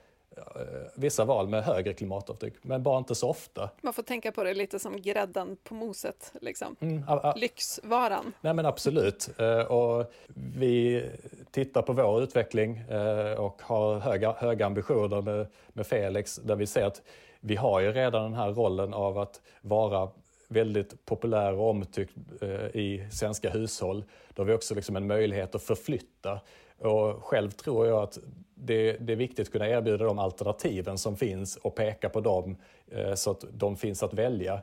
vissa 0.94 1.24
val 1.24 1.48
med 1.48 1.64
högre 1.64 1.92
klimatavtryck, 1.92 2.54
men 2.62 2.82
bara 2.82 2.98
inte 2.98 3.14
så 3.14 3.28
ofta. 3.30 3.70
Man 3.80 3.92
får 3.92 4.02
tänka 4.02 4.32
på 4.32 4.44
det 4.44 4.54
lite 4.54 4.78
som 4.78 5.02
grädden 5.02 5.56
på 5.64 5.74
moset, 5.74 6.32
liksom. 6.40 6.76
Mm, 6.80 7.02
Lyxvaran. 7.36 8.32
Nej 8.40 8.54
men 8.54 8.66
absolut. 8.66 9.28
Eh, 9.38 9.58
Och 9.60 10.12
vi 10.56 11.04
tittar 11.50 11.82
på 11.82 11.92
vår 11.92 12.22
utveckling 12.22 12.76
eh, 12.76 13.32
och 13.32 13.62
har 13.62 13.98
höga, 13.98 14.32
höga 14.32 14.66
ambitioner 14.66 15.22
med, 15.22 15.46
med 15.68 15.86
Felix 15.86 16.36
där 16.36 16.56
vi 16.56 16.66
ser 16.66 16.84
att 16.84 17.02
vi 17.40 17.56
har 17.56 17.80
ju 17.80 17.92
redan 17.92 18.22
den 18.22 18.34
här 18.34 18.52
rollen 18.52 18.94
av 18.94 19.18
att 19.18 19.40
vara 19.60 20.08
väldigt 20.48 21.04
populär 21.06 21.52
och 21.52 21.70
omtyckt 21.70 22.12
eh, 22.40 22.48
i 22.66 23.08
svenska 23.12 23.50
hushåll. 23.50 24.04
Då 24.34 24.42
har 24.42 24.46
vi 24.46 24.52
också 24.54 24.74
liksom 24.74 24.96
en 24.96 25.06
möjlighet 25.06 25.54
att 25.54 25.62
förflytta. 25.62 26.40
Och 26.78 27.24
själv 27.24 27.50
tror 27.50 27.86
jag 27.86 28.02
att 28.02 28.18
det, 28.54 28.92
det 28.92 29.12
är 29.12 29.16
viktigt 29.16 29.46
att 29.46 29.52
kunna 29.52 29.68
erbjuda 29.68 30.04
de 30.04 30.18
alternativen 30.18 30.98
som 30.98 31.16
finns 31.16 31.56
och 31.56 31.74
peka 31.74 32.08
på 32.08 32.20
dem 32.20 32.56
eh, 32.90 33.14
så 33.14 33.30
att 33.30 33.44
de 33.52 33.76
finns 33.76 34.02
att 34.02 34.14
välja. 34.14 34.62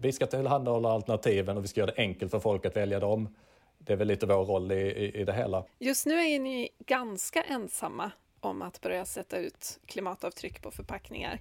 Vi 0.00 0.12
ska 0.12 0.26
tillhandahålla 0.26 0.92
alternativen 0.92 1.56
och 1.56 1.64
vi 1.64 1.68
ska 1.68 1.80
göra 1.80 1.90
det 1.90 2.02
enkelt 2.02 2.30
för 2.30 2.40
folk 2.40 2.66
att 2.66 2.76
välja 2.76 3.00
dem. 3.00 3.34
Det 3.78 3.92
är 3.92 3.96
väl 3.96 4.08
lite 4.08 4.26
vår 4.26 4.44
roll 4.44 4.72
i, 4.72 4.74
i, 4.74 5.20
i 5.20 5.24
det 5.24 5.32
hela. 5.32 5.64
Just 5.78 6.06
nu 6.06 6.14
är 6.14 6.38
ni 6.38 6.68
ganska 6.78 7.42
ensamma 7.42 8.10
om 8.40 8.62
att 8.62 8.80
börja 8.80 9.04
sätta 9.04 9.38
ut 9.38 9.80
klimatavtryck 9.86 10.62
på 10.62 10.70
förpackningar. 10.70 11.40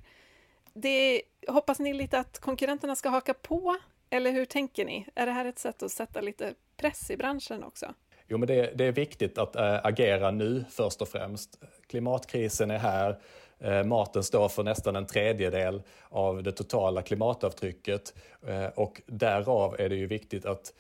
Det, 0.74 1.22
hoppas 1.48 1.80
ni 1.80 1.94
lite 1.94 2.20
att 2.20 2.40
konkurrenterna 2.40 2.96
ska 2.96 3.10
haka 3.10 3.34
på? 3.34 3.78
Eller 4.10 4.32
hur 4.32 4.46
tänker 4.46 4.86
ni? 4.86 5.08
Är 5.16 5.26
det 5.26 5.32
här 5.32 5.46
ett 5.46 5.60
sätt 5.60 5.84
att 5.84 5.92
sätta 5.92 6.22
lite 6.22 6.54
press 6.78 7.12
i 7.12 7.18
branschen 7.18 7.64
också? 7.64 7.94
Jo, 8.32 8.38
men 8.38 8.48
det, 8.48 8.72
det 8.76 8.86
är 8.86 8.92
viktigt 8.92 9.38
att 9.38 9.56
äh, 9.56 9.86
agera 9.86 10.32
nu 10.32 10.66
först 10.70 11.02
och 11.02 11.08
främst. 11.08 11.60
Klimatkrisen 11.88 12.72
är 12.72 12.78
här. 12.78 13.20
Eh, 13.60 13.84
maten 13.84 14.24
står 14.24 14.50
för 14.50 14.64
nästan 14.64 14.96
en 14.96 15.06
tredjedel 15.06 15.82
av 16.10 16.44
det 16.44 16.52
totala 16.52 17.02
klimatavtrycket 17.02 18.14
eh, 18.48 18.66
och 18.66 19.02
därav 19.06 19.76
är 19.80 19.90
det 19.90 19.96
ju 19.96 20.08
viktigt 20.08 20.46
att 20.46 20.74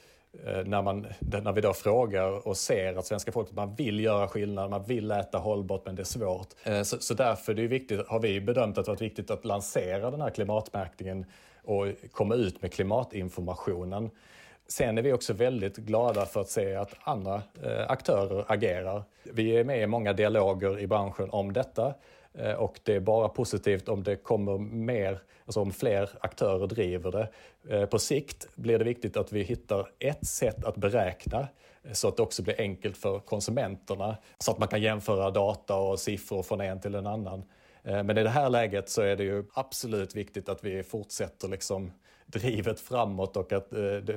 när, 0.65 0.81
man, 0.81 1.07
när 1.19 1.51
vi 1.51 1.61
då 1.61 1.73
frågar 1.73 2.47
och 2.47 2.57
ser 2.57 2.95
att 2.95 3.05
svenska 3.05 3.31
folket 3.31 3.55
man 3.55 3.75
vill 3.75 3.99
göra 3.99 4.27
skillnad, 4.27 4.69
man 4.69 4.83
vill 4.83 5.11
äta 5.11 5.37
hållbart 5.37 5.85
men 5.85 5.95
det 5.95 6.01
är 6.01 6.03
svårt. 6.03 6.47
Så, 6.83 6.97
så 6.99 7.13
därför 7.13 7.51
är 7.51 7.55
det 7.55 7.67
viktigt, 7.67 8.07
har 8.07 8.19
vi 8.19 8.41
bedömt 8.41 8.77
att 8.77 8.85
det 8.85 8.91
varit 8.91 9.01
viktigt 9.01 9.31
att 9.31 9.45
lansera 9.45 10.11
den 10.11 10.21
här 10.21 10.29
klimatmärkningen 10.29 11.25
och 11.63 11.85
komma 12.11 12.35
ut 12.35 12.61
med 12.61 12.73
klimatinformationen. 12.73 14.09
Sen 14.71 14.97
är 14.97 15.01
vi 15.01 15.13
också 15.13 15.33
väldigt 15.33 15.77
glada 15.77 16.25
för 16.25 16.41
att 16.41 16.49
se 16.49 16.75
att 16.75 16.93
andra 17.03 17.41
eh, 17.63 17.91
aktörer 17.91 18.45
agerar. 18.47 19.03
Vi 19.23 19.57
är 19.57 19.63
med 19.63 19.81
i 19.83 19.87
många 19.87 20.13
dialoger 20.13 20.79
i 20.79 20.87
branschen 20.87 21.29
om 21.29 21.53
detta 21.53 21.93
eh, 22.33 22.53
och 22.53 22.79
det 22.83 22.95
är 22.95 22.99
bara 22.99 23.29
positivt 23.29 23.89
om 23.89 24.03
det 24.03 24.15
kommer 24.15 24.57
mer, 24.57 25.19
alltså 25.45 25.61
om 25.61 25.71
fler 25.71 26.09
aktörer 26.21 26.67
driver 26.67 27.11
det. 27.11 27.29
Eh, 27.75 27.85
på 27.85 27.99
sikt 27.99 28.55
blir 28.55 28.79
det 28.79 28.85
viktigt 28.85 29.17
att 29.17 29.31
vi 29.31 29.43
hittar 29.43 29.89
ett 29.99 30.27
sätt 30.27 30.65
att 30.65 30.77
beräkna 30.77 31.47
så 31.91 32.07
att 32.07 32.17
det 32.17 32.23
också 32.23 32.43
blir 32.43 32.61
enkelt 32.61 32.97
för 32.97 33.19
konsumenterna 33.19 34.17
så 34.37 34.51
att 34.51 34.59
man 34.59 34.67
kan 34.67 34.81
jämföra 34.81 35.31
data 35.31 35.75
och 35.75 35.99
siffror 35.99 36.43
från 36.43 36.61
en 36.61 36.79
till 36.79 36.95
en 36.95 37.07
annan. 37.07 37.43
Men 37.83 38.17
i 38.17 38.23
det 38.23 38.29
här 38.29 38.49
läget 38.49 38.89
så 38.89 39.01
är 39.01 39.15
det 39.15 39.23
ju 39.23 39.43
absolut 39.53 40.15
viktigt 40.15 40.49
att 40.49 40.63
vi 40.63 40.83
fortsätter 40.83 41.47
liksom 41.47 41.91
drivet 42.31 42.79
framåt 42.79 43.37
och 43.37 43.53
att 43.53 43.73
eh, 43.73 44.15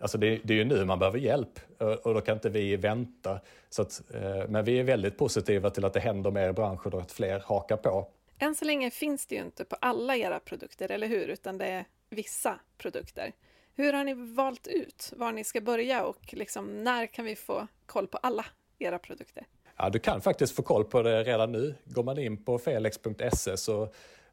alltså 0.00 0.18
det, 0.18 0.40
det 0.44 0.54
är 0.54 0.58
ju 0.58 0.64
nu 0.64 0.84
man 0.84 0.98
behöver 0.98 1.18
hjälp 1.18 1.60
och 2.02 2.14
då 2.14 2.20
kan 2.20 2.34
inte 2.34 2.48
vi 2.48 2.76
vänta. 2.76 3.40
Så 3.70 3.82
att, 3.82 4.02
eh, 4.14 4.48
men 4.48 4.64
vi 4.64 4.78
är 4.78 4.84
väldigt 4.84 5.18
positiva 5.18 5.70
till 5.70 5.84
att 5.84 5.92
det 5.92 6.00
händer 6.00 6.30
mer 6.30 6.48
i 6.48 6.52
branschen 6.52 6.92
och 6.92 7.00
att 7.00 7.12
fler 7.12 7.42
hakar 7.46 7.76
på. 7.76 8.08
Än 8.38 8.54
så 8.54 8.64
länge 8.64 8.90
finns 8.90 9.26
det 9.26 9.34
ju 9.34 9.40
inte 9.40 9.64
på 9.64 9.76
alla 9.80 10.16
era 10.16 10.40
produkter, 10.40 10.90
eller 10.90 11.06
hur? 11.06 11.28
Utan 11.28 11.58
det 11.58 11.66
är 11.66 11.84
vissa 12.10 12.60
produkter. 12.78 13.32
Hur 13.74 13.92
har 13.92 14.04
ni 14.04 14.14
valt 14.14 14.66
ut 14.66 15.12
var 15.16 15.32
ni 15.32 15.44
ska 15.44 15.60
börja 15.60 16.04
och 16.04 16.34
liksom, 16.34 16.84
när 16.84 17.06
kan 17.06 17.24
vi 17.24 17.36
få 17.36 17.66
koll 17.86 18.06
på 18.06 18.18
alla 18.18 18.46
era 18.78 18.98
produkter? 18.98 19.46
Ja, 19.76 19.90
du 19.90 19.98
kan 19.98 20.20
faktiskt 20.20 20.56
få 20.56 20.62
koll 20.62 20.84
på 20.84 21.02
det 21.02 21.24
redan 21.24 21.52
nu. 21.52 21.74
Går 21.84 22.02
man 22.02 22.18
in 22.18 22.44
på 22.44 22.58
felix.se 22.58 23.56
så 23.56 23.88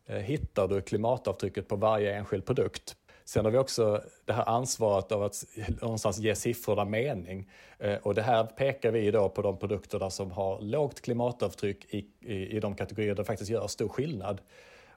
eh, 0.05 0.15
hittar 0.15 0.67
du 0.67 0.81
klimatavtrycket 0.81 1.67
på 1.67 1.75
varje 1.75 2.15
enskild 2.15 2.45
produkt. 2.45 2.95
Sen 3.27 3.45
har 3.45 3.51
vi 3.51 3.57
också 3.57 4.03
det 4.25 4.33
här 4.33 4.49
ansvaret 4.49 5.11
av 5.11 5.23
att 5.23 5.45
någonstans 5.81 6.19
ge 6.19 6.35
siffrorna 6.35 6.85
mening. 6.85 7.49
Eh, 7.79 7.95
och 7.95 8.15
det 8.15 8.21
här 8.21 8.43
pekar 8.43 8.91
vi 8.91 9.11
då 9.11 9.29
på 9.29 9.41
de 9.41 9.57
produkterna 9.57 10.09
som 10.09 10.31
har 10.31 10.61
lågt 10.61 11.01
klimatavtryck 11.01 11.93
i, 11.93 12.05
i, 12.21 12.57
i 12.57 12.59
de 12.59 12.75
kategorier 12.75 13.09
där 13.09 13.15
det 13.15 13.25
faktiskt 13.25 13.49
gör 13.49 13.67
stor 13.67 13.89
skillnad. 13.89 14.41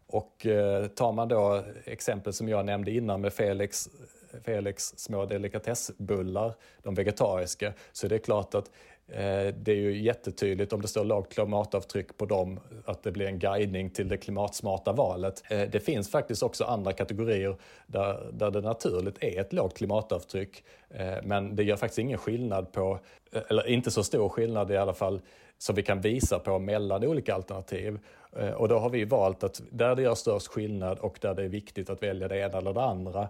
Och 0.07 0.47
eh, 0.47 0.87
tar 0.87 1.13
man 1.13 1.29
då 1.29 1.65
exempel 1.85 2.33
som 2.33 2.49
jag 2.49 2.67
nämnde 2.67 2.91
innan 2.91 3.21
med 3.21 3.33
Felix, 3.33 3.89
Felix 4.45 4.95
små 4.97 5.27
delikatessbullar, 5.27 6.55
de 6.83 6.95
vegetariska, 6.95 7.73
så 7.93 8.07
är 8.07 8.11
det 8.11 8.19
klart 8.19 8.55
att 8.55 8.71
Eh, 9.13 9.55
det 9.55 9.73
är 9.73 9.77
ju 9.77 10.03
jättetydligt 10.03 10.73
om 10.73 10.83
det 10.83 10.89
står 10.89 11.05
lågt 11.05 11.33
klimatavtryck 11.33 12.17
på 12.17 12.27
dem, 12.27 12.61
att 12.85 13.03
det 13.03 13.13
blir 13.13 13.27
en 13.27 13.39
guidning 13.39 13.91
till 13.91 14.09
det 14.09 14.17
klimatsmarta 14.17 14.93
valet. 14.93 15.43
Eh, 15.51 15.69
det 15.71 15.81
finns 15.81 16.11
faktiskt 16.11 16.43
också 16.43 16.65
andra 16.65 16.93
kategorier 16.93 17.57
där, 17.87 18.31
där 18.33 18.51
det 18.51 18.61
naturligt 18.61 19.25
är 19.25 19.41
ett 19.41 19.53
lågt 19.53 19.77
klimatavtryck, 19.77 20.65
eh, 20.91 21.15
men 21.23 21.57
det 21.57 21.63
gör 21.63 21.77
faktiskt 21.77 21.99
ingen 21.99 22.19
skillnad 22.19 22.73
på, 22.73 22.99
eller 23.49 23.67
inte 23.67 23.91
så 23.91 24.05
stor 24.05 24.29
skillnad 24.29 24.71
i 24.71 24.77
alla 24.77 24.95
fall, 24.95 25.21
som 25.59 25.75
vi 25.75 25.83
kan 25.83 26.01
visa 26.01 26.39
på 26.39 26.59
mellan 26.59 27.05
olika 27.05 27.35
alternativ. 27.35 27.99
Och 28.57 28.69
då 28.69 28.79
har 28.79 28.91
vi 28.91 29.05
valt 29.05 29.45
att 29.45 29.63
där 29.71 29.97
det 29.97 30.03
gör 30.03 30.15
störst 30.15 30.47
skillnad 30.47 30.99
och 30.99 31.19
där 31.21 31.35
det 31.35 31.43
är 31.43 31.49
viktigt 31.49 31.91
att 31.91 32.03
välja 32.03 32.29
det 32.29 32.39
ena 32.39 32.59
eller 32.59 32.73
det 32.73 32.83
andra, 32.83 33.29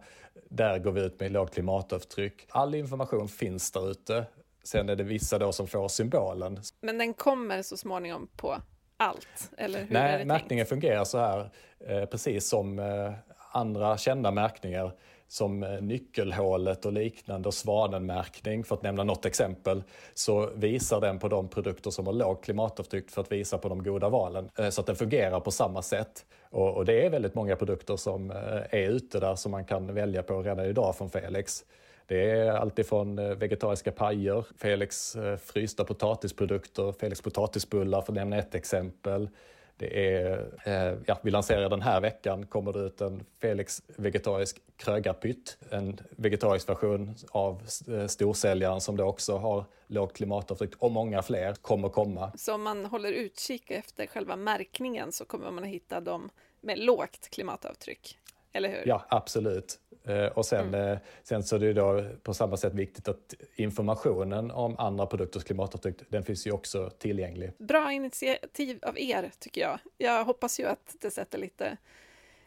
där 0.49 0.78
går 0.78 0.93
vi 0.93 1.01
ut 1.01 1.20
med 1.20 1.33
lågt 1.33 1.55
klimatavtryck. 1.55 2.47
All 2.49 2.74
information 2.74 3.28
finns 3.28 3.72
där 3.72 3.91
ute. 3.91 4.26
Sen 4.63 4.89
är 4.89 4.97
det 4.97 5.05
vissa 5.05 5.39
då 5.39 5.53
som 5.53 5.67
får 5.67 5.89
symbolen. 5.89 6.61
Men 6.81 6.99
den 6.99 7.15
kommer 7.15 7.63
så 7.63 7.77
småningom 7.77 8.29
på 8.37 8.57
allt, 8.97 9.51
eller 9.59 9.79
hur 9.79 9.87
är 9.87 9.93
Nej, 9.93 10.19
det 10.19 10.25
märkningen 10.25 10.67
tänkt? 10.67 10.69
fungerar 10.69 11.05
så 11.05 11.19
här, 11.19 11.51
eh, 11.89 12.05
precis 12.05 12.49
som 12.49 12.79
eh, 12.79 13.13
andra 13.53 13.99
kända 13.99 14.31
märkningar 14.31 14.93
som 15.29 15.63
eh, 15.63 15.81
nyckelhålet 15.81 16.87
och 16.87 16.93
liknande 16.93 17.49
och 17.49 17.55
svanenmärkning 17.55 18.65
för 18.65 18.75
att 18.75 18.83
nämna 18.83 19.05
något 19.05 19.25
exempel 19.27 19.83
så 20.15 20.51
visar 20.55 21.01
den 21.01 21.19
på 21.19 21.29
de 21.29 21.49
produkter 21.49 21.91
som 21.91 22.07
har 22.07 22.13
lågt 22.13 22.45
klimatavtryck 22.45 23.11
för 23.11 23.21
att 23.21 23.33
visa 23.33 23.59
på 23.59 23.69
de 23.69 23.83
goda 23.83 24.09
valen. 24.09 24.51
Så 24.71 24.81
att 24.81 24.87
den 24.87 24.97
fungerar 24.97 25.41
på 25.41 25.51
samma 25.51 25.83
sätt. 25.83 26.27
Och, 26.51 26.77
och 26.77 26.85
det 26.85 27.07
är 27.07 27.11
väldigt 27.11 27.35
många 27.35 27.57
produkter 27.57 27.97
som 27.97 28.31
är 28.71 28.89
ute 28.91 29.21
där 29.21 29.35
som 29.35 29.53
man 29.53 29.65
kan 29.65 29.95
välja 29.95 30.23
på 30.23 30.43
redan 30.43 30.67
idag 30.67 30.97
från 30.97 31.11
Felix. 31.11 31.65
Det 32.11 32.31
är 32.31 32.51
alltifrån 32.51 33.19
eh, 33.19 33.35
vegetariska 33.35 33.93
pajer, 33.93 34.47
Felix 34.59 35.17
eh, 35.17 35.37
frysta 35.37 35.85
potatisprodukter, 35.85 36.93
Felix 36.93 37.21
potatisbullar 37.21 38.03
för 38.03 38.13
att 38.13 38.17
nämna 38.17 38.37
ett 38.37 38.55
exempel. 38.55 39.29
Det 39.77 40.15
är, 40.15 40.49
eh, 40.65 40.99
ja, 41.07 41.19
vi 41.23 41.31
lanserar 41.31 41.69
den 41.69 41.83
här 41.83 42.01
veckan, 42.01 42.47
kommer 42.47 42.73
det 42.73 42.79
ut 42.79 43.01
en 43.01 43.25
Felix 43.41 43.83
vegetarisk 43.97 44.61
krögarpytt. 44.77 45.59
En 45.71 46.01
vegetarisk 46.11 46.69
version 46.69 47.15
av 47.31 47.63
storsäljaren 48.09 48.81
som 48.81 48.97
då 48.97 49.05
också 49.05 49.37
har 49.37 49.65
lågt 49.87 50.17
klimatavtryck 50.17 50.77
och 50.79 50.91
många 50.91 51.23
fler 51.23 51.55
kommer 51.55 51.89
komma. 51.89 52.33
Så 52.37 52.55
om 52.55 52.63
man 52.63 52.85
håller 52.85 53.13
utkik 53.13 53.71
efter 53.71 54.07
själva 54.07 54.37
märkningen 54.37 55.13
så 55.13 55.25
kommer 55.25 55.51
man 55.51 55.65
att 55.65 55.71
hitta 55.71 56.01
dem 56.01 56.31
med 56.61 56.79
lågt 56.79 57.29
klimatavtryck, 57.31 58.19
eller 58.53 58.69
hur? 58.69 58.83
Ja, 58.87 59.05
absolut. 59.09 59.79
Eh, 60.05 60.26
Och 60.26 60.46
sen, 60.46 60.74
eh, 60.74 60.98
sen 61.22 61.42
så 61.42 61.57
är 61.57 61.61
det 61.61 61.72
då 61.72 62.05
på 62.22 62.34
samma 62.34 62.57
sätt 62.57 62.74
viktigt 62.74 63.09
att 63.09 63.34
informationen 63.57 64.51
om 64.51 64.76
andra 64.78 65.07
produkters 65.07 65.44
klimatavtryck, 65.44 65.96
den 66.09 66.22
finns 66.22 66.46
ju 66.46 66.53
också 66.53 66.90
tillgänglig. 66.90 67.53
Bra 67.59 67.92
initiativ 67.92 68.78
av 68.82 68.98
er, 68.98 69.30
tycker 69.38 69.61
jag. 69.61 69.78
Jag 69.98 70.24
hoppas 70.24 70.61
ju 70.61 70.64
att 70.66 70.96
det 71.01 71.11
sätter 71.11 71.38
lite 71.38 71.76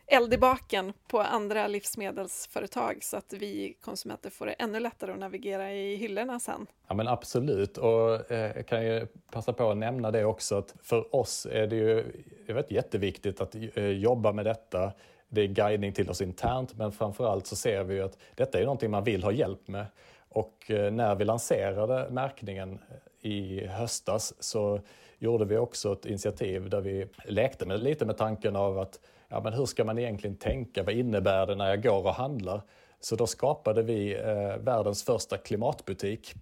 eld 0.08 0.34
i 0.34 0.38
baken 0.38 0.94
på 1.08 1.20
andra 1.20 1.68
livsmedelsföretag 1.68 3.04
så 3.04 3.18
att 3.18 3.34
vi 3.34 3.78
konsumenter 3.82 4.30
får 4.30 4.46
det 4.46 4.52
ännu 4.52 4.80
lättare 4.80 5.12
att 5.12 5.20
navigera 5.20 5.74
i 5.74 5.96
hyllorna 5.96 6.40
sen. 6.40 6.68
Ja 6.88 6.96
men 6.96 7.08
absolut 7.08 7.78
och 7.78 8.32
eh, 8.32 8.56
jag 8.56 8.68
kan 8.68 8.86
ju 8.86 9.08
passa 9.32 9.54
på 9.54 9.72
att 9.72 9.78
nämna 9.78 10.12
det 10.12 10.26
också 10.26 10.56
att 10.58 10.76
för 10.84 11.16
oss 11.16 11.48
är 11.52 11.68
det 11.68 11.76
ju 11.76 12.06
jag 12.48 12.56
vet, 12.56 12.72
jätteviktigt 12.72 13.42
att 13.42 13.56
eh, 13.56 13.86
jobba 13.86 14.32
med 14.32 14.46
detta. 14.46 14.92
Det 15.34 15.42
är 15.42 15.48
guidning 15.48 15.94
till 15.94 16.10
oss 16.10 16.22
internt 16.22 16.78
men 16.78 16.92
framförallt 16.92 17.48
så 17.48 17.56
ser 17.56 17.84
vi 17.84 17.96
ju 17.96 18.04
att 18.04 18.18
detta 18.36 18.60
är 18.60 18.64
någonting 18.64 18.92
man 18.92 19.04
vill 19.04 19.24
ha 19.24 19.32
hjälp 19.32 19.68
med. 19.68 19.86
Och 20.30 20.72
eh, 20.72 20.92
när 20.92 21.16
vi 21.16 21.26
lanserade 21.26 22.08
märkningen 22.10 22.80
eh, 22.90 23.32
i 23.32 23.68
höstas 23.68 24.34
så 24.40 24.80
gjorde 25.20 25.46
vi 25.46 25.58
också 25.58 25.94
ett 25.94 26.06
initiativ 26.06 26.70
där 26.70 26.82
vi 26.82 27.08
lekte 27.26 27.66
med, 27.66 27.84
lite 27.84 28.06
med 28.06 28.18
tanken 28.18 28.56
av 28.56 28.80
att 28.80 29.00
ja, 29.28 29.42
men 29.44 29.54
hur 29.54 29.66
ska 29.66 29.84
man 29.84 30.00
egentligen 30.00 30.36
tänka? 30.36 30.84
Vad 30.84 30.94
innebär 30.94 31.46
det 31.46 31.56
när 31.56 31.70
jag 31.70 31.84
går 31.84 32.06
och 32.06 32.14
handlar? 32.14 32.62
Så 33.00 33.16
då 33.16 33.28
skapade 33.28 33.84
vi 33.84 34.16
eh, 34.16 34.58
världens 34.58 35.04
första 35.04 35.38
klimatbutik. 35.38 36.34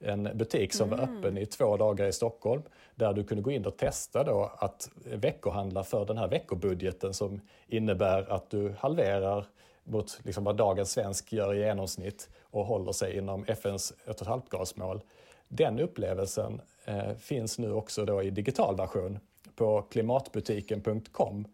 En 0.00 0.28
butik 0.34 0.72
som 0.72 0.92
mm. 0.92 0.98
var 0.98 1.04
öppen 1.04 1.38
i 1.38 1.46
två 1.46 1.76
dagar 1.76 2.06
i 2.06 2.12
Stockholm 2.12 2.62
där 2.94 3.12
du 3.12 3.24
kunde 3.24 3.42
gå 3.42 3.50
in 3.50 3.66
och 3.66 3.76
testa 3.76 4.24
då 4.24 4.52
att 4.58 4.90
veckohandla 5.04 5.84
för 5.84 6.06
den 6.06 6.18
här 6.18 6.28
veckobudgeten 6.28 7.14
som 7.14 7.40
innebär 7.66 8.32
att 8.32 8.50
du 8.50 8.74
halverar 8.78 9.46
mot 9.84 10.20
liksom 10.22 10.44
vad 10.44 10.56
dagens 10.56 10.90
svensk 10.90 11.32
gör 11.32 11.54
i 11.54 11.58
genomsnitt 11.58 12.28
och 12.42 12.64
håller 12.64 12.92
sig 12.92 13.16
inom 13.16 13.44
FNs 13.48 13.92
1,5-gradsmål. 14.06 15.00
Den 15.48 15.80
upplevelsen 15.80 16.60
eh, 16.84 17.14
finns 17.14 17.58
nu 17.58 17.72
också 17.72 18.04
då 18.04 18.22
i 18.22 18.30
digital 18.30 18.76
version 18.76 19.18
på 19.56 19.82
klimatbutiken.com. 19.82 21.46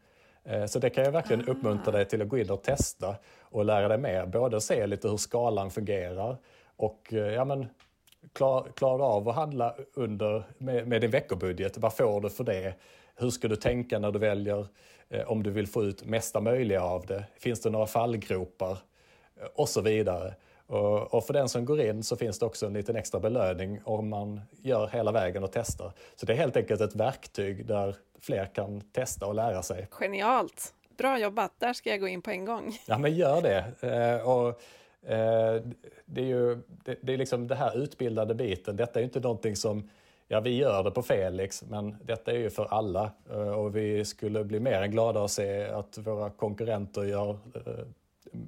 Eh, 0.44 0.66
så 0.66 0.78
det 0.78 0.90
kan 0.90 1.04
jag 1.04 1.12
verkligen 1.12 1.48
ah. 1.48 1.52
uppmuntra 1.52 1.92
dig 1.92 2.04
till 2.04 2.22
att 2.22 2.28
gå 2.28 2.38
in 2.38 2.50
och 2.50 2.62
testa 2.62 3.16
och 3.40 3.64
lära 3.64 3.88
dig 3.88 3.98
mer. 3.98 4.26
Både 4.26 4.60
se 4.60 4.86
lite 4.86 5.08
hur 5.08 5.16
skalan 5.16 5.70
fungerar 5.70 6.36
och 6.76 7.12
eh, 7.12 7.18
ja, 7.18 7.44
men, 7.44 7.66
klar, 8.32 8.66
klarar 8.76 9.04
av 9.04 9.28
att 9.28 9.34
handla 9.34 9.74
under, 9.94 10.44
med, 10.58 10.88
med 10.88 11.00
din 11.00 11.10
veckobudget? 11.10 11.78
Vad 11.78 11.96
får 11.96 12.20
du 12.20 12.30
för 12.30 12.44
det? 12.44 12.74
Hur 13.14 13.30
ska 13.30 13.48
du 13.48 13.56
tänka 13.56 13.98
när 13.98 14.12
du 14.12 14.18
väljer 14.18 14.66
eh, 15.08 15.30
om 15.30 15.42
du 15.42 15.50
vill 15.50 15.66
få 15.66 15.84
ut 15.84 16.04
mesta 16.04 16.40
möjliga 16.40 16.82
av 16.82 17.06
det? 17.06 17.24
Finns 17.38 17.60
det 17.60 17.70
några 17.70 17.86
fallgropar? 17.86 18.78
Och 19.54 19.68
så 19.68 19.80
vidare. 19.80 20.34
Och, 20.66 21.14
och, 21.14 21.26
för 21.26 21.32
den 21.32 21.48
som 21.48 21.64
går 21.64 21.80
in 21.80 22.02
så 22.02 22.16
finns 22.16 22.38
det 22.38 22.46
också 22.46 22.66
en 22.66 22.72
liten 22.72 22.96
extra 22.96 23.20
belöning 23.20 23.80
om 23.84 24.08
man 24.08 24.40
gör 24.62 24.88
hela 24.88 25.12
vägen 25.12 25.44
och 25.44 25.52
testar. 25.52 25.92
Så 26.16 26.26
det 26.26 26.32
är 26.32 26.36
helt 26.36 26.56
enkelt 26.56 26.80
ett 26.80 26.94
verktyg 26.94 27.66
där 27.66 27.96
fler 28.20 28.46
kan 28.54 28.80
testa 28.80 29.26
och 29.26 29.34
lära 29.34 29.62
sig. 29.62 29.88
Genialt! 29.90 30.74
Bra 30.96 31.18
jobbat, 31.18 31.52
där 31.58 31.72
ska 31.72 31.90
jag 31.90 32.00
gå 32.00 32.08
in 32.08 32.22
på 32.22 32.30
en 32.30 32.44
gång. 32.44 32.78
Ja 32.86 32.98
men 32.98 33.14
gör 33.14 33.42
det. 33.42 33.64
Eh, 33.80 34.28
och, 34.28 34.48
eh, 34.48 34.54
Eh, 35.06 35.62
det 36.04 36.20
är 36.20 36.26
ju 36.26 36.58
det, 36.84 36.96
det, 37.00 37.12
är 37.12 37.18
liksom 37.18 37.46
det 37.46 37.54
här 37.54 37.78
utbildade 37.78 38.34
biten, 38.34 38.76
detta 38.76 39.00
är 39.00 39.04
inte 39.04 39.20
någonting 39.20 39.56
som 39.56 39.88
Ja, 40.28 40.40
vi 40.40 40.56
gör 40.56 40.84
det 40.84 40.90
på 40.90 41.02
Felix, 41.02 41.64
men 41.68 41.96
detta 42.02 42.32
är 42.32 42.36
ju 42.36 42.50
för 42.50 42.64
alla 42.64 43.10
eh, 43.30 43.50
och 43.50 43.76
vi 43.76 44.04
skulle 44.04 44.44
bli 44.44 44.60
mer 44.60 44.82
än 44.82 44.90
glada 44.90 45.24
att 45.24 45.30
se 45.30 45.64
att 45.64 45.98
våra 45.98 46.30
konkurrenter 46.30 47.02
gör 47.04 47.30
eh, 47.30 47.84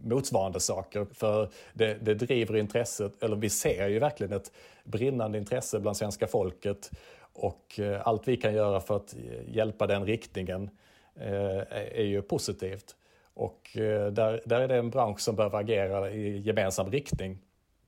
motsvarande 0.03 0.61
saker. 0.61 1.07
För 1.13 1.49
det, 1.73 1.95
det 1.95 2.15
driver 2.15 2.57
intresset, 2.57 3.23
eller 3.23 3.37
vi 3.37 3.51
ser 3.51 3.89
ju 3.89 3.99
verkligen 3.99 4.33
ett 4.33 4.53
brinnande 4.85 5.39
intresse 5.39 5.81
bland 5.81 5.97
svenska 5.97 6.27
folket 6.27 6.91
och 7.33 7.81
allt 8.03 8.29
vi 8.29 8.37
kan 8.37 8.55
göra 8.55 8.81
för 8.81 8.97
att 8.97 9.15
hjälpa 9.47 9.87
den 9.87 10.07
riktningen 10.07 10.71
är 11.15 12.05
ju 12.05 12.23
positivt. 12.23 12.97
Och 13.39 13.77
eh, 13.77 14.07
där, 14.07 14.43
där 14.45 14.61
är 14.61 14.69
det 14.69 14.77
en 14.77 14.91
bransch 14.91 15.21
som 15.21 15.37
behöver 15.37 15.59
agera 15.59 16.11
i 16.11 16.39
gemensam 16.39 16.91
riktning. 16.91 17.39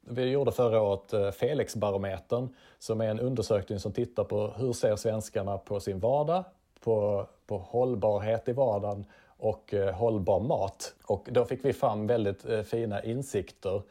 Vi 0.01 0.25
gjorde 0.31 0.53
förra 0.53 0.83
året 0.83 1.13
eh, 1.13 1.31
Felixbarometern 1.31 2.49
som 2.79 3.01
är 3.01 3.09
en 3.09 3.21
undersökning 3.21 3.79
som 3.79 3.93
tittar 3.93 4.25
på 4.25 4.53
hur 4.57 4.73
ser 4.73 4.97
svenskarna 4.97 5.59
på 5.59 5.81
sin 5.81 5.99
vardag, 5.99 6.45
på, 6.81 7.27
på 7.47 7.59
hållbarhet 7.59 8.49
i 8.49 8.53
vardagen 8.53 9.05
och 9.27 9.75
eh, 9.75 9.95
hållbar 9.95 10.41
mat. 10.41 10.95
Och 11.07 11.29
då 11.31 11.45
fick 11.45 11.65
vi 11.65 11.73
fram 11.73 12.07
väldigt 12.07 12.45
fina 12.67 13.03
insikter 13.03 13.83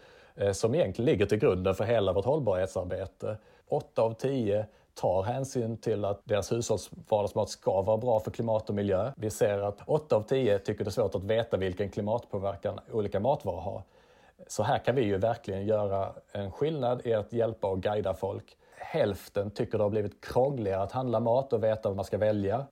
som 0.54 0.76
egentligen 0.76 1.12
ligger 1.12 1.26
till 1.26 1.38
grunden 1.38 1.76
för 1.76 1.84
hela 1.84 2.14
vårt 2.14 2.26
hållbarhetsarbete. 2.26 3.38
Åtta 3.68 4.02
av 4.02 4.14
tio 4.14 4.66
tar 5.02 5.24
hänsyn 5.24 5.78
till 5.78 6.06
att 6.06 6.22
deras 6.24 6.52
hushållsvardagsmat 6.52 7.50
ska 7.50 7.82
vara 7.82 7.98
bra 7.98 8.20
för 8.20 8.32
klimat 8.32 8.70
och 8.70 8.76
miljö. 8.76 9.12
Vi 9.18 9.30
ser 9.30 9.60
att 9.60 9.80
8 9.86 10.16
av 10.16 10.22
10 10.22 10.60
tycker 10.60 10.84
det 10.84 10.90
är 10.90 10.92
svårt 10.92 11.16
att 11.16 11.24
veta 11.24 11.58
vilken 11.58 11.90
klimatpåverkan 11.90 12.80
olika 12.92 13.20
matvaror 13.20 13.62
har. 13.62 13.84
Så 14.48 14.64
här 14.64 14.80
kan 14.80 14.96
vi 14.96 15.02
ju 15.02 15.18
verkligen 15.18 15.66
göra 15.66 16.14
en 16.32 16.52
skillnad 16.52 17.02
i 17.06 17.14
att 17.14 17.34
hjälpa 17.34 17.68
och 17.68 17.82
guida 17.82 18.14
folk 18.14 18.58
hälften 18.80 19.52
tycker 19.52 19.78
det 19.78 19.84
har 19.84 19.90
blivit 19.90 20.26
krångligare 20.26 20.84
att 20.84 20.92
handla 20.92 21.20
mat 21.20 21.54
och 21.54 21.64
veta 21.64 21.90
vad 21.90 21.96
man 21.96 22.06
ska 22.06 22.18
välja. 22.18 22.66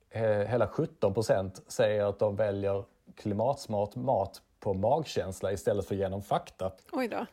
Hela 0.47 0.67
17 0.67 1.13
procent 1.13 1.61
säger 1.67 2.03
att 2.03 2.19
de 2.19 2.35
väljer 2.35 2.83
klimatsmart 3.15 3.95
mat 3.95 4.41
på 4.59 4.73
magkänsla 4.73 5.51
istället 5.51 5.85
för 5.85 5.95
genom 5.95 6.21
fakta. 6.21 6.71
Oj 6.91 7.07
då. 7.07 7.25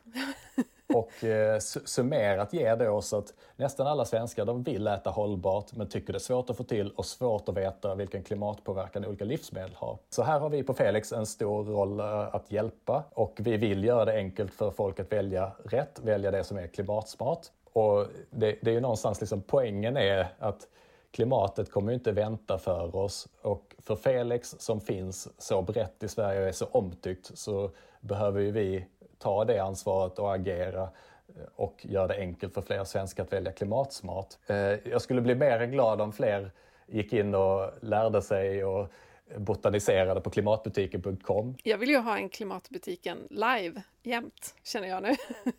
och 0.93 1.23
eh, 1.23 1.59
summerat 1.59 2.53
ger 2.53 2.75
det 2.75 2.89
oss 2.89 3.13
att 3.13 3.33
nästan 3.55 3.87
alla 3.87 4.05
svenskar 4.05 4.45
de 4.45 4.63
vill 4.63 4.87
äta 4.87 5.09
hållbart 5.09 5.73
men 5.73 5.89
tycker 5.89 6.13
det 6.13 6.17
är 6.17 6.19
svårt 6.19 6.49
att 6.49 6.57
få 6.57 6.63
till 6.63 6.91
och 6.91 7.05
svårt 7.05 7.49
att 7.49 7.57
veta 7.57 7.95
vilken 7.95 8.23
klimatpåverkan 8.23 9.05
olika 9.05 9.25
livsmedel 9.25 9.71
har. 9.75 9.97
Så 10.09 10.23
här 10.23 10.39
har 10.39 10.49
vi 10.49 10.63
på 10.63 10.73
Felix 10.73 11.11
en 11.11 11.25
stor 11.25 11.63
roll 11.63 11.99
eh, 11.99 12.35
att 12.35 12.51
hjälpa 12.51 13.03
och 13.13 13.35
vi 13.37 13.57
vill 13.57 13.83
göra 13.83 14.05
det 14.05 14.13
enkelt 14.13 14.53
för 14.53 14.71
folk 14.71 14.99
att 14.99 15.11
välja 15.11 15.51
rätt, 15.65 15.99
välja 16.03 16.31
det 16.31 16.43
som 16.43 16.57
är 16.57 16.67
klimatsmart. 16.67 17.47
Och 17.73 18.05
det, 18.29 18.55
det 18.61 18.69
är 18.69 18.73
ju 18.73 18.79
någonstans 18.79 19.21
liksom 19.21 19.41
poängen 19.41 19.97
är 19.97 20.27
att 20.39 20.67
klimatet 21.11 21.71
kommer 21.71 21.93
inte 21.93 22.11
vänta 22.11 22.57
för 22.57 22.95
oss 22.95 23.27
och 23.41 23.75
för 23.77 23.95
Felix 23.95 24.55
som 24.59 24.81
finns 24.81 25.41
så 25.41 25.61
brett 25.61 26.03
i 26.03 26.07
Sverige 26.07 26.41
och 26.41 26.47
är 26.47 26.51
så 26.51 26.65
omtyckt 26.65 27.37
så 27.37 27.71
behöver 27.99 28.41
ju 28.41 28.51
vi 28.51 28.85
ta 29.17 29.45
det 29.45 29.59
ansvaret 29.59 30.19
och 30.19 30.33
agera 30.33 30.81
eh, 30.81 31.43
och 31.55 31.85
göra 31.85 32.07
det 32.07 32.17
enkelt 32.17 32.53
för 32.53 32.61
fler 32.61 32.83
svenskar 32.83 33.23
att 33.23 33.33
välja 33.33 33.51
klimatsmart. 33.51 34.33
Eh, 34.47 34.55
jag 34.89 35.01
skulle 35.01 35.21
bli 35.21 35.35
mer 35.35 35.65
glad 35.65 36.01
om 36.01 36.13
fler 36.13 36.51
gick 36.87 37.13
in 37.13 37.35
och 37.35 37.69
lärde 37.81 38.21
sig 38.21 38.65
och 38.65 38.91
botaniserade 39.37 40.21
på 40.21 40.29
klimatbutiken.com. 40.29 41.55
Jag 41.63 41.77
vill 41.77 41.89
ju 41.89 41.97
ha 41.97 42.17
en 42.17 42.29
Klimatbutiken 42.29 43.17
live 43.29 43.81
jämt, 44.03 44.55
känner 44.63 44.87
jag 44.87 45.03
nu. 45.03 45.15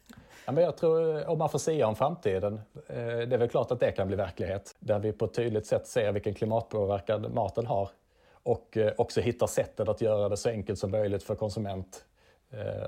Ja, 0.47 0.53
men 0.53 0.65
jag 0.65 0.77
tror 0.77 1.29
om 1.29 1.39
man 1.39 1.49
får 1.49 1.59
säga 1.59 1.87
om 1.87 1.97
framtiden, 1.97 2.61
eh, 2.89 2.97
det 2.97 3.35
är 3.35 3.39
väl 3.39 3.49
klart 3.49 3.71
att 3.71 3.81
det 3.81 3.93
kan 3.93 4.07
bli 4.07 4.17
verklighet. 4.17 4.77
Där 4.79 4.99
vi 4.99 5.13
på 5.13 5.25
ett 5.25 5.35
tydligt 5.35 5.67
sätt 5.67 5.87
ser 5.87 6.13
vilken 6.13 6.35
klimatpåverkan 6.35 7.35
maten 7.35 7.67
har 7.67 7.89
och 8.43 8.77
eh, 8.77 8.93
också 8.99 9.21
hittar 9.21 9.47
sättet 9.47 9.89
att 9.89 10.01
göra 10.01 10.29
det 10.29 10.37
så 10.37 10.49
enkelt 10.49 10.79
som 10.79 10.91
möjligt 10.91 11.23
för 11.23 11.35
konsument 11.35 12.05
eh, 12.05 12.16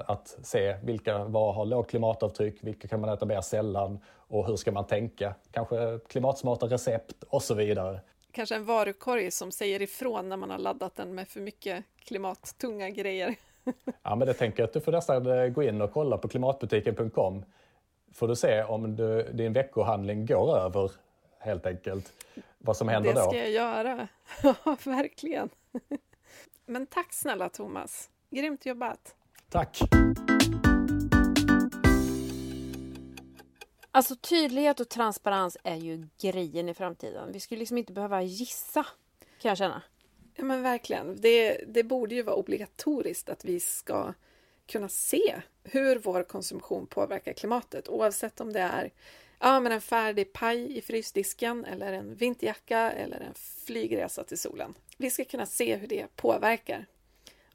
att 0.06 0.36
se 0.42 0.76
vilka 0.82 1.24
varor 1.24 1.52
har 1.52 1.66
lågt 1.66 1.90
klimatavtryck, 1.90 2.58
vilka 2.60 2.88
kan 2.88 3.00
man 3.00 3.10
äta 3.10 3.26
mer 3.26 3.40
sällan 3.40 4.00
och 4.08 4.46
hur 4.46 4.56
ska 4.56 4.72
man 4.72 4.86
tänka? 4.86 5.34
Kanske 5.50 6.00
klimatsmarta 6.08 6.66
recept 6.66 7.24
och 7.28 7.42
så 7.42 7.54
vidare. 7.54 8.00
Kanske 8.32 8.56
en 8.56 8.64
varukorg 8.64 9.30
som 9.30 9.52
säger 9.52 9.82
ifrån 9.82 10.28
när 10.28 10.36
man 10.36 10.50
har 10.50 10.58
laddat 10.58 10.96
den 10.96 11.14
med 11.14 11.28
för 11.28 11.40
mycket 11.40 11.84
klimattunga 11.98 12.90
grejer. 12.90 13.34
Ja, 14.02 14.14
men 14.14 14.28
det 14.28 14.34
tänker 14.34 14.62
jag 14.62 14.66
att 14.66 14.72
du 14.72 14.80
får 14.80 14.92
nästan 14.92 15.26
eh, 15.26 15.48
gå 15.48 15.62
in 15.62 15.80
och 15.80 15.92
kolla 15.92 16.18
på 16.18 16.28
klimatbutiken.com. 16.28 17.44
Får 18.12 18.28
du 18.28 18.36
se 18.36 18.62
om 18.62 18.96
du, 18.96 19.22
din 19.32 19.52
veckohandling 19.52 20.26
går 20.26 20.56
över 20.56 20.90
helt 21.38 21.66
enkelt. 21.66 22.12
Vad 22.58 22.76
som 22.76 22.88
händer 22.88 23.14
då. 23.14 23.20
Det 23.20 23.26
ska 23.26 23.38
jag 23.38 23.50
göra. 23.50 24.08
Ja, 24.42 24.76
verkligen. 24.84 25.48
Men 26.66 26.86
tack 26.86 27.12
snälla 27.12 27.48
Thomas. 27.48 28.10
Grymt 28.30 28.66
jobbat. 28.66 29.14
Tack. 29.50 29.78
Alltså 33.90 34.16
tydlighet 34.16 34.80
och 34.80 34.88
transparens 34.88 35.56
är 35.64 35.76
ju 35.76 36.06
grejen 36.20 36.68
i 36.68 36.74
framtiden. 36.74 37.32
Vi 37.32 37.40
skulle 37.40 37.58
liksom 37.58 37.78
inte 37.78 37.92
behöva 37.92 38.22
gissa, 38.22 38.86
kan 39.40 39.48
jag 39.48 39.58
känna. 39.58 39.82
Ja 40.34 40.44
men 40.44 40.62
verkligen. 40.62 41.20
Det, 41.20 41.64
det 41.68 41.84
borde 41.84 42.14
ju 42.14 42.22
vara 42.22 42.36
obligatoriskt 42.36 43.28
att 43.28 43.44
vi 43.44 43.60
ska 43.60 44.14
kunna 44.66 44.88
se 44.88 45.42
hur 45.64 45.98
vår 45.98 46.22
konsumtion 46.22 46.86
påverkar 46.86 47.32
klimatet 47.32 47.88
oavsett 47.88 48.40
om 48.40 48.52
det 48.52 48.60
är 48.60 48.90
ja, 49.38 49.60
men 49.60 49.72
en 49.72 49.80
färdig 49.80 50.32
paj 50.32 50.78
i 50.78 50.80
frysdisken 50.80 51.64
eller 51.64 51.92
en 51.92 52.14
vinterjacka 52.14 52.90
eller 52.90 53.20
en 53.20 53.34
flygresa 53.66 54.24
till 54.24 54.38
solen. 54.38 54.74
Vi 54.96 55.10
ska 55.10 55.24
kunna 55.24 55.46
se 55.46 55.76
hur 55.76 55.88
det 55.88 56.16
påverkar. 56.16 56.86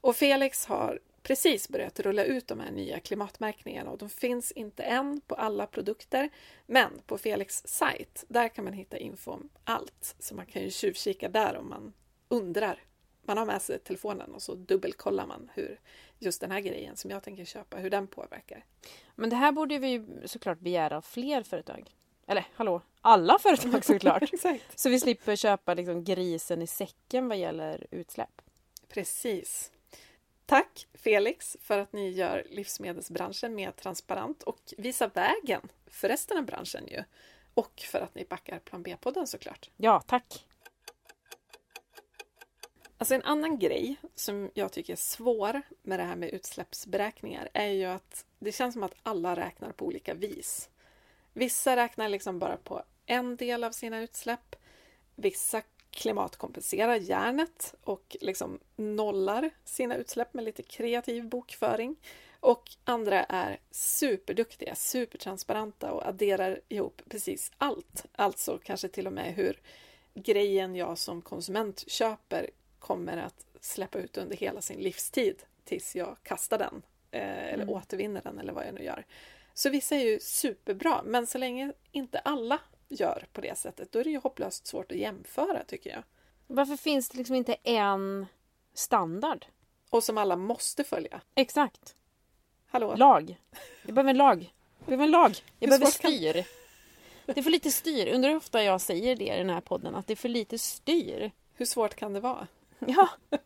Och 0.00 0.16
Felix 0.16 0.66
har 0.66 0.98
precis 1.24 1.68
börjat 1.68 2.00
rulla 2.00 2.24
ut 2.24 2.46
de 2.46 2.60
här 2.60 2.70
nya 2.70 3.00
klimatmärkningarna 3.00 3.90
och 3.90 3.98
de 3.98 4.08
finns 4.08 4.52
inte 4.52 4.82
än 4.82 5.20
på 5.26 5.34
alla 5.34 5.66
produkter. 5.66 6.30
Men 6.66 6.90
på 7.06 7.18
Felix 7.18 7.62
sajt, 7.66 8.24
där 8.28 8.48
kan 8.48 8.64
man 8.64 8.72
hitta 8.72 8.98
info 8.98 9.30
om 9.30 9.48
allt. 9.64 10.14
Så 10.18 10.34
man 10.34 10.46
kan 10.46 10.62
ju 10.62 10.70
tjuvkika 10.70 11.28
där 11.28 11.56
om 11.56 11.68
man 11.68 11.92
undrar. 12.28 12.82
man 13.22 13.38
har 13.38 13.46
med 13.46 13.62
sig 13.62 13.78
telefonen 13.78 14.34
och 14.34 14.42
så 14.42 14.54
dubbelkollar 14.54 15.26
man 15.26 15.50
hur 15.54 15.80
just 16.18 16.40
den 16.40 16.50
här 16.50 16.60
grejen 16.60 16.96
som 16.96 17.10
jag 17.10 17.22
tänker 17.22 17.44
köpa, 17.44 17.76
hur 17.76 17.90
den 17.90 18.06
påverkar. 18.06 18.64
Men 19.14 19.30
det 19.30 19.36
här 19.36 19.52
borde 19.52 19.78
vi 19.78 20.06
såklart 20.24 20.58
begära 20.60 20.96
av 20.96 21.02
fler 21.02 21.42
företag. 21.42 21.90
Eller 22.26 22.46
hallå, 22.54 22.80
alla 23.00 23.38
företag 23.38 23.84
såklart. 23.84 24.30
Så 24.74 24.88
vi 24.88 25.00
slipper 25.00 25.36
köpa 25.36 25.74
liksom 25.74 26.04
grisen 26.04 26.62
i 26.62 26.66
säcken 26.66 27.28
vad 27.28 27.38
gäller 27.38 27.86
utsläpp. 27.90 28.42
Precis. 28.88 29.70
Tack 30.46 30.86
Felix 30.94 31.56
för 31.60 31.78
att 31.78 31.92
ni 31.92 32.10
gör 32.10 32.46
livsmedelsbranschen 32.50 33.54
mer 33.54 33.70
transparent 33.70 34.42
och 34.42 34.74
visar 34.78 35.10
vägen 35.14 35.68
för 35.86 36.08
resten 36.08 36.38
av 36.38 36.44
branschen 36.44 36.86
ju. 36.86 37.02
Och 37.54 37.80
för 37.80 38.00
att 38.00 38.14
ni 38.14 38.24
backar 38.24 38.58
Plan 38.58 38.82
B-podden 38.82 39.26
såklart. 39.26 39.70
Ja, 39.76 40.02
tack. 40.06 40.46
Alltså 42.98 43.14
en 43.14 43.22
annan 43.22 43.58
grej 43.58 43.96
som 44.14 44.50
jag 44.54 44.72
tycker 44.72 44.92
är 44.92 44.96
svår 44.96 45.62
med 45.82 45.98
det 45.98 46.04
här 46.04 46.16
med 46.16 46.30
utsläppsberäkningar 46.30 47.48
är 47.52 47.68
ju 47.68 47.84
att 47.84 48.26
det 48.38 48.52
känns 48.52 48.72
som 48.72 48.82
att 48.82 48.94
alla 49.02 49.36
räknar 49.36 49.72
på 49.72 49.86
olika 49.86 50.14
vis. 50.14 50.70
Vissa 51.32 51.76
räknar 51.76 52.08
liksom 52.08 52.38
bara 52.38 52.56
på 52.56 52.82
en 53.06 53.36
del 53.36 53.64
av 53.64 53.70
sina 53.70 54.00
utsläpp. 54.00 54.56
Vissa 55.14 55.62
klimatkompenserar 55.94 56.96
järnet 56.96 57.74
och 57.84 58.16
liksom 58.20 58.60
nollar 58.76 59.50
sina 59.64 59.96
utsläpp 59.96 60.34
med 60.34 60.44
lite 60.44 60.62
kreativ 60.62 61.28
bokföring. 61.28 61.96
Och 62.40 62.70
andra 62.84 63.24
är 63.24 63.58
superduktiga, 63.70 64.74
supertransparenta 64.74 65.92
och 65.92 66.06
adderar 66.06 66.60
ihop 66.68 67.02
precis 67.08 67.52
allt. 67.58 68.04
Alltså 68.12 68.58
kanske 68.64 68.88
till 68.88 69.06
och 69.06 69.12
med 69.12 69.34
hur 69.34 69.60
grejen 70.14 70.74
jag 70.76 70.98
som 70.98 71.22
konsument 71.22 71.90
köper 71.90 72.50
kommer 72.78 73.16
att 73.16 73.46
släppa 73.60 73.98
ut 73.98 74.16
under 74.16 74.36
hela 74.36 74.60
sin 74.60 74.80
livstid 74.80 75.42
tills 75.64 75.96
jag 75.96 76.16
kastar 76.22 76.58
den 76.58 76.82
eh, 77.10 77.52
eller 77.52 77.64
Mm. 77.64 77.68
återvinner 77.74 78.22
den 78.22 78.38
eller 78.38 78.52
vad 78.52 78.66
jag 78.66 78.74
nu 78.74 78.84
gör. 78.84 79.04
Så 79.54 79.70
vissa 79.70 79.96
är 79.96 80.04
ju 80.04 80.20
superbra, 80.20 81.02
men 81.04 81.26
så 81.26 81.38
länge 81.38 81.72
inte 81.92 82.18
alla 82.18 82.60
gör 82.88 83.26
på 83.32 83.40
det 83.40 83.58
sättet, 83.58 83.92
då 83.92 83.98
är 83.98 84.04
det 84.04 84.10
ju 84.10 84.18
hopplöst 84.18 84.66
svårt 84.66 84.92
att 84.92 84.98
jämföra 84.98 85.64
tycker 85.64 85.90
jag. 85.90 86.02
Varför 86.46 86.76
finns 86.76 87.08
det 87.08 87.18
liksom 87.18 87.36
inte 87.36 87.54
en 87.62 88.26
standard? 88.74 89.46
Och 89.90 90.04
som 90.04 90.18
alla 90.18 90.36
måste 90.36 90.84
följa. 90.84 91.20
Exakt. 91.34 91.96
Hallå? 92.66 92.94
Lag. 92.96 93.40
Jag 93.82 93.94
behöver 93.94 94.10
en 94.10 94.16
lag. 94.16 94.52
Jag 94.78 94.86
behöver 94.86 95.04
en 95.04 95.10
lag. 95.10 95.36
Jag 95.58 95.68
behöver 95.70 95.86
svårt 95.86 96.00
kan- 96.00 96.10
styr. 96.12 96.44
Det 97.26 97.38
är 97.38 97.42
för 97.42 97.50
lite 97.50 97.70
styr. 97.70 98.06
Undrar 98.14 98.30
hur 98.30 98.36
ofta 98.36 98.62
jag 98.62 98.80
säger 98.80 99.16
det 99.16 99.24
i 99.34 99.38
den 99.38 99.50
här 99.50 99.60
podden, 99.60 99.94
att 99.94 100.06
det 100.06 100.12
är 100.14 100.16
för 100.16 100.28
lite 100.28 100.58
styr. 100.58 101.30
Hur 101.54 101.66
svårt 101.66 101.94
kan 101.94 102.12
det 102.12 102.20
vara? 102.20 102.46
Ja. 102.78 103.08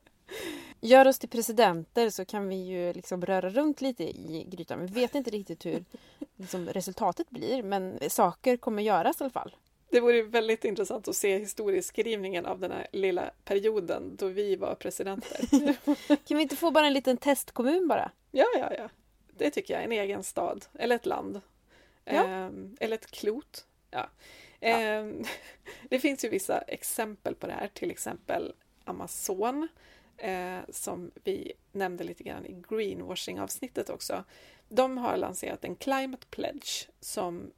Gör 0.80 1.08
oss 1.08 1.18
till 1.18 1.28
presidenter 1.28 2.10
så 2.10 2.24
kan 2.24 2.48
vi 2.48 2.56
ju 2.56 2.92
liksom 2.92 3.26
röra 3.26 3.50
runt 3.50 3.80
lite 3.80 4.04
i 4.04 4.46
grytan. 4.50 4.86
Vi 4.86 5.00
vet 5.00 5.14
inte 5.14 5.30
riktigt 5.30 5.66
hur 5.66 5.84
liksom, 6.36 6.66
resultatet 6.66 7.30
blir 7.30 7.62
men 7.62 7.98
saker 8.10 8.56
kommer 8.56 8.82
göras 8.82 9.20
i 9.20 9.24
alla 9.24 9.30
fall. 9.30 9.56
Det 9.90 10.00
vore 10.00 10.22
väldigt 10.22 10.64
intressant 10.64 11.08
att 11.08 11.16
se 11.16 11.38
historieskrivningen 11.38 12.46
av 12.46 12.60
den 12.60 12.70
här 12.70 12.86
lilla 12.92 13.30
perioden 13.44 14.16
då 14.16 14.26
vi 14.26 14.56
var 14.56 14.74
presidenter. 14.74 15.40
Kan 16.26 16.36
vi 16.36 16.42
inte 16.42 16.56
få 16.56 16.70
bara 16.70 16.86
en 16.86 16.92
liten 16.92 17.16
testkommun 17.16 17.88
bara? 17.88 18.10
Ja, 18.30 18.46
ja, 18.58 18.72
ja. 18.78 18.88
Det 19.36 19.50
tycker 19.50 19.74
jag. 19.74 19.84
En 19.84 19.92
egen 19.92 20.22
stad. 20.22 20.64
Eller 20.74 20.96
ett 20.96 21.06
land. 21.06 21.40
Ja. 22.04 22.26
Ehm, 22.26 22.76
eller 22.80 22.94
ett 22.94 23.10
klot. 23.10 23.66
Ja. 23.90 24.08
Ehm, 24.60 25.24
det 25.88 25.98
finns 25.98 26.24
ju 26.24 26.28
vissa 26.28 26.58
exempel 26.58 27.34
på 27.34 27.46
det 27.46 27.52
här. 27.52 27.70
Till 27.74 27.90
exempel 27.90 28.52
Amazon. 28.84 29.68
Eh, 30.18 30.60
som 30.68 31.10
vi 31.24 31.52
nämnde 31.72 32.04
lite 32.04 32.24
grann 32.24 32.46
i 32.46 32.62
greenwashing-avsnittet 32.68 33.90
också. 33.90 34.24
De 34.68 34.98
har 34.98 35.16
lanserat 35.16 35.64
en 35.64 35.76
climate 35.76 36.26
pledge 36.30 36.88
som 37.00 37.50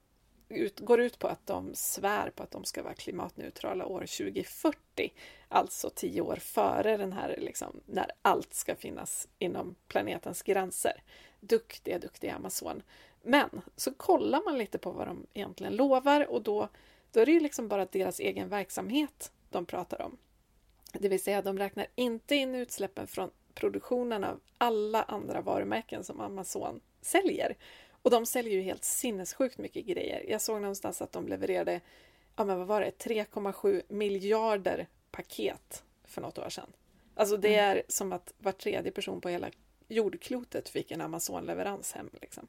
ut, 0.51 0.81
går 0.81 1.01
ut 1.01 1.19
på 1.19 1.29
att 1.29 1.47
de 1.47 1.75
svär 1.75 2.31
på 2.31 2.43
att 2.43 2.51
de 2.51 2.65
ska 2.65 2.83
vara 2.83 2.95
klimatneutrala 2.95 3.87
år 3.87 4.01
2040. 4.01 5.13
Alltså 5.49 5.91
tio 5.91 6.21
år 6.21 6.37
före 6.37 6.97
den 6.97 7.13
här, 7.13 7.37
liksom, 7.41 7.81
när 7.87 8.11
allt 8.23 8.55
ska 8.55 8.77
finnas 8.77 9.29
inom 9.39 9.75
planetens 9.89 10.43
gränser. 10.43 11.03
Duktiga, 11.41 11.99
duktiga 11.99 12.35
Amazon. 12.35 12.83
Men 13.23 13.61
så 13.77 13.95
kollar 13.95 14.45
man 14.45 14.59
lite 14.59 14.79
på 14.79 14.91
vad 14.91 15.07
de 15.07 15.27
egentligen 15.35 15.77
lovar 15.77 16.31
och 16.31 16.43
då, 16.43 16.69
då 17.13 17.21
är 17.21 17.27
det 17.27 17.33
ju 17.33 17.41
liksom 17.41 17.69
bara 17.69 17.85
deras 17.85 18.21
egen 18.21 18.49
verksamhet 18.49 19.33
de 19.51 19.67
pratar 19.67 20.03
om. 20.03 20.17
Det 20.93 21.09
vill 21.09 21.23
säga, 21.23 21.43
de 21.43 21.59
räknar 21.59 21.87
inte 21.95 22.35
in 22.35 22.55
utsläppen 22.55 23.07
från 23.07 23.31
produktionen 23.55 24.25
av 24.25 24.41
alla 24.59 25.03
andra 25.03 25.41
varumärken 25.41 26.05
som 26.05 26.21
Amazon 26.21 26.81
säljer. 27.01 27.57
Och 28.03 28.11
de 28.11 28.27
säljer 28.27 28.55
ju 28.55 28.63
helt 28.63 28.85
sinnessjukt 28.85 29.59
mycket 29.59 29.87
grejer. 29.87 30.25
Jag 30.29 30.41
såg 30.41 30.61
någonstans 30.61 31.03
att 31.03 31.13
de 31.13 31.29
levererade, 31.29 31.81
ja 32.37 32.45
men 32.45 32.59
vad 32.59 32.67
var 32.67 32.81
det, 32.81 32.91
3,7 33.05 33.83
miljarder 33.89 34.89
paket 35.11 35.83
för 36.05 36.21
något 36.21 36.39
år 36.39 36.49
sedan. 36.49 36.73
Alltså 37.15 37.37
det 37.37 37.55
är 37.55 37.83
som 37.89 38.13
att 38.13 38.35
var 38.39 38.53
tredje 38.53 38.93
person 38.93 39.21
på 39.21 39.29
hela 39.29 39.51
jordklotet 39.89 40.69
fick 40.69 40.91
en 40.91 41.01
Amazon-leverans 41.01 41.95
hem. 41.95 42.11
Liksom. 42.21 42.47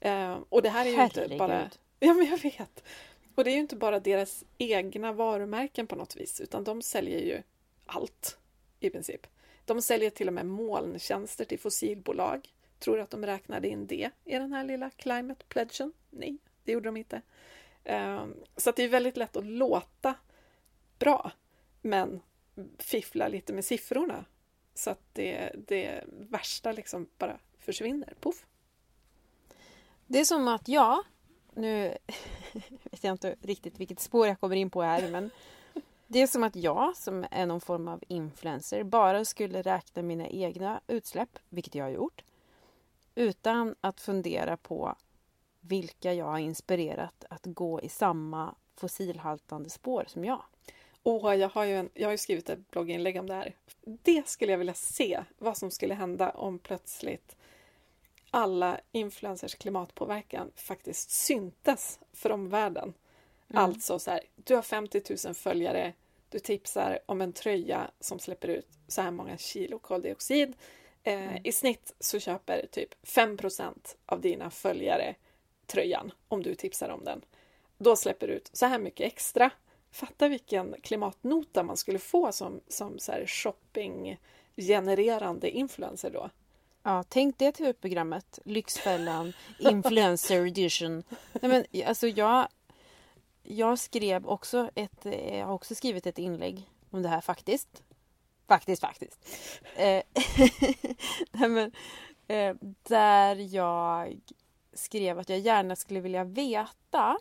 Eh, 0.00 0.38
och 0.48 0.62
det 0.62 0.68
här 0.68 0.86
är 0.86 0.90
ju 0.90 1.02
inte 1.02 1.20
Herregud. 1.20 1.38
bara... 1.38 1.70
Ja, 2.00 2.14
men 2.14 2.26
jag 2.26 2.38
vet. 2.38 2.84
Och 3.34 3.44
det 3.44 3.50
är 3.50 3.54
ju 3.54 3.60
inte 3.60 3.76
bara 3.76 4.00
deras 4.00 4.44
egna 4.58 5.12
varumärken 5.12 5.86
på 5.86 5.96
något 5.96 6.16
vis, 6.16 6.40
utan 6.40 6.64
de 6.64 6.82
säljer 6.82 7.20
ju 7.20 7.42
allt 7.86 8.38
i 8.80 8.90
princip. 8.90 9.26
De 9.64 9.82
säljer 9.82 10.10
till 10.10 10.28
och 10.28 10.34
med 10.34 10.46
molntjänster 10.46 11.44
till 11.44 11.58
fossilbolag. 11.58 12.54
Tror 12.78 12.96
du 12.96 13.02
att 13.02 13.10
de 13.10 13.26
räknade 13.26 13.68
in 13.68 13.86
det 13.86 14.10
i 14.24 14.32
den 14.32 14.52
här 14.52 14.64
lilla 14.64 14.90
climate 14.90 15.44
pledgen? 15.48 15.92
Nej, 16.10 16.38
det 16.64 16.72
gjorde 16.72 16.88
de 16.88 16.96
inte. 16.96 17.22
Ehm, 17.84 18.34
så 18.56 18.70
att 18.70 18.76
det 18.76 18.82
är 18.82 18.88
väldigt 18.88 19.16
lätt 19.16 19.36
att 19.36 19.46
låta 19.46 20.14
bra, 20.98 21.32
men 21.82 22.20
fiffla 22.78 23.28
lite 23.28 23.52
med 23.52 23.64
siffrorna 23.64 24.24
så 24.74 24.90
att 24.90 25.00
det, 25.12 25.52
det 25.68 26.04
värsta 26.06 26.72
liksom 26.72 27.08
bara 27.18 27.38
försvinner. 27.58 28.14
Puff! 28.20 28.46
Det 30.06 30.20
är 30.20 30.24
som 30.24 30.48
att 30.48 30.68
jag, 30.68 31.04
nu 31.54 31.82
vet 32.82 33.04
jag 33.04 33.14
inte 33.14 33.36
riktigt 33.42 33.80
vilket 33.80 34.00
spår 34.00 34.26
jag 34.26 34.40
kommer 34.40 34.56
in 34.56 34.70
på 34.70 34.82
här 34.82 35.10
men 35.10 35.30
det 36.06 36.22
är 36.22 36.26
som 36.26 36.42
att 36.42 36.56
jag 36.56 36.96
som 36.96 37.26
är 37.30 37.46
någon 37.46 37.60
form 37.60 37.88
av 37.88 38.02
influencer 38.08 38.82
bara 38.82 39.24
skulle 39.24 39.62
räkna 39.62 40.02
mina 40.02 40.28
egna 40.28 40.80
utsläpp, 40.86 41.38
vilket 41.48 41.74
jag 41.74 41.84
har 41.84 41.90
gjort, 41.90 42.24
utan 43.14 43.74
att 43.80 44.00
fundera 44.00 44.56
på 44.56 44.96
vilka 45.60 46.12
jag 46.12 46.24
har 46.24 46.38
inspirerat 46.38 47.24
att 47.30 47.46
gå 47.46 47.80
i 47.80 47.88
samma 47.88 48.54
fossilhaltande 48.76 49.70
spår 49.70 50.04
som 50.08 50.24
jag. 50.24 50.42
Åh, 51.02 51.34
jag 51.34 51.48
har 51.48 51.64
ju 51.64 51.76
en, 51.76 51.90
jag 51.94 52.06
har 52.06 52.12
ju 52.12 52.18
skrivit 52.18 52.50
ett 52.50 52.70
blogginlägg 52.70 53.16
om 53.16 53.26
det 53.26 53.34
här. 53.34 53.54
Det 53.84 54.28
skulle 54.28 54.52
jag 54.52 54.58
vilja 54.58 54.74
se, 54.74 55.24
vad 55.38 55.56
som 55.56 55.70
skulle 55.70 55.94
hända 55.94 56.30
om 56.30 56.58
plötsligt 56.58 57.36
alla 58.30 58.80
influencers 58.92 59.54
klimatpåverkan 59.54 60.50
faktiskt 60.56 61.10
syntes 61.10 61.98
för 62.12 62.32
omvärlden. 62.32 62.94
Mm. 63.50 63.64
Alltså 63.64 63.98
så 63.98 64.10
här, 64.10 64.20
du 64.36 64.54
har 64.54 64.62
50 64.62 65.02
000 65.24 65.34
följare, 65.34 65.92
du 66.30 66.38
tipsar 66.38 66.98
om 67.06 67.20
en 67.20 67.32
tröja 67.32 67.90
som 68.00 68.18
släpper 68.18 68.48
ut 68.48 68.68
så 68.88 69.02
här 69.02 69.10
många 69.10 69.38
kilo 69.38 69.78
koldioxid. 69.78 70.56
Eh, 71.02 71.46
I 71.46 71.52
snitt 71.52 71.94
så 72.00 72.18
köper 72.18 72.66
typ 72.66 72.94
5% 73.02 73.96
av 74.06 74.20
dina 74.20 74.50
följare 74.50 75.14
tröjan 75.66 76.12
om 76.28 76.42
du 76.42 76.54
tipsar 76.54 76.88
om 76.88 77.04
den. 77.04 77.22
Då 77.78 77.96
släpper 77.96 78.26
du 78.26 78.32
ut 78.32 78.50
så 78.52 78.66
här 78.66 78.78
mycket 78.78 79.06
extra. 79.06 79.50
Fatta 79.90 80.28
vilken 80.28 80.74
klimatnota 80.82 81.62
man 81.62 81.76
skulle 81.76 81.98
få 81.98 82.32
som, 82.32 82.60
som 82.68 82.98
så 82.98 83.12
här 83.12 83.26
shopping-genererande 83.26 85.50
influencer 85.50 86.10
då. 86.10 86.30
Ja, 86.82 87.04
tänk 87.08 87.38
det 87.38 87.52
tv-programmet. 87.52 88.38
Lyxfällan, 88.44 89.32
Influencer 89.58 90.46
Edition. 90.46 91.02
Nej, 91.32 91.50
men, 91.50 91.64
alltså 91.86 92.08
jag, 92.08 92.48
jag 93.48 93.78
skrev 93.78 94.26
också 94.26 94.70
ett, 94.74 95.06
eh, 95.06 95.38
jag 95.38 95.46
har 95.46 95.54
också 95.54 95.74
skrivit 95.74 96.06
ett 96.06 96.18
inlägg 96.18 96.70
om 96.90 97.02
det 97.02 97.08
här 97.08 97.20
faktiskt. 97.20 97.82
Faktiskt, 98.48 98.80
faktiskt. 98.80 99.26
Eh, 99.76 100.02
Nej, 101.32 101.48
men, 101.48 101.72
eh, 102.28 102.56
där 102.82 103.36
jag 103.54 104.20
skrev 104.72 105.18
att 105.18 105.28
jag 105.28 105.38
gärna 105.38 105.76
skulle 105.76 106.00
vilja 106.00 106.24
veta 106.24 107.18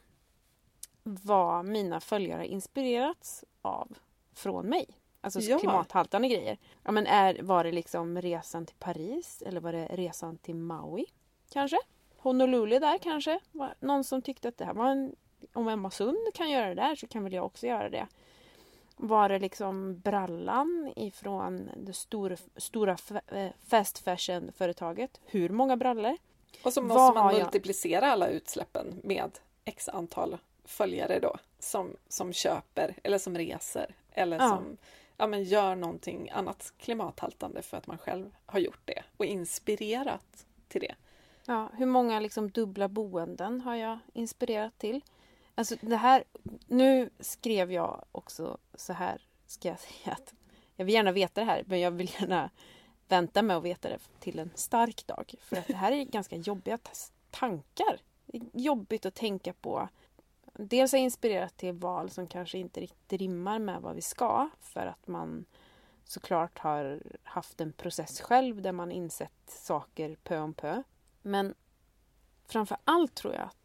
vad 1.04 1.66
mina 1.66 2.00
följare 2.00 2.48
inspirerats 2.48 3.44
av 3.62 3.98
från 4.34 4.66
mig. 4.66 4.88
Alltså 5.22 5.40
Ja. 5.40 5.60
klimathaltande 5.60 6.28
grejer. 6.28 6.58
Ja, 6.84 6.92
men 6.92 7.08
är, 7.08 7.42
var 7.42 7.64
det 7.64 7.72
liksom 7.72 8.22
resan 8.22 8.66
till 8.66 8.76
Paris 8.76 9.44
eller 9.46 9.62
var 9.62 9.72
det 9.74 9.86
resan 9.86 10.38
till 10.38 10.56
Maui? 10.56 11.06
Kanske? 11.50 11.78
Honolulu 12.18 12.80
där 12.80 12.98
kanske? 12.98 13.40
Någon 13.80 14.04
som 14.04 14.22
tyckte 14.22 14.48
att 14.48 14.58
det 14.58 14.66
här 14.66 14.74
var 14.74 14.88
en... 14.88 15.16
Om 15.56 15.68
Emma 15.68 15.92
Sund 15.92 16.18
kan 16.34 16.50
göra 16.52 16.68
det 16.68 16.74
där 16.76 16.96
så 16.96 17.08
kan 17.08 17.24
väl 17.24 17.34
jag 17.34 17.46
också 17.46 17.68
göra 17.68 17.90
det. 17.90 18.08
Var 18.98 19.30
det 19.30 19.40
liksom 19.40 20.00
brallan 20.00 20.94
ifrån 20.96 21.70
det 21.78 21.94
stora, 21.94 22.38
stora 22.58 22.98
eh, 23.28 23.48
fast 23.68 24.00
fashion-företaget? 24.00 25.20
Hur 25.26 25.50
många 25.50 25.78
brallor? 25.78 26.18
Och 26.64 26.74
så 26.74 26.82
måste 26.82 26.98
Vad 26.98 27.14
man 27.14 27.24
har 27.24 27.32
jag? 27.32 27.40
multiplicera 27.42 28.06
alla 28.12 28.28
utsläppen 28.28 29.00
med 29.04 29.32
x 29.66 29.90
antal 29.90 30.38
följare 30.66 31.20
då 31.20 31.36
som, 31.60 31.96
som 32.08 32.34
köper 32.34 32.96
eller 33.04 33.18
som 33.18 33.38
reser 33.38 33.96
eller 34.12 34.38
Ja. 34.40 34.50
som 34.50 34.78
ja, 35.18 35.28
men 35.28 35.44
gör 35.44 35.76
någonting 35.76 36.30
annat 36.30 36.74
klimathaltande 36.78 37.62
för 37.62 37.78
att 37.78 37.88
man 37.88 37.98
själv 37.98 38.36
har 38.46 38.60
gjort 38.60 38.82
det 38.86 39.04
och 39.18 39.26
inspirerat 39.26 40.46
till 40.68 40.82
det. 40.82 40.96
Ja, 41.46 41.70
hur 41.74 41.86
många 41.86 42.20
liksom 42.20 42.50
dubbla 42.52 42.88
boenden 42.88 43.62
har 43.62 43.76
jag 43.76 44.00
inspirerat 44.14 44.78
till? 44.78 45.02
Alltså 45.56 45.76
det 45.82 45.96
här, 45.96 46.24
nu 46.68 47.10
skrev 47.20 47.72
jag 47.72 48.06
också 48.12 48.58
så 48.74 48.94
här, 48.94 49.22
ska 49.46 49.68
jag 49.68 49.80
säga 49.80 50.16
att 50.16 50.34
jag 50.76 50.86
vill 50.86 50.94
gärna 50.94 51.12
veta 51.12 51.42
det 51.42 51.46
här, 51.46 51.64
men 51.68 51.80
jag 51.80 51.92
vill 51.92 52.12
gärna 52.20 52.50
vänta 53.08 53.42
med 53.42 53.58
att 53.58 53.64
veta 53.64 53.90
det 53.90 54.00
till 54.20 54.40
en 54.40 54.52
stark 54.56 55.08
dag. 55.08 55.36
För 55.42 55.56
att 55.56 55.68
det 55.68 55.76
här 55.76 55.92
är 55.92 56.04
ganska 56.04 56.36
jobbiga 56.36 56.78
tankar. 57.32 58.00
Det 58.26 58.38
är 58.38 58.44
jobbigt 58.54 59.06
att 59.06 59.16
tänka 59.16 59.54
på. 59.54 59.90
Dels 60.54 60.94
är 60.94 60.98
jag 60.98 61.04
inspirerat 61.04 61.58
till 61.58 61.74
val 61.74 62.10
som 62.10 62.28
kanske 62.28 62.58
inte 62.58 62.80
riktigt 62.80 63.20
rimmar 63.20 63.60
med 63.60 63.82
vad 63.82 63.96
vi 63.96 64.02
ska 64.02 64.50
för 64.60 64.86
att 64.86 65.08
man 65.08 65.46
såklart 66.04 66.60
har 66.60 67.04
haft 67.24 67.62
en 67.62 67.74
process 67.74 68.22
själv 68.22 68.62
där 68.62 68.72
man 68.72 68.92
insett 68.92 69.32
saker 69.48 70.16
pö 70.24 70.40
om 70.40 70.54
pö. 70.54 70.84
Men 71.22 71.56
framför 72.48 72.78
allt 72.84 73.16
tror 73.16 73.34
jag 73.34 73.44
att 73.44 73.65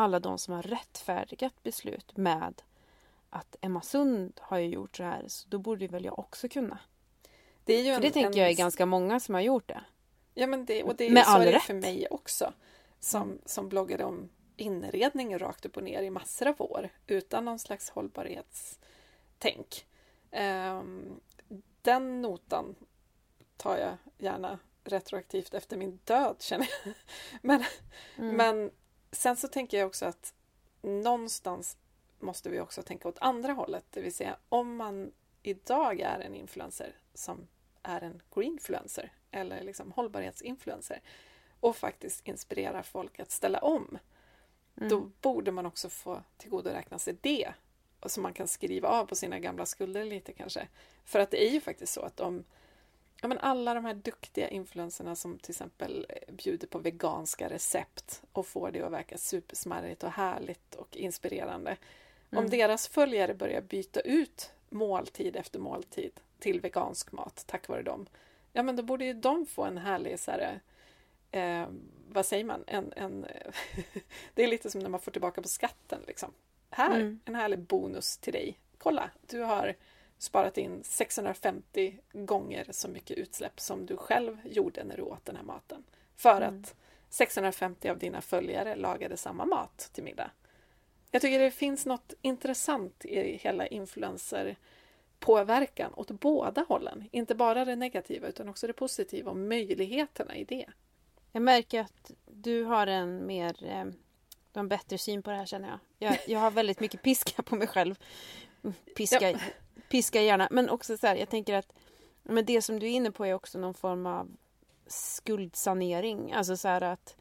alla 0.00 0.20
de 0.20 0.38
som 0.38 0.54
har 0.54 0.62
rättfärdigat 0.62 1.62
beslut 1.62 2.16
med 2.16 2.62
att 3.30 3.56
Emma 3.60 3.82
Sund 3.82 4.40
har 4.42 4.58
ju 4.58 4.68
gjort 4.68 4.96
så 4.96 5.02
här, 5.02 5.24
så 5.26 5.48
då 5.48 5.58
borde 5.58 5.86
väl 5.86 6.04
jag 6.04 6.18
också 6.18 6.48
kunna. 6.48 6.78
Det 7.64 7.74
är 7.74 7.82
ju 7.82 7.94
För 7.94 8.02
det 8.02 8.10
tänker 8.10 8.40
jag 8.40 8.50
är 8.50 8.54
ganska 8.54 8.86
många 8.86 9.20
som 9.20 9.34
har 9.34 9.42
gjort 9.42 9.68
det. 9.68 9.84
Ja, 10.34 10.46
men 10.46 10.64
det, 10.64 10.82
och 10.82 10.96
det, 10.96 11.10
Med 11.10 11.24
så 11.24 11.30
all 11.30 11.42
är 11.42 11.52
det 11.52 11.60
för 11.60 11.74
mig 11.74 12.06
också. 12.10 12.52
Som, 13.00 13.38
som 13.46 13.68
bloggade 13.68 14.04
om 14.04 14.28
inredning 14.56 15.38
rakt 15.38 15.66
upp 15.66 15.76
och 15.76 15.82
ner 15.84 16.02
i 16.02 16.10
massor 16.10 16.48
av 16.48 16.62
år 16.62 16.88
utan 17.06 17.44
någon 17.44 17.58
slags 17.58 17.90
hållbarhetstänk. 17.90 19.86
Ehm, 20.30 21.20
den 21.82 22.22
notan 22.22 22.74
tar 23.56 23.78
jag 23.78 23.96
gärna 24.18 24.58
retroaktivt 24.84 25.54
efter 25.54 25.76
min 25.76 26.00
död 26.04 26.36
känner 26.38 26.68
jag. 26.84 26.94
Men, 27.42 27.64
Mm. 28.16 28.36
men 28.36 28.70
sen 29.12 29.36
så 29.36 29.48
tänker 29.48 29.78
jag 29.78 29.86
också 29.86 30.06
att 30.06 30.34
någonstans 30.82 31.76
måste 32.18 32.50
vi 32.50 32.60
också 32.60 32.82
tänka 32.82 33.08
åt 33.08 33.18
andra 33.20 33.52
hållet. 33.52 33.84
Det 33.90 34.00
vill 34.00 34.14
säga 34.14 34.36
om 34.48 34.76
man 34.76 35.12
idag 35.42 36.00
är 36.00 36.20
en 36.20 36.34
influencer 36.34 36.96
som 37.14 37.48
är 37.82 38.00
en 38.00 38.22
greenfluencer 38.34 39.12
eller 39.30 39.62
liksom 39.62 39.92
hållbarhetsinfluencer 39.92 41.00
och 41.60 41.76
faktiskt 41.76 42.28
inspirerar 42.28 42.82
folk 42.82 43.20
att 43.20 43.30
ställa 43.30 43.58
om. 43.58 43.98
Då 44.74 44.96
Mm. 44.96 45.12
borde 45.20 45.50
man 45.52 45.66
också 45.66 45.88
få 45.88 46.22
tillgodoräkna 46.36 46.98
sig 46.98 47.16
det. 47.20 47.52
Och 48.00 48.10
så 48.10 48.20
man 48.20 48.32
kan 48.34 48.48
skriva 48.48 48.88
av 48.88 49.06
på 49.06 49.14
sina 49.14 49.38
gamla 49.38 49.66
skulder 49.66 50.04
lite 50.04 50.32
kanske. 50.32 50.68
För 51.04 51.18
att 51.18 51.30
det 51.30 51.48
är 51.48 51.50
ju 51.50 51.60
faktiskt 51.60 51.92
så 51.92 52.00
att 52.00 52.20
om 52.20 52.44
ja, 53.22 53.28
men 53.28 53.38
alla 53.38 53.74
de 53.74 53.84
här 53.84 53.94
duktiga 53.94 54.48
influencerna 54.48 55.16
som 55.16 55.38
till 55.38 55.50
exempel 55.52 56.06
eh, 56.08 56.34
bjuder 56.34 56.66
på 56.66 56.78
veganska 56.78 57.48
recept 57.48 58.22
och 58.32 58.46
får 58.46 58.70
det 58.70 58.82
att 58.82 58.92
verka 58.92 59.18
supersmarrigt 59.18 60.02
och 60.04 60.10
härligt 60.10 60.74
och 60.74 60.96
inspirerande. 60.96 61.76
Om 62.32 62.38
Mm. 62.38 62.50
deras 62.50 62.88
följare 62.88 63.34
börjar 63.34 63.60
byta 63.60 64.00
ut 64.00 64.52
måltid 64.68 65.36
efter 65.36 65.58
måltid 65.58 66.12
till 66.38 66.60
vegansk 66.60 67.12
mat 67.12 67.44
tack 67.46 67.68
vare 67.68 67.82
dem. 67.82 68.06
Ja 68.52 68.62
men 68.62 68.76
då 68.76 68.82
borde 68.82 69.04
ju 69.04 69.12
de 69.14 69.46
få 69.46 69.64
en 69.64 69.78
härlig 69.78 70.20
så 70.20 70.30
här, 70.30 70.60
eh, 71.30 71.68
vad 72.08 72.26
säger 72.26 72.44
man, 72.44 72.64
en, 72.66 72.92
en 72.96 73.26
det 74.34 74.42
är 74.42 74.48
lite 74.48 74.70
som 74.70 74.80
när 74.80 74.88
man 74.90 75.00
får 75.00 75.10
tillbaka 75.12 75.42
på 75.42 75.48
skatten 75.48 76.00
liksom. 76.06 76.32
Här, 76.70 76.94
Mm. 77.00 77.20
en 77.24 77.34
härlig 77.34 77.58
bonus 77.58 78.16
till 78.16 78.32
dig. 78.32 78.58
Kolla, 78.78 79.10
du 79.26 79.40
har 79.40 79.74
sparat 80.20 80.58
in 80.58 80.84
650 80.84 81.98
gånger 82.12 82.66
så 82.70 82.88
mycket 82.88 83.18
utsläpp 83.18 83.60
som 83.60 83.86
du 83.86 83.96
själv 83.96 84.38
gjorde 84.44 84.84
när 84.84 84.96
du 84.96 85.02
åt 85.02 85.24
den 85.24 85.36
här 85.36 85.42
maten. 85.42 85.84
För 86.16 86.42
Mm. 86.42 86.60
att 86.60 86.74
650 87.08 87.88
av 87.88 87.98
dina 87.98 88.20
följare 88.20 88.76
lagade 88.76 89.16
samma 89.16 89.44
mat 89.44 89.90
till 89.92 90.04
middag. 90.04 90.30
Jag 91.10 91.22
tycker 91.22 91.38
det 91.38 91.50
finns 91.50 91.86
något 91.86 92.14
intressant 92.22 93.04
i 93.04 93.36
hela 93.36 93.66
influencerpåverkan 93.66 95.94
åt 95.94 96.10
båda 96.10 96.64
hållen. 96.68 97.08
Inte 97.12 97.34
bara 97.34 97.64
det 97.64 97.76
negativa 97.76 98.28
utan 98.28 98.48
också 98.48 98.66
det 98.66 98.72
positiva 98.72 99.30
och 99.30 99.36
möjligheterna 99.36 100.36
i 100.36 100.44
det. 100.44 100.66
Jag 101.32 101.42
märker 101.42 101.80
att 101.80 102.10
du 102.26 102.64
har 102.64 102.86
en 102.86 103.26
mer 103.26 103.64
eh, 103.64 103.84
du 104.52 104.58
har 104.58 104.60
en 104.60 104.68
bättre 104.68 104.98
syn 104.98 105.22
på 105.22 105.30
det 105.30 105.36
här 105.36 105.46
känner 105.46 105.68
jag. 105.68 105.78
Jag, 106.10 106.18
jag 106.26 106.40
har 106.40 106.50
väldigt 106.50 106.80
mycket 106.80 107.02
piska 107.02 107.42
på 107.42 107.56
mig 107.56 107.66
själv. 107.66 107.94
Piska, 108.96 109.40
piska 109.88 110.22
gärna. 110.22 110.48
Men 110.50 110.70
också 110.70 110.96
så 110.96 111.06
här, 111.06 111.16
jag 111.16 111.28
tänker 111.28 111.54
att 111.54 111.72
men 112.22 112.44
det 112.44 112.62
som 112.62 112.78
du 112.78 112.86
är 112.86 112.90
inne 112.90 113.10
på 113.10 113.26
är 113.26 113.34
också 113.34 113.58
någon 113.58 113.74
form 113.74 114.06
av 114.06 114.36
skuldsanering. 114.86 116.32
Alltså 116.32 116.56
så 116.56 116.68
här 116.68 116.80
att 116.82 117.16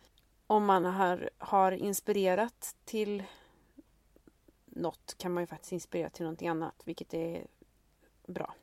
om 0.48 0.66
man 0.66 0.86
har, 0.86 1.30
har 1.38 1.72
inspirerat 1.72 2.76
till 2.86 3.24
något 4.66 5.16
kan 5.18 5.34
man 5.34 5.44
ju 5.44 5.48
faktiskt 5.48 5.72
inspirera 5.72 6.10
till 6.10 6.24
någonting 6.24 6.48
annat, 6.48 6.82
vilket 6.86 7.14
är 7.14 7.48
bra. 8.28 8.54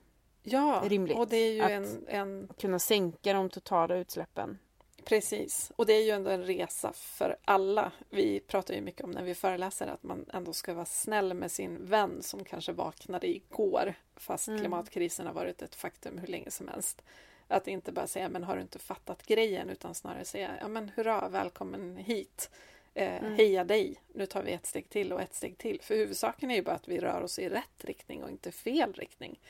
Ja, 0.43 0.83
Rimligt 0.85 1.17
och 1.19 1.29
det 1.29 1.37
är 1.37 1.53
ju 1.53 1.61
att- 1.63 1.71
en, 1.71 2.05
en 2.09 2.49
Kunna 2.59 2.79
sänka 2.79 3.33
de 3.33 3.51
totala 3.51 3.97
utsläppen. 3.97 4.59
Precis, 5.07 5.73
och 5.77 5.87
det 5.87 5.93
är 5.93 6.03
ju 6.05 6.11
ändå 6.11 6.31
en 6.31 6.45
resa 6.45 6.93
för 6.93 7.37
alla. 7.45 7.93
Vi 8.11 8.41
pratar 8.41 8.75
ju 8.75 8.81
mycket 8.81 9.05
om 9.05 9.11
när 9.11 9.23
vi 9.23 9.35
föreläser 9.35 9.87
att 9.87 10.03
man 10.03 10.25
ändå 10.33 10.53
ska 10.53 10.75
vara 10.75 10.85
snäll 10.85 11.35
med 11.35 11.53
sin 11.53 11.87
vän 11.87 12.23
som 12.23 12.45
kanske 12.45 12.73
vaknade 12.73 13.29
igår 13.29 13.95
fast 14.17 14.49
Mm. 14.49 14.61
klimatkrisen 14.61 15.27
har 15.27 15.35
varit 15.35 15.63
ett 15.63 15.75
faktum 15.75 16.19
hur 16.19 16.27
länge 16.27 16.51
som 16.51 16.69
helst. 16.69 17.03
Att 17.49 17.69
inte 17.69 17.93
bara 17.93 18.07
säga 18.07 18.29
men 18.29 18.45
har 18.45 18.57
du 18.57 18.63
inte 18.63 18.79
fattat 18.79 19.27
grejen 19.27 19.71
utan 19.71 19.95
snarare 19.95 20.25
säga 20.25 20.51
ja 20.61 20.69
men 20.69 20.89
hurra, 20.97 21.29
välkommen 21.29 21.97
hit. 21.97 22.51
Eh, 22.95 23.17
Mm. 23.25 23.35
Heja 23.37 23.65
dig, 23.65 24.01
nu 24.15 24.27
tar 24.27 24.43
vi 24.43 24.53
ett 24.53 24.67
steg 24.67 24.89
till 24.89 25.13
och 25.13 25.23
ett 25.23 25.35
steg 25.35 25.59
till. 25.59 25.81
För 25.83 25.95
huvudsaken 25.97 26.51
är 26.51 26.55
ju 26.55 26.63
bara 26.63 26.75
att 26.75 26.89
vi 26.89 26.99
rör 26.99 27.23
oss 27.23 27.39
i 27.39 27.49
rätt 27.49 27.85
riktning 27.85 28.23
och 28.25 28.31
inte 28.31 28.53
fel 28.53 28.93
riktning. 28.93 29.41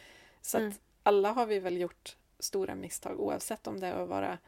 Så 0.43 0.59
Mm. 0.59 0.69
att 0.71 0.81
alla 1.03 1.33
har 1.33 1.47
vi 1.47 1.59
väl 1.59 1.77
gjort 1.77 2.17
stora 2.39 2.75
misstag 2.75 3.21
oavsett 3.21 3.67
om 3.67 3.81
det 3.81 3.87
är 3.87 4.03
att 4.03 4.09
vara 4.09 4.39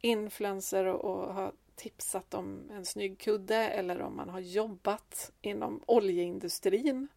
influencer 0.00 0.84
och, 0.84 1.04
och 1.04 1.34
ha 1.34 1.52
tipsat 1.74 2.34
om 2.34 2.70
en 2.70 2.84
snygg 2.84 3.18
kudde 3.18 3.56
eller 3.56 4.00
om 4.00 4.16
man 4.16 4.28
har 4.28 4.40
jobbat 4.40 5.32
inom 5.40 5.82
oljeindustrin 5.86 7.08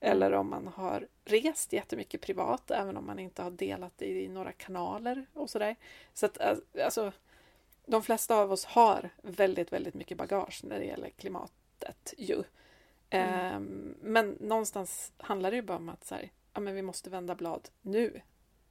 eller 0.00 0.32
om 0.32 0.50
man 0.50 0.66
har 0.66 1.08
rest 1.24 1.72
jättemycket 1.72 2.20
privat 2.20 2.70
även 2.70 2.96
om 2.96 3.06
man 3.06 3.18
inte 3.18 3.42
har 3.42 3.50
delat 3.50 3.92
det 3.96 4.06
i 4.06 4.28
några 4.28 4.52
kanaler 4.52 5.26
och 5.34 5.50
sådär. 5.50 5.76
Så 6.14 6.26
att 6.26 6.38
alltså, 6.84 7.12
de 7.86 8.02
flesta 8.02 8.36
av 8.36 8.52
oss 8.52 8.64
har 8.64 9.10
väldigt, 9.22 9.72
väldigt 9.72 9.94
mycket 9.94 10.18
bagage 10.18 10.60
när 10.64 10.78
det 10.78 10.84
gäller 10.84 11.10
klimatet 11.10 12.14
ju. 12.18 12.42
Mm. 13.10 13.34
Ehm, 13.34 13.94
men 14.00 14.36
någonstans 14.40 15.12
handlar 15.16 15.50
det 15.50 15.56
ju 15.56 15.62
bara 15.62 15.78
om 15.78 15.88
att 15.88 16.04
så 16.04 16.14
här, 16.14 16.30
ja, 16.52 16.60
men 16.60 16.74
vi 16.74 16.82
måste 16.82 17.10
vända 17.10 17.34
blad 17.34 17.68
nu. 17.82 18.20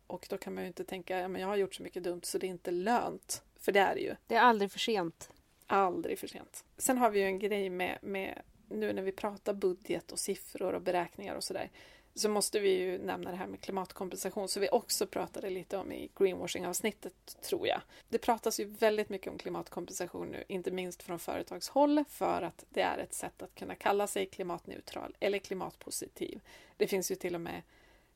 Och 0.07 0.27
då 0.29 0.37
kan 0.37 0.53
man 0.53 0.63
ju 0.63 0.67
inte 0.67 0.83
tänka, 0.83 1.19
ja, 1.19 1.27
men 1.27 1.41
jag 1.41 1.47
har 1.47 1.55
gjort 1.55 1.75
så 1.75 1.83
mycket 1.83 2.03
dumt 2.03 2.21
så 2.23 2.37
det 2.37 2.47
är 2.47 2.49
inte 2.49 2.71
lönt. 2.71 3.43
För 3.59 3.71
det 3.71 3.79
är 3.79 3.95
det 3.95 4.01
ju. 4.01 4.15
Det 4.27 4.35
är 4.35 4.41
aldrig 4.41 4.71
för 4.71 4.79
sent. 4.79 5.29
Aldrig 5.67 6.19
för 6.19 6.27
sent. 6.27 6.65
Sen 6.77 6.97
har 6.97 7.09
vi 7.09 7.19
ju 7.19 7.25
en 7.25 7.39
grej 7.39 7.69
med, 7.69 7.97
med 8.01 8.41
nu 8.69 8.93
när 8.93 9.01
vi 9.01 9.11
pratar 9.11 9.53
budget 9.53 10.11
och 10.11 10.19
siffror 10.19 10.73
och 10.73 10.81
beräkningar 10.81 11.35
och 11.35 11.43
sådär. 11.43 11.71
Så 12.13 12.29
måste 12.29 12.59
vi 12.59 12.69
ju 12.69 12.97
nämna 12.97 13.31
det 13.31 13.37
här 13.37 13.47
med 13.47 13.61
klimatkompensation 13.61 14.47
som 14.47 14.61
vi 14.61 14.69
också 14.69 15.07
pratade 15.07 15.49
lite 15.49 15.77
om 15.77 15.91
i 15.91 16.09
greenwashing-avsnittet 16.15 17.41
tror 17.41 17.67
jag. 17.67 17.81
Det 18.09 18.17
pratas 18.17 18.59
ju 18.59 18.65
väldigt 18.65 19.09
mycket 19.09 19.31
om 19.31 19.37
klimatkompensation 19.37 20.27
nu, 20.27 20.43
inte 20.47 20.71
minst 20.71 21.03
från 21.03 21.19
företagshåll 21.19 22.03
för 22.09 22.41
att 22.41 22.65
det 22.69 22.81
är 22.81 22.97
ett 22.97 23.13
sätt 23.13 23.41
att 23.41 23.55
kunna 23.55 23.75
kalla 23.75 24.07
sig 24.07 24.25
klimatneutral 24.25 25.15
eller 25.19 25.39
klimatpositiv. 25.39 26.41
Det 26.77 26.87
finns 26.87 27.11
ju 27.11 27.15
till 27.15 27.35
och 27.35 27.41
med 27.41 27.61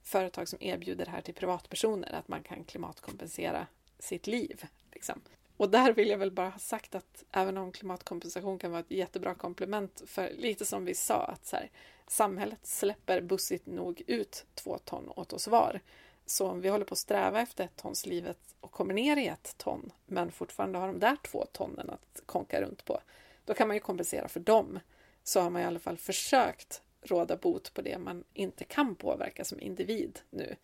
företag 0.04 0.48
som 0.48 0.60
erbjuder 0.62 1.06
det 1.06 1.12
här 1.12 1.22
till 1.22 1.34
privatpersoner, 1.34 2.14
att 2.14 2.28
man 2.28 2.44
kan 2.44 2.64
klimatkompensera 2.64 3.68
sitt 4.00 4.28
liv. 4.28 4.66
Liksom. 5.02 5.22
Och 5.58 5.70
där 5.70 5.94
vill 5.94 6.10
jag 6.10 6.18
väl 6.18 6.32
bara 6.32 6.50
ha 6.50 6.60
sagt 6.60 6.96
att 6.96 7.24
även 7.32 7.58
om 7.58 7.72
klimatkompensation 7.72 8.60
kan 8.60 8.72
vara 8.72 8.80
ett 8.80 8.92
jättebra 8.92 9.36
komplement 9.36 10.02
för 10.06 10.32
lite 10.38 10.66
som 10.66 10.86
vi 10.86 10.96
sa 10.96 11.24
att 11.24 11.46
så 11.46 11.56
här, 11.56 11.70
samhället 12.08 12.60
släpper 12.68 13.22
bussigt 13.22 13.66
nog 13.66 14.04
ut 14.08 14.46
två 14.56 14.78
ton 14.78 15.10
åt 15.16 15.34
oss 15.34 15.48
var. 15.48 15.80
Så 16.26 16.48
om 16.48 16.62
vi 16.62 16.70
håller 16.70 16.86
på 16.86 16.94
att 16.94 16.98
sträva 16.98 17.42
efter 17.42 17.64
ett 17.64 17.76
tons 17.76 18.06
livet 18.06 18.38
och 18.60 18.72
kommer 18.72 18.94
ner 18.94 19.18
i 19.18 19.28
ett 19.28 19.58
ton 19.58 19.92
men 20.06 20.32
fortfarande 20.32 20.80
har 20.80 20.88
de 20.88 21.00
där 21.00 21.18
två 21.24 21.46
tonnen 21.52 21.90
att 21.90 22.22
konka 22.26 22.62
runt 22.62 22.86
på, 22.86 23.00
då 23.46 23.54
kan 23.54 23.68
man 23.68 23.76
ju 23.76 23.82
kompensera 23.82 24.28
för 24.28 24.40
dem. 24.40 24.80
Så 25.24 25.42
har 25.42 25.50
man 25.50 25.62
i 25.62 25.66
alla 25.66 25.80
fall 25.80 25.98
försökt 25.98 26.82
råda 27.02 27.38
bot 27.38 27.74
på 27.74 27.82
det 27.82 27.98
man 27.98 28.24
inte 28.34 28.64
kan 28.64 28.96
påverka 28.96 29.46
som 29.46 29.60
individ 29.60 30.20
nu. 30.30 30.56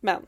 Men 0.00 0.26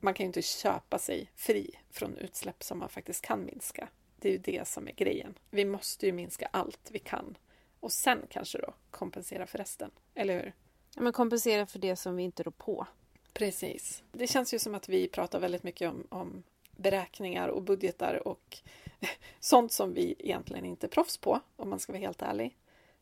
man 0.00 0.14
kan 0.14 0.24
ju 0.24 0.26
inte 0.26 0.42
köpa 0.42 0.98
sig 0.98 1.30
fri 1.36 1.70
från 1.90 2.16
utsläpp 2.16 2.62
som 2.62 2.78
man 2.78 2.88
faktiskt 2.88 3.22
kan 3.22 3.44
minska. 3.44 3.88
Det 4.16 4.28
är 4.28 4.32
ju 4.32 4.38
det 4.38 4.68
som 4.68 4.88
är 4.88 4.92
grejen. 4.92 5.34
Vi 5.50 5.64
måste 5.64 6.06
ju 6.06 6.12
minska 6.12 6.48
allt 6.52 6.90
vi 6.90 6.98
kan 6.98 7.36
och 7.80 7.92
sen 7.92 8.26
kanske 8.30 8.58
då 8.58 8.74
kompensera 8.90 9.46
för 9.46 9.58
resten, 9.58 9.90
eller 10.14 10.34
hur? 10.34 10.52
Ja, 10.94 11.02
men 11.02 11.12
kompensera 11.12 11.66
för 11.66 11.78
det 11.78 11.96
som 11.96 12.16
vi 12.16 12.22
inte 12.22 12.42
rår 12.42 12.50
på. 12.50 12.86
Precis. 13.32 14.02
Det 14.12 14.26
känns 14.26 14.54
ju 14.54 14.58
som 14.58 14.74
att 14.74 14.88
vi 14.88 15.08
pratar 15.08 15.40
väldigt 15.40 15.62
mycket 15.62 15.90
om, 15.90 16.06
om 16.08 16.42
beräkningar 16.76 17.48
och 17.48 17.62
budgetar 17.62 18.28
och 18.28 18.58
sånt 19.40 19.72
som 19.72 19.94
vi 19.94 20.14
egentligen 20.18 20.64
inte 20.64 20.86
är 20.86 20.88
proffs 20.88 21.16
på, 21.18 21.40
om 21.56 21.70
man 21.70 21.78
ska 21.80 21.92
vara 21.92 22.00
helt 22.00 22.22
ärlig. 22.22 22.56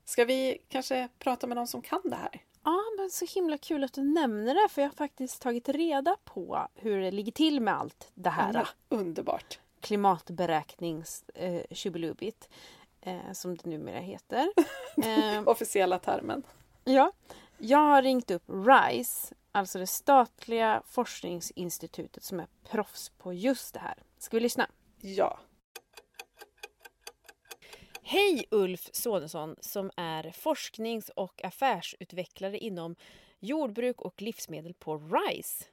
Ska 0.05 0.25
vi 0.25 0.59
kanske 0.69 1.09
prata 1.19 1.47
med 1.47 1.57
någon 1.57 1.67
som 1.69 1.83
kan 1.83 2.01
det 2.05 2.17
här? 2.17 2.43
Ja, 2.69 2.83
men 2.99 3.11
så 3.11 3.27
himla 3.35 3.59
kul 3.59 3.85
att 3.85 3.93
du 3.93 4.03
nämner 4.03 4.55
det, 4.55 4.69
för 4.69 4.83
jag 4.83 4.89
har 4.89 4.95
faktiskt 4.95 5.43
tagit 5.43 5.69
reda 5.69 6.17
på 6.25 6.69
hur 6.75 7.01
det 7.01 7.11
ligger 7.11 7.33
till 7.33 7.61
med 7.61 7.75
allt 7.75 8.11
det 8.15 8.31
här. 8.31 8.53
Ja, 8.55 8.67
underbart! 8.89 9.59
Klimatberäknings 9.81 11.25
eh, 11.35 11.63
eh, 13.01 13.33
som 13.33 13.57
det 13.57 13.67
numera 13.67 13.99
heter. 13.99 14.53
Eh, 15.05 15.43
Officiella 15.49 15.99
termen. 15.99 16.43
Ja, 16.85 17.13
jag 17.59 17.79
har 17.79 18.03
ringt 18.03 18.31
upp 18.31 18.43
RISE, 18.47 19.35
alltså 19.53 19.79
det 19.79 19.87
statliga 19.87 20.83
forskningsinstitutet 20.87 22.25
som 22.25 22.41
är 22.41 22.47
proffs 22.71 23.09
på 23.09 23.33
just 23.33 23.75
det 23.75 23.81
här. 23.81 23.95
Ska 24.19 24.37
vi 24.37 24.41
lyssna? 24.41 24.67
Ja. 25.01 25.39
Hej 28.11 28.45
Ulf 28.51 28.89
Sonesson 28.93 29.57
som 29.61 29.91
är 29.97 30.31
forsknings 30.31 31.09
och 31.09 31.45
affärsutvecklare 31.45 32.59
inom 32.59 32.97
jordbruk 33.39 34.01
och 34.01 34.23
livsmedel 34.23 34.75
på 34.75 34.97
RISE. 34.99 35.65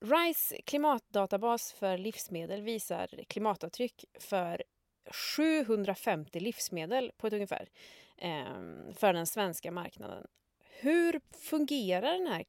RISE 0.00 0.62
klimatdatabas 0.62 1.72
för 1.72 1.98
livsmedel 1.98 2.62
visar 2.62 3.24
klimatavtryck 3.28 4.04
för 4.20 4.62
750 5.34 6.40
livsmedel 6.40 7.12
på 7.16 7.26
ett 7.26 7.32
ungefär 7.32 7.68
ehm, 8.16 8.94
för 8.94 9.12
den 9.12 9.26
svenska 9.26 9.70
marknaden. 9.70 10.26
Hur 10.80 11.20
fungerar 11.32 12.12
den 12.12 12.26
här 12.26 12.42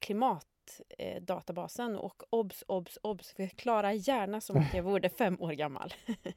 Eh, 0.98 1.22
databasen 1.22 1.96
Och 1.96 2.22
obs, 2.30 2.64
obs, 2.66 2.98
obs, 3.02 3.32
förklara 3.32 3.92
gärna 3.92 4.40
som 4.40 4.56
att 4.56 4.74
jag 4.74 4.82
vore 4.82 5.08
fem 5.08 5.36
år 5.40 5.52
gammal. 5.52 5.92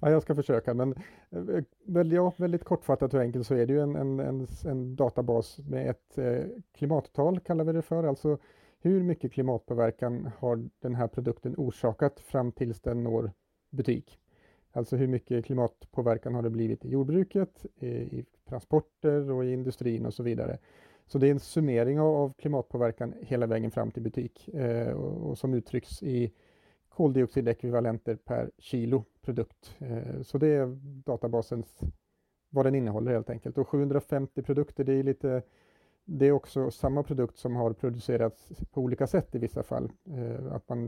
ja, 0.00 0.10
jag 0.10 0.22
ska 0.22 0.34
försöka, 0.34 0.74
men 0.74 0.94
eh, 1.30 1.64
väl, 1.86 2.12
ja, 2.12 2.32
väldigt 2.36 2.64
kortfattat 2.64 3.14
och 3.14 3.20
enkelt 3.20 3.46
så 3.46 3.54
är 3.54 3.66
det 3.66 3.72
ju 3.72 3.80
en, 3.80 3.96
en, 3.96 4.20
en, 4.20 4.46
en 4.64 4.96
databas 4.96 5.58
med 5.58 5.90
ett 5.90 6.18
eh, 6.18 6.44
klimattal, 6.72 7.40
kallar 7.40 7.64
vi 7.64 7.72
det 7.72 7.82
för, 7.82 8.04
alltså 8.04 8.38
hur 8.80 9.02
mycket 9.02 9.32
klimatpåverkan 9.32 10.30
har 10.38 10.68
den 10.80 10.94
här 10.94 11.08
produkten 11.08 11.54
orsakat 11.56 12.20
fram 12.20 12.52
tills 12.52 12.80
den 12.80 13.04
når 13.04 13.32
butik? 13.70 14.18
Alltså 14.72 14.96
hur 14.96 15.06
mycket 15.06 15.44
klimatpåverkan 15.44 16.34
har 16.34 16.42
det 16.42 16.50
blivit 16.50 16.84
i 16.84 16.88
jordbruket, 16.88 17.66
i 17.80 18.24
transporter 18.48 19.30
och 19.30 19.44
i 19.44 19.52
industrin 19.52 20.06
och 20.06 20.14
så 20.14 20.22
vidare. 20.22 20.58
Så 21.12 21.18
det 21.18 21.26
är 21.26 21.30
en 21.30 21.40
summering 21.40 22.00
av 22.00 22.32
klimatpåverkan 22.38 23.14
hela 23.20 23.46
vägen 23.46 23.70
fram 23.70 23.90
till 23.90 24.02
butik 24.02 24.48
eh, 24.48 24.92
och, 24.92 25.30
och, 25.30 25.38
som 25.38 25.54
uttrycks 25.54 26.02
i 26.02 26.32
koldioxidekvivalenter 26.88 28.16
per 28.16 28.50
kilo 28.58 29.04
produkt. 29.22 29.76
Eh, 29.78 30.22
så 30.22 30.38
det 30.38 30.46
är 30.46 30.66
databasens, 31.04 31.80
vad 32.50 32.66
den 32.66 32.74
innehåller 32.74 33.12
helt 33.12 33.30
enkelt. 33.30 33.58
Och 33.58 33.68
750 33.68 34.42
produkter, 34.42 34.84
det 34.84 34.92
är 34.92 35.02
lite 35.02 35.42
det 36.04 36.26
är 36.26 36.32
också 36.32 36.70
samma 36.70 37.02
produkt 37.02 37.36
som 37.36 37.56
har 37.56 37.72
producerats 37.72 38.48
på 38.70 38.80
olika 38.80 39.06
sätt 39.06 39.34
i 39.34 39.38
vissa 39.38 39.62
fall. 39.62 39.92
Eh, 40.04 40.52
att 40.52 40.68
man, 40.68 40.86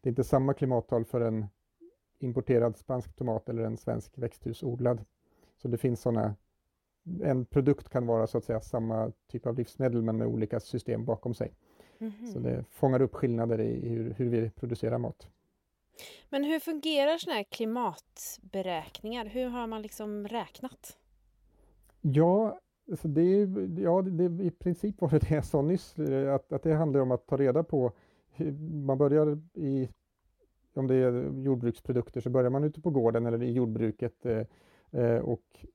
det 0.00 0.08
är 0.08 0.08
inte 0.08 0.24
samma 0.24 0.54
klimattal 0.54 1.04
för 1.04 1.20
en 1.20 1.46
importerad 2.18 2.76
spansk 2.76 3.16
tomat 3.16 3.48
eller 3.48 3.62
en 3.62 3.76
svensk 3.76 4.18
växthusodlad. 4.18 5.04
Så 5.56 5.68
det 5.68 5.78
finns 5.78 6.00
sådana 6.00 6.34
en 7.22 7.44
produkt 7.44 7.88
kan 7.88 8.06
vara 8.06 8.26
så 8.26 8.38
att 8.38 8.44
säga 8.44 8.60
samma 8.60 9.12
typ 9.26 9.46
av 9.46 9.58
livsmedel 9.58 10.02
men 10.02 10.16
med 10.16 10.26
olika 10.26 10.60
system 10.60 11.04
bakom 11.04 11.34
sig. 11.34 11.52
Mm 11.98 12.12
-hmm. 12.12 12.26
Så 12.26 12.38
det 12.38 12.64
fångar 12.70 13.02
upp 13.02 13.14
skillnader 13.14 13.60
i 13.60 13.88
hur, 13.88 14.14
hur, 14.14 14.28
vi 14.28 14.50
producerar 14.50 14.98
mat. 14.98 15.28
Men 16.30 16.44
hur 16.44 16.60
fungerar 16.60 17.18
sådana 17.18 17.36
här 17.36 17.44
klimatberäkningar? 17.44 19.26
Hur 19.26 19.48
har 19.48 19.66
man 19.66 19.82
liksom 19.82 20.28
räknat? 20.28 20.98
Ja, 22.00 22.60
alltså 22.90 23.08
det, 23.08 23.22
ja 23.82 24.02
det, 24.02 24.44
i 24.44 24.50
princip 24.50 25.00
var 25.00 25.10
det 25.10 25.18
det 25.18 25.34
jag 25.34 25.44
sa 25.44 25.62
nyss, 25.62 25.98
att, 26.34 26.52
att 26.52 26.62
det 26.62 26.74
handlar 26.74 27.00
om 27.00 27.10
att 27.10 27.26
ta 27.26 27.36
reda 27.36 27.64
på 27.64 27.92
man 28.86 28.98
börjar 28.98 29.38
i 29.54 29.88
om 30.76 30.86
det 30.86 30.94
är 30.94 31.42
jordbruksprodukter 31.42 32.20
så 32.20 32.30
börjar 32.30 32.50
man 32.50 32.64
ute 32.64 32.80
på 32.80 32.90
gården 32.90 33.26
eller 33.26 33.42
i 33.42 33.52
jordbruket 33.52 34.26
eh, 34.26 34.42
eh, 34.90 35.18
och 35.18 35.66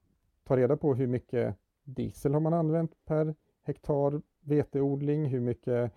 ta 0.43 0.57
reda 0.57 0.77
på 0.77 0.93
hur 0.95 1.07
mycket 1.07 1.55
diesel 1.83 2.33
har 2.33 2.39
man 2.39 2.53
använt 2.53 3.05
per 3.05 3.35
hektar 3.63 4.21
veteodling, 4.41 5.25
hur 5.25 5.39
mycket 5.39 5.91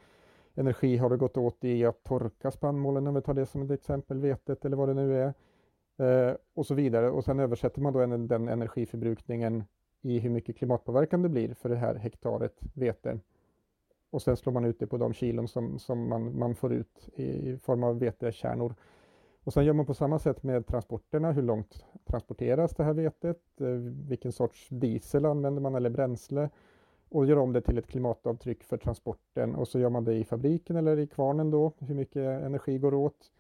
energi 0.55 0.97
har 0.97 1.11
det 1.11 1.17
gått 1.17 1.37
åt 1.37 1.65
i 1.65 1.85
att 1.85 2.05
torka 2.05 2.51
spannmålen, 2.51 3.07
om 3.07 3.15
vi 3.15 3.23
tar 3.23 3.35
det 3.35 3.47
som 3.47 3.63
ett 3.63 3.71
exempel, 3.71 4.21
vetet 4.21 4.65
eller 4.65 4.77
vad 4.77 4.89
det 4.89 4.95
nu 4.95 5.21
är. 5.21 5.35
Eh, 5.97 6.37
och 6.55 6.67
så 6.67 6.75
vidare. 6.75 7.11
Och 7.11 7.25
sen 7.25 7.41
översätter 7.41 7.81
man 7.81 7.93
då 7.93 8.01
en, 8.01 8.29
den 8.29 8.49
energiförbrukningen 8.49 9.65
i 10.03 10.19
hur 10.19 10.31
mycket 10.31 10.57
klimatpåverkan 10.57 11.23
det 11.23 11.29
blir 11.29 11.55
för 11.55 11.69
det 11.69 11.77
här 11.77 11.95
hektaret 11.95 12.61
vete. 12.75 13.19
Och 14.11 14.23
sen 14.23 14.37
slår 14.37 14.53
man 14.53 14.65
ut 14.65 14.79
det 14.79 14.87
på 14.87 14.97
de 14.97 15.13
kilon 15.13 15.49
som, 15.49 15.79
som 15.79 16.09
man, 16.09 16.39
man 16.39 16.55
får 16.55 16.73
ut 16.73 17.09
i, 17.15 17.25
i 17.25 17.59
form 17.59 17.85
av 17.85 17.99
vetekärnor. 17.99 18.75
Och 19.45 19.53
sen 19.53 19.65
gör 19.65 19.73
man 19.73 19.87
på 19.87 19.95
samma 19.95 20.19
sätt 20.19 20.43
med 20.43 20.67
transporterna. 20.67 21.33
Hur 21.33 21.43
långt 21.43 21.85
transporteras 22.05 22.75
det 22.75 22.85
här 22.85 22.93
vetet? 22.93 23.61
Eh, 23.61 23.67
vilken 24.09 24.33
sorts 24.33 24.69
diesel 24.69 25.27
använder 25.27 25.63
man 25.63 25.75
eller 25.75 25.91
bränsle? 25.91 26.51
Och 27.09 27.27
gör 27.27 27.37
om 27.37 27.53
det 27.53 27.61
till 27.61 27.79
ett 27.79 27.87
klimatavtryck 27.87 28.65
för 28.65 28.77
transporten 28.77 29.55
och 29.55 29.69
så 29.69 29.79
gör 29.79 29.91
man 29.91 30.05
det 30.05 30.15
i 30.15 30.25
fabriken 30.25 30.77
eller 30.77 30.99
i 30.99 31.07
kvarnen 31.07 31.51
då. 31.51 31.73
Hur 31.79 31.95
mycket 31.95 32.43
energi 32.43 32.79
går 32.79 32.95
åt? 32.95 33.33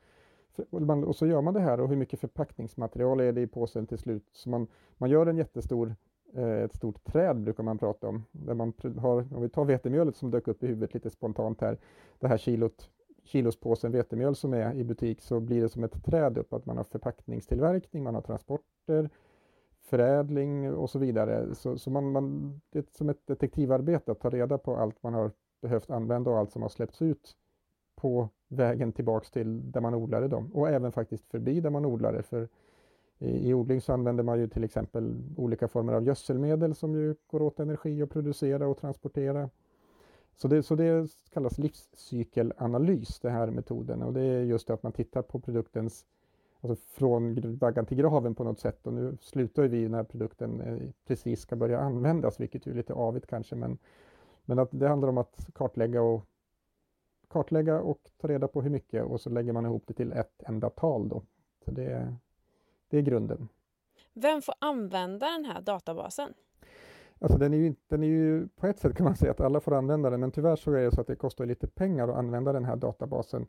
Och 1.07 1.17
så 1.17 1.27
gör 1.27 1.41
man 1.41 1.55
det 1.55 1.61
här 1.61 1.81
och 1.81 1.89
hur 1.89 1.97
mycket 1.97 2.21
förpackningsmaterial 2.21 3.21
är 3.21 3.33
det 3.33 3.41
i 3.41 3.47
påsen 3.47 3.87
till 3.87 3.99
slut. 3.99 4.29
Så 4.33 4.49
man, 4.49 4.67
man 4.97 5.11
gör 5.11 5.27
en 5.27 5.37
jättestor 5.37 5.95
eh, 6.35 6.63
ett 6.63 6.75
stort 6.75 7.05
träd 7.05 7.41
brukar 7.41 7.63
man 7.63 7.79
prata 7.79 8.09
om. 8.09 8.25
Där 8.33 8.55
man 8.55 8.73
har, 8.99 9.35
om 9.35 9.43
vi 9.43 9.49
tar 9.49 9.65
vetemjölet 9.65 10.17
som 10.17 10.31
dök 10.31 10.49
upp 10.49 10.63
i 10.63 10.67
huvudet 10.67 10.95
lite 10.95 11.11
spontant 11.11 11.61
här, 11.61 11.79
det 12.19 12.29
här 12.29 12.39
kilot 12.39 12.91
kilospåsen 13.25 13.93
vetemjöl 13.93 14.37
som 14.37 14.55
är 14.55 14.75
i 14.75 14.85
butik 14.85 15.21
så 15.21 15.41
blir 15.41 15.63
det 15.63 15.69
som 15.69 15.85
ett 15.85 16.05
träd 16.05 16.39
upp 16.39 16.53
att 16.53 16.67
man 16.67 16.77
har 16.77 16.85
förpackningstillverkning, 16.85 18.03
man 18.03 18.15
har 18.15 18.23
transporter, 18.23 19.11
förädling 19.83 20.75
och 20.75 20.91
så 20.91 20.99
vidare. 20.99 21.55
Så, 21.55 21.79
så 21.79 21.91
man, 21.91 22.13
man, 22.13 22.61
det 22.71 22.79
är 22.79 22.85
som 22.91 23.09
ett 23.09 23.27
detektivarbete 23.27 24.13
att 24.13 24.21
ta 24.21 24.31
reda 24.31 24.59
på 24.59 24.77
allt 24.77 25.03
man 25.03 25.15
har 25.15 25.31
behövt 25.63 25.91
använda 25.91 26.31
och 26.31 26.39
allt 26.39 26.53
som 26.53 26.63
har 26.63 26.69
släppts 26.69 27.03
ut 27.03 27.37
på 27.97 28.29
vägen 28.49 28.93
tillbaks 28.93 29.31
till 29.31 29.73
där 29.73 29.81
man 29.81 29.95
odlade 29.95 30.29
dem 30.29 30.53
och 30.53 30.69
även 30.69 30.93
faktiskt 30.93 31.31
förbi 31.31 31.61
där 31.61 31.71
man 31.71 31.85
odlade. 31.85 32.23
För 32.23 32.49
i, 33.19 33.49
i 33.49 33.55
odling 33.55 33.81
så 33.81 33.93
använder 33.93 34.25
man 34.25 34.39
ju 34.39 34.49
till 34.49 34.65
exempel 34.65 35.23
olika 35.37 35.69
former 35.69 35.93
av 35.93 36.05
gödselmedel 36.05 36.75
som 36.75 36.95
ju 36.95 37.15
går 37.27 37.43
åt 37.43 37.61
energi 37.61 38.03
att 38.03 38.11
producera 38.11 38.69
och 38.69 38.79
transportera. 38.79 39.51
Så 40.37 40.49
det, 40.49 40.63
så 40.63 40.75
det 40.75 41.09
kallas 41.33 41.59
livscykelanalys, 41.59 43.21
den 43.21 43.33
här 43.33 43.47
metoden. 43.47 44.03
Och 44.03 44.13
det 44.13 44.23
är 44.23 44.43
just 44.43 44.67
det 44.67 44.75
att 44.75 44.83
man 44.83 44.93
tittar 44.93 45.23
på 45.23 45.41
produktens, 45.41 46.07
alltså 46.61 46.85
från 46.87 47.57
vaggan 47.59 47.87
till 47.87 47.97
graven 47.97 48.35
på 48.35 48.45
något 48.45 48.61
sätt. 48.61 48.87
Och 48.87 48.93
nu 48.93 49.17
slutar 49.21 49.63
vi 49.63 49.89
när 49.89 50.05
produkten 50.05 50.61
eh, 50.61 50.79
precis 51.07 51.41
ska 51.41 51.57
börja 51.57 51.79
användas, 51.81 52.41
vilket 52.41 52.67
är 52.67 52.75
lite 52.75 52.93
avigt 52.93 53.27
kanske. 53.27 53.57
Men, 53.57 53.79
men 54.45 54.59
att 54.59 54.69
det 54.73 54.89
handlar 54.89 55.09
om 55.09 55.19
att 55.19 55.49
kartlägga 55.55 56.03
och 56.03 56.27
kartlägga 57.29 57.81
och 57.81 58.11
ta 58.21 58.29
reda 58.29 58.49
på 58.49 58.63
hur 58.63 58.71
mycket 58.71 59.05
och 59.05 59.21
så 59.21 59.31
lägger 59.31 59.53
man 59.53 59.67
ihop 59.67 59.83
det 59.87 59.95
till 59.95 60.13
ett 60.13 60.43
enda 60.47 60.71
tal. 60.71 61.09
Då. 61.09 61.23
Så 61.65 61.71
det, 61.71 62.17
det 62.89 62.99
är 62.99 63.03
grunden. 63.03 63.49
Vem 64.13 64.43
får 64.43 64.55
använda 64.59 65.27
den 65.27 65.45
här 65.45 65.61
databasen? 65.61 66.35
Alltså 67.25 67.39
den 67.39 67.55
är, 67.55 67.59
ju, 67.59 67.75
den 67.89 68.03
är 68.03 68.07
ju, 68.07 68.49
på 68.49 68.67
ett 68.67 68.79
sätt 68.79 68.97
kan 68.97 69.05
man 69.05 69.17
säga 69.17 69.31
att 69.31 69.41
alla 69.41 69.61
får 69.61 69.75
använda 69.75 70.11
den, 70.11 70.21
men 70.21 70.31
tyvärr 70.31 70.57
så 70.57 70.73
är 70.73 70.85
det 70.85 70.91
så 70.91 71.01
att 71.01 71.07
det 71.07 71.17
kostar 71.17 71.47
lite 71.47 71.67
pengar 71.67 72.09
att 72.09 72.17
använda 72.17 72.53
den 72.53 72.65
här 72.65 72.77
databasen. 72.77 73.47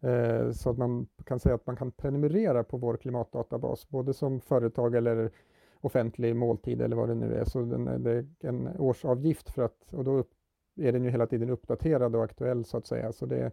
Eh, 0.00 0.50
så 0.50 0.70
att 0.70 0.78
man 0.78 1.06
kan 1.24 1.40
säga 1.40 1.54
att 1.54 1.66
man 1.66 1.76
kan 1.76 1.92
prenumerera 1.92 2.64
på 2.64 2.76
vår 2.76 2.96
klimatdatabas, 2.96 3.88
både 3.88 4.14
som 4.14 4.40
företag 4.40 4.94
eller 4.94 5.30
offentlig 5.80 6.36
måltid 6.36 6.80
eller 6.80 6.96
vad 6.96 7.08
det 7.08 7.14
nu 7.14 7.34
är. 7.34 7.44
Så 7.44 7.60
den, 7.60 8.02
det 8.02 8.10
är 8.10 8.26
en 8.40 8.68
årsavgift 8.78 9.50
för 9.50 9.62
att, 9.62 9.94
och 9.94 10.04
då 10.04 10.24
är 10.76 10.92
den 10.92 11.04
ju 11.04 11.10
hela 11.10 11.26
tiden 11.26 11.50
uppdaterad 11.50 12.16
och 12.16 12.24
aktuell 12.24 12.64
så 12.64 12.76
att 12.76 12.86
säga. 12.86 13.12
Så 13.12 13.26
det, 13.26 13.52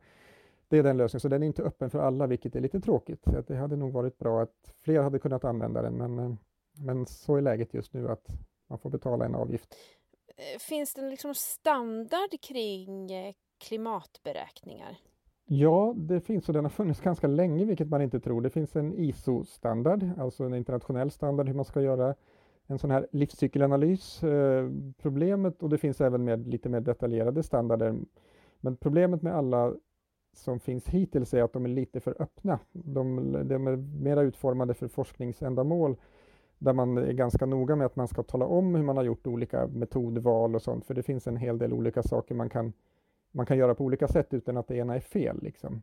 det 0.68 0.78
är 0.78 0.84
den 0.84 0.98
lösningen. 0.98 1.22
Så 1.22 1.30
den 1.30 1.44
är 1.44 1.48
inte 1.48 1.64
öppen 1.64 1.90
för 1.90 2.00
alla, 2.00 2.28
vilket 2.28 2.56
är 2.56 2.62
lite 2.62 2.80
tråkigt. 2.80 3.26
Det 3.48 3.56
hade 3.56 3.76
nog 3.76 3.92
varit 3.92 4.18
bra 4.18 4.42
att 4.42 4.76
fler 4.82 5.02
hade 5.02 5.20
kunnat 5.20 5.44
använda 5.44 5.82
den, 5.82 5.94
men, 5.94 6.20
eh, 6.20 6.36
men 6.74 7.06
så 7.06 7.36
är 7.36 7.42
läget 7.42 7.74
just 7.74 7.94
nu 7.94 8.10
att 8.10 8.28
man 8.68 8.80
får 8.80 8.90
betala 8.90 9.26
en 9.26 9.36
avgift. 9.36 9.76
Eh, 10.28 10.60
finns 10.60 10.94
det 10.94 11.10
liksom 11.10 11.36
standard 11.36 12.42
kring 12.42 13.12
eh, 13.12 13.34
klimatberäkningar? 13.58 14.98
Ja, 15.46 15.94
det 15.98 16.22
finns 16.22 16.48
och 16.48 16.54
den 16.54 16.66
har 16.66 16.70
funnits 16.70 17.02
ganska 17.02 17.28
länge, 17.28 17.66
vilket 17.66 17.90
man 17.90 18.02
inte 18.02 18.20
tror. 18.20 18.42
Det 18.42 18.50
finns 18.50 18.76
en 18.76 18.94
ISO-standard, 18.94 20.10
alltså 20.18 20.44
en 20.44 20.54
internationell 20.54 21.12
standard 21.12 21.48
hur 21.48 21.56
man 21.56 21.66
ska 21.66 21.82
göra 21.82 22.16
en 22.68 22.80
sån 22.80 22.92
här 22.92 23.08
livscykelanalys. 23.12 24.24
Eh, 24.24 24.70
problemet, 25.02 25.64
och 25.64 25.70
det 25.70 25.78
finns 25.78 26.02
även 26.02 26.24
med 26.24 26.48
lite 26.48 26.70
mer 26.70 26.80
detaljerade 26.82 27.44
standarder, 27.44 27.96
men 28.60 28.78
problemet 28.78 29.22
med 29.22 29.36
alla 29.36 29.74
som 30.34 30.60
finns 30.60 30.88
hittills 30.88 31.34
är 31.34 31.44
att 31.44 31.54
de 31.54 31.66
är 31.66 31.70
lite 31.70 32.00
för 32.00 32.22
öppna. 32.22 32.60
De, 32.72 33.32
de 33.48 33.68
är 33.68 33.76
mera 33.76 34.22
utformade 34.22 34.74
för 34.74 34.88
forskningsändamål 34.88 35.96
där 36.64 36.74
man 36.74 36.98
är 36.98 37.12
ganska 37.12 37.46
noga 37.46 37.76
med 37.76 37.86
att 37.86 37.96
man 37.96 38.08
ska 38.08 38.24
tala 38.24 38.46
om 38.46 38.76
hur 38.76 38.84
man 38.84 38.98
har 38.98 39.04
gjort 39.04 39.28
olika 39.28 39.68
metodval 39.68 40.56
och 40.56 40.62
sånt, 40.62 40.86
för 40.86 40.94
det 40.94 41.04
finns 41.04 41.28
en 41.28 41.38
hel 41.38 41.58
del 41.58 41.74
olika 41.74 42.04
saker 42.04 42.36
man 42.36 42.50
kan, 42.50 42.74
man 43.32 43.46
kan 43.46 43.58
göra 43.58 43.76
på 43.76 43.84
olika 43.84 44.08
sätt 44.08 44.34
utan 44.34 44.58
att 44.58 44.68
det 44.68 44.76
ena 44.76 44.96
är 44.96 45.00
fel. 45.00 45.40
Liksom. 45.42 45.82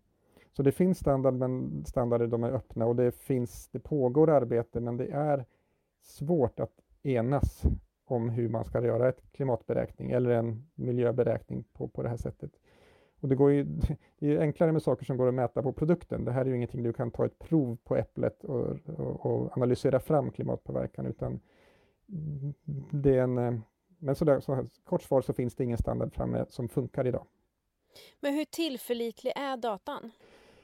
Så 0.52 0.62
det 0.62 0.72
finns 0.72 0.98
standard, 0.98 1.34
men 1.34 1.84
standarder 1.84 2.26
de 2.26 2.44
är 2.44 2.50
öppna 2.50 2.86
och 2.86 2.96
det, 2.96 3.12
finns, 3.12 3.68
det 3.68 3.78
pågår 3.78 4.30
arbete, 4.30 4.80
men 4.80 4.96
det 4.96 5.06
är 5.06 5.44
svårt 6.02 6.60
att 6.60 6.72
enas 7.02 7.62
om 8.04 8.28
hur 8.28 8.48
man 8.48 8.64
ska 8.64 8.84
göra 8.84 9.08
ett 9.08 9.22
klimatberäkning 9.32 10.10
eller 10.10 10.30
en 10.30 10.66
miljöberäkning 10.74 11.64
på, 11.72 11.88
på 11.88 12.02
det 12.02 12.08
här 12.08 12.16
sättet. 12.16 12.50
Och 13.20 13.28
det, 13.28 13.34
går 13.34 13.52
ju, 13.52 13.64
det 14.18 14.34
är 14.36 14.40
enklare 14.40 14.72
med 14.72 14.82
saker 14.82 15.04
som 15.04 15.16
går 15.16 15.28
att 15.28 15.34
mäta 15.34 15.62
på 15.62 15.72
produkten. 15.72 16.24
Det 16.24 16.32
här 16.32 16.40
är 16.40 16.46
ju 16.46 16.56
ingenting 16.56 16.82
du 16.82 16.92
kan 16.92 17.10
ta 17.10 17.26
ett 17.26 17.38
prov 17.38 17.76
på 17.84 17.96
äpplet 17.96 18.44
och, 18.44 18.78
och, 18.86 19.26
och 19.26 19.56
analysera 19.56 20.00
fram 20.00 20.30
klimatpåverkan 20.30 21.06
utan 21.06 21.40
det 22.90 23.16
är 23.16 23.22
en, 23.22 23.38
eh, 23.38 23.54
men 23.98 24.14
sådär, 24.14 24.40
så 24.40 24.54
här, 24.54 24.66
kort 24.84 25.02
svar 25.02 25.20
så 25.20 25.32
finns 25.32 25.54
det 25.54 25.64
ingen 25.64 25.78
standard 25.78 26.12
framme 26.14 26.46
som 26.48 26.68
funkar 26.68 27.06
idag. 27.06 27.26
Men 28.20 28.34
hur 28.34 28.44
tillförlitlig 28.44 29.32
är 29.36 29.56
datan? 29.56 30.10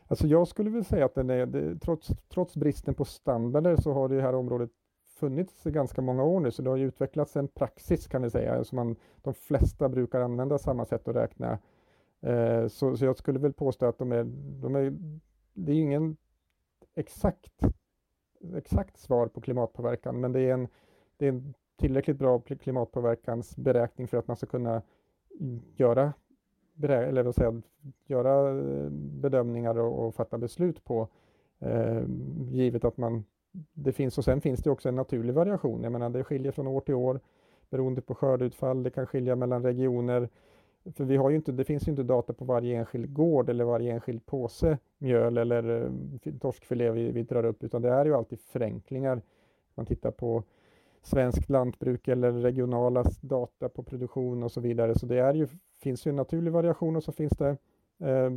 Alltså 0.08 0.26
jag 0.26 0.48
skulle 0.48 0.70
vilja 0.70 0.84
säga 0.84 1.04
att 1.04 1.14
den 1.14 1.30
är, 1.30 1.46
det, 1.46 1.78
trots, 1.78 2.10
trots 2.28 2.56
bristen 2.56 2.94
på 2.94 3.04
standarder 3.04 3.76
så 3.76 3.92
har 3.92 4.08
det 4.08 4.22
här 4.22 4.34
området 4.34 4.70
funnits 5.08 5.66
i 5.66 5.70
ganska 5.70 6.02
många 6.02 6.24
år 6.24 6.40
nu, 6.40 6.50
så 6.50 6.62
det 6.62 6.70
har 6.70 6.78
utvecklats 6.78 7.36
en 7.36 7.48
praxis 7.48 8.06
kan 8.06 8.22
vi 8.22 8.30
säga. 8.30 8.54
Alltså 8.54 8.74
man, 8.74 8.96
de 9.22 9.34
flesta 9.34 9.88
brukar 9.88 10.20
använda 10.20 10.58
samma 10.58 10.84
sätt 10.84 11.08
att 11.08 11.16
räkna 11.16 11.58
Eh, 12.20 12.66
så, 12.68 12.96
så 12.96 13.04
jag 13.04 13.18
skulle 13.18 13.38
väl 13.38 13.52
påstå 13.52 13.86
att 13.86 13.98
de 13.98 14.12
är, 14.12 14.24
de 14.60 14.74
är 14.76 14.94
det 15.54 15.72
är 15.72 15.76
ingen 15.76 16.16
exakt, 16.94 17.62
exakt 18.54 18.98
svar 18.98 19.26
på 19.26 19.40
klimatpåverkan, 19.40 20.20
men 20.20 20.32
det 20.32 20.40
är 20.40 20.52
en, 20.52 20.68
det 21.16 21.24
är 21.26 21.28
en 21.28 21.54
tillräckligt 21.76 22.18
bra 22.18 22.40
klimatpåverkansberäkning 22.40 24.08
för 24.08 24.16
att 24.16 24.28
man 24.28 24.36
ska 24.36 24.46
kunna 24.46 24.82
göra, 25.76 26.12
eller 26.82 27.22
vad 27.22 27.34
säga, 27.34 27.62
göra 28.06 28.58
eh, 28.58 28.90
bedömningar 28.90 29.78
och, 29.78 30.06
och 30.06 30.14
fatta 30.14 30.38
beslut 30.38 30.84
på, 30.84 31.08
eh, 31.58 32.02
givet 32.50 32.84
att 32.84 32.96
man 32.96 33.24
det 33.72 33.92
finns 33.92 34.18
och 34.18 34.24
sen 34.24 34.40
finns 34.40 34.62
det 34.62 34.70
också 34.70 34.88
en 34.88 34.94
naturlig 34.94 35.34
variation. 35.34 35.82
Jag 35.82 35.92
menar, 35.92 36.10
det 36.10 36.24
skiljer 36.24 36.52
från 36.52 36.66
år 36.66 36.80
till 36.80 36.94
år 36.94 37.20
beroende 37.70 38.00
på 38.00 38.14
skördeutfall. 38.14 38.82
Det 38.82 38.90
kan 38.90 39.06
skilja 39.06 39.36
mellan 39.36 39.62
regioner. 39.62 40.28
För 40.94 41.04
vi 41.04 41.16
har 41.16 41.30
ju 41.30 41.36
inte, 41.36 41.52
det 41.52 41.64
finns 41.64 41.88
ju 41.88 41.90
inte 41.90 42.02
data 42.02 42.32
på 42.32 42.44
varje 42.44 42.78
enskild 42.78 43.12
gård 43.12 43.50
eller 43.50 43.64
varje 43.64 43.92
enskild 43.92 44.26
påse 44.26 44.78
mjöl 44.98 45.38
eller 45.38 45.84
eh, 46.24 46.32
torskfilé 46.40 46.90
vi, 46.90 47.10
vi 47.10 47.22
drar 47.22 47.44
upp, 47.44 47.64
utan 47.64 47.82
det 47.82 47.88
är 47.88 48.04
ju 48.04 48.14
alltid 48.14 48.40
förenklingar. 48.40 49.22
Man 49.74 49.86
tittar 49.86 50.10
på 50.10 50.42
svenskt 51.02 51.48
lantbruk 51.48 52.08
eller 52.08 52.32
regionala 52.32 53.04
data 53.20 53.68
på 53.68 53.82
produktion 53.82 54.42
och 54.42 54.52
så 54.52 54.60
vidare. 54.60 54.98
Så 54.98 55.06
det 55.06 55.18
är 55.18 55.34
ju, 55.34 55.46
finns 55.82 56.06
ju 56.06 56.10
en 56.10 56.16
naturlig 56.16 56.52
variation 56.52 56.96
och 56.96 57.04
så 57.04 57.12
finns 57.12 57.32
det 57.32 57.56
eh, 57.98 58.32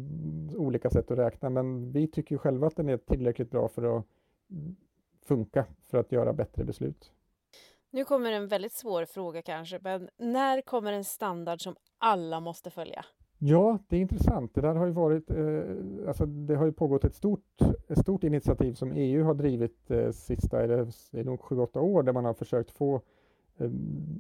olika 0.55 0.89
sätt 0.89 1.11
att 1.11 1.17
räkna. 1.17 1.49
Men 1.49 1.91
vi 1.91 2.07
tycker 2.07 2.35
ju 2.35 2.39
själva 2.39 2.67
att 2.67 2.75
den 2.75 2.89
är 2.89 2.97
tillräckligt 2.97 3.51
bra 3.51 3.67
för 3.67 3.97
att 3.97 4.05
mm, 4.51 4.75
funka 5.21 5.65
för 5.87 5.97
att 5.97 6.11
göra 6.11 6.33
bättre 6.33 6.63
beslut. 6.63 7.11
Nu 7.91 8.05
kommer 8.05 8.31
en 8.31 8.47
väldigt 8.47 8.73
svår 8.73 9.05
fråga 9.05 9.41
kanske, 9.41 9.79
men 9.81 10.09
när 10.17 10.61
kommer 10.61 10.93
en 10.93 11.03
standard 11.03 11.61
som 11.61 11.75
alla 11.97 12.39
måste 12.39 12.69
följa? 12.69 13.05
Ja, 13.37 13.79
det 13.87 13.95
är 13.95 14.01
intressant. 14.01 14.55
Det 14.55 14.61
där 14.61 14.75
har 14.75 14.85
ju 14.85 14.91
varit, 14.91 15.31
eh, 15.31 16.07
alltså 16.07 16.25
det 16.25 16.55
har 16.55 16.65
ju 16.65 16.71
pågått 16.71 17.03
ett 17.03 17.15
stort, 17.15 17.61
ett 17.87 17.99
stort 17.99 18.23
initiativ 18.23 18.73
som 18.73 18.91
EU 18.91 19.23
har 19.23 19.33
drivit 19.33 19.91
eh, 19.91 20.11
sista, 20.11 20.63
är 20.63 20.67
det, 20.67 21.19
är 21.19 21.23
nog 21.23 21.41
sju, 21.41 21.59
åtta 21.59 21.81
år, 21.81 22.03
där 22.03 22.13
man 22.13 22.25
har 22.25 22.33
försökt 22.33 22.71
få 22.71 23.01
eh, 23.57 23.69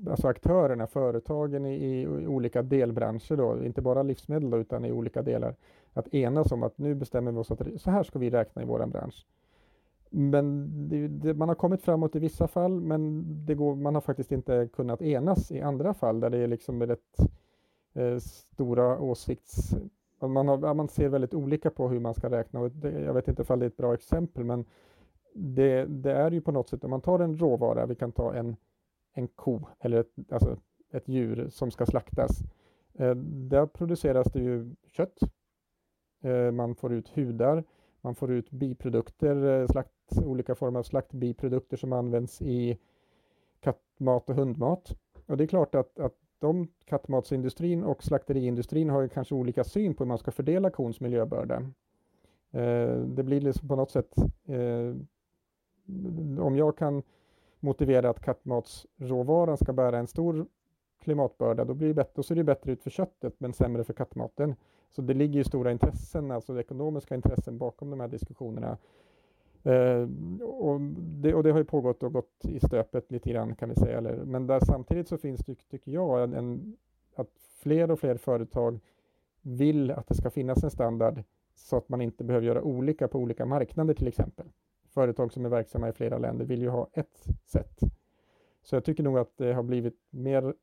alltså 0.09 0.27
aktörerna, 0.27 0.87
företagen 0.87 1.65
i, 1.65 2.01
i, 2.01 2.07
olika 2.07 2.61
delbranscher, 2.61 3.35
då, 3.35 3.63
inte 3.63 3.81
bara 3.81 4.03
livsmedel 4.03 4.49
då, 4.49 4.57
utan 4.57 4.85
i 4.85 4.91
olika 4.91 5.21
delar, 5.21 5.55
att 5.93 6.13
enas 6.13 6.51
om 6.51 6.63
att 6.63 6.77
nu 6.77 6.95
bestämmer 6.95 7.31
vi 7.31 7.37
oss 7.37 7.51
att 7.51 7.61
så 7.77 7.91
här 7.91 8.03
ska 8.03 8.19
vi 8.19 8.29
räkna 8.29 8.61
i 8.61 8.65
vår 8.65 8.85
bransch. 8.85 9.25
Men 10.09 10.69
det, 10.89 11.07
det, 11.07 11.33
man 11.33 11.47
har 11.47 11.55
kommit 11.55 11.81
framåt 11.81 12.15
i 12.15 12.19
vissa 12.19 12.47
fall, 12.47 12.79
men 12.79 13.25
går, 13.45 13.75
man 13.75 13.95
har 13.95 14.01
faktiskt 14.01 14.31
inte 14.31 14.69
kunnat 14.73 15.01
enas 15.01 15.51
i 15.51 15.61
andra 15.61 15.93
fall 15.93 16.19
där 16.19 16.29
det 16.29 16.37
är 16.37 16.47
liksom 16.47 16.83
rätt 16.83 17.17
eh, 17.93 18.17
stora 18.17 18.99
åsikts... 18.99 19.75
Man, 20.21 20.47
har, 20.47 20.73
man 20.73 20.87
ser 20.87 21.09
väldigt 21.09 21.33
olika 21.33 21.69
på 21.69 21.89
hur 21.89 21.99
man 21.99 22.13
ska 22.13 22.29
räkna. 22.29 22.59
Och 22.59 22.71
det, 22.71 22.91
jag 22.91 23.13
vet 23.13 23.27
inte 23.27 23.41
ifall 23.41 23.59
det 23.59 23.65
är 23.65 23.67
ett 23.67 23.77
bra 23.77 23.93
exempel, 23.93 24.43
men 24.43 24.65
det, 25.33 25.85
det, 25.85 26.11
är 26.11 26.31
ju 26.31 26.41
på 26.41 26.51
något 26.51 26.69
sätt, 26.69 26.83
om 26.83 26.89
man 26.89 27.01
tar 27.01 27.19
en 27.19 27.37
råvara, 27.37 27.85
vi 27.85 27.95
kan 27.95 28.11
ta 28.11 28.33
en, 28.33 28.55
en 29.13 29.27
ko 29.27 29.61
eller 29.79 29.99
ett, 29.99 30.13
alltså 30.31 30.57
ett 30.91 31.07
djur 31.07 31.49
som 31.49 31.71
ska 31.71 31.85
slaktas. 31.85 32.31
Eh, 32.93 33.15
där 33.15 33.65
produceras 33.65 34.31
det 34.31 34.39
ju 34.39 34.75
kött. 34.87 35.19
Eh, 36.23 36.51
man 36.51 36.75
får 36.75 36.93
ut 36.93 37.09
hudar, 37.09 37.63
man 38.01 38.15
får 38.15 38.31
ut 38.31 38.51
biprodukter, 38.51 39.61
eh, 39.61 39.67
slakt, 39.67 39.93
olika 40.25 40.55
former 40.55 40.79
av 40.79 40.83
slaktbiprodukter 40.83 41.77
som 41.77 41.93
används 41.93 42.41
i 42.41 42.77
kattmat 43.59 44.29
och 44.29 44.35
hundmat. 44.35 44.95
Och 45.25 45.37
det 45.37 45.43
är 45.43 45.47
klart 45.47 45.75
att, 45.75 45.99
att 45.99 46.15
de 46.39 46.67
kattmatsindustrin 46.85 47.83
och 47.83 48.03
slakteriindustrin 48.03 48.89
har 48.89 49.07
kanske 49.07 49.35
olika 49.35 49.63
syn 49.63 49.93
på 49.93 50.03
hur 50.03 50.07
man 50.07 50.17
ska 50.17 50.31
fördela 50.31 50.69
kons 50.69 50.99
miljöbörda. 50.99 51.55
Eh, 52.51 52.95
det 52.95 53.23
blir 53.23 53.41
liksom 53.41 53.67
på 53.67 53.75
något 53.75 53.91
sätt, 53.91 54.15
eh, 54.45 54.95
om 56.39 56.55
jag 56.55 56.77
kan 56.77 57.03
motivera 57.59 58.09
att 58.09 58.21
kattmatsråvaran 58.21 59.57
ska 59.57 59.73
bära 59.73 59.97
en 59.97 60.07
stor 60.07 60.45
klimatbörda, 60.99 61.65
då, 61.65 61.73
blir 61.73 61.87
det 61.87 61.93
bättre, 61.93 62.11
då 62.15 62.23
ser 62.23 62.35
det 62.35 62.43
bättre 62.43 62.71
ut 62.71 62.83
för 62.83 62.89
köttet 62.89 63.39
men 63.39 63.53
sämre 63.53 63.83
för 63.83 63.93
kattmaten. 63.93 64.55
Så 64.89 65.01
det 65.01 65.13
ligger 65.13 65.35
ju 65.35 65.43
stora 65.43 65.71
intressen, 65.71 66.31
alltså 66.31 66.59
ekonomiska 66.59 67.15
intressen 67.15 67.57
bakom 67.57 67.89
de 67.89 67.99
här 67.99 68.07
diskussionerna. 68.07 68.77
Eh, 69.63 70.07
och, 70.43 70.81
det, 71.21 71.33
och, 71.33 71.43
det, 71.43 71.51
har 71.51 71.59
ju 71.59 71.65
pågått 71.65 72.03
och 72.03 72.13
gått 72.13 72.45
i 72.45 72.59
stöpet 72.59 73.11
lite 73.11 73.29
grann 73.29 73.55
kan 73.55 73.69
vi 73.69 73.75
säga. 73.75 73.97
Eller, 73.97 74.15
men 74.15 74.47
där 74.47 74.59
samtidigt 74.59 75.07
så 75.07 75.17
finns 75.17 75.41
det, 75.45 75.55
tycker 75.55 75.91
jag, 75.91 76.23
en, 76.23 76.33
en, 76.33 76.77
att 77.15 77.29
fler 77.59 77.91
och 77.91 77.99
fler 77.99 78.17
företag 78.17 78.79
vill 79.41 79.91
att 79.91 80.07
det 80.07 80.15
ska 80.15 80.29
finnas 80.29 80.63
en 80.63 80.71
standard 80.71 81.23
så 81.55 81.77
att 81.77 81.89
man 81.89 82.01
inte 82.01 82.23
behöver 82.23 82.47
göra 82.47 82.61
olika 82.61 83.07
på 83.07 83.19
olika 83.19 83.45
marknader 83.45 83.93
till 83.93 84.07
exempel. 84.07 84.45
Företag 84.87 85.33
som 85.33 85.45
är 85.45 85.49
verksamma 85.49 85.89
i 85.89 85.93
flera 85.93 86.17
länder 86.17 86.45
vill 86.45 86.61
ju 86.61 86.69
ha 86.69 86.87
ett 86.93 87.27
sätt. 87.45 87.79
Så 88.61 88.75
jag 88.75 88.83
tycker 88.83 89.03
nog 89.03 89.17
att 89.17 89.37
det 89.37 89.53
har 89.53 89.63
blivit 89.63 89.97
mer 90.09 90.53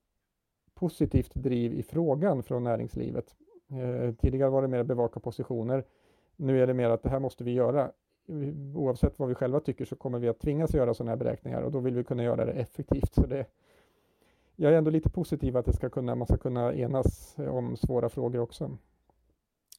positivt 0.75 1.35
driv 1.35 1.75
i 1.75 1.83
frågan 1.83 2.43
från 2.43 2.65
näringslivet. 2.65 3.37
Eh, 3.69 4.15
tidigare 4.15 4.51
var 4.51 4.63
det 4.63 4.69
mer 4.69 4.83
bevaka 4.83 5.21
positioner. 5.21 5.85
Nu 6.37 6.63
är 6.63 6.67
det 6.67 6.75
mer 6.75 6.91
att 6.91 7.03
det 7.03 7.09
här 7.09 7.21
måste 7.21 7.45
vi 7.45 7.53
göra 7.53 7.93
oavsett 8.75 9.19
vad 9.19 9.29
vi 9.29 9.35
själva 9.35 9.61
tycker 9.61 9.85
så 9.85 9.97
kommer 9.97 10.19
vi 10.19 10.29
att 10.29 10.39
tvingas 10.39 10.75
göra 10.75 10.95
sådana 10.95 11.11
här 11.11 11.17
beräkningar 11.17 11.63
och 11.63 11.73
då 11.73 11.79
vill 11.79 11.95
vi 11.95 12.05
kunna 12.05 12.23
göra 12.23 12.45
det 12.45 12.53
effektivt. 12.53 13.15
Så 13.15 13.27
det, 13.27 13.47
jag 14.57 14.73
är 14.73 14.77
ändå 14.77 14.91
lite 14.91 15.11
positiv 15.11 15.57
att 15.57 15.67
det 15.67 15.73
ska 15.73 15.91
kunna, 15.91 16.15
man 16.15 16.27
ska 16.27 16.37
kunna 16.37 16.75
enas 16.75 17.37
om 17.39 17.77
svåra 17.77 18.09
frågor 18.09 18.41
också. 18.41 18.79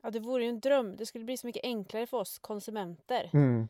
Ja, 0.01 0.11
det 0.11 0.19
vore 0.19 0.43
ju 0.43 0.49
en 0.49 0.59
dröm. 0.59 0.95
Det 0.95 1.05
skulle 1.05 1.25
bli 1.25 1.37
så 1.37 1.47
mycket 1.47 1.63
enklare 1.63 2.07
för 2.07 2.17
oss 2.17 2.39
konsumenter. 2.39 3.29
Mm. 3.33 3.67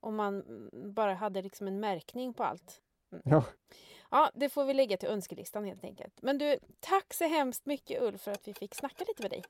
Om 0.00 0.16
man 0.16 0.42
bara 0.72 1.14
hade 1.14 1.42
liksom 1.42 1.66
en 1.66 1.80
märkning 1.80 2.34
på 2.34 2.44
allt. 2.44 2.80
Mm. 3.12 3.22
Ja. 3.24 3.44
ja, 4.10 4.30
det 4.34 4.48
får 4.48 4.64
vi 4.64 4.74
lägga 4.74 4.96
till 4.96 5.08
önskelistan 5.08 5.64
helt 5.64 5.84
enkelt. 5.84 6.22
Men 6.22 6.38
du, 6.38 6.58
tack 6.80 7.14
så 7.14 7.24
hemskt 7.24 7.66
mycket 7.66 8.02
Ulf 8.02 8.20
för 8.20 8.30
att 8.30 8.48
vi 8.48 8.54
fick 8.54 8.74
snacka 8.74 9.04
lite 9.08 9.22
med 9.22 9.30
dig. 9.30 9.44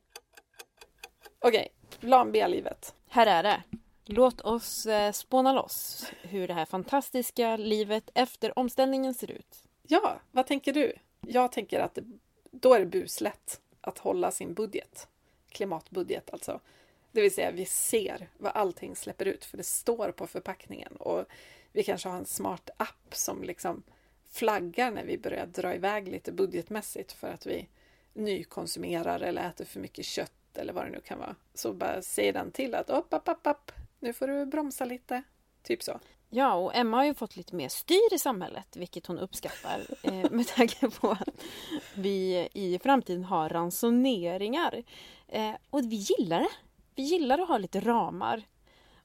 Okej, 1.38 1.68
plan 2.00 2.32
B-livet. 2.32 2.94
Här 3.08 3.26
är 3.26 3.42
det. 3.42 3.62
Låt 4.04 4.40
oss 4.40 4.86
eh, 4.86 5.12
spåna 5.12 5.52
loss 5.52 6.10
hur 6.22 6.48
det 6.48 6.54
här 6.54 6.64
fantastiska 6.64 7.56
livet 7.56 8.10
efter 8.14 8.58
omställningen 8.58 9.14
ser 9.14 9.30
ut. 9.30 9.64
Ja, 9.82 10.20
vad 10.30 10.46
tänker 10.46 10.72
du? 10.72 10.92
Jag 11.20 11.52
tänker 11.52 11.80
att 11.80 11.98
då 12.50 12.74
är 12.74 12.80
det 12.80 12.86
buslätt 12.86 13.60
att 13.80 13.98
hålla 13.98 14.30
sin 14.30 14.54
budget. 14.54 15.08
Klimatbudget 15.48 16.30
alltså. 16.30 16.60
Det 17.12 17.20
vill 17.20 17.34
säga 17.34 17.50
vi 17.50 17.64
ser 17.64 18.28
vad 18.38 18.52
allting 18.52 18.96
släpper 18.96 19.24
ut 19.24 19.44
för 19.44 19.56
det 19.56 19.64
står 19.64 20.12
på 20.12 20.26
förpackningen 20.26 20.96
och 20.96 21.24
vi 21.72 21.82
kanske 21.82 22.08
har 22.08 22.16
en 22.16 22.26
smart 22.26 22.70
app 22.76 23.14
som 23.14 23.42
liksom 23.42 23.82
flaggar 24.30 24.90
när 24.90 25.04
vi 25.04 25.18
börjar 25.18 25.46
dra 25.46 25.74
iväg 25.74 26.08
lite 26.08 26.32
budgetmässigt 26.32 27.12
för 27.12 27.28
att 27.28 27.46
vi 27.46 27.68
nykonsumerar 28.14 29.20
eller 29.20 29.48
äter 29.48 29.64
för 29.64 29.80
mycket 29.80 30.04
kött 30.04 30.32
eller 30.54 30.72
vad 30.72 30.84
det 30.84 30.90
nu 30.90 31.00
kan 31.00 31.18
vara. 31.18 31.36
Så 31.54 31.72
bara 31.72 32.02
säger 32.02 32.32
den 32.32 32.50
till 32.50 32.74
att 32.74 32.90
upp, 32.90 33.06
upp, 33.10 33.28
upp, 33.28 33.46
upp, 33.46 33.72
nu 33.98 34.12
får 34.12 34.26
du 34.26 34.46
bromsa 34.46 34.84
lite. 34.84 35.22
Typ 35.62 35.82
så. 35.82 36.00
Ja, 36.30 36.54
och 36.54 36.74
Emma 36.74 36.96
har 36.96 37.04
ju 37.04 37.14
fått 37.14 37.36
lite 37.36 37.54
mer 37.54 37.68
styr 37.68 38.14
i 38.14 38.18
samhället, 38.18 38.76
vilket 38.76 39.06
hon 39.06 39.18
uppskattar 39.18 39.86
eh, 40.02 40.30
med 40.30 40.46
tanke 40.46 40.90
på 40.90 41.10
att 41.10 41.44
vi 41.94 42.48
i 42.52 42.78
framtiden 42.82 43.24
har 43.24 43.48
ransoneringar. 43.48 44.82
Eh, 45.28 45.54
och 45.70 45.80
vi 45.80 45.96
gillar 45.96 46.40
det. 46.40 46.50
Vi 46.94 47.02
gillar 47.02 47.38
att 47.38 47.48
ha 47.48 47.58
lite 47.58 47.80
ramar 47.80 48.42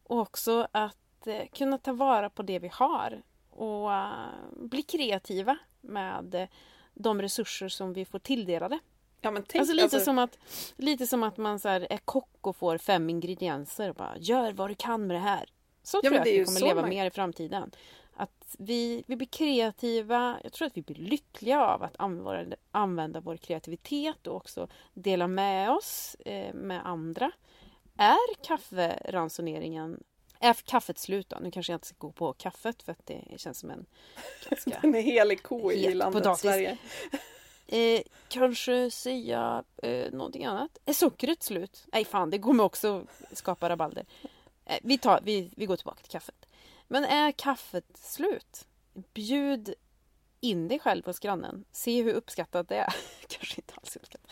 och 0.04 0.20
också 0.20 0.68
att 0.72 0.98
eh, 1.28 1.46
kunna 1.54 1.78
ta 1.78 1.94
vara 1.94 2.30
på 2.30 2.44
det 2.44 2.60
vi 2.60 2.68
har 2.74 3.22
och 3.50 3.90
uh, 3.90 4.26
bli 4.52 4.82
kreativa 4.82 5.58
med 5.82 6.36
uh, 6.36 6.48
de 6.94 7.22
resurser 7.22 7.70
som 7.70 7.94
vi 7.94 8.06
får 8.06 8.20
tilldelade. 8.20 8.80
Ja, 9.22 9.32
tänk, 9.32 9.56
Alltså 9.56 9.74
lite, 9.74 9.84
alltså, 9.84 10.00
som 10.00 10.20
att, 10.20 10.38
lite 10.76 11.08
som 11.08 11.24
att 11.24 11.38
man 11.38 11.60
så 11.60 11.70
här, 11.70 11.88
är 11.90 11.98
kock 11.98 12.38
och 12.42 12.56
får 12.56 12.78
fem 12.78 13.10
ingredienser 13.10 13.90
och 13.90 13.96
bara 13.96 14.18
gör 14.18 14.52
vad 14.54 14.70
du 14.70 14.76
kan 14.76 15.08
med 15.08 15.16
det 15.16 15.22
här. 15.22 15.50
Så 15.84 15.98
Ja, 15.98 16.02
tror 16.02 16.14
jag 16.14 16.22
att 16.22 16.28
vi 16.28 16.46
kommer 16.46 16.60
leva 16.60 16.82
man- 16.82 16.90
mer 16.90 17.06
i 17.06 17.10
framtiden. 17.10 17.72
Att 18.18 18.56
vi, 18.60 19.04
vi 19.08 19.16
blir 19.16 19.28
kreativa. 19.28 20.40
Jag 20.44 20.54
tror 20.54 20.68
att 20.68 20.78
vi 20.78 20.82
blir 20.82 20.96
lyckliga 20.96 21.62
av 21.62 21.84
att 21.84 21.96
använda, 22.00 22.56
använda 22.72 23.20
vår 23.20 23.38
kreativitet 23.38 24.28
och 24.28 24.36
också 24.36 24.68
dela 24.94 25.28
med 25.28 25.72
oss 25.72 26.16
eh, 26.26 26.54
med 26.54 26.88
andra. 26.88 27.32
Är 27.98 28.44
kafferansoneringen 28.44 30.04
är 30.46 30.54
kaffet 30.54 31.00
slut 31.00 31.30
då? 31.30 31.38
Nu 31.42 31.52
kanske 31.52 31.72
jag 31.72 31.78
inte 31.78 31.88
ska 31.88 31.98
gå 32.00 32.12
på 32.12 32.34
kaffet 32.34 32.84
för 32.84 32.92
att 32.92 33.06
det 33.06 33.24
känns 33.38 33.60
som 33.60 33.70
en 33.70 33.86
ganska 34.50 34.80
en 34.84 34.94
helig 34.94 35.44
ko 35.44 35.72
i 35.72 35.94
landet 35.94 36.24
potatis. 36.24 36.42
Sverige. 36.42 36.78
Eh, 37.68 38.02
kanske 38.28 38.92
säga 38.92 39.64
eh, 39.84 40.12
någonting 40.12 40.46
annat. 40.46 40.78
Är 40.86 40.94
sockret 40.94 41.44
slut? 41.44 41.86
Nej 41.94 42.06
fan, 42.06 42.30
det 42.30 42.40
kommer 42.40 42.64
också 42.64 43.08
skapa 43.32 43.70
rabalder. 43.70 44.06
Eh, 44.66 44.78
vi, 44.84 44.98
tar, 44.98 45.20
vi, 45.24 45.52
vi 45.56 45.66
går 45.66 45.76
tillbaka 45.76 46.02
till 46.02 46.12
kaffet. 46.12 46.46
Men 46.88 47.06
är 47.06 47.32
kaffet 47.32 47.86
slut? 47.98 48.68
Bjud 49.14 49.74
in 50.40 50.68
dig 50.68 50.80
själv 50.80 51.06
hos 51.06 51.20
grannen. 51.20 51.66
Se 51.72 52.04
hur 52.04 52.14
uppskattat 52.14 52.70
det 52.70 52.76
är. 52.76 52.96
kanske 53.28 53.56
inte 53.62 53.74
alls 53.76 53.96
uppskattat. 53.96 54.32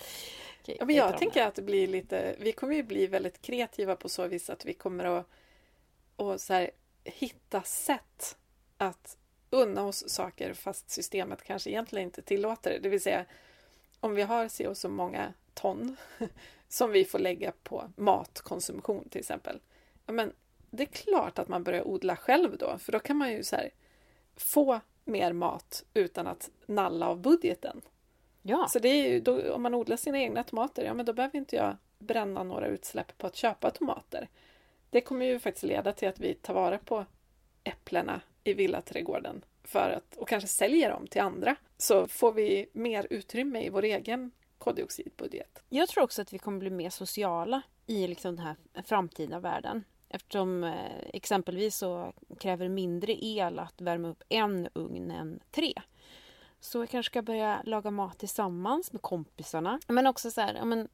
Okej, 0.62 0.78
Ja, 0.80 0.86
men 0.86 0.96
jag 0.96 1.18
tänker 1.18 1.48
att 1.48 1.56
det 1.56 1.62
blir 1.62 1.88
lite, 1.88 2.36
vi 2.40 2.52
kommer 2.52 2.76
ju 2.76 2.84
bli 2.84 3.08
väldigt 3.08 3.42
kreativa 3.42 3.96
på 3.96 4.10
så 4.10 4.28
vis 4.28 4.50
att 4.50 4.66
vi 4.66 4.74
kommer 4.74 5.06
att 5.06 5.30
och 6.16 6.42
så 6.42 6.54
här, 6.54 6.72
hitta 7.04 7.62
sätt 7.64 8.38
att 8.78 9.18
unna 9.50 9.84
oss 9.84 10.10
saker 10.10 10.54
fast 10.54 10.90
systemet 10.90 11.44
kanske 11.44 11.70
egentligen 11.70 12.08
inte 12.08 12.22
tillåter 12.22 12.72
det. 12.72 12.80
Det 12.80 12.90
vill 12.90 13.02
säga 13.02 13.26
om 14.00 14.16
vi 14.16 14.22
har 14.22 14.48
så 14.48 14.70
och 14.70 14.78
så 14.78 14.90
många 14.90 15.34
ton 15.54 15.96
som 16.70 16.92
vi 16.92 17.06
får 17.06 17.20
lägga 17.20 17.52
på 17.64 17.92
matkonsumtion 17.96 19.10
till 19.10 19.20
exempel. 19.20 19.60
Ja, 20.06 20.14
men 20.14 20.34
det 20.70 20.84
är 20.84 20.88
klart 20.88 21.40
att 21.40 21.48
man 21.48 21.64
börjar 21.64 21.88
odla 21.88 22.16
själv 22.16 22.58
då, 22.58 22.78
för 22.78 22.92
då 22.92 23.00
kan 23.00 23.18
man 23.18 23.32
ju 23.32 23.44
så 23.44 23.56
här, 23.56 23.70
få 24.36 24.80
mer 25.06 25.34
mat 25.34 25.84
utan 25.94 26.28
att 26.28 26.50
nalla 26.66 27.08
av 27.08 27.22
budgeten. 27.22 27.82
Ja, 28.42 28.68
Så 28.70 28.80
det 28.80 28.90
är 28.90 29.10
ju, 29.10 29.20
då, 29.20 29.54
om 29.54 29.62
man 29.62 29.74
odlar 29.74 29.98
sina 29.98 30.20
egna 30.20 30.44
tomater, 30.44 30.84
ja 30.84 30.94
men 30.94 31.06
då 31.06 31.14
behöver 31.14 31.40
inte 31.40 31.56
jag 31.56 31.78
bränna 32.00 32.44
några 32.44 32.68
utsläpp 32.68 33.18
på 33.18 33.28
att 33.28 33.36
köpa 33.36 33.72
tomater. 33.72 34.30
Det 34.94 35.02
kommer 35.02 35.26
ju 35.26 35.40
faktiskt 35.40 35.64
leda 35.64 35.92
till 35.94 36.08
att 36.08 36.20
vi 36.20 36.34
tar 36.34 36.54
vara 36.54 36.78
på 36.78 37.06
äpplena 37.64 38.22
i 38.44 38.54
villaträdgården 38.54 39.46
för 39.64 39.90
att, 39.90 40.18
och 40.18 40.28
kanske 40.28 40.48
säljer 40.48 40.90
dem 40.90 41.08
till 41.08 41.22
andra. 41.22 41.56
Så 41.78 42.08
får 42.08 42.34
vi 42.34 42.68
mer 42.74 43.08
utrymme 43.10 43.66
i 43.66 43.70
vår 43.70 43.84
egen 43.84 44.32
koldioxidbudget. 44.58 45.64
Jag 45.70 45.90
tror 45.90 46.04
också 46.04 46.22
att 46.22 46.34
vi 46.34 46.38
kommer 46.38 46.60
bli 46.60 46.70
mer 46.70 46.90
sociala 46.90 47.62
i 47.86 48.08
liksom 48.08 48.36
den 48.36 48.46
här 48.46 48.56
framtida 48.84 49.40
världen. 49.40 49.84
Eftersom 50.10 50.64
eh, 50.64 50.74
exempelvis 51.14 51.78
så 51.78 52.14
kräver 52.40 52.66
det 52.66 52.72
mindre 52.72 53.26
el 53.26 53.60
att 53.60 53.82
värma 53.82 54.08
upp 54.08 54.24
en 54.30 54.70
ugn 54.74 55.12
än 55.12 55.40
tre. 55.52 55.74
Så 56.60 56.80
jag 56.80 56.90
kanske 56.90 57.12
ska 57.12 57.22
börja 57.22 57.62
laga 57.66 57.92
mat 57.92 58.20
tillsammans 58.20 58.94
med 58.94 59.02
kompisarna. 59.02 59.80
Men 59.88 60.08
också 60.08 60.32
så 60.32 60.42
här, 60.42 60.54
ja, 60.54 60.66
men 60.66 60.90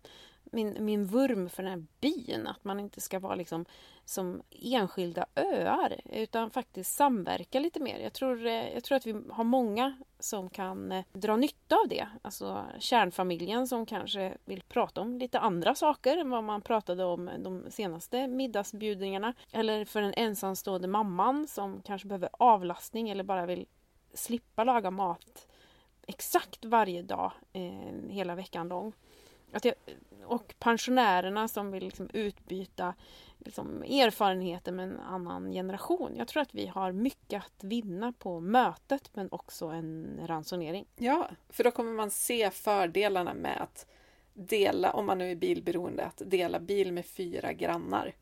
min, 0.52 0.86
min 0.86 1.06
vurm 1.06 1.50
för 1.50 1.64
den 1.64 1.72
här 1.72 1.86
byn. 2.00 2.48
Att 2.48 2.64
man 2.64 2.80
inte 2.80 3.02
ska 3.02 3.20
vara 3.20 3.36
liksom 3.36 3.66
som 4.06 4.42
enskilda 4.52 5.26
öar 5.36 6.02
utan 6.06 6.50
faktiskt 6.50 6.96
samverka 6.96 7.60
lite 7.60 7.80
mer. 7.80 8.00
Jag 8.00 8.14
tror, 8.14 8.46
eh, 8.46 8.74
jag 8.74 8.84
tror 8.84 8.96
att 8.96 9.08
vi 9.08 9.16
har 9.30 9.44
många 9.44 9.98
som 10.20 10.50
kan 10.50 10.92
eh, 10.92 11.06
dra 11.14 11.36
nytta 11.36 11.76
av 11.76 11.88
det. 11.90 12.08
Alltså 12.22 12.66
kärnfamiljen 12.80 13.68
som 13.68 13.86
kanske 13.86 14.38
vill 14.46 14.62
prata 14.62 15.02
om 15.02 15.18
lite 15.18 15.40
andra 15.40 15.76
saker 15.76 16.18
än 16.18 16.30
vad 16.30 16.44
man 16.44 16.62
pratade 16.62 17.06
om 17.06 17.30
de 17.40 17.72
senaste 17.72 18.28
middagsbjudningarna. 18.28 19.34
Eller 19.52 19.86
för 19.86 20.02
den 20.02 20.14
ensamstående 20.18 20.88
mamman 20.88 21.48
som 21.48 21.82
kanske 21.82 22.08
behöver 22.08 22.30
avlastning 22.34 23.10
eller 23.10 23.24
bara 23.24 23.46
vill 23.46 23.68
slippa 24.14 24.64
laga 24.64 24.92
mat 24.92 25.48
exakt 26.10 26.66
varje 26.66 27.02
dag 27.02 27.32
eh, 27.54 28.10
hela 28.10 28.36
veckan 28.36 28.68
lång. 28.68 28.94
Att 29.52 29.66
jag, 29.66 29.76
och 30.26 30.56
pensionärerna 30.60 31.48
som 31.48 31.72
vill 31.72 31.84
liksom 31.84 32.10
utbyta 32.14 32.94
liksom, 33.40 33.84
erfarenheter 33.84 34.72
med 34.72 34.90
en 34.90 35.00
annan 35.00 35.52
generation. 35.52 36.16
Jag 36.16 36.28
tror 36.28 36.42
att 36.42 36.56
vi 36.56 36.68
har 36.68 36.92
mycket 36.92 37.44
att 37.44 37.64
vinna 37.64 38.14
på 38.14 38.40
mötet 38.40 39.10
men 39.14 39.32
också 39.32 39.66
en 39.66 40.20
ransonering. 40.26 40.86
Ja, 40.96 41.30
för 41.50 41.64
då 41.64 41.72
kommer 41.72 41.92
man 41.92 42.12
se 42.12 42.52
fördelarna 42.52 43.34
med 43.34 43.62
att 43.62 43.86
dela, 44.34 44.94
om 44.94 45.06
man 45.06 45.18
nu 45.18 45.32
är 45.32 45.36
bilberoende, 45.36 46.06
att 46.06 46.22
dela 46.26 46.60
bil 46.60 46.94
med 46.94 47.06
fyra 47.06 47.54
grannar. 47.54 48.16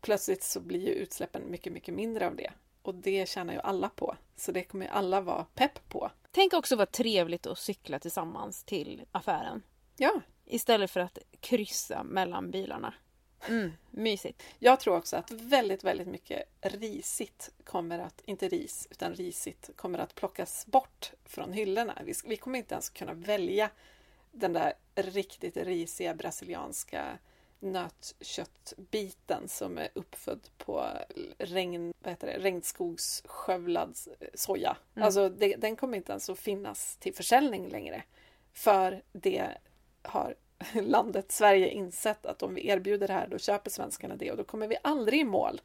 Plötsligt 0.00 0.42
så 0.42 0.60
blir 0.60 0.80
ju 0.80 0.92
utsläppen 0.92 1.50
mycket, 1.50 1.72
mycket 1.72 1.94
mindre 1.94 2.26
av 2.26 2.36
det. 2.36 2.50
Och 2.82 2.94
det 2.94 3.28
tjänar 3.28 3.54
ju 3.54 3.60
alla 3.60 3.88
på. 3.88 4.16
Så 4.36 4.52
det 4.52 4.64
kommer 4.64 4.86
ju 4.86 4.90
alla 4.92 5.20
vara 5.20 5.46
pepp 5.54 5.88
på. 5.88 6.10
Tänk 6.30 6.52
också 6.52 6.76
vad 6.76 6.92
trevligt 6.92 7.46
att 7.46 7.58
cykla 7.58 7.98
tillsammans 7.98 8.64
till 8.64 9.02
affären. 9.12 9.62
Ja, 9.96 10.20
Istället 10.46 10.90
för 10.90 11.00
att 11.00 11.18
kryssa 11.40 12.02
mellan 12.02 12.50
bilarna. 12.50 12.94
Mm, 13.48 13.72
mysigt. 13.90 14.42
jag 14.58 14.80
tror 14.80 14.96
också 14.96 15.16
att 15.16 15.30
väldigt, 15.30 15.84
väldigt 15.84 16.08
mycket 16.08 16.42
risigt 16.60 17.50
kommer 17.64 17.98
att, 17.98 18.22
inte 18.24 18.48
ris, 18.48 18.88
utan 18.90 19.14
risigt 19.14 19.70
kommer 19.76 19.98
att 19.98 20.14
plockas 20.14 20.66
bort 20.66 21.12
från 21.24 21.52
hyllorna. 21.52 21.98
Vi, 22.04 22.14
vi 22.24 22.36
kommer 22.36 22.58
inte 22.58 22.74
ens 22.74 22.90
kunna 22.90 23.14
välja 23.14 23.70
den 24.32 24.52
där 24.52 24.72
riktigt 24.94 25.56
risiga 25.56 26.14
brasilianska 26.14 27.18
nötköttbiten 27.64 29.48
som 29.48 29.78
är 29.78 29.88
uppfödd 29.94 30.48
på 30.58 30.88
regn, 31.38 31.94
vad 31.98 32.12
heter 32.12 32.26
det, 32.26 32.38
regnskogsskövlad 32.38 33.98
soja. 34.34 34.76
Mm. 34.94 35.06
Alltså 35.06 35.28
det, 35.28 35.56
den 35.56 35.76
kommer 35.76 35.96
inte 35.96 36.12
ens 36.12 36.30
att 36.30 36.38
finnas 36.38 36.96
till 36.96 37.14
försäljning 37.14 37.68
längre. 37.68 38.02
För 38.52 39.02
det 39.12 39.58
har 40.04 40.34
landet 40.82 41.32
Sverige 41.32 41.68
insett 41.70 42.26
att 42.26 42.42
om 42.42 42.54
vi 42.54 42.68
erbjuder 42.68 43.06
det 43.06 43.14
här 43.14 43.26
då 43.26 43.38
köper 43.38 43.70
svenskarna 43.70 44.16
det 44.16 44.30
och 44.30 44.36
då 44.36 44.44
kommer 44.44 44.68
vi 44.68 44.76
aldrig 44.82 45.20
i 45.20 45.24
mål. 45.24 45.60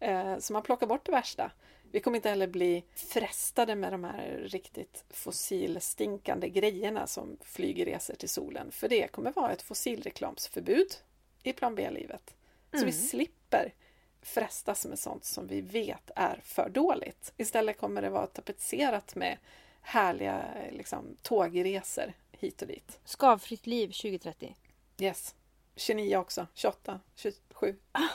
Eh, 0.00 0.38
Så 0.38 0.52
man 0.52 0.62
plockar 0.62 0.86
bort 0.86 1.06
det 1.06 1.12
värsta. 1.12 1.50
Vi 1.92 2.00
kommer 2.00 2.16
inte 2.16 2.28
heller 2.28 2.46
bli 2.46 2.84
frestade 2.94 3.74
med 3.74 3.92
de 3.92 4.04
här 4.04 4.40
riktigt 4.44 5.04
fossilstinkande 5.10 6.48
grejerna 6.48 7.06
som 7.06 7.36
flygresor 7.44 8.14
till 8.14 8.28
solen. 8.28 8.70
För 8.70 8.88
det 8.88 9.08
kommer 9.08 9.32
vara 9.32 9.52
ett 9.52 9.62
fossilreklamsförbud 9.62 10.86
i 11.42 11.52
plan 11.52 11.74
B-livet. 11.74 12.34
Så 12.72 12.84
vi 12.84 12.92
slipper 12.92 13.72
frestas 14.22 14.86
med 14.86 14.98
sånt 14.98 15.24
som 15.24 15.46
vi 15.46 15.60
vet 15.60 16.10
är 16.16 16.40
för 16.44 16.68
dåligt. 16.68 17.32
Istället 17.36 17.78
kommer 17.78 18.02
det 18.02 18.10
vara 18.10 18.26
tapetserat 18.26 19.14
med 19.14 19.38
härliga 19.80 20.44
liksom, 20.72 21.16
tågresor 21.22 22.12
hit 22.38 22.62
och 22.62 22.68
dit. 22.68 22.98
Skavfritt 23.04 23.66
liv 23.66 23.86
2030. 23.86 24.56
Yes. 25.00 25.34
29 25.76 26.16
också. 26.16 26.46
28, 26.54 27.00
27. 27.14 27.76
Ja, 27.92 28.08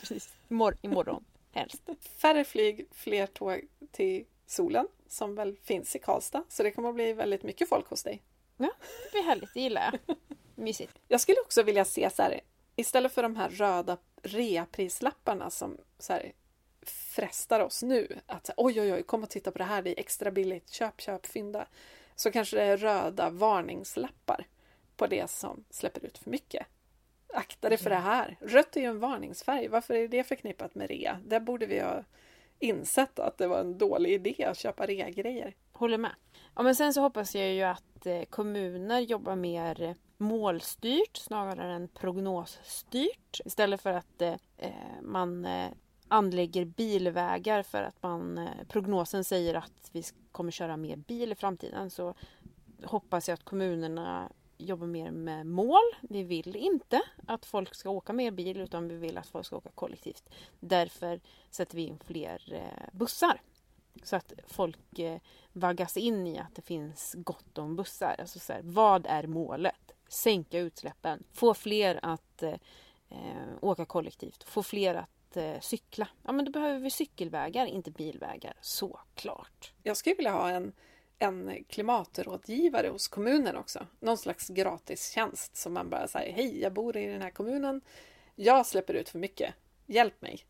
precis. 0.00 0.32
Imor- 0.48 0.78
imorgon, 0.82 1.24
helst. 1.52 1.82
Färre 2.00 2.44
flyg, 2.44 2.86
fler 2.92 3.26
tåg 3.26 3.60
till 3.90 4.24
solen 4.46 4.88
som 5.06 5.34
väl 5.34 5.56
finns 5.62 5.96
i 5.96 5.98
Karlstad. 5.98 6.44
Så 6.48 6.62
det 6.62 6.70
kommer 6.70 6.88
att 6.88 6.94
bli 6.94 7.12
väldigt 7.12 7.42
mycket 7.42 7.68
folk 7.68 7.86
hos 7.88 8.02
dig. 8.02 8.22
Det 8.56 9.10
blir 9.12 9.22
härligt, 9.22 9.54
det 9.54 9.60
gillar 9.60 9.98
jag. 10.06 10.16
Mysigt. 10.54 10.98
Jag 11.08 11.20
skulle 11.20 11.40
också 11.40 11.62
vilja 11.62 11.84
se 11.84 12.10
så 12.10 12.22
här, 12.22 12.40
istället 12.76 13.12
för 13.12 13.22
de 13.22 13.36
här 13.36 13.50
röda 13.50 13.96
reaprislapparna 14.22 15.50
som 15.50 15.78
så 15.98 16.12
här, 16.12 16.32
frestar 16.82 17.60
oss 17.60 17.82
nu. 17.82 18.18
Att 18.26 18.50
oj, 18.56 18.80
oj, 18.80 18.92
oj, 18.92 19.02
kom 19.02 19.22
och 19.22 19.30
titta 19.30 19.50
på 19.50 19.58
det 19.58 19.64
här, 19.64 19.82
det 19.82 19.90
är 19.90 20.00
extra 20.00 20.30
billigt, 20.30 20.70
köp, 20.70 21.00
köp, 21.00 21.26
fynda. 21.26 21.66
Så 22.20 22.30
kanske 22.30 22.56
det 22.56 22.62
är 22.62 22.76
röda 22.76 23.30
varningslappar 23.30 24.46
på 24.96 25.06
det 25.06 25.30
som 25.30 25.64
släpper 25.70 26.06
ut 26.06 26.18
för 26.18 26.30
mycket. 26.30 26.66
Akta 27.34 27.68
dig 27.68 27.78
för 27.78 27.90
det 27.90 27.96
här. 27.96 28.36
Rött 28.40 28.76
är 28.76 28.80
ju 28.80 28.86
en 28.86 29.00
varningsfärg. 29.00 29.68
Varför 29.68 29.94
är 29.94 30.08
det 30.08 30.24
förknippat 30.24 30.74
med 30.74 30.88
rea? 30.88 31.20
Där 31.26 31.40
borde 31.40 31.66
vi 31.66 31.80
ha 31.80 32.04
insett 32.58 33.18
att 33.18 33.38
det 33.38 33.46
var 33.46 33.60
en 33.60 33.78
dålig 33.78 34.12
idé 34.12 34.44
att 34.44 34.58
köpa 34.58 34.86
rea-grejer. 34.86 35.54
Håller 35.72 35.98
med. 35.98 36.14
Ja, 36.54 36.62
men 36.62 36.74
sen 36.74 36.94
så 36.94 37.00
hoppas 37.00 37.34
jag 37.34 37.52
ju 37.52 37.62
att 37.62 38.06
eh, 38.06 38.22
kommuner 38.22 39.00
jobbar 39.00 39.36
mer 39.36 39.94
målstyrt 40.16 41.16
snarare 41.16 41.72
än 41.72 41.88
prognosstyrt. 41.88 43.40
Istället 43.44 43.82
för 43.82 43.92
att 43.92 44.22
eh, 44.22 44.36
eh 44.58 44.72
man 45.02 45.44
eh, 45.44 45.70
anlägger 46.08 46.64
bilvägar 46.64 47.62
för 47.62 47.82
att 47.82 48.02
man, 48.02 48.38
eh, 48.38 48.64
prognosen 48.68 49.24
säger 49.24 49.54
att 49.54 49.90
vi 49.92 50.02
kommer 50.32 50.50
köra 50.50 50.76
mer 50.76 50.96
bil 50.96 51.32
i 51.32 51.34
framtiden 51.34 51.90
så 51.90 52.14
hoppas 52.84 53.28
jag 53.28 53.34
att 53.34 53.44
kommunerna 53.44 54.32
jobbar 54.58 54.86
mer 54.86 55.10
med 55.10 55.46
mål. 55.46 55.82
Vi 56.00 56.22
vill 56.22 56.56
inte 56.56 57.02
att 57.26 57.46
folk 57.46 57.74
ska 57.74 57.90
åka 57.90 58.12
mer 58.12 58.30
bil 58.30 58.60
utan 58.60 58.88
vi 58.88 58.96
vill 58.96 59.18
att 59.18 59.26
folk 59.26 59.46
ska 59.46 59.56
åka 59.56 59.70
kollektivt. 59.70 60.30
Därför 60.60 61.20
sätter 61.50 61.76
vi 61.76 61.82
in 61.82 61.98
fler 62.04 62.52
eh, 62.52 62.88
bussar. 62.92 63.40
Så 64.02 64.16
att 64.16 64.32
folk 64.46 64.98
eh, 64.98 65.18
vaggas 65.52 65.96
in 65.96 66.26
i 66.26 66.38
att 66.38 66.54
det 66.54 66.62
finns 66.62 67.14
gott 67.18 67.58
om 67.58 67.76
bussar. 67.76 68.16
Alltså 68.18 68.38
så 68.38 68.52
här, 68.52 68.60
vad 68.64 69.06
är 69.06 69.26
målet? 69.26 69.92
Sänka 70.08 70.58
utsläppen, 70.58 71.24
få 71.32 71.54
fler 71.54 72.00
att 72.02 72.42
eh, 72.42 72.58
åka 73.60 73.84
kollektivt, 73.84 74.42
få 74.42 74.62
fler 74.62 74.94
att 74.94 75.17
eh, 75.36 75.60
cykla. 75.60 76.08
Ja, 76.22 76.32
men 76.32 76.44
då 76.44 76.50
behöver 76.50 76.80
vi 76.80 76.90
cykelvägar, 76.90 77.66
inte 77.66 77.90
bilvägar. 77.90 78.56
Såklart. 78.60 79.72
Jag 79.82 79.96
skulle 79.96 80.14
vilja 80.14 80.32
ha 80.32 80.50
en, 80.50 80.72
en 81.18 81.64
klimatrådgivare 81.68 82.88
hos 82.88 83.08
kommunen 83.08 83.56
också. 83.56 83.86
Någon 84.00 84.18
slags 84.18 84.48
gratistjänst 84.48 85.56
som 85.56 85.72
man 85.72 85.90
bara 85.90 86.08
säger 86.08 86.32
Hej, 86.32 86.60
jag 86.60 86.72
bor 86.72 86.96
i 86.96 87.06
den 87.06 87.22
här 87.22 87.30
kommunen. 87.30 87.80
Jag 88.34 88.66
släpper 88.66 88.94
ut 88.94 89.08
för 89.08 89.18
mycket. 89.18 89.54
Hjälp 89.86 90.22
mig. 90.22 90.44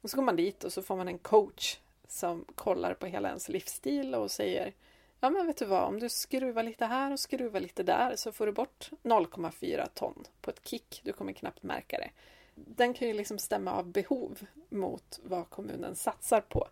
Och 0.00 0.10
så 0.10 0.16
går 0.16 0.24
man 0.24 0.36
dit 0.36 0.64
och 0.64 0.72
så 0.72 0.82
får 0.82 0.96
man 0.96 1.08
en 1.08 1.18
coach 1.18 1.78
som 2.08 2.44
kollar 2.54 2.94
på 2.94 3.06
hela 3.06 3.28
ens 3.28 3.48
livsstil 3.48 4.14
och 4.14 4.30
säger 4.30 4.72
Ja 5.20 5.30
men 5.30 5.46
vet 5.46 5.56
du 5.56 5.64
vad, 5.64 5.82
om 5.82 6.00
du 6.00 6.08
skruvar 6.08 6.62
lite 6.62 6.86
här 6.86 7.12
och 7.12 7.20
skruvar 7.20 7.60
lite 7.60 7.82
där 7.82 8.16
så 8.16 8.32
får 8.32 8.46
du 8.46 8.52
bort 8.52 8.90
0,4 9.02 9.88
ton 9.94 10.24
på 10.40 10.50
ett 10.50 10.68
kick. 10.68 11.00
Du 11.04 11.12
kommer 11.12 11.32
knappt 11.32 11.62
märka 11.62 11.98
det 11.98 12.10
den 12.54 12.94
kan 12.94 13.08
ju 13.08 13.14
liksom 13.14 13.38
stämma 13.38 13.72
av 13.72 13.86
behov 13.86 14.46
mot 14.68 15.20
vad 15.22 15.50
kommunen 15.50 15.96
satsar 15.96 16.40
på. 16.40 16.68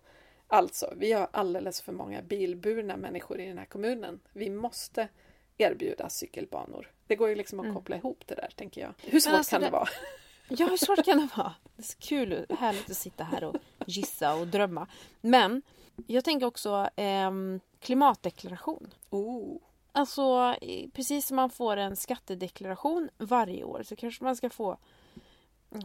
Alltså, 0.46 0.92
vi 0.96 1.12
har 1.12 1.28
alldeles 1.30 1.80
för 1.80 1.92
många 1.92 2.22
bilburna 2.22 2.96
människor 2.96 3.40
i 3.40 3.46
den 3.46 3.58
här 3.58 3.64
kommunen. 3.64 4.20
Vi 4.32 4.50
måste 4.50 5.08
erbjuda 5.58 6.08
cykelbanor. 6.08 6.90
Det 7.06 7.16
går 7.16 7.28
ju 7.28 7.34
liksom 7.34 7.60
att 7.60 7.64
mm. 7.64 7.76
koppla 7.76 7.96
ihop 7.96 8.22
det 8.26 8.34
där, 8.34 8.50
tänker 8.56 8.80
jag. 8.80 8.94
Hur 8.98 9.20
svårt 9.20 9.34
alltså 9.34 9.50
kan 9.50 9.60
det... 9.60 9.66
det 9.66 9.70
vara? 9.70 9.88
Ja, 10.48 10.66
hur 10.66 10.76
svårt 10.76 11.04
kan 11.04 11.18
det 11.18 11.28
vara? 11.36 11.54
Det 11.76 11.82
är 11.82 11.86
så 11.86 11.98
kul 11.98 12.46
härligt 12.58 12.90
att 12.90 12.96
sitta 12.96 13.24
här 13.24 13.44
och 13.44 13.56
gissa 13.86 14.34
och 14.34 14.46
drömma. 14.46 14.86
Men 15.20 15.62
jag 16.06 16.24
tänker 16.24 16.46
också 16.46 16.88
eh, 16.96 17.30
klimatdeklaration. 17.80 18.94
Oh. 19.10 19.56
Alltså, 19.92 20.56
precis 20.92 21.26
som 21.26 21.36
man 21.36 21.50
får 21.50 21.76
en 21.76 21.96
skattedeklaration 21.96 23.10
varje 23.18 23.64
år 23.64 23.82
så 23.82 23.96
kanske 23.96 24.24
man 24.24 24.36
ska 24.36 24.50
få 24.50 24.78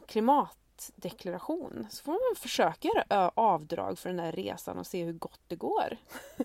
klimatdeklaration 0.08 1.88
så 1.90 2.04
får 2.04 2.12
man 2.12 2.36
försöka 2.36 2.88
göra 2.88 3.32
avdrag 3.36 4.00
för 4.00 4.10
den 4.10 4.20
här 4.20 4.32
resan 4.32 4.78
och 4.78 4.88
se 4.88 5.04
hur 5.04 5.14
gott 5.14 5.42
det 5.48 5.56
går. 5.56 5.98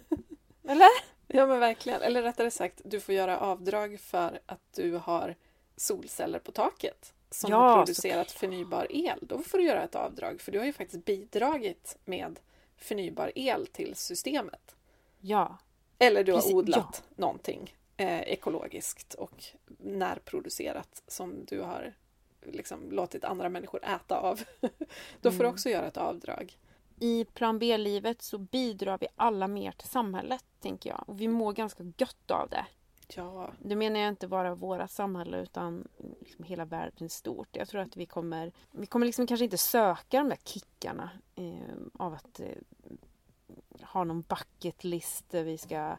Eller? 0.68 0.88
Ja 1.26 1.46
men 1.46 1.60
verkligen. 1.60 2.02
Eller 2.02 2.22
rättare 2.22 2.50
sagt, 2.50 2.80
du 2.84 3.00
får 3.00 3.14
göra 3.14 3.38
avdrag 3.38 4.00
för 4.00 4.40
att 4.46 4.72
du 4.74 4.96
har 4.96 5.36
solceller 5.76 6.38
på 6.38 6.52
taket 6.52 7.14
som 7.30 7.50
ja, 7.50 7.56
har 7.56 7.76
producerat 7.76 8.30
så... 8.30 8.38
förnybar 8.38 8.86
el. 8.90 9.18
Då 9.22 9.38
får 9.38 9.58
du 9.58 9.64
göra 9.64 9.82
ett 9.82 9.94
avdrag 9.94 10.40
för 10.40 10.52
du 10.52 10.58
har 10.58 10.66
ju 10.66 10.72
faktiskt 10.72 11.04
bidragit 11.04 11.98
med 12.04 12.40
förnybar 12.76 13.32
el 13.34 13.66
till 13.66 13.94
systemet. 13.94 14.76
Ja. 15.20 15.58
Eller 15.98 16.24
du 16.24 16.32
har 16.32 16.38
Precis. 16.38 16.54
odlat 16.54 17.02
ja. 17.08 17.14
någonting 17.16 17.76
eh, 17.96 18.20
ekologiskt 18.20 19.14
och 19.14 19.44
närproducerat 19.78 21.02
som 21.06 21.44
du 21.44 21.60
har 21.60 21.94
liksom 22.42 22.92
låtit 22.92 23.24
andra 23.24 23.48
människor 23.48 23.84
äta 23.84 24.20
av. 24.20 24.40
Då 25.20 25.30
får 25.30 25.38
du 25.38 25.44
mm. 25.44 25.54
också 25.54 25.68
göra 25.68 25.86
ett 25.86 25.96
avdrag. 25.96 26.58
I 27.00 27.24
plan 27.24 27.58
B-livet 27.58 28.22
så 28.22 28.38
bidrar 28.38 28.98
vi 28.98 29.06
alla 29.16 29.48
mer 29.48 29.72
till 29.72 29.88
samhället, 29.88 30.44
tänker 30.60 30.90
jag. 30.90 31.04
Och 31.06 31.20
vi 31.20 31.28
mår 31.28 31.52
ganska 31.52 31.84
gött 31.96 32.30
av 32.30 32.48
det. 32.48 32.66
Ja. 33.16 33.50
Det 33.58 33.76
menar 33.76 34.00
jag 34.00 34.08
inte 34.08 34.28
bara 34.28 34.54
våra 34.54 34.88
samhälle 34.88 35.42
utan 35.42 35.88
liksom 36.20 36.44
hela 36.44 36.64
världen 36.64 37.08
stort. 37.08 37.48
Jag 37.52 37.68
tror 37.68 37.80
att 37.80 37.96
vi 37.96 38.06
kommer, 38.06 38.52
vi 38.70 38.86
kommer 38.86 39.06
liksom 39.06 39.26
kanske 39.26 39.44
inte 39.44 39.58
söka 39.58 40.18
de 40.18 40.28
där 40.28 40.38
kickarna 40.44 41.10
eh, 41.34 41.76
av 41.92 42.14
att 42.14 42.40
eh, 42.40 42.46
ha 43.82 44.04
någon 44.04 44.20
bucket 44.20 44.84
list 44.84 45.30
där 45.30 45.44
vi 45.44 45.58
ska 45.58 45.96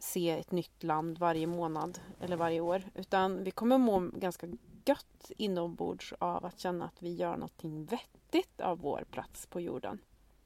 se 0.00 0.30
ett 0.30 0.50
nytt 0.50 0.82
land 0.82 1.18
varje 1.18 1.46
månad 1.46 2.00
eller 2.20 2.36
varje 2.36 2.60
år. 2.60 2.82
Utan 2.94 3.44
vi 3.44 3.50
kommer 3.50 3.78
må 3.78 4.10
ganska 4.14 4.46
gött 4.84 5.30
inombords 5.36 6.14
av 6.18 6.44
att 6.44 6.58
känna 6.58 6.84
att 6.84 7.02
vi 7.02 7.14
gör 7.14 7.32
någonting 7.32 7.84
vettigt 7.84 8.60
av 8.60 8.78
vår 8.78 9.04
plats 9.10 9.46
på 9.46 9.60
jorden. 9.60 9.98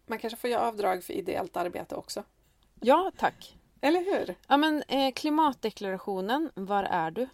Man 0.07 0.19
kanske 0.19 0.37
får 0.37 0.51
göra 0.51 0.69
avdrag 0.69 1.05
för 1.05 1.13
ideellt 1.13 1.57
arbete 1.57 1.95
också? 1.95 2.25
Ja, 2.81 3.13
tack. 3.17 3.59
Eller 3.81 4.05
hur? 4.05 4.35
Ja, 4.49 4.57
men 4.57 4.83
eh, 4.89 5.13
klimatdeklarationen, 5.13 6.51
var 6.55 6.83
är 6.85 7.11
du? 7.11 7.29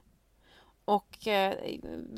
Och 0.84 1.26
eh, 1.26 1.58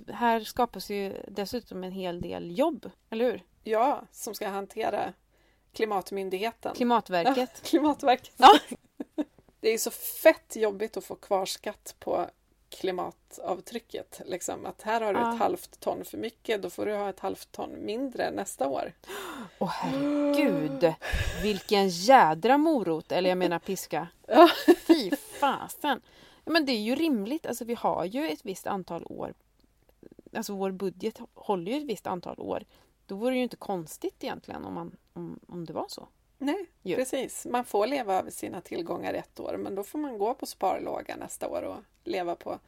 här 0.08 0.40
skapas 0.40 0.90
ju 0.90 1.22
dessutom 1.28 1.84
en 1.84 1.92
hel 1.92 2.20
del 2.20 2.58
jobb, 2.58 2.90
eller 3.10 3.24
hur? 3.24 3.44
Ja, 3.62 4.02
som 4.10 4.34
ska 4.34 4.48
hantera 4.48 5.12
Klimatmyndigheten. 5.72 6.74
Klimatverket. 6.74 7.36
Ja, 7.36 7.60
klimatverket. 7.62 8.34
Ja. 8.36 8.58
Det 9.62 9.68
är 9.68 9.78
så 9.78 9.90
fett 9.90 10.56
jobbigt 10.56 10.96
att 10.96 11.04
få 11.04 11.14
kvarskatt 11.14 11.94
på 11.98 12.30
klimatavtrycket. 12.68 14.20
Liksom. 14.26 14.66
Att 14.66 14.82
här 14.82 15.00
har 15.00 15.14
du 15.14 15.20
ja. 15.20 15.32
ett 15.34 15.38
halvt 15.38 15.80
ton 15.80 16.04
för 16.04 16.18
mycket, 16.18 16.62
då 16.62 16.70
får 16.70 16.86
du 16.86 16.94
ha 16.94 17.08
ett 17.08 17.20
halvt 17.20 17.52
ton 17.52 17.84
mindre 17.84 18.30
nästa 18.30 18.68
år. 18.68 18.92
Åh 19.58 19.68
herregud! 19.68 20.94
Vilken 21.42 21.88
jädra 21.88 22.58
morot, 22.58 23.12
eller 23.12 23.28
jag 23.28 23.38
menar 23.38 23.58
piska. 23.58 24.08
Fy 24.86 25.10
fasen! 25.16 26.00
Men 26.44 26.66
det 26.66 26.72
är 26.72 26.80
ju 26.80 26.94
rimligt, 26.94 27.46
alltså 27.46 27.64
vi 27.64 27.74
har 27.74 28.04
ju 28.04 28.28
ett 28.28 28.44
visst 28.44 28.66
antal 28.66 29.04
år. 29.04 29.34
Alltså 30.32 30.54
vår 30.54 30.70
budget 30.70 31.20
håller 31.34 31.72
ju 31.72 31.78
ett 31.78 31.88
visst 31.88 32.06
antal 32.06 32.40
år. 32.40 32.64
Då 33.06 33.14
vore 33.14 33.30
det 33.30 33.36
ju 33.36 33.42
inte 33.42 33.56
konstigt 33.56 34.24
egentligen 34.24 34.64
om, 34.64 34.74
man, 34.74 34.96
om, 35.12 35.40
om 35.48 35.64
det 35.64 35.72
var 35.72 35.86
så. 35.88 36.08
Nej, 36.42 36.66
ju. 36.82 36.96
precis. 36.96 37.46
Man 37.46 37.64
får 37.64 37.86
leva 37.86 38.14
över 38.14 38.30
sina 38.30 38.60
tillgångar 38.60 39.14
ett 39.14 39.40
år 39.40 39.56
men 39.56 39.74
då 39.74 39.84
får 39.84 39.98
man 39.98 40.18
gå 40.18 40.34
på 40.34 40.46
sparlåga 40.46 41.16
nästa 41.16 41.48
år 41.48 41.62
och 41.62 41.76
leva 42.04 42.34
på 42.34 42.58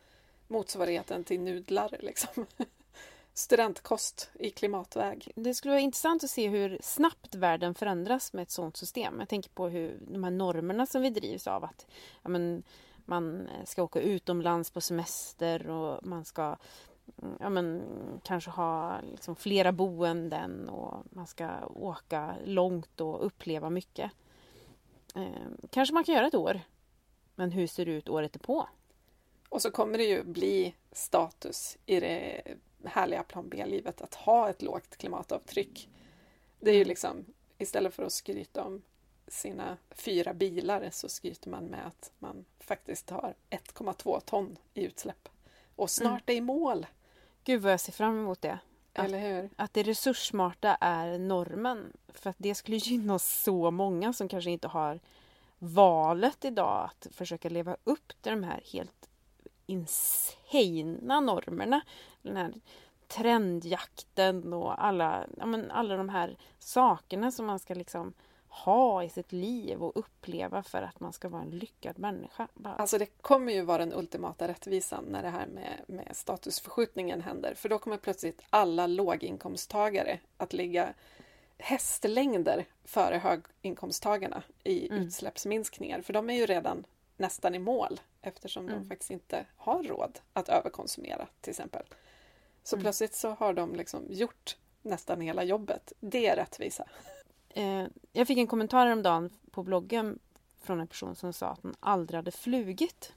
motsvarigheten 0.49 1.25
till 1.25 1.41
nudlar. 1.41 1.97
Liksom. 2.01 2.47
Studentkost 3.35 4.31
i 4.35 4.51
klimatväg. 4.51 5.33
Det 5.35 5.55
skulle 5.55 5.73
vara 5.73 5.81
intressant 5.81 6.25
att 6.25 6.31
se 6.31 6.49
hur 6.49 6.79
snabbt 6.83 7.35
världen 7.35 7.75
förändras 7.75 8.33
med 8.33 8.43
ett 8.43 8.51
sådant 8.51 8.77
system. 8.77 9.19
Jag 9.19 9.29
tänker 9.29 9.51
på 9.51 9.69
hur 9.69 9.99
de 10.01 10.25
här 10.25 10.31
normerna 10.31 10.87
som 10.87 11.03
vi 11.03 11.11
drivs 11.11 11.47
av 11.47 11.65
att 11.65 11.87
ja, 12.23 12.29
men, 12.29 12.63
man 13.05 13.49
ska 13.65 13.83
åka 13.83 14.01
utomlands 14.01 14.71
på 14.71 14.81
semester 14.81 15.71
och 15.71 16.07
man 16.07 16.25
ska 16.25 16.57
ja, 17.41 17.49
men, 17.49 17.83
kanske 18.25 18.51
ha 18.51 19.01
liksom 19.11 19.37
flera 19.37 19.73
boenden 19.73 20.69
och 20.69 21.05
man 21.11 21.27
ska 21.27 21.67
åka 21.67 22.35
långt 22.45 23.01
och 23.01 23.27
uppleva 23.27 23.71
mycket. 23.71 24.11
Eh, 25.15 25.67
kanske 25.71 25.95
man 25.95 26.05
kan 26.05 26.15
göra 26.15 26.27
ett 26.27 26.35
år. 26.35 26.61
Men 27.35 27.51
hur 27.51 27.67
ser 27.67 27.87
det 27.87 27.93
ut 27.93 28.09
året 28.09 28.43
på? 28.43 28.69
Och 29.49 29.63
så 29.63 29.71
kommer 29.71 29.99
det 29.99 30.05
ju 30.05 30.25
bli 30.25 30.75
status 30.93 31.79
i 31.87 32.01
det 32.01 32.43
härliga 32.85 33.23
plan 33.23 33.49
B-livet 33.49 34.01
att 34.01 34.15
ha 34.15 34.51
ett 34.51 34.63
lågt 34.63 34.97
klimatavtryck. 34.97 35.89
Det 36.61 36.71
är 36.71 36.75
ju 36.75 36.85
liksom 36.85 37.25
istället 37.59 37.95
för 37.95 38.03
att 38.03 38.13
skryta 38.13 38.65
om 38.65 38.83
sina 39.29 39.77
fyra 39.91 40.35
bilar 40.35 40.89
så 40.93 41.09
skryter 41.09 41.51
man 41.51 41.65
med 41.65 41.87
att 41.87 42.13
man 42.19 42.45
faktiskt 42.61 43.11
har 43.11 43.35
1,2 43.51 44.21
ton 44.21 44.57
i 44.75 44.85
utsläpp. 44.85 45.29
Och 45.77 45.91
snart 45.91 46.31
mm. 46.31 46.37
är 46.37 46.39
i 46.39 46.41
mål. 46.41 46.87
Gud 47.45 47.63
vad 47.63 47.73
jag 47.73 47.81
ser 47.81 47.93
fram 47.93 48.19
emot 48.19 48.43
det. 48.43 48.59
Eller 48.95 49.19
hur? 49.19 49.51
Att 49.57 49.75
det 49.75 49.83
resurssmarta 49.83 50.77
är 50.81 51.19
normen. 51.19 51.93
För 52.09 52.31
att 52.31 52.37
det 52.39 52.55
skulle 52.55 52.77
gynna 52.83 53.19
så 53.19 53.71
många 53.71 54.13
som 54.13 54.29
kanske 54.29 54.51
inte 54.51 54.69
har 54.69 55.01
valet 55.59 56.45
idag 56.45 56.85
att 56.91 57.15
försöka 57.15 57.49
leva 57.49 57.77
upp 57.85 58.13
till 58.23 58.33
de 58.33 58.43
här 58.43 58.63
helt 58.73 59.09
insana 59.67 61.21
normerna. 61.21 61.81
Den 62.23 62.37
här 62.37 62.55
trendjakten 63.09 64.53
och 64.53 64.85
alla, 64.85 65.27
ja, 65.37 65.63
alla 65.71 65.97
de 65.97 66.09
här 66.09 66.37
sakerna 66.59 67.31
som 67.31 67.47
man 67.47 67.59
ska 67.59 67.75
liksom 67.75 68.13
ha 68.65 69.05
i 69.05 69.09
sitt 69.09 69.33
liv 69.33 69.83
och 69.83 69.93
uppleva 69.97 70.63
för 70.63 70.83
att 70.83 71.01
man 71.01 71.13
ska 71.13 71.29
vara 71.29 71.43
en 71.43 71.51
lyckad 71.51 71.99
människa. 71.99 72.49
Bara. 72.55 72.75
Alltså 72.75 72.99
det 72.99 73.07
kommer 73.07 73.53
ju 73.53 73.63
vara 73.63 73.79
den 73.79 73.93
ultimata 73.95 74.49
rättvisan 74.49 75.05
när 75.05 75.23
det 75.23 75.29
här 75.29 75.47
med, 75.47 75.81
med 75.87 76.09
statusförskjutningen 76.17 77.21
händer. 77.23 77.55
För 77.55 77.69
då 77.69 77.79
kommer 77.79 77.97
plötsligt 77.97 78.43
alla 78.51 78.87
låginkomsttagare 78.87 80.19
att 80.37 80.53
ligga 80.53 80.95
hästlängder 81.59 82.65
före 82.85 83.17
höginkomsttagarna 83.19 84.43
i 84.65 84.89
Mm. 84.89 85.03
utsläppsminskningar. 85.03 86.03
För 86.03 86.13
de 86.13 86.31
är 86.31 86.35
ju 86.35 86.47
redan 86.47 86.87
nästan 87.17 87.55
i 87.55 87.59
mål 87.59 88.01
eftersom 88.23 88.69
Mm. 88.69 88.79
de 88.83 88.89
faktiskt 88.89 89.11
inte 89.11 89.47
har 89.57 89.83
råd 89.83 90.19
att 90.33 90.49
överkonsumera 90.49 91.27
till 91.41 91.51
exempel. 91.51 91.83
Så 92.63 92.77
Mm. 92.77 92.83
plötsligt 92.83 93.15
så 93.15 93.31
har 93.31 93.53
de 93.53 93.75
liksom 93.75 94.07
gjort 94.11 94.57
nästan 94.83 95.21
hela 95.21 95.43
jobbet. 95.45 95.93
Det 96.01 96.27
är 96.27 96.37
rättvisa. 96.37 96.85
Eh, 97.57 97.87
jag 98.13 98.27
fick 98.27 98.39
en 98.39 98.47
kommentar 98.47 98.87
häromdagen 98.87 99.31
på 99.51 99.63
bloggen 99.63 100.19
från 100.61 100.81
en 100.81 100.87
person 100.87 101.17
som 101.17 101.33
sa 101.33 101.47
att 101.47 101.63
hon 101.63 101.75
aldrig 101.81 102.19
hade 102.19 102.31
flugit 102.31 103.13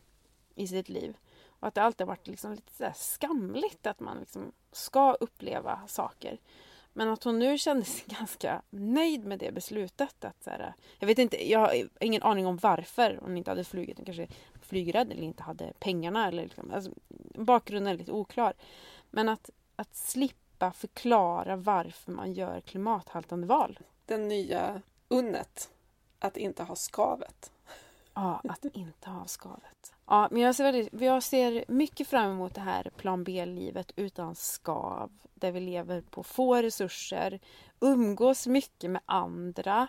i 0.56 0.68
sitt 0.68 0.90
liv. 0.90 1.18
Och 1.60 1.68
att 1.68 1.76
det 1.76 1.84
alltid 1.84 2.08
har 2.08 2.14
varit 2.14 2.28
liksom 2.28 2.52
lite 2.52 2.74
så 2.74 2.92
skamligt 2.96 3.88
att 3.88 4.00
man 4.00 4.20
liksom 4.20 4.52
ska 4.72 5.14
uppleva 5.14 5.82
saker. 5.88 6.40
Men 6.94 7.10
att 7.10 7.24
hon 7.24 7.40
nu 7.40 7.58
kände 7.58 7.86
sig 7.86 8.04
ganska 8.20 8.62
nöjd 8.70 9.26
med 9.26 9.40
det 9.40 9.52
beslutet. 9.52 10.26
Att 10.26 10.44
så 10.44 10.50
här, 10.50 10.74
jag 11.00 11.08
vet 11.08 11.20
inte, 11.20 11.50
jag 11.50 11.60
har 11.60 11.90
ingen 12.00 12.24
aning 12.24 12.48
om 12.48 12.58
varför 12.58 13.20
hon 13.22 13.38
inte 13.38 13.52
hade 13.52 13.64
flugit. 13.64 13.98
Hon 13.98 14.06
kanske 14.06 14.24
är 14.24 14.30
flygrädd 14.62 15.12
eller 15.12 15.24
inte 15.24 15.44
hade 15.44 15.74
pengarna. 15.80 16.28
Eller 16.28 16.44
liksom, 16.44 16.72
alltså, 16.74 16.92
bakgrunden 17.36 17.94
är 17.94 17.98
lite 17.98 18.12
oklar. 18.12 18.54
Men 19.10 19.30
att, 19.30 19.50
att 19.76 19.96
slippa 19.96 20.72
förklara 20.72 21.56
varför 21.56 22.12
man 22.12 22.34
gör 22.34 22.62
klimathaltande 22.62 23.48
val. 23.48 23.80
Den 24.08 24.28
nya 24.28 24.82
unnet 25.08 25.70
att 26.20 26.38
inte 26.38 26.64
ha 26.64 26.76
skavet. 26.76 27.52
Ja, 28.14 28.42
att 28.50 28.66
inte 28.66 29.10
ha 29.10 29.26
skavet. 29.28 29.94
Ja, 30.06 30.28
men 30.32 30.42
jag 30.42 30.56
ser, 30.56 30.64
väldigt, 30.64 31.02
jag 31.02 31.24
ser 31.24 31.66
mycket 31.68 32.08
fram 32.08 32.32
emot 32.32 32.56
det 32.56 32.62
här 32.62 32.92
plan 32.98 33.24
B-livet 33.24 33.92
utan 33.96 34.36
skav. 34.36 35.12
Där 35.34 35.52
vi 35.52 35.60
lever 35.60 36.02
på 36.02 36.24
få 36.24 36.56
resurser, 36.56 37.40
umgås 37.80 38.48
mycket 38.48 38.92
med 38.92 39.02
andra, 39.06 39.88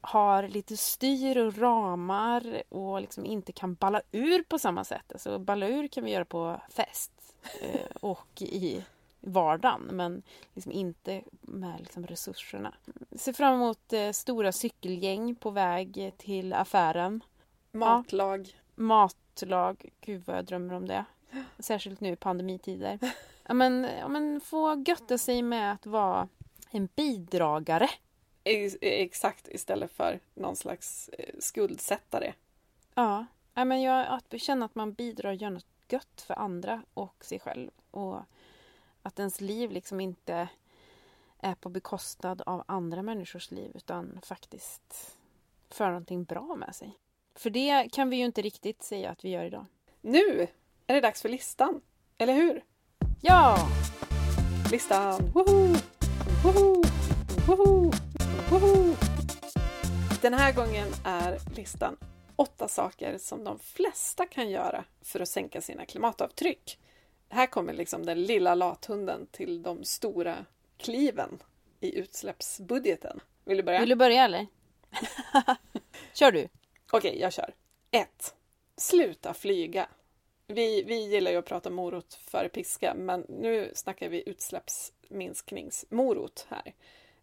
har 0.00 0.48
lite 0.48 0.76
styr 0.76 1.36
och 1.36 1.58
ramar 1.58 2.62
och 2.68 3.00
liksom 3.00 3.24
inte 3.24 3.52
kan 3.52 3.74
balla 3.74 4.02
ur 4.12 4.42
på 4.42 4.58
samma 4.58 4.84
sätt. 4.84 5.12
Alltså 5.12 5.38
balla 5.38 5.68
ur 5.68 5.88
kan 5.88 6.04
vi 6.04 6.10
göra 6.10 6.24
på 6.24 6.60
fest 6.70 7.12
eh, 7.60 7.96
och 8.00 8.42
i 8.42 8.84
vardagen 9.20 9.82
men 9.92 10.22
liksom 10.54 10.72
inte 10.72 11.22
med 11.40 11.80
liksom 11.80 12.06
resurserna. 12.06 12.74
Ser 13.12 13.32
fram 13.32 13.54
emot 13.54 13.92
eh, 13.92 14.10
stora 14.10 14.52
cykelgäng 14.52 15.34
på 15.34 15.50
väg 15.50 16.12
till 16.16 16.52
affären. 16.52 17.20
Matlag. 17.72 18.60
Matlag, 18.74 19.90
gud 20.00 20.22
vad 20.26 20.36
jag 20.36 20.44
drömmer 20.44 20.74
om 20.74 20.86
det. 20.86 21.04
Särskilt 21.58 22.00
nu 22.00 22.12
i 22.12 22.16
pandemitider. 22.16 22.98
Ja, 23.48 23.54
men, 23.54 23.88
ja, 23.98 24.08
men 24.08 24.40
få 24.40 24.84
götta 24.86 25.18
sig 25.18 25.42
med 25.42 25.72
att 25.72 25.86
vara 25.86 26.28
en 26.70 26.88
bidragare. 26.94 27.88
Ex- 28.44 28.76
Exakt, 28.80 29.48
istället 29.48 29.92
för 29.92 30.20
någon 30.34 30.56
slags 30.56 31.08
eh, 31.08 31.34
skuldsättare. 31.38 32.32
Ja, 32.94 33.26
ja 33.54 33.64
men 33.64 33.82
jag, 33.82 34.06
att 34.06 34.40
känna 34.40 34.64
att 34.64 34.74
man 34.74 34.92
bidrar 34.92 35.30
och 35.30 35.34
gör 35.34 35.50
något 35.50 35.66
gött 35.88 36.24
för 36.26 36.34
andra 36.34 36.82
och 36.94 37.24
sig 37.24 37.38
själv. 37.40 37.70
Och 37.90 38.20
att 39.08 39.18
ens 39.18 39.40
liv 39.40 39.70
liksom 39.70 40.00
inte 40.00 40.48
är 41.38 41.54
på 41.54 41.68
bekostnad 41.68 42.42
av 42.46 42.64
andra 42.68 43.02
människors 43.02 43.50
liv 43.50 43.72
utan 43.74 44.20
faktiskt 44.22 45.16
för 45.70 45.86
någonting 45.86 46.24
bra 46.24 46.56
med 46.56 46.74
sig. 46.74 46.98
För 47.34 47.50
det 47.50 47.88
kan 47.92 48.10
vi 48.10 48.16
ju 48.16 48.24
inte 48.24 48.42
riktigt 48.42 48.82
säga 48.82 49.10
att 49.10 49.24
vi 49.24 49.28
gör 49.28 49.44
idag. 49.44 49.66
Nu 50.00 50.46
är 50.86 50.94
det 50.94 51.00
dags 51.00 51.22
för 51.22 51.28
listan. 51.28 51.80
Eller 52.18 52.32
hur? 52.32 52.64
Ja! 53.20 53.68
Listan! 54.70 55.30
Woho! 55.34 55.74
Woho! 56.44 56.82
Woho! 57.46 57.92
Woho! 58.50 58.94
Den 60.22 60.34
här 60.34 60.52
gången 60.52 60.88
är 61.04 61.38
listan 61.56 61.96
åtta 62.36 62.68
saker 62.68 63.18
som 63.18 63.44
de 63.44 63.58
flesta 63.58 64.26
kan 64.26 64.50
göra 64.50 64.84
för 65.02 65.20
att 65.20 65.28
sänka 65.28 65.60
sina 65.60 65.86
klimatavtryck. 65.86 66.78
Här 67.28 67.46
kommer 67.46 67.72
liksom 67.72 68.06
den 68.06 68.22
lilla 68.22 68.54
lathunden 68.54 69.26
till 69.30 69.62
de 69.62 69.84
stora 69.84 70.44
kliven 70.76 71.42
i 71.80 71.98
utsläppsbudgeten. 71.98 73.20
Vill 73.44 73.56
du 73.56 73.62
börja? 73.62 73.80
Vill 73.80 73.88
du 73.88 73.94
börja 73.94 74.24
eller? 74.24 74.46
Kör 76.14 76.32
du! 76.32 76.48
Okej, 76.92 77.20
jag 77.20 77.32
kör. 77.32 77.54
1. 77.90 78.34
Sluta 78.76 79.34
flyga. 79.34 79.88
Vi, 80.46 80.82
vi 80.82 81.06
gillar 81.06 81.30
ju 81.30 81.36
att 81.36 81.46
prata 81.46 81.70
morot 81.70 82.14
före 82.14 82.48
piska, 82.48 82.94
men 82.94 83.26
nu 83.28 83.72
snackar 83.74 84.08
vi 84.08 84.28
utsläppsminskningsmorot 84.28 86.46
här. 86.48 86.74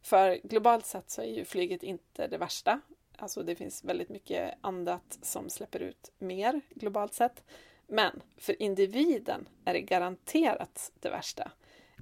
För 0.01 0.39
globalt 0.43 0.85
sett 0.85 1.09
så 1.09 1.21
är 1.21 1.25
ju 1.25 1.45
flyget 1.45 1.83
inte 1.83 2.27
det 2.27 2.37
värsta. 2.37 2.81
Alltså 3.17 3.43
det 3.43 3.55
finns 3.55 3.83
väldigt 3.83 4.09
mycket 4.09 4.53
annat 4.61 5.19
som 5.21 5.49
släpper 5.49 5.79
ut 5.79 6.11
mer 6.17 6.61
globalt 6.69 7.13
sett. 7.13 7.43
Men 7.87 8.21
för 8.37 8.61
individen 8.61 9.49
är 9.65 9.73
det 9.73 9.81
garanterat 9.81 10.91
det 10.99 11.09
värsta. 11.09 11.51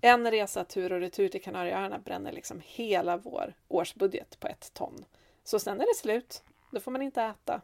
En 0.02 0.32
resa 0.32 0.64
tur 0.64 0.94
och 0.94 1.00
retur 1.00 1.28
till 1.28 1.42
Kanarieöarna 1.42 2.00
bränner 2.00 2.32
liksom 2.32 2.62
hela 2.66 3.18
vår 3.18 3.54
årsbudget 3.68 4.40
på 4.40 4.48
ett 4.48 4.74
ton. 4.74 5.06
Så 5.44 5.60
sen 5.60 5.82
är 5.82 5.86
det 5.86 5.96
slut. 5.98 6.44
Då 6.72 6.80
får 6.80 6.92
man 6.92 7.02
inte 7.02 7.22
äta. 7.24 7.62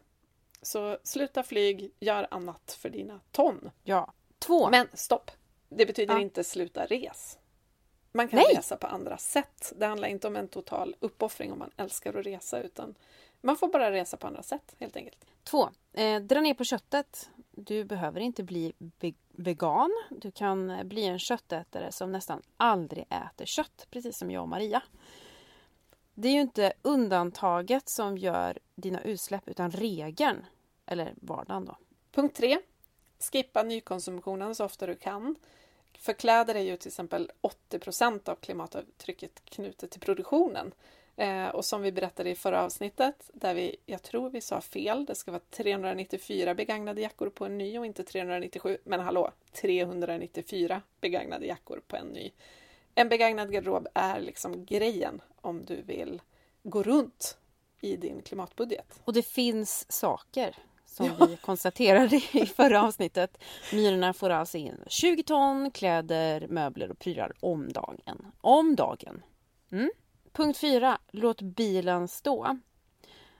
Så 0.61 0.97
sluta 1.03 1.43
flyg, 1.43 1.91
gör 1.99 2.27
annat 2.31 2.77
för 2.79 2.89
dina 2.89 3.19
ton. 3.31 3.71
Ja. 3.83 4.13
Två. 4.39 4.69
Men 4.69 4.87
stopp! 4.93 5.31
Det 5.69 5.85
betyder 5.85 6.13
Ja. 6.13 6.21
inte 6.21 6.43
sluta 6.43 6.85
res. 6.85 7.37
Man 8.11 8.27
kan 8.27 8.37
Nej. 8.37 8.55
resa 8.57 8.77
på 8.77 8.87
andra 8.87 9.17
sätt. 9.17 9.73
Det 9.75 9.85
handlar 9.85 10.07
inte 10.07 10.27
om 10.27 10.35
en 10.35 10.47
total 10.47 10.95
uppoffring 10.99 11.51
om 11.51 11.59
man 11.59 11.71
älskar 11.77 12.13
att 12.13 12.25
resa 12.25 12.61
utan 12.61 12.95
man 13.41 13.57
får 13.57 13.67
bara 13.67 13.91
resa 13.91 14.17
på 14.17 14.27
andra 14.27 14.43
sätt 14.43 14.75
helt 14.77 14.95
enkelt. 14.95 15.25
Två. 15.43 15.69
Eh, 15.93 16.21
dra 16.21 16.41
ner 16.41 16.53
på 16.53 16.63
köttet. 16.63 17.29
Du 17.59 17.83
behöver 17.83 18.19
inte 18.19 18.43
bli 18.43 18.73
vegan. 19.31 19.91
Du 20.09 20.31
kan 20.31 20.87
bli 20.87 21.05
en 21.05 21.19
köttätare 21.19 21.91
som 21.91 22.11
nästan 22.11 22.41
aldrig 22.57 23.05
äter 23.09 23.45
kött, 23.45 23.87
precis 23.91 24.17
som 24.17 24.31
jag 24.31 24.43
och 24.43 24.49
Maria. 24.49 24.81
Det 26.13 26.27
är 26.27 26.31
ju 26.31 26.41
inte 26.41 26.73
undantaget 26.81 27.89
som 27.89 28.17
gör 28.17 28.59
dina 28.75 29.01
utsläpp 29.01 29.47
utan 29.49 29.71
regeln. 29.71 30.45
Eller 30.85 31.13
vardagen 31.15 31.65
då. 31.65 31.77
Punkt 32.11 32.35
tre. 32.35 32.59
Skippa 33.31 33.63
nykonsumtionen 33.63 34.55
så 34.55 34.65
ofta 34.65 34.85
du 34.85 34.95
kan. 34.95 35.35
För 35.97 36.13
kläder 36.13 36.55
är 36.55 36.59
ju 36.59 36.77
till 36.77 36.87
exempel 36.87 37.31
80% 37.71 38.29
av 38.29 38.35
klimatavtrycket 38.35 39.45
knutet 39.45 39.91
till 39.91 40.01
produktionen. 40.01 40.71
Eh, 41.19 41.47
och 41.47 41.65
som 41.65 41.81
vi 41.81 41.91
berättade 41.91 42.29
i 42.29 42.35
förra 42.35 42.63
avsnittet, 42.63 43.29
där 43.33 43.53
vi, 43.53 43.75
jag 43.85 44.03
tror 44.03 44.29
vi 44.29 44.41
sa 44.41 44.61
fel, 44.61 45.05
det 45.05 45.15
ska 45.15 45.31
vara 45.31 45.41
394 45.49 46.55
begagnade 46.55 47.01
jackor 47.01 47.29
på 47.29 47.45
en 47.45 47.57
ny 47.57 47.79
och 47.79 47.85
inte 47.85 48.03
397. 48.03 48.77
Men 48.83 48.99
hallå, 48.99 49.31
394 49.61 50.81
begagnade 51.01 51.45
jackor 51.45 51.81
på 51.87 51.97
en 51.97 52.07
ny. 52.07 52.31
En 52.95 53.09
begagnad 53.09 53.51
garderob 53.51 53.87
är 53.93 54.19
liksom 54.19 54.65
grejen 54.65 55.21
om 55.41 55.65
du 55.65 55.81
vill 55.81 56.21
gå 56.63 56.83
runt 56.83 57.37
i 57.81 57.95
din 57.95 58.21
klimatbudget. 58.21 59.01
Och 59.03 59.13
det 59.13 59.25
finns 59.25 59.91
saker 59.91 60.55
som 60.85 61.11
vi 61.27 61.37
konstaterade 61.37 62.15
i 62.15 62.45
förra 62.55 62.83
avsnittet. 62.83 63.37
Myrorna 63.73 64.13
får 64.13 64.29
alltså 64.29 64.57
in 64.57 64.83
20 64.87 65.23
ton 65.23 65.71
kläder, 65.71 66.47
möbler 66.47 66.91
och 66.91 66.99
prylar 66.99 67.31
om 67.39 67.71
dagen. 67.71 68.31
Om 68.41 68.75
dagen. 68.75 69.23
Mm. 69.71 69.89
Punkt 70.39 70.57
4. 70.57 70.97
Låt 71.11 71.41
bilen 71.41 72.07
stå. 72.07 72.57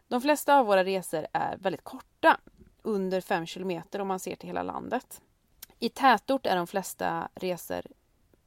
De 0.07 0.21
flesta 0.21 0.59
av 0.59 0.65
våra 0.65 0.83
resor 0.83 1.27
är 1.33 1.57
väldigt 1.57 1.83
korta. 1.83 2.37
Under 2.81 3.21
5 3.21 3.45
kilometer 3.45 4.01
om 4.01 4.07
man 4.07 4.19
ser 4.19 4.35
till 4.35 4.47
hela 4.47 4.63
landet. 4.63 5.21
I 5.79 5.89
tätort 5.89 6.45
är 6.45 6.55
de 6.55 6.67
flesta 6.67 7.29
resor 7.35 7.81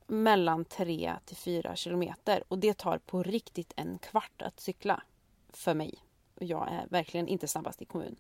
mellan 0.06 0.64
3 0.64 1.14
till 1.24 1.36
4 1.36 1.76
kilometer 1.76 2.44
och 2.48 2.58
det 2.58 2.78
tar 2.78 2.98
på 2.98 3.22
riktigt 3.22 3.72
en 3.76 3.98
kvart 3.98 4.42
att 4.42 4.60
cykla. 4.60 5.02
För 5.48 5.74
mig. 5.74 5.94
Jag 6.38 6.68
är 6.72 6.86
verkligen 6.90 7.28
inte 7.28 7.48
snabbast 7.48 7.82
i 7.82 7.84
kommun. 7.84 8.16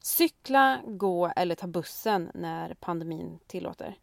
Cykla, 0.00 0.80
gå 0.86 1.32
eller 1.36 1.54
ta 1.54 1.66
bussen 1.66 2.30
när 2.34 2.74
pandemin 2.74 3.38
tillåter. 3.46 3.98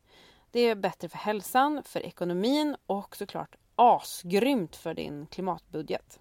Det 0.51 0.59
är 0.59 0.75
bättre 0.75 1.09
för 1.09 1.17
hälsan, 1.17 1.83
för 1.83 1.99
ekonomin 1.99 2.75
och 2.85 3.15
såklart 3.15 3.55
asgrymt 3.75 4.75
för 4.75 4.93
din 4.93 5.27
klimatbudget. 5.27 6.19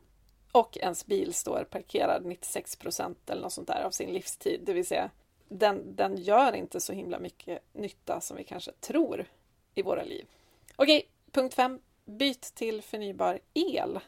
och 0.52 0.78
ens 0.78 1.06
bil 1.06 1.34
står 1.34 1.64
parkerad 1.64 2.24
96 2.24 2.76
procent 2.76 3.30
eller 3.30 3.42
något 3.42 3.52
sånt 3.52 3.68
där 3.68 3.82
av 3.82 3.90
sin 3.90 4.12
livstid. 4.12 4.60
Det 4.64 4.72
vill 4.72 4.86
säga, 4.86 5.10
den, 5.48 5.96
den 5.96 6.16
gör 6.16 6.52
inte 6.52 6.80
så 6.80 6.92
himla 6.92 7.18
mycket 7.18 7.58
nytta 7.72 8.20
som 8.20 8.36
vi 8.36 8.44
kanske 8.44 8.72
tror 8.72 9.26
i 9.74 9.82
våra 9.82 10.02
liv. 10.02 10.26
Okej, 10.76 11.08
punkt 11.32 11.54
5. 11.54 11.80
Byt 12.04 12.54
till 12.54 12.82
förnybar 12.82 13.40
el. 13.54 14.00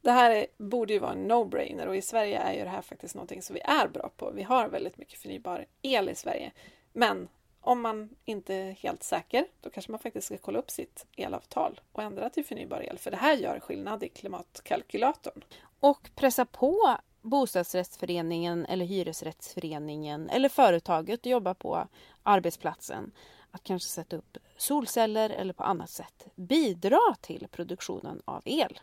Det 0.00 0.10
här 0.10 0.30
är, 0.30 0.46
borde 0.56 0.92
ju 0.92 0.98
vara 0.98 1.12
en 1.12 1.30
no-brainer 1.30 1.86
och 1.86 1.96
i 1.96 2.02
Sverige 2.02 2.38
är 2.38 2.52
ju 2.52 2.64
det 2.64 2.70
här 2.70 2.82
faktiskt 2.82 3.14
någonting 3.14 3.42
som 3.42 3.54
vi 3.54 3.60
är 3.60 3.88
bra 3.88 4.10
på. 4.16 4.30
Vi 4.30 4.42
har 4.42 4.68
väldigt 4.68 4.98
mycket 4.98 5.18
förnybar 5.18 5.66
el 5.82 6.08
i 6.08 6.14
Sverige. 6.14 6.52
Men 6.92 7.28
om 7.66 7.80
man 7.80 8.08
inte 8.24 8.54
är 8.54 8.72
helt 8.72 9.02
säker, 9.02 9.46
då 9.60 9.70
kanske 9.70 9.92
man 9.92 9.98
faktiskt 9.98 10.26
ska 10.26 10.38
kolla 10.38 10.58
upp 10.58 10.70
sitt 10.70 11.06
elavtal 11.16 11.80
och 11.92 12.02
ändra 12.02 12.30
till 12.30 12.44
förnybar 12.44 12.82
el, 12.82 12.98
för 12.98 13.10
det 13.10 13.16
här 13.16 13.36
gör 13.36 13.60
skillnad 13.60 14.02
i 14.02 14.08
klimatkalkylatorn. 14.08 15.44
Och 15.80 16.10
pressa 16.14 16.44
på 16.44 16.96
bostadsrättsföreningen 17.22 18.66
eller 18.66 18.84
hyresrättsföreningen 18.84 20.30
eller 20.30 20.48
företaget 20.48 21.22
du 21.22 21.30
jobbar 21.30 21.54
på, 21.54 21.88
arbetsplatsen, 22.22 23.12
att 23.50 23.62
kanske 23.62 23.88
sätta 23.88 24.16
upp 24.16 24.38
solceller 24.56 25.30
eller 25.30 25.52
på 25.52 25.62
annat 25.62 25.90
sätt 25.90 26.26
bidra 26.34 27.00
till 27.20 27.48
produktionen 27.50 28.22
av 28.24 28.42
el. 28.44 28.80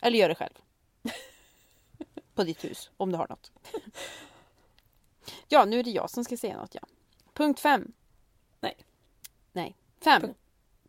Eller 0.00 0.18
gör 0.18 0.28
det 0.28 0.34
själv. 0.34 0.54
på 2.34 2.44
ditt 2.44 2.64
hus, 2.64 2.90
om 2.96 3.12
du 3.12 3.18
har 3.18 3.28
något. 3.28 3.52
Ja, 5.48 5.64
nu 5.64 5.78
är 5.78 5.82
det 5.82 5.90
jag 5.90 6.10
som 6.10 6.24
ska 6.24 6.36
säga 6.36 6.56
något, 6.56 6.74
ja. 6.74 6.82
Punkt 7.34 7.60
fem. 7.60 7.92
Nej. 8.60 8.76
Nej. 9.52 9.76
Fem. 10.04 10.22
Punkt- 10.22 10.38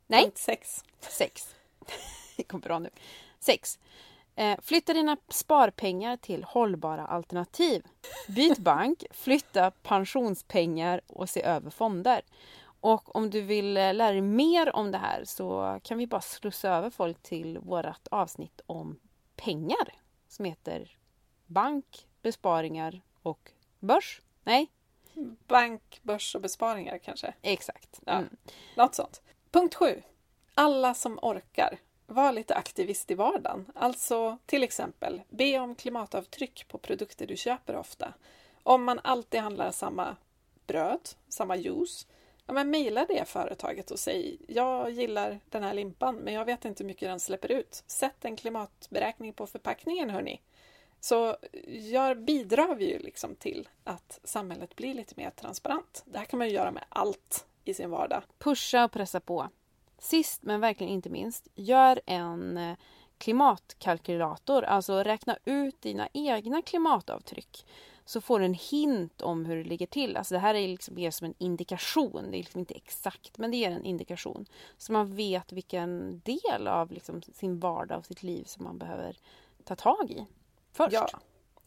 Nej. 0.07 0.23
Punkt 0.23 0.37
sex. 0.37 0.83
Sex. 0.99 1.55
Det 2.37 2.43
kom 2.43 2.59
bra 2.59 2.79
nu. 2.79 2.89
Sex. 3.39 3.79
Eh, 4.35 4.59
flytta 4.61 4.93
dina 4.93 5.17
sparpengar 5.29 6.17
till 6.17 6.43
hållbara 6.43 7.07
alternativ. 7.07 7.83
Byt 8.27 8.57
bank, 8.57 9.03
flytta 9.11 9.71
pensionspengar 9.71 11.01
och 11.07 11.29
se 11.29 11.43
över 11.43 11.69
fonder. 11.69 12.21
Och 12.79 13.15
om 13.15 13.29
du 13.29 13.41
vill 13.41 13.77
eh, 13.77 13.93
lära 13.93 14.11
dig 14.11 14.21
mer 14.21 14.75
om 14.75 14.91
det 14.91 14.97
här 14.97 15.23
så 15.25 15.79
kan 15.83 15.97
vi 15.97 16.07
bara 16.07 16.21
slussa 16.21 16.69
över 16.69 16.89
folk 16.89 17.21
till 17.21 17.57
vårt 17.59 18.07
avsnitt 18.11 18.61
om 18.65 18.99
pengar 19.35 19.93
som 20.27 20.45
heter 20.45 20.97
Bank, 21.45 22.07
besparingar 22.21 23.01
och 23.21 23.51
börs. 23.79 24.21
Nej, 24.43 24.71
Bank, 25.47 25.99
börs 26.03 26.35
och 26.35 26.41
besparingar 26.41 26.97
kanske. 26.97 27.33
exakt. 27.41 27.99
Ja. 28.05 28.13
Mm. 28.13 28.29
Något 28.75 28.95
sånt. 28.95 29.21
Punkt 29.51 29.75
sju. 29.75 30.01
Alla 30.53 30.93
som 30.93 31.19
orkar. 31.21 31.77
Var 32.07 32.31
lite 32.31 32.55
aktivist 32.55 33.11
i 33.11 33.13
vardagen. 33.13 33.71
Alltså 33.75 34.37
till 34.45 34.63
exempel 34.63 35.21
be 35.29 35.59
om 35.59 35.75
klimatavtryck 35.75 36.67
på 36.67 36.77
produkter 36.77 37.27
du 37.27 37.37
köper 37.37 37.75
ofta. 37.75 38.13
Om 38.63 38.83
man 38.83 38.99
alltid 39.03 39.41
handlar 39.41 39.71
samma 39.71 40.15
bröd, 40.67 41.09
samma 41.29 41.55
juice, 41.55 42.07
ja, 42.45 42.53
men 42.53 42.69
mejla 42.69 43.05
det 43.05 43.27
företaget 43.27 43.91
och 43.91 43.99
säg 43.99 44.37
jag 44.47 44.91
gillar 44.91 45.39
den 45.49 45.63
här 45.63 45.73
limpan 45.73 46.15
men 46.15 46.33
jag 46.33 46.45
vet 46.45 46.65
inte 46.65 46.83
hur 46.83 46.87
mycket 46.87 47.09
den 47.09 47.19
släpper 47.19 47.51
ut. 47.51 47.83
Sätt 47.87 48.25
en 48.25 48.35
klimatberäkning 48.35 49.33
på 49.33 49.47
förpackningen 49.47 50.09
hörni. 50.09 50.41
Så 51.05 51.37
gör, 51.67 52.15
bidrar 52.15 52.75
vi 52.75 52.91
ju 52.91 52.99
liksom 52.99 53.35
till 53.35 53.69
att 53.83 54.19
samhället 54.23 54.75
blir 54.75 54.93
lite 54.93 55.13
mer 55.17 55.29
transparent. 55.29 56.03
Det 56.05 56.17
här 56.17 56.25
kan 56.25 56.37
man 56.39 56.47
ju 56.47 56.53
göra 56.53 56.71
med 56.71 56.85
allt 56.89 57.47
i 57.63 57.73
sin 57.73 57.89
vardag. 57.89 58.23
Pusha 58.39 58.85
och 58.85 58.91
pressa 58.91 59.19
på. 59.19 59.49
Sist 59.99 60.43
men 60.43 60.61
verkligen 60.61 60.93
inte 60.93 61.09
minst, 61.09 61.47
gör 61.55 62.01
en 62.05 62.57
eh, 62.57 62.77
klimatkalkylator. 63.17 64.63
Alltså 64.63 65.03
räkna 65.03 65.37
ut 65.45 65.81
dina 65.81 66.09
egna 66.13 66.61
klimatavtryck. 66.61 67.65
Så 68.05 68.21
får 68.21 68.39
du 68.39 68.45
en 68.45 68.53
hint 68.53 69.21
om 69.21 69.45
hur 69.45 69.55
det 69.55 69.69
ligger 69.69 69.87
till. 69.87 70.17
Alltså 70.17 70.33
det 70.33 70.39
här 70.39 70.55
är 70.55 70.67
liksom 70.67 70.95
mer 70.95 71.11
som 71.11 71.25
en 71.25 71.35
indikation. 71.37 72.31
Det 72.31 72.37
är 72.37 72.43
liksom 72.43 72.59
inte 72.59 72.75
exakt, 72.75 73.37
men 73.37 73.51
det 73.51 73.57
ger 73.57 73.71
en 73.71 73.85
indikation. 73.85 74.45
Så 74.77 74.91
man 74.91 75.15
vet 75.15 75.51
vilken 75.51 76.19
del 76.19 76.67
av 76.67 76.91
liksom 76.91 77.21
sin 77.21 77.59
vardag 77.59 77.97
och 77.97 78.05
sitt 78.05 78.23
liv 78.23 78.43
som 78.43 78.63
man 78.63 78.77
behöver 78.77 79.17
ta 79.63 79.75
tag 79.75 80.11
i 80.11 80.25
först. 80.75 80.93
Ja. 80.93 81.07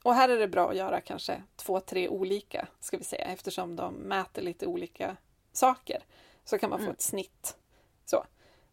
Och 0.03 0.15
här 0.15 0.29
är 0.29 0.39
det 0.39 0.49
bra 0.49 0.71
att 0.71 0.77
göra 0.77 1.01
kanske 1.01 1.43
två, 1.57 1.81
tre 1.81 2.09
olika, 2.09 2.69
ska 2.81 2.99
vi 2.99 3.05
säga, 3.05 3.25
eftersom 3.25 3.77
de 3.77 3.95
mäter 3.95 4.43
lite 4.43 4.67
olika 4.67 5.17
saker. 5.53 6.03
Så 6.45 6.59
kan 6.59 6.71
man 6.71 6.79
få 6.79 6.83
Mm. 6.85 6.93
ett 6.95 7.01
snitt. 7.03 7.57
Så. 8.05 8.25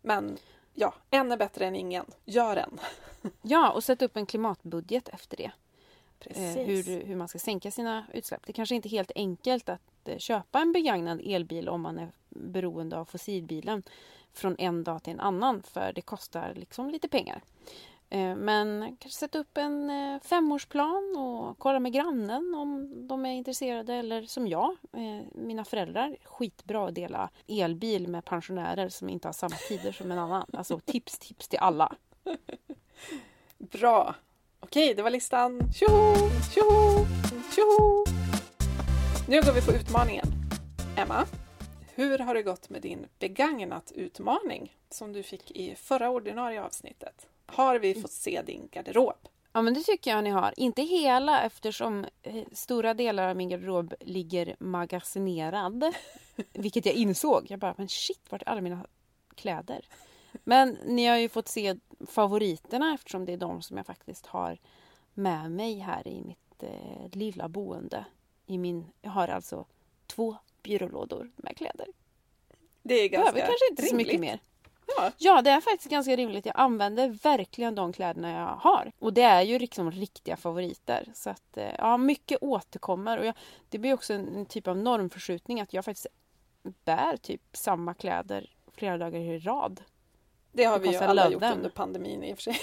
Men 0.02 0.38
ja, 0.74 0.94
en 1.10 1.32
är 1.32 1.38
bättre 1.38 1.66
än 1.68 1.76
ingen. 1.76 2.06
Gör 2.26 2.56
en. 2.58 2.80
Ja, 3.42 3.72
och 3.72 3.84
sätta 3.84 4.06
upp 4.06 4.18
en 4.18 4.26
klimatbudget 4.26 5.10
efter 5.10 5.38
det. 5.38 5.52
Precis. 6.20 6.56
eh, 6.58 6.66
hur, 6.66 7.06
hur 7.06 7.16
man 7.16 7.28
ska 7.28 7.40
sänka 7.40 7.72
sina 7.72 8.06
utsläpp. 8.14 8.42
Det 8.46 8.54
kanske 8.54 8.76
inte 8.76 8.88
är 8.88 8.90
helt 8.90 9.12
enkelt 9.16 9.70
att 9.70 9.82
eh, 10.08 10.18
köpa 10.18 10.60
en 10.60 10.72
begagnad 10.72 11.22
elbil 11.26 11.70
om 11.70 11.82
man 11.82 12.00
är 12.00 12.12
beroende 12.30 12.98
av 12.98 13.06
fossilbilen 13.06 13.84
från 14.34 14.56
en 14.60 14.84
dag 14.84 15.04
till 15.04 15.14
en 15.14 15.20
annan 15.20 15.64
för 15.64 15.92
det 15.94 16.02
kostar 16.02 16.54
liksom 16.56 16.90
lite 16.90 17.08
pengar. 17.08 17.42
Eh, 18.16 18.36
Men 18.36 18.82
kanske 19.00 19.20
sätta 19.20 19.40
upp 19.40 19.58
en 19.58 19.90
eh, 19.90 20.20
femårsplan 20.22 21.16
och 21.18 21.60
kolla 21.60 21.80
med 21.80 21.94
grannen 21.94 22.56
om 22.56 22.94
de 23.08 23.26
är 23.26 23.30
intresserade 23.30 23.94
eller 23.94 24.22
som 24.22 24.48
jag, 24.48 24.72
eh, 24.94 25.26
mina 25.32 25.66
föräldrar, 25.66 26.18
skitbra 26.24 26.88
att 26.88 26.96
dela 26.96 27.30
elbil 27.48 28.08
med 28.08 28.26
pensionärer 28.26 28.90
som 28.90 29.10
inte 29.10 29.28
har 29.28 29.34
samma 29.34 29.56
tider 29.56 29.92
som 29.92 30.12
en 30.12 30.20
annan. 30.20 30.46
Alltså 30.54 30.80
tips, 30.86 31.20
tips 31.20 31.48
till 31.48 31.60
alla. 31.60 31.96
Bra. 33.58 34.16
Okej, 34.60 34.94
det 34.94 35.02
var 35.02 35.10
listan. 35.10 35.62
Tjoho, 35.74 36.16
tjoho, 36.54 37.06
tjoho. 37.56 38.06
Nu 39.28 39.42
går 39.42 39.54
vi 39.54 39.62
på 39.62 39.72
utmaningen. 39.72 40.26
Emma, 40.98 41.26
hur 41.96 42.20
har 42.20 42.34
det 42.34 42.44
gått 42.44 42.70
med 42.70 42.82
din 42.82 43.08
begagnat-utmaning 43.20 44.76
som 44.90 45.14
du 45.14 45.24
fick 45.24 45.52
i 45.52 45.76
förra 45.76 46.10
ordinarie 46.10 46.64
avsnittet? 46.64 47.28
Har 47.46 47.80
vi 47.80 48.02
fått 48.02 48.12
se 48.12 48.42
din 48.42 48.70
garderob? 48.72 49.28
Ja 49.54 49.62
men 49.62 49.74
det 49.74 49.82
tycker 49.82 50.12
jag 50.12 50.24
ni 50.24 50.30
har. 50.30 50.54
Inte 50.58 50.82
hela 50.82 51.42
eftersom 51.42 52.06
eh, 52.24 52.44
stora 52.52 52.94
delar 52.94 53.30
av 53.30 53.36
min 53.36 53.50
garderob 53.50 53.94
ligger 54.00 54.56
magasinerad. 54.60 55.94
Vilket 56.54 56.86
jag 56.86 56.96
insåg. 56.96 57.46
Jag 57.50 57.60
bara, 57.60 57.76
men 57.78 57.90
shit, 57.90 58.22
vart 58.30 58.42
är 58.42 58.50
alla 58.50 58.62
mina 58.62 58.86
kläder? 59.36 59.86
Men 60.44 60.78
ni 60.86 61.06
har 61.06 61.18
ju 61.18 61.30
fått 61.30 61.48
se 61.48 61.76
favoriterna 62.08 62.94
eftersom 62.94 63.26
det 63.26 63.34
är 63.34 63.38
de 63.38 63.62
som 63.62 63.78
jag 63.78 63.86
faktiskt 63.86 64.26
har 64.26 64.58
med 65.14 65.52
mig 65.52 65.80
här 65.80 66.08
i 66.08 66.22
mitt 66.22 66.64
eh, 66.64 67.10
lilla 67.12 67.50
boende. 67.50 68.06
I 68.46 68.58
min, 68.58 68.86
jag 69.02 69.12
har 69.12 69.28
alltså 69.28 69.66
två 70.08 70.38
byrålådor 70.64 71.32
med 71.36 71.58
kläder. 71.58 71.88
Det 72.84 72.94
är 72.94 73.10
ganska 73.10 73.32
Behöver 73.32 73.48
kanske 73.50 73.70
inte 73.70 73.84
så 73.84 73.96
mycket 73.96 74.14
rimligt. 74.14 74.32
mer. 74.32 74.40
Ja, 74.88 75.12
Ja, 75.18 75.42
det 75.42 75.50
är 75.50 75.62
faktiskt 75.62 75.90
ganska 75.92 76.16
rimligt. 76.16 76.46
Jag 76.46 76.56
använder 76.58 77.08
verkligen 77.24 77.76
de 77.76 77.94
kläderna 77.94 78.32
jag 78.32 78.70
har. 78.72 78.92
Och 79.00 79.14
det 79.14 79.22
är 79.22 79.42
ju 79.42 79.60
liksom 79.60 79.92
riktiga 79.92 80.38
favoriter. 80.38 81.12
Så 81.14 81.30
att, 81.30 81.58
eh, 81.58 81.72
ja, 81.78 81.98
mycket 81.98 82.38
återkommer. 82.42 83.18
Och 83.18 83.26
jag, 83.26 83.34
det 83.70 83.78
blir 83.78 83.94
också 83.94 84.14
en, 84.14 84.36
en 84.36 84.46
typ 84.46 84.68
av 84.68 84.78
normförskjutning 84.78 85.62
att 85.62 85.74
jag 85.74 85.86
faktiskt 85.86 86.08
bär 86.86 87.18
typ 87.18 87.42
samma 87.54 87.94
kläder 87.94 88.50
flera 88.74 88.98
dagar 88.98 89.20
i 89.20 89.40
rad. 89.40 89.82
det 90.52 90.64
har 90.64 90.80
vi 90.80 90.90
ju 90.92 90.98
alla 90.98 91.30
gjort 91.30 91.44
under 91.44 91.70
pandemin 91.70 92.24
i 92.24 92.34
och 92.34 92.38
för 92.38 92.44
sig. 92.44 92.58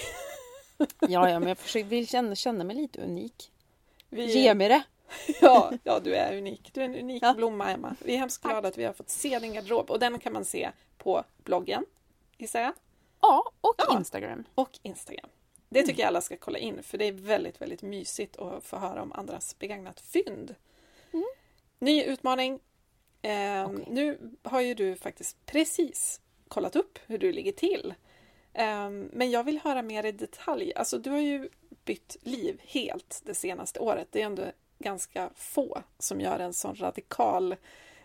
Ja, 1.00 1.30
ja 1.30 1.38
men 1.38 1.48
jag 1.48 1.58
försöker, 1.58 1.88
vill 1.88 2.08
känna, 2.08 2.34
känna 2.34 2.64
mig 2.64 2.76
lite 2.76 3.00
unik. 3.00 3.50
Vi, 4.08 4.24
Ge 4.42 4.54
mig 4.54 4.68
det! 4.68 4.82
Ja, 5.40 5.72
ja, 5.84 6.00
du 6.04 6.14
är 6.14 6.38
unik. 6.38 6.70
Du 6.74 6.80
är 6.80 6.84
en 6.84 6.94
unik 6.96 7.22
Ja. 7.22 7.34
blomma, 7.34 7.70
Emma. 7.70 7.96
Vi 8.04 8.14
är 8.14 8.18
hemskt 8.18 8.42
glada 8.42 8.68
att 8.68 8.78
vi 8.78 8.84
har 8.84 8.92
fått 8.92 9.10
se 9.10 9.38
din 9.38 9.52
garderob 9.52 9.90
och 9.90 9.98
den 9.98 10.18
kan 10.18 10.32
man 10.32 10.44
se 10.44 10.70
på 10.98 11.24
bloggen, 11.44 11.86
gissar 12.42 12.60
jag, 12.60 12.72
Ja, 13.20 13.52
och 13.60 13.74
Ja. 13.78 13.96
Instagram. 13.98 14.44
och 14.54 14.78
Instagram. 14.82 15.30
Det 15.68 15.82
tycker 15.82 16.00
jag 16.02 16.08
alla 16.08 16.20
ska 16.20 16.36
kolla 16.36 16.58
in 16.58 16.82
för 16.82 16.98
det 16.98 17.04
är 17.04 17.12
väldigt, 17.12 17.60
väldigt 17.60 17.82
mysigt 17.82 18.36
att 18.36 18.64
få 18.64 18.76
höra 18.76 19.02
om 19.02 19.12
andras 19.12 19.58
begagnat 19.58 20.00
fynd. 20.00 20.54
Mm. 21.12 21.24
Ny 21.78 22.04
utmaning. 22.04 22.60
Ehm, 23.22 23.70
Okej. 23.70 23.86
Nu 23.90 24.18
har 24.42 24.60
ju 24.60 24.74
du 24.74 24.96
faktiskt 24.96 25.46
precis 25.46 26.20
kollat 26.48 26.76
upp 26.76 26.98
hur 27.06 27.18
du 27.18 27.32
ligger 27.32 27.52
till. 27.52 27.94
Ehm, 28.52 29.10
men 29.12 29.30
jag 29.30 29.44
vill 29.44 29.60
höra 29.60 29.82
mer 29.82 30.04
i 30.06 30.12
detalj. 30.12 30.72
Alltså, 30.74 30.98
du 30.98 31.10
har 31.10 31.18
ju 31.18 31.48
bytt 31.84 32.16
liv 32.22 32.60
helt 32.64 33.22
det 33.24 33.34
senaste 33.34 33.80
året. 33.80 34.08
Det 34.10 34.22
är 34.22 34.26
ändå 34.26 34.44
ganska 34.78 35.30
få 35.34 35.82
som 35.98 36.20
gör 36.20 36.38
en 36.38 36.52
sån 36.52 36.74
radikal 36.76 37.56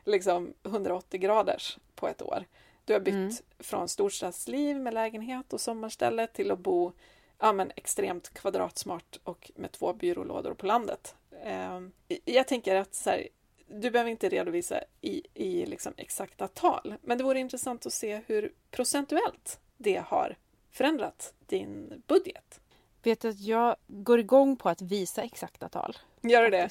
liksom 0.03 0.53
180 0.63 1.19
graders 1.19 1.77
på 1.95 2.07
ett 2.07 2.21
år. 2.21 2.45
Du 2.87 2.93
har 2.93 2.99
bytt 2.99 3.13
Mm. 3.15 3.31
från 3.59 3.87
storstadsliv 3.89 4.79
med 4.79 4.93
lägenhet 4.93 5.53
och 5.53 5.61
sommarställe 5.61 6.27
till 6.27 6.51
att 6.51 6.59
bo 6.59 6.91
ja, 7.39 7.53
men 7.53 7.71
extremt 7.75 8.33
kvadratsmart 8.33 9.19
och 9.23 9.51
med 9.55 9.71
två 9.71 9.93
byrålådor 9.93 10.53
på 10.53 10.65
landet. 10.65 11.15
Ehm, 11.43 11.91
jag 12.25 12.47
tänker 12.47 12.75
att 12.75 12.95
så 12.95 13.09
här, 13.09 13.27
du 13.67 13.91
behöver 13.91 14.11
inte 14.11 14.29
redovisa 14.29 14.79
i, 15.01 15.21
i 15.33 15.65
liksom 15.65 15.93
exakta 15.97 16.47
tal, 16.47 16.93
men 17.01 17.17
det 17.17 17.23
vore 17.23 17.39
intressant 17.39 17.85
att 17.85 17.93
se 17.93 18.21
hur 18.27 18.53
procentuellt 18.71 19.59
det 19.77 20.03
har 20.07 20.35
förändrat 20.71 21.33
din 21.45 22.03
budget. 22.07 22.59
Vet 23.03 23.19
du 23.21 23.29
att 23.29 23.39
jag 23.39 23.75
går 23.87 24.19
igång 24.19 24.55
på 24.57 24.69
att 24.69 24.81
visa 24.81 25.21
exakta 25.23 25.69
tal. 25.69 25.97
Gör 26.21 26.41
du 26.43 26.49
det? 26.49 26.69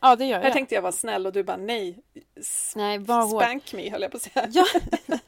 Ja, 0.00 0.16
det 0.16 0.24
gör 0.24 0.36
jag. 0.38 0.44
Här 0.44 0.50
tänkte 0.52 0.74
jag 0.74 0.82
vara 0.82 0.92
snäll 0.92 1.26
och 1.26 1.32
du 1.32 1.42
bara 1.42 1.56
nej. 1.56 1.98
S- 2.36 2.72
Nej, 2.76 2.98
var 2.98 3.22
hård. 3.22 3.42
Spank 3.42 3.72
me 3.72 3.90
höll 3.90 4.02
jag 4.02 4.10
på 4.10 4.16
att 4.16 4.22
säga. 4.22 4.48
Ja. 4.52 4.64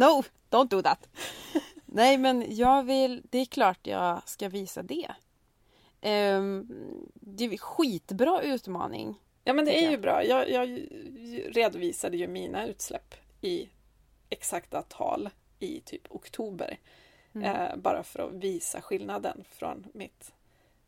No, 0.00 0.24
don't 0.50 0.68
do 0.68 0.82
that. 0.82 1.08
Nej, 1.86 2.18
men 2.18 2.44
jag 2.48 2.82
vill... 2.82 3.22
Det 3.30 3.38
är 3.38 3.44
klart 3.44 3.86
jag 3.86 4.28
ska 4.28 4.48
visa 4.48 4.82
det. 4.82 5.14
Ehm, 6.00 6.68
det 7.14 7.44
är 7.44 7.50
en 7.50 7.58
skitbra 7.58 8.42
utmaning 8.42 9.20
Ja, 9.44 9.52
men 9.52 9.64
det 9.64 9.84
är 9.84 9.90
ju 9.90 9.98
bra. 9.98 10.24
Jag, 10.24 10.50
jag 10.50 10.86
redovisade 11.56 12.16
ju 12.16 12.28
mina 12.28 12.66
utsläpp 12.66 13.14
i 13.40 13.68
exakta 14.28 14.82
tal 14.82 15.30
i 15.58 15.80
typ 15.80 16.02
oktober. 16.10 16.78
Mm. 17.34 17.56
Eh, 17.56 17.76
bara 17.76 18.02
för 18.02 18.28
att 18.28 18.34
visa 18.34 18.80
skillnaden 18.80 19.44
från 19.50 19.86
mitt, 19.94 20.32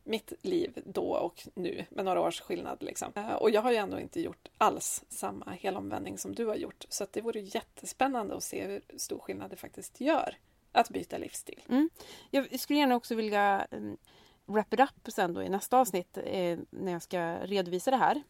mitt 0.04 0.32
liv 0.42 0.82
då 0.84 1.12
och 1.12 1.48
nu 1.54 1.84
med 1.90 2.04
några 2.04 2.20
års 2.20 2.40
skillnad. 2.40 2.82
Liksom. 2.82 3.12
Eh, 3.14 3.32
och 3.32 3.50
jag 3.50 3.62
har 3.62 3.70
ju 3.70 3.76
ändå 3.76 4.00
inte 4.00 4.20
gjort 4.20 4.48
alls 4.58 5.04
samma 5.08 5.50
helomvändning 5.50 6.18
som 6.18 6.34
du 6.34 6.46
har 6.46 6.54
gjort. 6.54 6.84
Så 6.88 7.06
det 7.12 7.20
vore 7.20 7.40
jättespännande 7.40 8.34
att 8.36 8.42
se 8.42 8.66
hur 8.66 8.82
stor 8.96 9.18
skillnad 9.18 9.50
det 9.50 9.56
faktiskt 9.56 10.00
gör 10.00 10.36
att 10.72 10.88
byta 10.88 11.18
livsstil. 11.18 11.62
Jag 12.30 12.60
skulle 12.60 12.78
gärna 12.78 12.96
också 12.96 13.14
vilja 13.14 13.66
um, 13.70 13.96
wrap 14.46 14.74
it 14.74 14.80
up 14.80 15.12
sen 15.12 15.34
då 15.34 15.42
i 15.42 15.48
nästa 15.48 15.78
avsnitt 15.78 16.18
eh, 16.24 16.58
när 16.70 16.92
jag 16.92 17.02
ska 17.02 17.36
redovisa 17.36 17.90
det 17.90 17.96
här. 17.96 18.22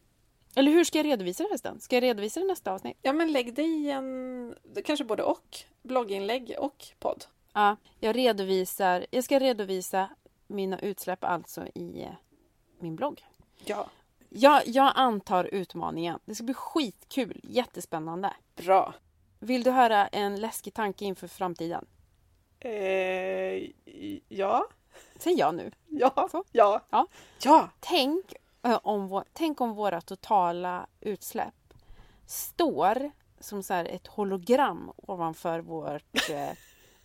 Eller 0.55 0.71
hur 0.71 0.83
ska 0.83 0.99
jag 0.99 1.05
redovisa 1.05 1.43
det 1.43 1.49
förresten? 1.49 1.79
Ska 1.79 1.95
jag 1.95 2.03
redovisa 2.03 2.39
det 2.39 2.45
i 2.45 2.47
nästa 2.47 2.71
avsnitt? 2.71 2.97
Ja, 3.01 3.13
men 3.13 3.31
lägg 3.31 3.53
det 3.53 3.63
i 3.63 3.89
en, 3.89 4.55
kanske 4.85 5.05
både 5.05 5.23
och, 5.23 5.57
blogginlägg 5.81 6.55
och 6.59 6.85
podd. 6.99 7.25
Ja, 7.53 7.77
jag 7.99 8.15
redovisar, 8.15 9.05
jag 9.11 9.23
ska 9.23 9.39
redovisa 9.39 10.09
mina 10.53 10.79
utsläpp 10.79 11.23
alltså 11.23 11.67
i 11.75 12.03
eh, 12.03 12.13
min 12.79 12.95
blogg. 12.95 13.25
Ja, 13.65 13.87
Jag, 14.29 14.67
jag 14.67 14.91
antar 14.95 15.45
utmaningen. 15.45 16.19
Det 16.25 16.35
ska 16.35 16.43
bli 16.43 16.53
skitkul, 16.53 17.39
jättespännande. 17.43 18.33
bra. 18.55 18.93
Vill 19.39 19.63
du 19.63 19.71
höra 19.71 20.07
en 20.07 20.35
läskig 20.41 20.73
tanke 20.73 21.05
inför 21.05 21.27
framtiden? 21.27 21.85
Eh, 22.59 23.69
ja, 24.27 24.65
Säg 25.19 25.33
ja 25.33 25.51
nu. 25.51 25.71
ja, 25.87 26.27
Så. 26.31 26.43
ja, 26.51 26.81
Ja. 26.89 27.07
ja. 27.43 27.69
Tänk, 27.79 28.33
eh, 28.63 28.79
om 28.83 29.07
vår, 29.07 29.23
tänk 29.33 29.61
om 29.61 29.73
våra 29.73 30.01
totala 30.01 30.87
utsläpp 30.99 31.73
står 32.25 33.11
som 33.39 33.63
så 33.63 33.73
här 33.73 33.85
ett 33.85 34.07
hologram 34.07 34.91
ovanför 34.95 35.59
vårt, 35.59 36.29
eh, 36.29 36.49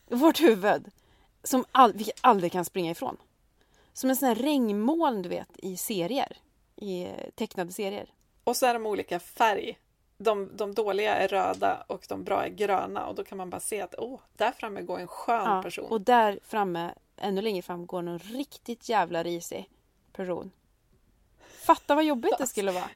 vårt 0.19 0.41
huvud. 0.41 0.91
Som 1.43 1.65
all, 1.73 1.93
vi 1.93 2.11
aldrig 2.21 2.53
kan 2.53 2.65
springa 2.65 2.91
ifrån. 2.91 3.17
Som 3.99 4.11
en 4.11 4.17
sån 4.17 4.29
här 4.29 4.35
regnmoln 4.35 5.23
du 5.23 5.29
vet 5.29 5.49
i 5.57 5.77
serier. 5.77 6.37
I 6.77 7.05
eh, 7.05 7.11
tecknade 7.35 7.73
serier. 7.73 8.15
Och 8.45 8.57
så 8.57 8.67
är 8.67 8.75
de 8.75 8.87
olika 8.87 9.21
färg. 9.21 9.79
De, 10.19 10.57
de 10.57 10.75
dåliga 10.75 11.15
är 11.15 11.29
röda 11.29 11.85
och 11.87 12.07
de 12.09 12.25
bra 12.25 12.45
är 12.45 12.49
gröna 12.49 13.07
och 13.07 13.15
då 13.15 13.25
kan 13.25 13.39
man 13.39 13.51
bara 13.51 13.61
se 13.61 13.81
att 13.81 13.95
åh, 13.99 14.21
där 14.37 14.53
framme 14.53 14.83
går 14.83 14.99
en 14.99 15.07
skön 15.07 15.45
Ja, 15.45 15.63
person. 15.63 15.85
och 15.91 16.01
där 16.01 16.41
framme, 16.43 16.95
ännu 17.17 17.43
längre 17.43 17.63
fram, 17.63 17.87
går 17.87 18.03
någon 18.03 18.19
riktigt 18.19 18.89
jävla 18.89 19.23
risig 19.23 19.71
person. 20.13 20.51
Fatta 21.39 21.95
vad 21.95 22.05
jobbigt 22.05 22.39
det 22.39 22.47
skulle 22.47 22.73
vara. 22.73 22.89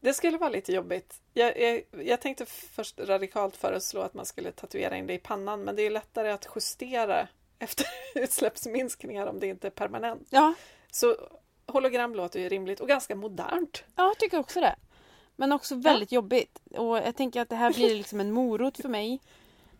Det 0.00 0.14
skulle 0.14 0.38
vara 0.38 0.50
lite 0.50 0.72
jobbigt. 0.72 1.20
Jag, 1.32 1.60
jag, 1.60 1.82
jag 2.04 2.20
tänkte 2.20 2.46
först 2.46 3.00
radikalt 3.00 3.56
föreslå 3.56 4.00
att 4.00 4.14
man 4.14 4.26
skulle 4.26 4.52
tatuera 4.52 4.96
in 4.96 5.06
det 5.06 5.14
i 5.14 5.18
pannan 5.18 5.60
men 5.64 5.76
det 5.76 5.82
är 5.82 5.90
lättare 5.90 6.30
att 6.30 6.48
justera 6.54 7.28
efter 7.60 7.86
utsläppsminskningar 8.14 9.26
om 9.26 9.40
det 9.40 9.46
inte 9.46 9.66
är 9.66 9.70
permanent. 9.70 10.28
Ja, 10.30 10.54
Så 10.90 11.16
hologram 11.66 12.14
låter 12.14 12.40
ju 12.40 12.48
rimligt 12.48 12.80
och 12.80 12.88
ganska 12.88 13.14
modernt. 13.14 13.84
Ja, 13.96 14.06
jag 14.06 14.18
tycker 14.18 14.38
också 14.38 14.60
det. 14.60 14.76
Men 15.36 15.52
också 15.52 15.74
väldigt 15.74 16.12
jobbigt. 16.12 16.60
Och 16.70 16.96
jag 16.96 17.16
tänker 17.16 17.40
att 17.40 17.48
det 17.48 17.56
här 17.56 17.72
blir 17.72 17.94
liksom 17.94 18.20
en 18.20 18.32
morot 18.32 18.76
för 18.76 18.88
mig. 18.88 19.20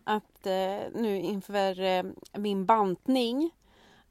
Att 0.03 0.45
eh, 0.45 0.79
nu 0.93 1.21
inför 1.21 1.81
eh, 1.81 2.03
min 2.33 2.65
bantning 2.65 3.51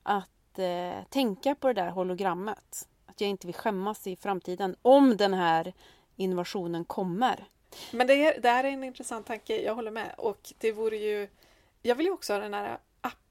att 0.03 0.59
eh, 0.59 1.05
tänka 1.09 1.55
på 1.55 1.67
det 1.69 1.75
där 1.75 1.91
hologrammet. 1.91 2.89
Att 3.07 3.21
jag 3.21 3.31
inte 3.31 3.47
vill 3.47 3.57
skämmas 3.57 4.07
i 4.07 4.17
framtiden 4.17 4.77
om 4.83 5.17
den 5.17 5.35
här 5.35 5.73
innovationen 6.17 6.85
kommer. 6.85 7.49
Men 7.91 8.07
det, 8.07 8.15
är, 8.15 8.41
det 8.41 8.49
här 8.49 8.65
är 8.65 8.69
en 8.69 8.85
intressant 8.85 9.27
tanke, 9.27 9.63
jag 9.63 9.75
håller 9.75 9.91
med. 9.91 10.15
Och 10.19 10.53
det 10.59 10.73
vore 10.73 10.97
ju... 10.97 11.29
Jag 11.83 11.95
vill 11.95 12.07
ju 12.07 12.13
också 12.13 12.33
ha 12.33 12.41
den 12.41 12.55
här 12.55 12.79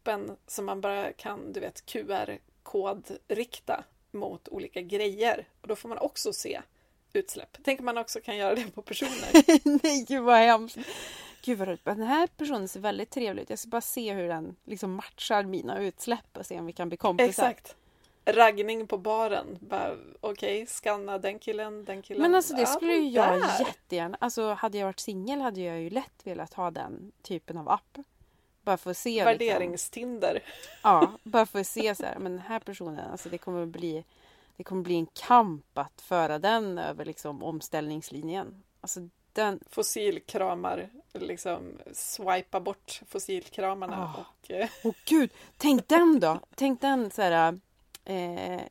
appen 0.09 0.37
som 0.47 0.65
man 0.65 0.81
bara 0.81 1.13
kan, 1.13 1.53
du 1.53 1.59
vet, 1.59 1.85
QR-kodrikta 1.85 3.83
mot 4.11 4.47
olika 4.47 4.81
grejer. 4.81 5.47
Och 5.61 5.67
då 5.67 5.75
får 5.75 5.89
man 5.89 5.97
också 5.97 6.33
se 6.33 6.61
utsläpp. 7.13 7.57
Tänk 7.63 7.79
om 7.79 7.85
man 7.85 7.97
också 7.97 8.21
kan 8.21 8.37
göra 8.37 8.55
det 8.55 8.75
på 8.75 8.81
personer. 8.81 9.29
Nej, 9.83 10.05
gud 10.07 10.23
vad 10.23 10.37
hemskt. 10.37 10.77
Gud 11.43 11.57
vad 11.57 11.67
roligt. 11.67 11.85
Den 11.85 12.01
här 12.01 12.27
personen 12.27 12.67
ser 12.67 12.79
väldigt 12.79 13.09
trevlig 13.09 13.43
ut. 13.43 13.49
Jag 13.49 13.59
ska 13.59 13.69
bara 13.69 13.81
se 13.81 14.13
hur 14.13 14.27
den 14.27 14.55
liksom 14.65 14.93
matchar 14.93 15.43
mina 15.43 15.79
utsläpp 15.79 16.37
och 16.37 16.45
se 16.45 16.59
om 16.59 16.65
vi 16.65 16.73
kan 16.73 16.89
bli 16.89 16.97
kompisar. 16.97 17.49
Exakt. 17.49 17.75
Raggning 18.25 18.87
på 18.87 18.97
baren. 18.97 19.59
Okej, 20.21 20.65
skanna 20.65 21.17
den 21.17 21.39
killen, 21.39 21.85
den 21.85 22.01
killen. 22.01 22.21
Men 22.21 22.35
alltså 22.35 22.55
det 22.55 22.65
skulle 22.65 22.93
ju 22.93 23.09
jag 23.09 23.41
där. 23.41 23.59
jättegärna... 23.59 24.17
Alltså 24.21 24.53
hade 24.53 24.77
jag 24.77 24.85
varit 24.85 24.99
singel 24.99 25.41
hade 25.41 25.61
jag 25.61 25.81
ju 25.81 25.89
lätt 25.89 26.21
velat 26.23 26.53
ha 26.53 26.71
den 26.71 27.11
typen 27.21 27.57
av 27.57 27.69
app. 27.69 27.97
Bara 28.69 28.77
för 28.77 28.91
att 28.91 28.97
se 28.97 29.09
liksom, 29.09 29.25
Värderingstinder. 29.25 30.43
Ja, 30.83 31.11
bara 31.23 31.45
för 31.45 31.59
att 31.59 31.67
se 31.67 31.95
så 31.95 32.05
här, 32.05 32.19
men 32.19 32.31
den 32.31 32.41
här 32.41 32.59
personen, 32.59 33.11
alltså 33.11 33.29
det 33.29 33.37
kommer 33.37 33.65
bli 33.65 34.03
det 34.57 34.63
kommer 34.63 34.81
bli 34.83 34.95
en 34.95 35.05
kamp 35.05 35.77
att 35.77 36.01
föra 36.01 36.39
den 36.39 36.77
över 36.77 37.05
liksom 37.05 37.43
omställningslinjen. 37.43 38.63
Alltså 38.81 38.99
den, 39.33 39.59
Fossilkramar. 39.69 40.89
Liksom 41.13 41.79
swipa 41.93 42.59
bort 42.59 43.01
fossilkramarna. 43.07 44.13
Ah. 44.17 44.21
Och, 44.21 44.51
eh, 44.51 44.69
åh 44.83 44.95
gud, 45.05 45.33
tänk 45.57 45.87
den 45.87 46.19
då! 46.19 46.39
Tänk 46.55 46.81
den 46.81 47.11
så 47.11 47.21
här 47.21 47.59
eh, 48.05 48.61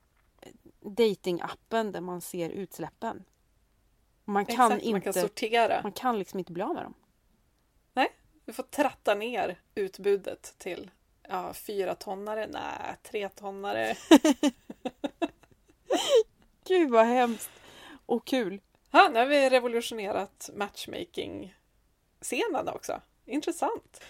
datingappen 0.80 1.92
där 1.92 2.00
man 2.00 2.20
ser 2.20 2.50
utsläppen. 2.50 3.24
Man 4.24 4.46
kan 4.46 4.54
exakt, 4.72 4.82
inte, 4.82 4.92
man 4.92 5.00
kan 5.00 5.12
sortera. 5.12 5.82
man 5.82 5.92
kan 5.92 6.18
liksom 6.18 6.38
inte 6.38 6.52
bli 6.52 6.62
av 6.62 6.74
med 6.74 6.82
dem. 6.82 6.94
Du 8.48 8.52
får 8.52 8.62
tratta 8.62 9.14
ner 9.14 9.56
utbudet 9.74 10.54
till 10.58 10.90
ja, 11.22 11.54
fyra 11.54 11.94
tonnare, 11.94 12.46
nej, 12.46 12.96
tre 13.02 13.28
tonnare. 13.28 13.96
Gud 16.68 16.90
vad 16.90 17.06
hemskt 17.06 17.50
och 18.06 18.26
kul. 18.26 18.60
Ja, 18.90 19.10
nu 19.12 19.18
har 19.18 19.26
vi 19.26 19.50
revolutionerat 19.50 20.50
matchmaking-scenen 20.54 22.68
också. 22.68 23.00
Intressant. 23.24 24.04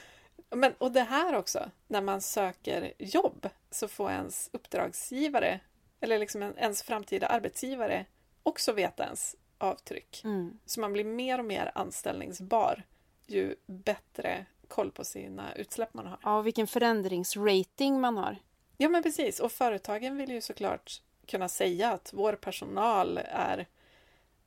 Men, 0.50 0.74
och 0.78 0.92
det 0.92 1.02
här 1.02 1.34
också, 1.34 1.70
när 1.86 2.02
man 2.02 2.20
söker 2.20 2.92
jobb 2.98 3.48
så 3.70 3.88
får 3.88 4.10
ens 4.10 4.50
uppdragsgivare, 4.52 5.60
eller 6.00 6.18
liksom 6.18 6.42
en, 6.42 6.58
ens 6.58 6.82
framtida 6.82 7.26
arbetsgivare, 7.26 8.04
också 8.42 8.72
veta 8.72 9.04
ens 9.04 9.36
avtryck. 9.58 10.20
Mm. 10.24 10.58
Så 10.66 10.80
man 10.80 10.92
blir 10.92 11.04
mer 11.04 11.38
och 11.38 11.44
mer 11.44 11.72
anställningsbar 11.74 12.84
ju 13.28 13.54
bättre 13.66 14.46
koll 14.68 14.90
på 14.90 15.04
sina 15.04 15.54
utsläpp 15.54 15.94
man 15.94 16.06
har. 16.06 16.18
Ja, 16.22 16.38
och 16.38 16.46
vilken 16.46 16.66
förändringsrating 16.66 18.00
man 18.00 18.16
har. 18.16 18.36
Ja, 18.76 18.88
men 18.88 19.02
precis. 19.02 19.40
Och 19.40 19.52
företagen 19.52 20.16
vill 20.16 20.30
ju 20.30 20.40
såklart 20.40 21.02
kunna 21.26 21.48
säga 21.48 21.92
att 21.92 22.12
vår 22.12 22.32
personal 22.32 23.18
är 23.24 23.66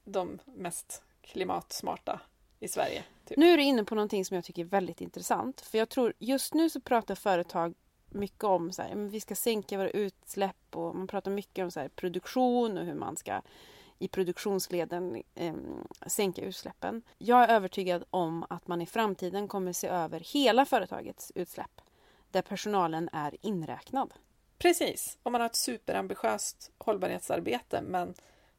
de 0.03 0.39
mest 0.45 1.03
klimatsmarta 1.21 2.19
i 2.59 2.67
Sverige. 2.67 3.03
Typ. 3.25 3.37
Nu 3.37 3.53
är 3.53 3.57
du 3.57 3.63
inne 3.63 3.83
på 3.83 3.95
någonting 3.95 4.25
som 4.25 4.35
jag 4.35 4.43
tycker 4.43 4.61
är 4.61 4.65
väldigt 4.65 5.01
intressant. 5.01 5.61
För 5.61 5.77
jag 5.77 5.89
tror 5.89 6.13
just 6.19 6.53
nu 6.53 6.69
så 6.69 6.81
pratar 6.81 7.15
företag 7.15 7.73
mycket 8.09 8.43
om 8.43 8.71
så 8.71 8.81
här, 8.81 8.95
vi 8.95 9.19
ska 9.19 9.35
sänka 9.35 9.77
våra 9.77 9.89
utsläpp 9.89 10.75
och 10.75 10.95
man 10.95 11.07
pratar 11.07 11.31
mycket 11.31 11.63
om 11.63 11.71
så 11.71 11.79
här, 11.79 11.89
produktion 11.89 12.77
och 12.77 12.85
hur 12.85 12.93
man 12.93 13.17
ska 13.17 13.41
i 14.01 14.07
produktionsleden 14.07 15.23
eh, 15.35 15.53
sänka 16.05 16.41
utsläppen. 16.41 17.01
Jag 17.17 17.43
är 17.43 17.55
övertygad 17.55 18.03
om 18.09 18.45
att 18.49 18.67
man 18.67 18.81
i 18.81 18.85
framtiden 18.85 19.47
kommer 19.47 19.73
se 19.73 19.87
över 19.87 20.19
hela 20.19 20.65
företagets 20.65 21.31
utsläpp 21.35 21.81
där 22.31 22.41
personalen 22.41 23.09
är 23.13 23.35
inräknad. 23.41 24.13
Precis. 24.57 25.17
Om 25.23 25.31
man 25.31 25.41
har 25.41 25.45
ett 25.49 25.55
superambitiöst 25.55 26.71
hållbarhetsarbete 26.77 27.81
men 27.81 28.13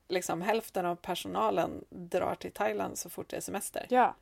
liksom 0.09 0.43
hälften 0.43 0.86
av 0.86 0.97
personalen 0.97 1.85
drar 1.90 2.35
till 2.35 2.52
Thailand 2.52 2.98
så 2.98 3.10
fort 3.10 3.28
det 3.31 3.36
är 3.36 3.40
semester 3.40 3.86
Ja, 3.89 4.14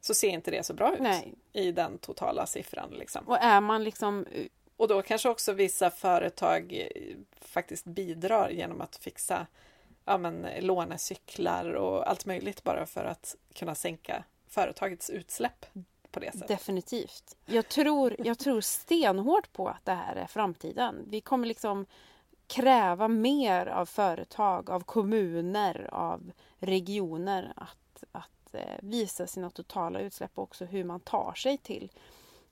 så 0.00 0.14
ser 0.14 0.28
inte 0.28 0.50
det 0.50 0.66
så 0.66 0.74
bra 0.74 0.94
ut 0.94 1.00
nej. 1.00 1.34
i 1.52 1.72
den 1.72 1.98
totala 1.98 2.46
siffran. 2.46 2.90
Liksom. 2.90 3.28
Och 3.28 3.38
är 3.42 3.60
man 3.60 3.84
liksom 3.84 4.26
Och 4.76 4.88
då 4.88 5.02
kanske 5.02 5.28
också 5.28 5.52
vissa 5.52 5.90
företag 5.90 6.72
eh, 6.72 7.16
faktiskt 7.40 7.84
bidrar 7.84 8.50
genom 8.50 8.80
att 8.80 8.96
fixa 8.96 9.46
ja, 10.04 10.18
men, 10.18 10.46
lånecyklar 10.60 11.72
och 11.72 12.08
allt 12.08 12.26
möjligt 12.26 12.64
bara 12.64 12.86
för 12.86 13.04
att 13.04 13.36
kunna 13.54 13.74
sänka 13.74 14.24
företagets 14.48 15.10
utsläpp 15.10 15.66
på 16.10 16.20
det 16.20 16.32
sättet. 16.32 16.48
Definitivt. 16.48 17.36
Jag 17.46 17.68
tror, 17.68 18.16
jag 18.18 18.38
tror 18.38 18.60
stenhårt 18.60 19.52
på 19.52 19.68
att 19.68 19.84
det 19.84 19.92
här 19.92 20.16
är 20.16 20.26
framtiden. 20.26 21.04
Vi 21.06 21.20
kommer 21.20 21.46
liksom 21.46 21.86
kräva 22.46 23.08
mer 23.08 23.66
av 23.66 23.86
företag, 23.86 24.70
av 24.70 24.80
kommuner, 24.80 25.88
av 25.92 26.32
regioner 26.58 27.52
att, 27.56 28.04
att 28.12 28.54
eh, 28.54 28.78
visa 28.82 29.26
sina 29.26 29.50
totala 29.50 30.00
utsläpp 30.00 30.30
och 30.34 30.42
också 30.42 30.64
hur 30.64 30.84
man 30.84 31.00
tar 31.00 31.34
sig 31.34 31.58
till, 31.58 31.92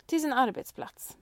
till 0.07 0.21
sin 0.21 0.33
arbetsplats. 0.33 1.17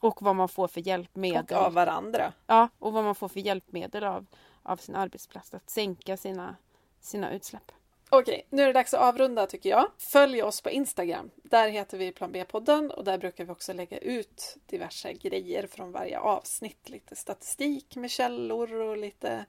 Och 0.00 0.22
vad 0.22 0.36
man 0.36 0.48
får 0.48 0.68
för 0.68 0.80
hjälpmedel. 0.80 1.56
Och 1.56 1.64
av 1.64 1.72
varandra. 1.72 2.32
Ja, 2.46 2.68
och 2.78 2.92
vad 2.92 3.04
man 3.04 3.14
får 3.14 3.28
för 3.28 3.40
hjälpmedel 3.40 4.04
av, 4.04 4.26
av 4.62 4.76
sin 4.76 4.96
arbetsplats. 4.96 5.54
Att 5.54 5.70
sänka 5.70 6.16
sina 6.16 6.56
sina 7.02 7.32
utsläpp. 7.32 7.72
Okej, 8.10 8.46
nu 8.50 8.62
är 8.62 8.66
det 8.66 8.72
dags 8.72 8.94
att 8.94 9.00
avrunda 9.00 9.46
tycker 9.46 9.70
jag. 9.70 9.90
Följ 9.98 10.42
oss 10.42 10.60
på 10.60 10.70
Instagram. 10.70 11.30
Där 11.36 11.68
heter 11.68 11.98
vi 11.98 12.12
Plan 12.12 12.32
B-podden 12.32 12.90
och 12.90 13.04
där 13.04 13.18
brukar 13.18 13.44
vi 13.44 13.52
också 13.52 13.72
lägga 13.72 13.98
ut 13.98 14.56
diverse 14.66 15.12
grejer 15.12 15.66
från 15.66 15.92
varje 15.92 16.18
avsnitt. 16.18 16.88
Lite 16.88 17.16
statistik 17.16 17.96
med 17.96 18.10
källor 18.10 18.74
och 18.74 18.96
lite 18.96 19.44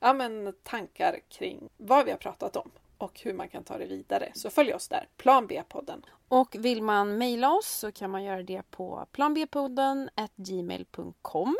ja, 0.00 0.12
men, 0.12 0.54
tankar 0.62 1.20
kring 1.28 1.68
vad 1.76 2.04
vi 2.04 2.10
har 2.10 2.18
pratat 2.18 2.56
om 2.56 2.70
och 2.98 3.20
hur 3.20 3.32
man 3.32 3.48
kan 3.48 3.64
ta 3.64 3.78
det 3.78 3.86
vidare. 3.86 4.32
Så 4.34 4.50
följ 4.50 4.74
oss 4.74 4.88
där, 4.88 5.08
Plan 5.16 5.46
B-podden. 5.46 6.04
Och 6.28 6.56
vill 6.58 6.82
man 6.82 7.18
mejla 7.18 7.52
oss 7.52 7.68
så 7.68 7.92
kan 7.92 8.10
man 8.10 8.24
göra 8.24 8.42
det 8.42 8.70
på 8.70 9.06
planbpodden 9.12 10.10
gmail.com. 10.36 11.56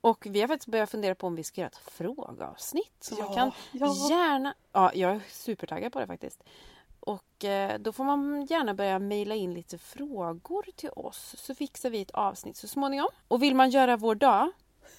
Och 0.00 0.26
vi 0.30 0.40
har 0.40 0.48
faktiskt 0.48 0.68
börjat 0.68 0.90
fundera 0.90 1.14
på 1.14 1.26
om 1.26 1.34
vi 1.34 1.44
ska 1.44 1.60
göra 1.60 1.68
ett 1.68 1.76
frågeavsnitt. 1.76 2.96
Så 3.00 3.14
man 3.14 3.34
kan 3.34 3.52
ja. 3.72 4.08
gärna... 4.10 4.54
Ja, 4.72 4.90
jag 4.94 5.10
är 5.10 5.20
supertaggad 5.28 5.92
på 5.92 6.00
det 6.00 6.06
faktiskt. 6.06 6.42
Och 7.00 7.44
eh, 7.44 7.78
då 7.78 7.92
får 7.92 8.04
man 8.04 8.46
gärna 8.50 8.74
börja 8.74 8.98
mejla 8.98 9.34
in 9.34 9.54
lite 9.54 9.78
frågor 9.78 10.66
till 10.76 10.90
oss. 10.96 11.34
Så 11.38 11.54
fixar 11.54 11.90
vi 11.90 12.00
ett 12.00 12.10
avsnitt 12.10 12.56
så 12.56 12.68
småningom. 12.68 13.08
Och 13.28 13.42
vill 13.42 13.54
man 13.54 13.70
göra 13.70 13.96
vår 13.96 14.14
dag, 14.14 14.50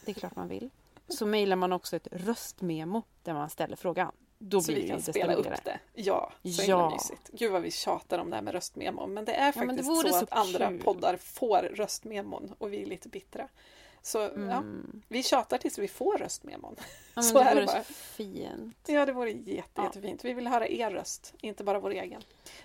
det 0.05 0.11
är 0.11 0.15
klart 0.15 0.35
man 0.35 0.47
vill, 0.47 0.69
så 1.07 1.25
mejlar 1.25 1.55
man 1.55 1.73
också 1.73 1.95
ett 1.95 2.07
röstmemo 2.11 3.03
där 3.23 3.33
man 3.33 3.49
ställer 3.49 3.75
frågan. 3.75 4.11
Då 4.37 4.61
så 4.61 4.71
blir 4.71 4.81
vi 4.81 4.87
det 4.87 4.93
kan 4.93 5.01
spela 5.01 5.35
roligare. 5.35 5.55
upp 5.55 5.63
det. 5.63 5.79
Ja, 5.93 6.31
så 6.43 6.63
Ja. 6.67 6.89
mysigt. 6.89 7.29
Gud 7.33 7.51
vad 7.51 7.61
vi 7.61 7.71
tjatar 7.71 8.19
om 8.19 8.29
det 8.29 8.35
här 8.35 8.43
med 8.43 8.53
röstmemon. 8.53 9.13
Men 9.13 9.25
det 9.25 9.33
är 9.33 9.45
det 9.45 9.53
faktiskt 9.53 9.89
vore 9.89 10.09
så, 10.09 10.17
så 10.17 10.23
att 10.23 10.31
andra 10.31 10.67
kul. 10.67 10.81
poddar 10.81 11.17
får 11.17 11.57
röstmemon 11.57 12.55
och 12.57 12.73
vi 12.73 12.81
är 12.81 12.85
lite 12.85 13.09
bittra. 13.09 13.47
Så 14.03 14.17
ja, 14.19 14.29
Mm. 14.31 15.01
vi 15.07 15.23
tjatar 15.23 15.57
tills 15.57 15.77
vi 15.77 15.87
får 15.87 16.17
röstmemon. 16.17 16.75
Ja, 17.15 17.21
så 17.21 17.33
det 17.37 17.43
är 17.43 17.55
det 17.55 17.61
vore 17.61 17.65
bara. 17.65 17.83
så 17.83 17.93
fint. 17.93 18.77
Ja, 18.87 19.05
det 19.05 19.11
vore 19.13 19.31
jätte, 19.31 19.69
Ja. 19.75 19.83
jättefint. 19.83 20.25
Vi 20.25 20.33
vill 20.33 20.47
höra 20.47 20.67
er 20.67 20.91
röst, 20.91 21.33
inte 21.41 21.63
bara 21.63 21.79
vår 21.79 21.91
egen. 21.91 22.21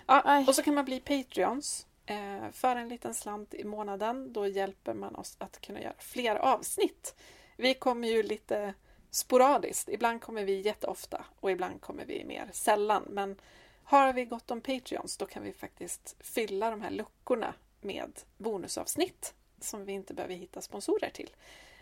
Ja, 0.07 0.23
Aj. 0.25 0.45
och 0.49 0.55
så 0.55 0.63
kan 0.63 0.75
man 0.75 0.85
bli 0.85 1.01
Patreons. 1.01 1.87
Eh, 2.09 2.51
för 2.53 2.77
en 2.77 2.89
liten 2.89 3.15
slant 3.15 3.55
i 3.55 3.65
månaden. 3.65 4.33
Då 4.33 4.47
hjälper 4.47 4.95
man 4.95 5.17
oss 5.17 5.37
att 5.39 5.61
kunna 5.61 5.81
göra 5.83 5.95
fler 5.99 6.37
avsnitt. 6.37 7.15
Vi 7.57 7.75
kommer 7.75 8.09
ju 8.09 8.23
lite 8.23 8.75
sporadiskt. 9.11 9.89
Ibland 9.89 10.21
kommer 10.23 10.45
vi 10.45 10.61
jätteofta 10.61 11.25
och 11.41 11.51
ibland 11.51 11.81
kommer 11.81 12.05
vi 12.05 12.25
mer 12.25 12.49
sällan. 12.53 13.03
Men 13.11 13.37
har 13.85 14.13
vi 14.13 14.25
gott 14.25 14.51
om 14.51 14.61
Patreons 14.61 15.17
då 15.17 15.27
kan 15.27 15.43
vi 15.43 15.53
faktiskt 15.53 16.17
fylla 16.21 16.71
de 16.71 16.81
här 16.81 16.91
luckorna 16.91 17.55
med 17.81 18.21
bonusavsnitt 18.39 19.35
som 19.67 19.85
vi 19.85 19.93
inte 19.93 20.15
behöver 20.15 20.35
hitta 20.35 20.61
sponsorer 20.61 21.11
till. 21.11 21.31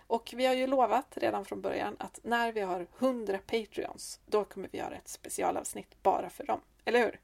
Och 0.06 0.34
vi 0.36 0.46
har 0.46 0.54
ju 0.54 0.66
lovat 0.66 1.06
redan 1.16 1.44
från 1.44 1.60
början 1.60 1.96
att 1.98 2.18
när 2.22 2.52
vi 2.52 2.60
har 2.60 2.86
100 2.98 3.38
Patreons 3.46 4.20
då 4.26 4.44
kommer 4.44 4.68
vi 4.72 4.78
göra 4.78 4.94
ett 4.96 5.08
specialavsnitt 5.08 6.02
bara 6.02 6.30
för 6.30 6.44
dem. 6.44 6.60
Eller 6.84 6.98
hur? 7.00 7.20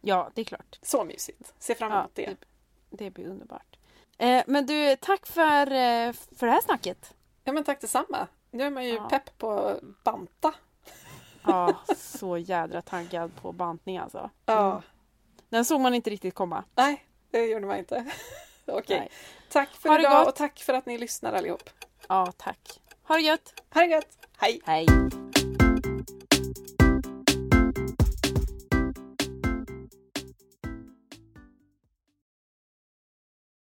Ja, 0.00 0.30
det 0.34 0.40
är 0.40 0.44
klart. 0.44 0.78
Så 0.82 1.04
mysigt. 1.04 1.54
Se 1.58 1.74
fram 1.74 1.92
Ja, 1.92 1.98
emot 1.98 2.10
det. 2.14 2.26
det, 2.26 2.36
det 3.04 3.10
blir 3.10 3.26
underbart. 3.28 3.76
Eh, 4.18 4.44
men 4.46 4.66
du, 4.66 4.96
tack 4.96 5.26
för, 5.26 5.66
eh, 5.66 6.12
för 6.12 6.46
det 6.46 6.52
här 6.52 6.60
snacket. 6.60 7.14
Ja 7.44 7.52
men 7.52 7.64
tack 7.64 7.80
detsamma. 7.80 8.26
Nu 8.50 8.64
är 8.64 8.70
man 8.70 8.84
ju 8.84 8.94
Ja. 8.94 9.08
pepp 9.08 9.38
på 9.38 9.78
banta. 10.04 10.54
Ja, 11.44 11.74
så 11.96 12.38
jädra 12.38 12.82
taggad 12.82 13.30
på 13.42 13.52
bantning 13.52 13.98
alltså. 13.98 14.30
Ja. 14.46 14.82
Den 15.48 15.64
såg 15.64 15.80
man 15.80 15.94
inte 15.94 16.10
riktigt 16.10 16.34
komma. 16.34 16.64
Nej, 16.74 17.06
det 17.30 17.46
gjorde 17.46 17.66
man 17.66 17.78
inte. 17.78 18.04
Okej. 18.66 18.98
Nej. 18.98 19.08
Tack 19.54 19.76
för 19.76 19.88
Ha 19.88 20.00
idag 20.00 20.28
och 20.28 20.34
tack 20.34 20.58
för 20.58 20.72
att 20.74 20.86
ni 20.86 20.98
lyssnar 20.98 21.32
allihop. 21.32 21.70
Ja, 22.08 22.32
tack. 22.36 22.80
Ha 23.02 23.14
det 23.14 23.20
gött! 23.20 23.54
Ha 23.74 23.80
det 23.80 23.86
gött! 23.86 24.08
Hej! 24.38 24.60
Hej! 24.64 24.86